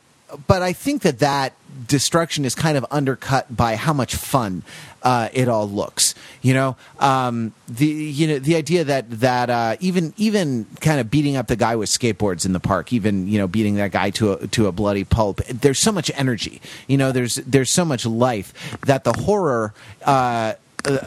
but 0.46 0.60
I 0.60 0.74
think 0.74 1.02
that 1.02 1.20
that 1.20 1.54
destruction 1.86 2.44
is 2.44 2.54
kind 2.54 2.76
of 2.76 2.84
undercut 2.90 3.54
by 3.54 3.76
how 3.76 3.92
much 3.92 4.16
fun 4.16 4.62
uh, 5.02 5.28
it 5.32 5.48
all 5.48 5.68
looks. 5.68 6.14
You 6.42 6.54
know, 6.54 6.76
um, 6.98 7.52
the 7.68 7.86
you 7.86 8.26
know 8.26 8.38
the 8.38 8.56
idea 8.56 8.84
that 8.84 9.10
that 9.20 9.50
uh, 9.50 9.76
even 9.80 10.12
even 10.16 10.66
kind 10.80 11.00
of 11.00 11.10
beating 11.10 11.36
up 11.36 11.46
the 11.46 11.56
guy 11.56 11.76
with 11.76 11.88
skateboards 11.88 12.44
in 12.44 12.52
the 12.52 12.60
park, 12.60 12.92
even 12.92 13.28
you 13.28 13.38
know 13.38 13.46
beating 13.46 13.76
that 13.76 13.92
guy 13.92 14.10
to 14.10 14.32
a, 14.32 14.46
to 14.48 14.66
a 14.66 14.72
bloody 14.72 15.04
pulp. 15.04 15.40
There's 15.46 15.78
so 15.78 15.92
much 15.92 16.10
energy. 16.14 16.60
You 16.86 16.98
know, 16.98 17.12
there's 17.12 17.36
there's 17.36 17.70
so 17.70 17.84
much 17.84 18.06
life 18.06 18.78
that 18.86 19.04
the 19.04 19.12
horror. 19.12 19.74
Uh, 20.04 20.54
uh, 20.84 20.98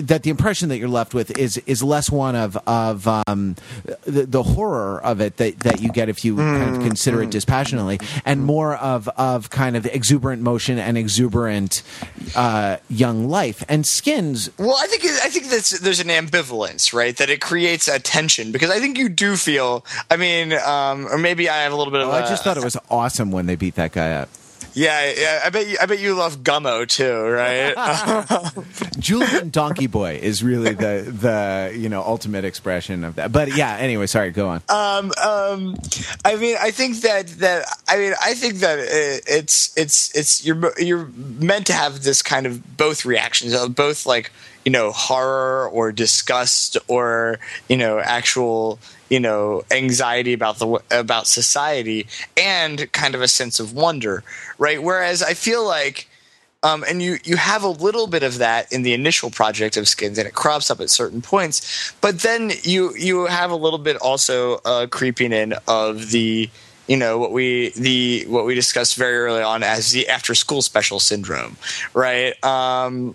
that 0.00 0.22
the 0.22 0.30
impression 0.30 0.68
that 0.68 0.78
you're 0.78 0.88
left 0.88 1.14
with 1.14 1.36
is 1.38 1.58
is 1.58 1.82
less 1.82 2.10
one 2.10 2.36
of 2.36 2.56
of 2.66 3.08
um, 3.08 3.56
the, 4.04 4.24
the 4.26 4.42
horror 4.42 5.00
of 5.02 5.20
it 5.20 5.36
that, 5.38 5.58
that 5.60 5.80
you 5.80 5.90
get 5.90 6.08
if 6.08 6.24
you 6.24 6.36
kind 6.36 6.76
of 6.76 6.82
consider 6.82 7.22
it 7.22 7.30
dispassionately, 7.30 7.98
and 8.24 8.44
more 8.44 8.76
of 8.76 9.08
of 9.08 9.50
kind 9.50 9.76
of 9.76 9.84
exuberant 9.86 10.42
motion 10.42 10.78
and 10.78 10.96
exuberant 10.96 11.82
uh, 12.34 12.76
young 12.88 13.28
life. 13.28 13.64
And 13.68 13.86
skins, 13.86 14.50
well, 14.58 14.76
I 14.78 14.86
think 14.86 15.04
I 15.04 15.28
think 15.28 15.48
that's 15.48 15.78
there's 15.80 16.00
an 16.00 16.08
ambivalence, 16.08 16.92
right? 16.92 17.16
That 17.16 17.28
it 17.30 17.40
creates 17.40 17.88
a 17.88 17.98
tension 17.98 18.52
because 18.52 18.70
I 18.70 18.78
think 18.78 18.96
you 18.98 19.08
do 19.08 19.36
feel. 19.36 19.84
I 20.10 20.16
mean, 20.16 20.52
um, 20.52 21.06
or 21.08 21.18
maybe 21.18 21.48
I 21.48 21.62
have 21.62 21.72
a 21.72 21.76
little 21.76 21.92
bit 21.92 22.02
of. 22.02 22.08
oh, 22.08 22.12
a, 22.12 22.22
I 22.22 22.28
just 22.28 22.44
thought 22.44 22.56
it 22.56 22.64
was 22.64 22.76
awesome 22.90 23.30
when 23.32 23.46
they 23.46 23.56
beat 23.56 23.74
that 23.74 23.92
guy 23.92 24.12
up. 24.12 24.28
Yeah, 24.76 25.10
yeah. 25.16 25.40
I 25.42 25.48
bet 25.48 25.66
you. 25.68 25.78
I 25.80 25.86
bet 25.86 26.00
you 26.00 26.14
love 26.14 26.40
Gummo 26.40 26.86
too, 26.86 27.22
right? 27.22 27.72
Julien 28.98 29.48
Donkey-Boy 29.48 30.20
is 30.22 30.44
really 30.44 30.74
the 30.74 31.10
the 31.10 31.74
you 31.74 31.88
know 31.88 32.02
ultimate 32.02 32.44
expression 32.44 33.02
of 33.02 33.14
that. 33.14 33.32
But 33.32 33.56
yeah, 33.56 33.74
anyway, 33.76 34.06
sorry, 34.06 34.32
go 34.32 34.48
on. 34.48 34.62
um, 34.68 35.12
um, 35.24 35.76
I 36.26 36.36
mean, 36.36 36.58
I 36.60 36.72
think 36.72 37.00
that 37.00 37.28
that 37.38 37.64
I 37.88 37.96
mean, 37.96 38.12
I 38.22 38.34
think 38.34 38.56
that 38.56 38.78
it, 38.78 39.24
it's 39.26 39.74
it's 39.78 40.14
it's 40.14 40.44
you're 40.44 40.78
you're 40.78 41.06
meant 41.16 41.66
to 41.68 41.72
have 41.72 42.02
this 42.02 42.20
kind 42.20 42.44
of 42.44 42.76
both 42.76 43.06
reactions 43.06 43.54
of 43.54 43.74
both 43.74 44.04
like 44.04 44.30
you 44.66 44.72
know 44.72 44.92
horror 44.92 45.70
or 45.70 45.90
disgust 45.90 46.76
or 46.86 47.38
you 47.66 47.78
know 47.78 47.98
actual 47.98 48.78
you 49.08 49.20
know 49.20 49.62
anxiety 49.70 50.32
about 50.32 50.58
the 50.58 50.80
about 50.90 51.26
society 51.26 52.06
and 52.36 52.90
kind 52.92 53.14
of 53.14 53.22
a 53.22 53.28
sense 53.28 53.60
of 53.60 53.72
wonder 53.72 54.22
right? 54.58 54.82
Whereas 54.82 55.22
i 55.22 55.34
feel 55.34 55.66
like 55.66 56.08
um, 56.62 56.84
and 56.88 57.00
you 57.00 57.18
you 57.22 57.36
have 57.36 57.62
a 57.62 57.68
little 57.68 58.06
bit 58.06 58.22
of 58.22 58.38
that 58.38 58.72
in 58.72 58.82
the 58.82 58.92
initial 58.92 59.30
project 59.30 59.76
of 59.76 59.86
skins 59.88 60.18
and 60.18 60.26
it 60.26 60.34
crops 60.34 60.70
up 60.70 60.80
at 60.80 60.90
certain 60.90 61.22
points 61.22 61.92
but 62.00 62.20
then 62.20 62.50
you 62.62 62.94
you 62.96 63.26
have 63.26 63.50
a 63.50 63.56
little 63.56 63.78
bit 63.78 63.96
also 63.96 64.54
uh, 64.64 64.86
creeping 64.88 65.32
in 65.32 65.54
of 65.68 66.10
the 66.10 66.50
you 66.88 66.96
know 66.96 67.18
what 67.18 67.32
we 67.32 67.70
the 67.70 68.24
what 68.26 68.46
we 68.46 68.54
discussed 68.54 68.96
very 68.96 69.16
early 69.16 69.42
on 69.42 69.62
as 69.62 69.92
the 69.92 70.08
after 70.08 70.34
school 70.34 70.62
special 70.62 70.98
syndrome 70.98 71.56
right? 71.94 72.42
Um 72.44 73.14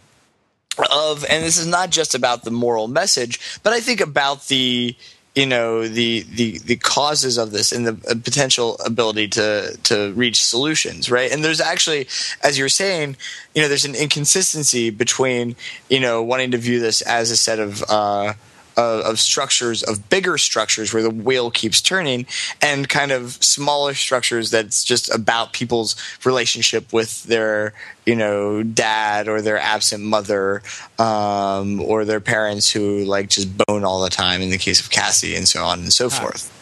of 0.90 1.26
and 1.26 1.44
this 1.44 1.58
is 1.58 1.68
not 1.68 1.90
just 1.90 2.16
about 2.16 2.44
the 2.44 2.52
moral 2.52 2.88
message 2.88 3.60
but 3.62 3.74
i 3.74 3.82
think 3.82 4.00
about 4.00 4.48
the 4.48 4.96
you 5.36 5.46
know 5.46 5.88
the 5.88 6.22
the 6.36 6.58
the 6.60 6.76
causes 6.76 7.38
of 7.38 7.52
this 7.52 7.72
and 7.72 7.88
the 7.88 8.12
uh, 8.12 8.16
potential 8.16 8.78
ability 8.86 9.28
to 9.30 9.78
to 9.84 10.12
reach 10.14 10.44
solutions 10.44 11.10
right? 11.10 11.32
And 11.32 11.44
there's 11.44 11.62
actually 11.62 12.08
as 12.44 12.58
you're 12.58 12.70
saying 12.70 13.16
you 13.56 13.62
know 13.62 13.68
there's 13.68 13.86
an 13.86 13.96
inconsistency 13.96 14.90
between 14.90 15.56
you 15.90 16.00
know 16.00 16.22
wanting 16.22 16.52
to 16.52 16.58
view 16.58 16.80
this 16.80 17.02
as 17.02 17.32
a 17.32 17.38
set 17.38 17.60
of 17.60 17.84
uh 17.90 18.34
of, 18.78 19.02
of 19.02 19.20
structures 19.20 19.84
of 19.84 20.10
bigger 20.10 20.38
structures 20.38 20.94
where 20.94 21.04
the 21.04 21.10
wheel 21.10 21.52
keeps 21.52 21.82
turning 21.82 22.26
and 22.62 22.88
kind 22.90 23.12
of 23.12 23.34
smaller 23.44 23.94
structures 23.94 24.52
that's 24.52 24.84
just 24.84 25.14
about 25.14 25.54
people's 25.54 25.96
relationship 26.26 26.92
with 26.94 27.24
their 27.24 27.74
you 28.06 28.16
know 28.16 28.64
dad 28.64 29.28
or 29.28 29.42
their 29.42 29.60
absent 29.60 30.04
mother 30.04 30.62
um, 31.00 31.82
or 31.82 32.06
their 32.06 32.22
parents 32.22 32.72
who 32.72 33.04
like 33.06 33.30
just 33.30 33.50
bone 33.66 33.84
all 33.84 34.02
the 34.02 34.10
time 34.10 34.42
in 34.42 34.50
the 34.50 34.58
case 34.58 34.80
of 34.80 34.90
cassie 34.90 35.36
and 35.36 35.48
so 35.48 35.64
on 35.64 35.80
and 35.80 35.94
so 35.94 36.10
forth 36.10 36.61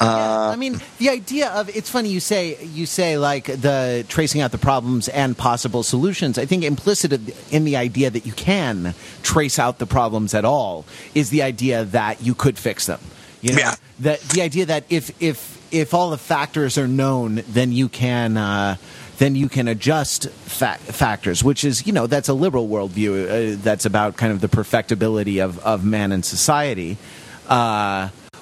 Yeah, 0.00 0.50
I 0.50 0.56
mean, 0.56 0.80
the 0.98 1.08
idea 1.10 1.48
of 1.50 1.68
it's 1.74 1.90
funny 1.90 2.08
you 2.10 2.20
say 2.20 2.56
you 2.64 2.86
say 2.86 3.18
like 3.18 3.46
the 3.46 4.04
tracing 4.08 4.40
out 4.40 4.52
the 4.52 4.58
problems 4.58 5.08
and 5.08 5.36
possible 5.36 5.82
solutions. 5.82 6.38
I 6.38 6.46
think 6.46 6.62
implicit 6.64 7.12
in 7.52 7.64
the 7.64 7.76
idea 7.76 8.08
that 8.10 8.24
you 8.24 8.32
can 8.32 8.94
trace 9.22 9.58
out 9.58 9.78
the 9.78 9.86
problems 9.86 10.34
at 10.34 10.44
all 10.44 10.84
is 11.14 11.30
the 11.30 11.42
idea 11.42 11.84
that 11.86 12.22
you 12.22 12.34
could 12.34 12.58
fix 12.58 12.86
them. 12.86 13.00
You 13.40 13.52
know, 13.54 13.58
Yeah. 13.58 13.74
that 14.00 14.20
the 14.20 14.42
idea 14.42 14.66
that 14.66 14.84
if 14.88 15.10
if 15.20 15.58
if 15.72 15.92
all 15.94 16.10
the 16.10 16.18
factors 16.18 16.78
are 16.78 16.88
known, 16.88 17.42
then 17.48 17.72
you 17.72 17.88
can. 17.88 18.36
Uh, 18.36 18.76
then 19.18 19.34
you 19.34 19.48
can 19.48 19.66
adjust 19.66 20.28
fa- 20.30 20.78
factors, 20.78 21.42
which 21.42 21.64
is, 21.64 21.84
you 21.88 21.92
know, 21.92 22.06
that's 22.06 22.28
a 22.28 22.32
liberal 22.32 22.68
worldview. 22.68 23.54
Uh, 23.54 23.58
that's 23.64 23.84
about 23.84 24.16
kind 24.16 24.30
of 24.30 24.40
the 24.40 24.46
perfectibility 24.48 25.40
of, 25.40 25.58
of 25.66 25.84
man 25.84 26.12
and 26.12 26.24
society. 26.24 26.96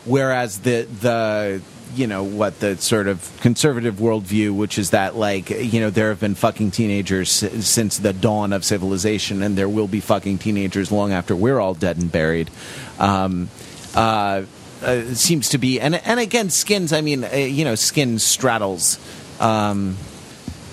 Whereas 0.07 0.61
the 0.61 0.83
the 0.83 1.61
you 1.95 2.07
know 2.07 2.23
what 2.23 2.61
the 2.61 2.77
sort 2.77 3.09
of 3.09 3.31
conservative 3.41 3.97
worldview, 3.97 4.55
which 4.55 4.79
is 4.79 4.91
that 4.91 5.17
like 5.17 5.51
you 5.51 5.81
know 5.81 5.91
there 5.91 6.11
have 6.11 6.21
been 6.21 6.35
fucking 6.35 6.71
teenagers 6.71 7.31
since 7.31 7.99
the 7.99 8.13
dawn 8.13 8.53
of 8.53 8.65
civilization, 8.65 9.43
and 9.43 9.57
there 9.57 9.69
will 9.69 9.89
be 9.89 10.01
fucking 10.01 10.39
teenagers 10.39 10.93
long 10.93 11.13
after 11.13 11.35
we're 11.35 11.59
all 11.59 11.75
dead 11.75 11.97
and 11.97 12.11
buried. 12.11 12.51
Um, 12.99 13.49
uh, 13.95 14.43
uh, 14.83 15.03
seems 15.15 15.49
to 15.51 15.59
be, 15.59 15.81
and 15.81 15.95
and 15.95 16.21
again, 16.21 16.51
skins. 16.51 16.93
I 16.93 17.01
mean, 17.01 17.25
uh, 17.25 17.35
you 17.35 17.65
know, 17.65 17.75
skins 17.75 18.23
straddles. 18.25 18.99
Um, 19.41 19.97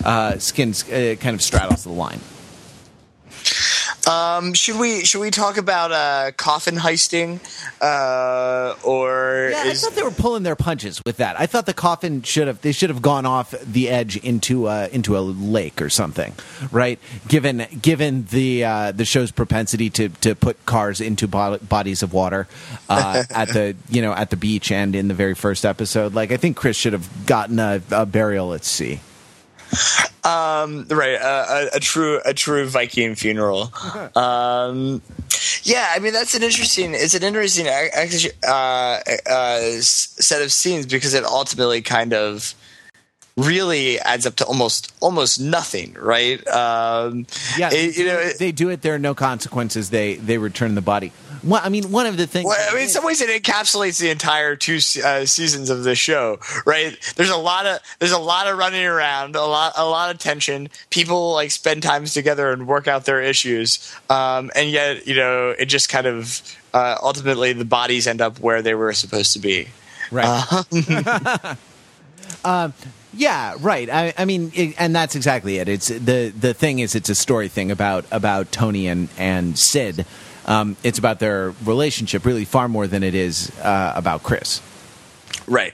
uh, 0.04 0.38
skins 0.38 0.84
uh, 0.90 1.16
kind 1.20 1.34
of 1.34 1.42
straddles 1.42 1.84
the 1.84 1.92
line. 1.92 2.20
Um, 4.08 4.54
should 4.54 4.80
we 4.80 5.06
should 5.06 5.22
we 5.22 5.32
talk 5.32 5.58
about 5.58 5.92
uh, 5.92 6.32
coffin 6.36 6.76
heisting, 6.76 7.40
uh, 7.82 8.76
or 8.84 9.50
Yeah, 9.52 9.66
is, 9.66 9.84
I 9.84 9.88
thought 9.88 9.96
they 9.96 10.04
were 10.04 10.12
pulling 10.12 10.44
their 10.44 10.58
punches 10.58 11.02
with 11.06 11.18
that. 11.18 11.40
I 11.40 11.46
thought 11.46 11.66
the 11.66 11.74
coffin 11.74 12.22
should 12.22 12.48
have 12.48 12.62
they 12.62 12.74
should 12.74 12.90
have 12.90 13.02
gone 13.02 13.26
off 13.26 13.52
the 13.62 13.90
edge 13.90 14.18
into 14.18 14.68
a 14.68 14.90
into 14.90 15.18
a 15.18 15.22
lake 15.22 15.82
or 15.82 15.90
something, 15.90 16.34
right? 16.72 17.00
Given 17.30 17.66
given 17.82 18.26
the 18.26 18.66
uh, 18.66 18.92
the 18.92 19.06
show's 19.06 19.32
propensity 19.32 19.90
to 19.92 20.10
to 20.10 20.36
put 20.36 20.66
cars 20.66 21.00
into 21.00 21.28
bo- 21.28 21.60
bodies 21.60 22.04
of 22.04 22.12
water 22.12 22.48
uh, 22.90 23.24
at 23.30 23.50
the 23.50 23.76
you 23.90 24.02
know 24.02 24.12
at 24.14 24.30
the 24.32 24.38
beach 24.38 24.72
and 24.72 24.96
in 24.96 25.08
the 25.08 25.14
very 25.14 25.34
first 25.34 25.66
episode, 25.66 26.14
like 26.14 26.32
I 26.32 26.38
think 26.38 26.58
Chris 26.58 26.76
should 26.76 26.94
have 26.94 27.26
gotten 27.26 27.58
a, 27.58 27.82
a 27.92 28.06
burial 28.06 28.54
at 28.54 28.66
sea. 28.66 29.00
Um, 30.24 30.86
right 30.90 31.16
uh, 31.16 31.68
a, 31.74 31.78
a 31.78 31.80
true 31.80 32.20
a 32.26 32.34
true 32.34 32.68
Viking 32.68 33.16
funeral? 33.16 33.72
um, 34.16 35.02
yeah, 35.64 35.92
I 35.96 36.00
mean 36.00 36.14
that's 36.14 36.36
an 36.36 36.44
interesting 36.44 36.94
it's 36.94 37.14
an 37.14 37.24
interesting 37.24 37.68
uh, 37.68 39.00
uh, 39.30 39.60
set 39.82 40.42
of 40.42 40.52
scenes 40.52 40.86
because 40.86 41.14
it 41.14 41.24
ultimately 41.24 41.82
kind 41.82 42.14
of 42.14 42.54
really 43.36 44.00
adds 44.02 44.28
up 44.28 44.36
to 44.36 44.46
almost 44.46 44.94
almost 45.00 45.40
nothing, 45.42 45.96
right? 46.00 46.46
Um, 46.48 47.26
Yeah, 47.58 47.70
it- 47.74 47.98
you 47.98 48.06
know. 48.06 48.20
it- 48.20 48.38
they 48.40 48.52
do 48.52 48.70
it. 48.70 48.82
There 48.84 48.94
are 48.94 49.00
no 49.00 49.16
consequences. 49.16 49.90
They 49.90 50.16
they 50.16 50.38
return 50.38 50.76
the 50.76 50.82
body. 50.82 51.12
Well, 51.44 51.62
I 51.64 51.70
mean, 51.70 51.92
one 51.92 52.06
of 52.06 52.16
the 52.16 52.26
things. 52.26 52.46
Well, 52.46 52.58
I 52.70 52.74
mean, 52.74 52.84
in 52.84 52.90
some 52.90 53.04
ways, 53.04 53.22
it 53.22 53.44
encapsulates 53.44 54.00
the 54.00 54.10
entire 54.10 54.56
two 54.56 54.80
uh, 55.04 55.26
seasons 55.26 55.70
of 55.70 55.84
the 55.84 55.96
show, 55.96 56.40
right? 56.66 56.98
There's 57.16 57.30
a 57.30 57.38
lot 57.38 57.66
of 57.66 57.80
there's 58.00 58.12
a 58.12 58.20
lot 58.20 58.48
of 58.48 58.58
running 58.58 58.86
around, 58.86 59.36
a 59.36 59.42
lot 59.42 59.74
a 59.76 59.86
lot 59.86 60.14
of 60.14 60.20
tension. 60.20 60.70
People 60.90 61.34
like 61.34 61.52
spend 61.52 61.84
times 61.84 62.14
together 62.14 62.52
and 62.52 62.68
work 62.68 62.88
out 62.88 63.06
their 63.06 63.22
issues, 63.22 63.94
um, 64.10 64.52
and 64.56 64.70
yet 64.70 65.06
you 65.06 65.16
know 65.16 65.50
it 65.50 65.66
just 65.66 65.90
kind 65.90 66.08
of 66.08 66.42
uh, 66.74 66.98
ultimately 67.02 67.54
the 67.54 67.66
bodies 67.66 68.08
end 68.08 68.22
up 68.22 68.40
where 68.40 68.62
they 68.62 68.74
were 68.74 68.94
supposed 68.94 69.34
to 69.34 69.40
be. 69.40 69.68
Right. 70.12 70.66
um, 72.46 72.74
yeah, 73.14 73.56
right. 73.60 73.90
I, 73.90 74.14
I 74.18 74.26
mean, 74.26 74.52
it, 74.56 74.76
and 74.80 74.96
that's 74.96 75.16
exactly 75.16 75.58
it. 75.58 75.68
It's 75.68 75.88
the 75.88 76.34
the 76.38 76.54
thing 76.54 76.80
is, 76.80 76.96
it's 76.96 77.10
a 77.10 77.16
story 77.16 77.50
thing 77.50 77.70
about 77.70 78.06
about 78.12 78.52
Tony 78.52 78.88
and 78.88 79.10
and 79.18 79.58
Sid. 79.58 80.06
Um, 80.46 80.76
it's 80.84 81.00
about 81.00 81.20
their 81.20 81.54
relationship, 81.64 82.26
really, 82.26 82.46
far 82.46 82.68
more 82.68 82.88
than 82.88 83.04
it 83.04 83.16
is 83.16 83.52
uh, 83.60 83.94
about 83.96 84.24
Chris. 84.24 84.62
Right. 85.48 85.74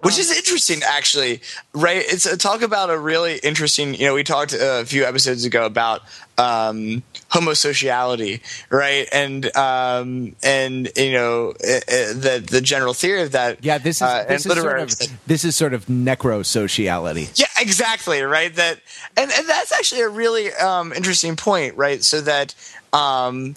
Which 0.00 0.18
is 0.18 0.30
interesting, 0.30 0.82
actually, 0.86 1.40
right? 1.72 2.04
It's 2.06 2.26
a 2.26 2.36
talk 2.36 2.62
about 2.62 2.90
a 2.90 2.98
really 2.98 3.38
interesting. 3.38 3.94
You 3.94 4.06
know, 4.06 4.14
we 4.14 4.22
talked 4.22 4.52
a 4.52 4.84
few 4.86 5.04
episodes 5.04 5.44
ago 5.44 5.66
about 5.66 6.02
um, 6.38 7.02
homosociality, 7.30 8.40
right? 8.70 9.08
And 9.12 9.56
um, 9.56 10.36
and 10.44 10.88
you 10.96 11.12
know 11.12 11.48
uh, 11.48 11.76
uh, 11.76 12.12
the 12.12 12.44
the 12.48 12.60
general 12.60 12.94
theory 12.94 13.22
of 13.22 13.32
that. 13.32 13.64
Yeah, 13.64 13.78
this 13.78 13.96
is 13.96 14.02
uh, 14.02 14.24
this 14.28 14.46
is 14.46 14.52
sort 14.52 14.78
of 14.78 14.94
this 15.26 15.44
is 15.44 15.56
sort 15.56 15.74
of 15.74 15.86
necrosociality. 15.86 17.36
yeah, 17.36 17.46
exactly. 17.58 18.22
Right. 18.22 18.54
That 18.54 18.78
and, 19.16 19.30
and 19.32 19.48
that's 19.48 19.72
actually 19.72 20.02
a 20.02 20.08
really 20.08 20.52
um, 20.52 20.92
interesting 20.92 21.36
point. 21.36 21.76
Right. 21.76 22.04
So 22.04 22.20
that 22.20 22.54
um, 22.96 23.56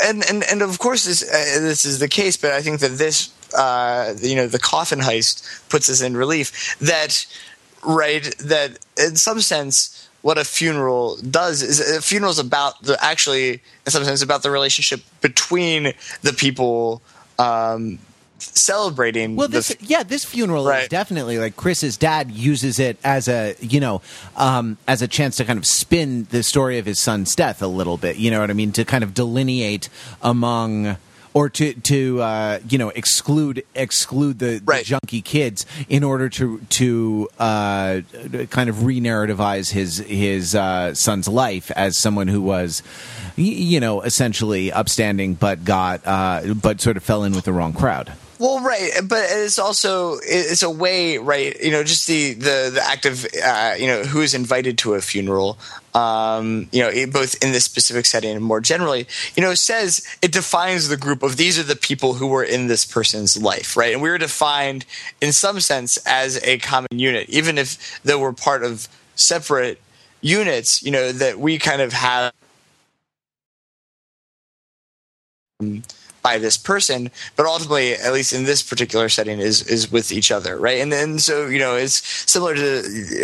and 0.00 0.24
and 0.28 0.42
and 0.50 0.62
of 0.62 0.78
course 0.78 1.04
this 1.04 1.22
uh, 1.22 1.60
this 1.60 1.84
is 1.84 1.98
the 1.98 2.08
case, 2.08 2.36
but 2.36 2.52
I 2.52 2.60
think 2.62 2.80
that 2.80 2.98
this 2.98 3.32
uh, 3.56 4.14
you 4.20 4.36
know 4.36 4.46
the 4.46 4.58
coffin 4.58 5.00
heist 5.00 5.68
puts 5.68 5.88
us 5.88 6.00
in 6.00 6.16
relief 6.16 6.76
that 6.80 7.26
right 7.84 8.24
that 8.38 8.78
in 8.98 9.16
some 9.16 9.40
sense 9.40 10.08
what 10.22 10.38
a 10.38 10.44
funeral 10.44 11.16
does 11.18 11.62
is 11.62 11.78
a 11.78 12.02
funeral 12.02 12.32
is 12.32 12.38
about 12.38 12.82
the 12.82 13.02
actually 13.02 13.62
in 13.84 13.92
some 13.92 14.04
sense 14.04 14.22
about 14.22 14.42
the 14.42 14.50
relationship 14.50 15.00
between 15.20 15.92
the 16.22 16.32
people 16.32 17.00
um, 17.38 17.98
celebrating 18.54 19.36
Well, 19.36 19.48
this 19.48 19.74
yeah, 19.80 20.02
this 20.02 20.24
funeral 20.24 20.68
is 20.68 20.88
definitely 20.88 21.38
like 21.38 21.56
Chris's 21.56 21.96
dad 21.96 22.30
uses 22.30 22.78
it 22.78 22.98
as 23.04 23.28
a 23.28 23.54
you 23.60 23.80
know 23.80 24.02
um, 24.36 24.76
as 24.86 25.02
a 25.02 25.08
chance 25.08 25.36
to 25.36 25.44
kind 25.44 25.58
of 25.58 25.66
spin 25.66 26.26
the 26.30 26.42
story 26.42 26.78
of 26.78 26.86
his 26.86 26.98
son's 26.98 27.34
death 27.34 27.62
a 27.62 27.66
little 27.66 27.96
bit. 27.96 28.16
You 28.16 28.30
know 28.30 28.40
what 28.40 28.50
I 28.50 28.54
mean? 28.54 28.72
To 28.72 28.84
kind 28.84 29.04
of 29.04 29.14
delineate 29.14 29.88
among. 30.22 30.96
Or 31.34 31.50
to 31.50 31.74
to 31.74 32.22
uh, 32.22 32.60
you 32.66 32.78
know 32.78 32.88
exclude 32.88 33.62
exclude 33.74 34.38
the, 34.38 34.62
Right. 34.64 34.78
the 34.78 34.84
junkie 34.88 35.20
kids 35.20 35.66
in 35.86 36.02
order 36.02 36.30
to 36.30 36.60
to 36.60 37.28
uh, 37.38 38.00
kind 38.48 38.70
of 38.70 38.84
re-narrativize 38.86 39.70
his 39.70 39.98
his 39.98 40.54
uh, 40.54 40.94
son's 40.94 41.28
life 41.28 41.70
as 41.72 41.98
someone 41.98 42.28
who 42.28 42.40
was 42.40 42.82
you 43.36 43.80
know 43.80 44.00
essentially 44.00 44.72
upstanding 44.72 45.34
but 45.34 45.62
got 45.62 46.00
uh, 46.06 46.54
but 46.54 46.80
sort 46.80 46.96
of 46.96 47.02
fell 47.02 47.22
in 47.22 47.34
with 47.34 47.44
the 47.44 47.52
wrong 47.52 47.74
crowd. 47.74 48.14
Well, 48.38 48.60
right, 48.60 48.90
but 49.04 49.24
it's 49.30 49.58
also 49.58 50.18
it's 50.22 50.62
a 50.62 50.68
way, 50.70 51.16
right? 51.16 51.58
You 51.62 51.70
know, 51.70 51.82
just 51.82 52.06
the 52.06 52.34
the 52.34 52.70
the 52.74 52.82
act 52.84 53.06
of 53.06 53.26
uh, 53.42 53.74
you 53.78 53.86
know 53.86 54.02
who 54.02 54.20
is 54.20 54.34
invited 54.34 54.76
to 54.78 54.92
a 54.94 55.00
funeral. 55.00 55.56
Um, 55.94 56.68
you 56.70 56.82
know, 56.82 56.88
it- 56.88 57.10
both 57.12 57.42
in 57.42 57.52
this 57.52 57.64
specific 57.64 58.04
setting 58.04 58.36
and 58.36 58.44
more 58.44 58.60
generally, 58.60 59.06
you 59.36 59.42
know, 59.42 59.54
says 59.54 60.06
it 60.20 60.32
defines 60.32 60.88
the 60.88 60.98
group 60.98 61.22
of 61.22 61.38
these 61.38 61.58
are 61.58 61.62
the 61.62 61.76
people 61.76 62.14
who 62.14 62.26
were 62.26 62.44
in 62.44 62.66
this 62.66 62.84
person's 62.84 63.40
life, 63.40 63.74
right? 63.74 63.94
And 63.94 64.02
we 64.02 64.10
were 64.10 64.18
defined 64.18 64.84
in 65.22 65.32
some 65.32 65.58
sense 65.60 65.96
as 66.06 66.36
a 66.44 66.58
common 66.58 66.88
unit, 66.92 67.30
even 67.30 67.56
if 67.56 68.00
though 68.04 68.18
we're 68.18 68.32
part 68.34 68.62
of 68.62 68.86
separate 69.14 69.80
units. 70.20 70.82
You 70.82 70.90
know, 70.90 71.10
that 71.10 71.38
we 71.38 71.58
kind 71.58 71.80
of 71.80 71.94
have 71.94 72.34
by 76.26 76.38
this 76.38 76.56
person, 76.56 77.08
but 77.36 77.46
ultimately, 77.46 77.92
at 77.92 78.12
least 78.12 78.32
in 78.32 78.42
this 78.42 78.60
particular 78.60 79.08
setting, 79.08 79.38
is 79.38 79.62
is 79.62 79.92
with 79.92 80.10
each 80.10 80.32
other, 80.32 80.56
right? 80.56 80.80
And 80.80 80.90
then 80.90 81.20
so 81.20 81.46
you 81.46 81.60
know, 81.60 81.76
it's 81.76 81.98
similar 82.28 82.56
to 82.56 82.66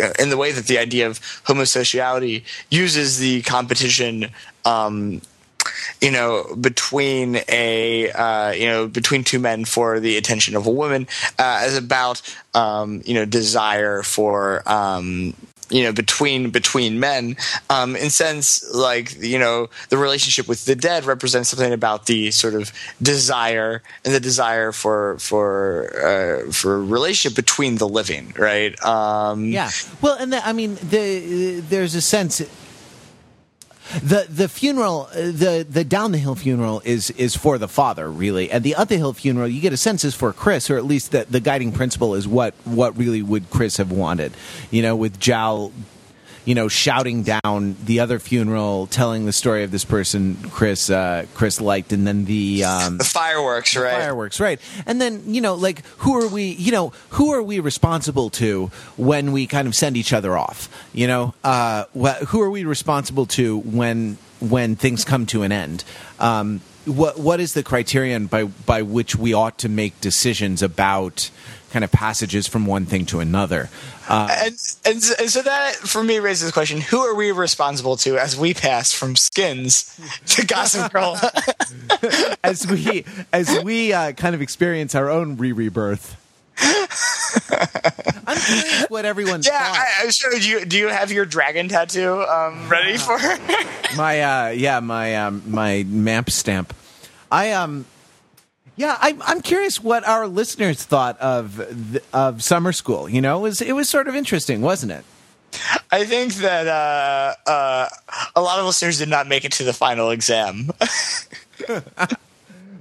uh, 0.03 0.13
in 0.23 0.29
the 0.29 0.37
way 0.37 0.53
that 0.53 0.67
the 0.67 0.77
idea 0.77 1.05
of 1.07 1.19
homosociality 1.49 2.43
uses 2.69 3.19
the 3.19 3.41
competition. 3.41 4.29
Um, 4.63 5.21
you 6.01 6.11
know, 6.11 6.55
between 6.59 7.39
a 7.49 8.09
uh, 8.11 8.51
you 8.51 8.67
know 8.67 8.87
between 8.87 9.25
two 9.25 9.39
men 9.39 9.65
for 9.65 9.99
the 9.99 10.15
attention 10.15 10.55
of 10.55 10.65
a 10.65 10.71
woman, 10.71 11.07
uh, 11.39 11.59
as 11.67 11.75
about 11.77 12.21
um, 12.53 13.01
you 13.05 13.15
know 13.15 13.25
desire 13.25 14.01
for 14.01 14.63
um, 14.65 15.33
you 15.73 15.83
know 15.83 15.91
between 15.91 16.51
between 16.51 16.99
men. 16.99 17.35
Um, 17.69 17.95
in 17.95 18.09
sense, 18.09 18.63
like 18.73 19.21
you 19.21 19.39
know, 19.39 19.69
the 19.89 19.97
relationship 19.97 20.47
with 20.47 20.65
the 20.65 20.75
dead 20.75 21.05
represents 21.05 21.49
something 21.49 21.73
about 21.73 22.05
the 22.05 22.31
sort 22.31 22.53
of 22.53 22.71
desire 23.01 23.81
and 24.05 24.13
the 24.13 24.19
desire 24.19 24.71
for 24.71 25.17
for 25.19 25.89
uh, 25.99 26.51
for 26.51 26.83
relationship 26.83 27.35
between 27.35 27.77
the 27.77 27.87
living, 27.87 28.33
right? 28.37 28.73
Um, 28.83 29.45
Yeah. 29.45 29.69
Well, 30.01 30.17
and 30.19 30.31
the, 30.33 30.45
I 30.47 30.53
mean, 30.53 30.75
the 30.75 31.61
there's 31.69 31.95
a 31.95 32.01
sense. 32.01 32.41
The 34.01 34.25
the 34.29 34.49
funeral, 34.49 35.07
uh, 35.11 35.15
the 35.15 35.65
the 35.69 35.83
down 35.83 36.11
the 36.11 36.17
hill 36.17 36.35
funeral 36.35 36.81
is 36.83 37.11
is 37.11 37.35
for 37.35 37.57
the 37.57 37.67
father 37.67 38.09
really, 38.09 38.49
and 38.49 38.63
the 38.63 38.75
up 38.75 38.87
the 38.87 38.97
hill 38.97 39.13
funeral 39.13 39.47
you 39.47 39.61
get 39.61 39.73
a 39.73 39.77
sense 39.77 40.03
is 40.03 40.15
for 40.15 40.33
Chris, 40.33 40.69
or 40.69 40.77
at 40.77 40.85
least 40.85 41.11
the 41.11 41.25
the 41.29 41.39
guiding 41.39 41.71
principle 41.71 42.15
is 42.15 42.27
what 42.27 42.53
what 42.65 42.97
really 42.97 43.21
would 43.21 43.49
Chris 43.49 43.77
have 43.77 43.91
wanted, 43.91 44.33
you 44.71 44.81
know, 44.81 44.95
with 44.95 45.19
Jal, 45.19 45.71
you 46.45 46.55
know, 46.55 46.67
shouting 46.67 47.23
down 47.23 47.75
the 47.85 47.99
other 47.99 48.19
funeral, 48.19 48.87
telling 48.87 49.25
the 49.25 49.33
story 49.33 49.63
of 49.63 49.71
this 49.71 49.85
person 49.85 50.37
Chris 50.51 50.89
uh, 50.89 51.25
Chris 51.33 51.61
liked, 51.61 51.93
and 51.93 52.05
then 52.05 52.25
the 52.25 52.63
um, 52.63 52.97
the 52.97 53.03
fireworks, 53.03 53.75
right? 53.75 53.93
fireworks, 53.93 54.39
right? 54.39 54.59
And 54.85 54.99
then 54.99 55.23
you 55.33 55.41
know, 55.41 55.55
like 55.55 55.85
who 55.99 56.21
are 56.21 56.27
we? 56.27 56.45
You 56.45 56.71
know, 56.71 56.93
who 57.11 57.31
are 57.33 57.41
we 57.43 57.59
responsible 57.59 58.29
to 58.31 58.67
when 58.97 59.31
we 59.31 59.47
kind 59.47 59.67
of 59.67 59.75
send 59.75 59.97
each 59.97 60.13
other 60.13 60.37
off? 60.37 60.69
You 60.93 61.07
know, 61.07 61.33
uh, 61.43 61.85
wh- 61.99 62.23
who 62.27 62.41
are 62.41 62.49
we 62.49 62.65
responsible 62.65 63.25
to 63.27 63.59
when 63.59 64.17
when 64.39 64.75
things 64.75 65.05
come 65.05 65.25
to 65.27 65.43
an 65.43 65.51
end? 65.51 65.83
Um, 66.19 66.61
what 66.85 67.17
what 67.17 67.39
is 67.39 67.53
the 67.53 67.63
criterion 67.63 68.27
by 68.27 68.43
by 68.43 68.81
which 68.81 69.15
we 69.15 69.33
ought 69.33 69.57
to 69.59 69.69
make 69.69 69.99
decisions 70.01 70.61
about 70.61 71.29
kind 71.73 71.83
of 71.83 71.91
passages 71.91 72.47
from 72.47 72.65
one 72.65 72.85
thing 72.85 73.05
to 73.07 73.19
another? 73.19 73.69
Uh, 74.07 74.27
and, 74.31 74.55
and 74.85 75.03
so- 75.03 75.15
and 75.19 75.29
so 75.29 75.41
that 75.41 75.75
for 75.75 76.03
me 76.03 76.19
raises 76.19 76.47
the 76.47 76.53
question: 76.53 76.79
Who 76.79 76.99
are 76.99 77.15
we 77.15 77.31
responsible 77.31 77.97
to 77.97 78.17
as 78.17 78.37
we 78.37 78.53
pass 78.53 78.93
from 78.93 79.15
Skins 79.17 79.99
to 80.27 80.45
Gossip 80.45 80.93
Girl? 80.93 81.19
as 82.43 82.65
we 82.65 83.03
as 83.33 83.61
we 83.63 83.91
uh, 83.91 84.13
kind 84.13 84.35
of 84.35 84.41
experience 84.41 84.95
our 84.95 85.09
own 85.09 85.35
re 85.35 85.51
rebirth. 85.51 86.15
I'm 88.25 88.37
curious 88.37 88.85
what 88.89 89.05
everyone 89.05 89.41
yeah, 89.43 89.57
thought. 89.59 89.77
I, 89.77 90.03
I'm 90.03 90.11
sure. 90.11 90.31
Do 90.31 90.47
you 90.49 90.65
do 90.65 90.77
you 90.77 90.87
have 90.87 91.11
your 91.11 91.25
dragon 91.25 91.67
tattoo 91.67 92.21
um, 92.23 92.69
ready 92.69 92.97
for? 92.97 93.17
my 93.97 94.21
uh 94.21 94.49
yeah 94.49 94.79
my 94.79 95.15
um 95.15 95.43
my 95.45 95.83
map 95.87 96.29
stamp 96.29 96.73
i 97.31 97.51
um 97.51 97.85
yeah 98.75 98.97
i'm 99.01 99.21
i'm 99.23 99.41
curious 99.41 99.81
what 99.81 100.07
our 100.07 100.27
listeners 100.27 100.83
thought 100.83 101.19
of 101.19 101.57
the, 101.57 102.01
of 102.13 102.43
summer 102.43 102.71
school 102.71 103.09
you 103.09 103.21
know 103.21 103.39
it 103.39 103.41
was 103.41 103.61
it 103.61 103.73
was 103.73 103.89
sort 103.89 104.07
of 104.07 104.15
interesting 104.15 104.61
wasn't 104.61 104.91
it 104.91 105.05
I 105.91 106.03
think 106.03 106.33
that 106.37 106.65
uh, 106.65 107.35
uh, 107.47 107.87
a 108.35 108.41
lot 108.41 108.57
of 108.57 108.65
listeners 108.65 108.97
did 108.97 109.07
not 109.07 109.27
make 109.27 109.45
it 109.45 109.51
to 109.51 109.63
the 109.63 109.71
final 109.71 110.09
exam. 110.09 110.71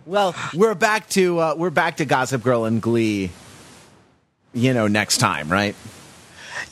Well, 0.04 0.34
we're 0.52 0.74
back 0.74 1.08
to 1.10 1.38
uh, 1.38 1.54
we're 1.56 1.70
back 1.70 1.98
to 1.98 2.04
Gossip 2.04 2.42
Girl 2.42 2.64
and 2.64 2.82
Glee. 2.82 3.30
You 4.52 4.74
know, 4.74 4.86
next 4.86 5.18
time, 5.18 5.50
right? 5.50 5.74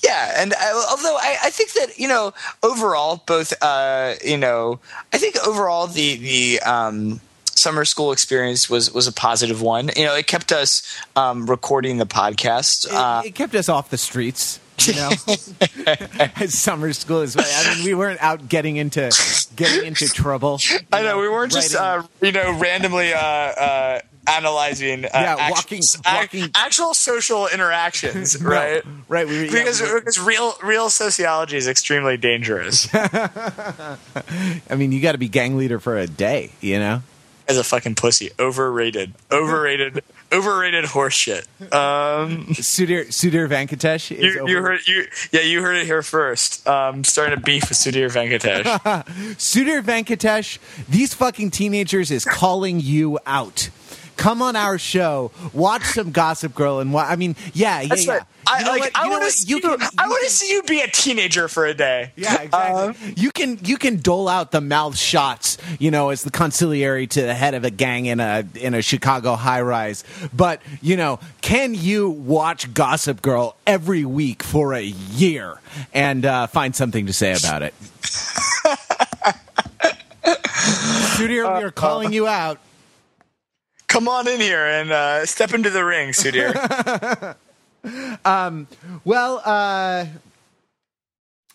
Yeah, 0.05 0.35
and 0.37 0.53
uh, 0.53 0.85
although 0.91 1.17
I, 1.17 1.39
I 1.45 1.51
think 1.51 1.73
that 1.73 1.99
you 1.99 2.09
know 2.09 2.35
overall, 2.63 3.23
both 3.27 3.55
uh, 3.63 4.15
you 4.25 4.37
know, 4.37 4.81
I 5.13 5.19
think 5.19 5.37
overall 5.47 5.87
the 5.87 6.17
the 6.17 6.61
um, 6.61 7.21
summer 7.61 7.85
school 7.85 8.13
experience 8.13 8.69
was 8.71 8.93
was 8.93 9.07
a 9.07 9.13
positive 9.13 9.61
one. 9.63 9.91
You 9.97 10.07
know, 10.07 10.15
it 10.17 10.27
kept 10.27 10.53
us 10.53 10.83
um, 11.17 11.47
recording 11.47 11.99
the 11.99 12.07
podcast. 12.07 12.87
It, 12.87 12.93
Uh, 12.93 13.23
it 13.25 13.35
kept 13.35 13.55
us 13.55 13.69
off 13.69 13.91
the 13.91 13.99
streets. 13.99 14.59
You 14.81 14.95
know, 14.95 15.11
as 16.37 16.55
summer 16.59 16.93
school 16.95 17.21
is. 17.21 17.37
I 17.37 17.75
mean, 17.77 17.85
we 17.85 17.93
weren't 17.95 18.23
out 18.23 18.49
getting 18.49 18.77
into 18.77 19.11
getting 19.55 19.85
into 19.87 20.09
trouble. 20.09 20.59
I 20.93 21.03
know 21.03 21.19
we 21.21 21.29
weren't 21.29 21.53
just 21.53 21.75
uh, 21.75 22.03
you 22.23 22.33
know 22.33 22.59
randomly 22.59 23.13
uh, 23.13 23.19
uh, 23.21 24.01
analyzing 24.27 25.05
uh, 25.05 25.09
Yeah, 25.13 25.37
actual, 25.39 25.51
walking- 25.55 25.79
ac- 25.81 25.99
walking- 26.07 26.51
actual 26.55 26.95
social 26.95 27.47
interactions, 27.49 28.41
No, 28.41 28.49
right? 28.49 28.83
right. 29.09 29.27
We, 29.29 29.45
yeah, 29.45 29.51
Because, 29.53 29.83
we- 29.83 30.01
because 30.01 30.19
real 30.19 30.55
real 30.63 30.89
sociology 30.89 31.59
is 31.59 31.69
extremely 31.69 32.17
dangerous 32.17 32.89
I 32.95 33.99
mean, 34.77 34.93
you 34.93 35.01
got 35.03 35.13
to 35.13 35.19
be 35.19 35.29
gang 35.29 35.59
leader 35.59 35.79
for 35.79 35.99
a 35.99 36.07
day. 36.07 36.53
You 36.63 36.79
know. 36.79 37.03
As 37.51 37.59
a 37.59 37.65
fucking 37.65 37.97
pussy. 37.97 38.31
Overrated, 38.39 39.13
overrated, 39.31 40.05
overrated 40.33 40.85
horseshit. 40.87 41.43
Um, 41.75 42.47
Sudhir 42.55 43.09
Sudhir 43.09 43.49
Venkatesh 43.49 44.13
is 44.17 44.35
you, 44.35 44.49
you 44.49 44.63
heard 44.63 44.87
you 44.87 45.07
yeah 45.33 45.41
you 45.41 45.61
heard 45.61 45.77
it 45.77 45.87
here 45.87 46.03
first. 46.03 46.67
Um, 46.67 47.03
starting 47.05 47.37
a 47.37 47.41
beef 47.41 47.69
with 47.69 47.77
Sudhir 47.77 48.09
Venkatesh. 48.11 48.65
Sudhir 49.37 49.83
Venkatesh, 49.83 50.59
these 50.89 51.13
fucking 51.13 51.51
teenagers 51.51 52.11
is 52.11 52.25
calling 52.25 52.81
you 52.81 53.19
out. 53.27 53.69
Come 54.21 54.43
on 54.43 54.55
our 54.55 54.77
show, 54.79 55.31
watch 55.55 55.83
some 55.83 56.11
Gossip 56.13 56.55
Girl, 56.55 56.81
and 56.81 56.93
wa- 56.93 57.07
I 57.09 57.17
mean, 57.17 57.37
yeah, 57.55 57.81
yeah, 57.81 57.89
That's 57.89 58.05
yeah. 58.07 58.13
right. 58.13 58.23
I, 58.47 58.59
You 58.59 58.65
know 58.67 58.71
like? 58.73 58.93
I 58.95 59.09
want 59.09 59.25
to 59.25 59.31
see 59.31 59.49
You 59.49 59.57
you. 59.63 59.65
I 59.65 59.69
want 59.77 59.89
can- 60.21 60.25
to 60.25 60.31
see 60.31 60.53
you 60.53 60.63
be 60.65 60.81
a 60.81 60.89
teenager 60.89 61.49
for 61.49 61.65
a 61.65 61.73
day. 61.73 62.13
Yeah, 62.17 62.43
exactly. 62.43 63.15
you 63.17 63.31
can 63.33 63.59
you 63.65 63.79
can 63.79 63.97
dole 63.97 64.29
out 64.29 64.51
the 64.51 64.61
mouth 64.61 64.97
shots, 64.99 65.57
you 65.79 65.91
know, 65.91 66.11
as 66.11 66.23
the 66.23 66.31
consigliere 66.31 67.09
to 67.09 67.23
the 67.23 67.33
head 67.35 67.55
of 67.55 67.65
a 67.65 67.71
gang 67.71 68.05
in 68.07 68.21
a 68.21 68.45
in 68.57 68.75
a 68.75 68.83
Chicago 68.83 69.37
high 69.37 69.63
rise. 69.63 70.05
But 70.35 70.61
you 70.83 70.97
know, 70.99 71.19
can 71.41 71.75
you 71.75 72.11
watch 72.11 72.75
Gossip 72.75 73.23
Girl 73.23 73.57
every 73.67 74.05
week 74.05 74.43
for 74.43 74.75
a 74.75 74.83
year 74.83 75.61
and 75.95 76.27
uh, 76.27 76.47
find 76.47 76.77
something 76.77 77.07
to 77.07 77.13
say 77.15 77.33
about 77.33 77.63
it? 77.63 77.73
Sudhir, 81.17 81.59
we 81.59 81.65
are 81.65 81.71
calling 81.71 82.13
you 82.13 82.27
out. 82.27 82.59
Come 83.91 84.07
on 84.07 84.29
in 84.29 84.41
here 84.41 84.65
and 84.65 84.93
uh, 84.93 85.27
step 85.27 85.53
into 85.53 85.69
the 85.69 85.85
ring, 85.85 86.11
Sudhir. 86.11 87.35
Well, 89.05 89.43
uh, 89.45 90.07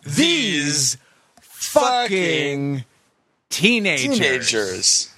these 0.04 0.96
fucking 1.40 2.84
teenagers. 3.50 4.18
teenagers. 4.18 5.11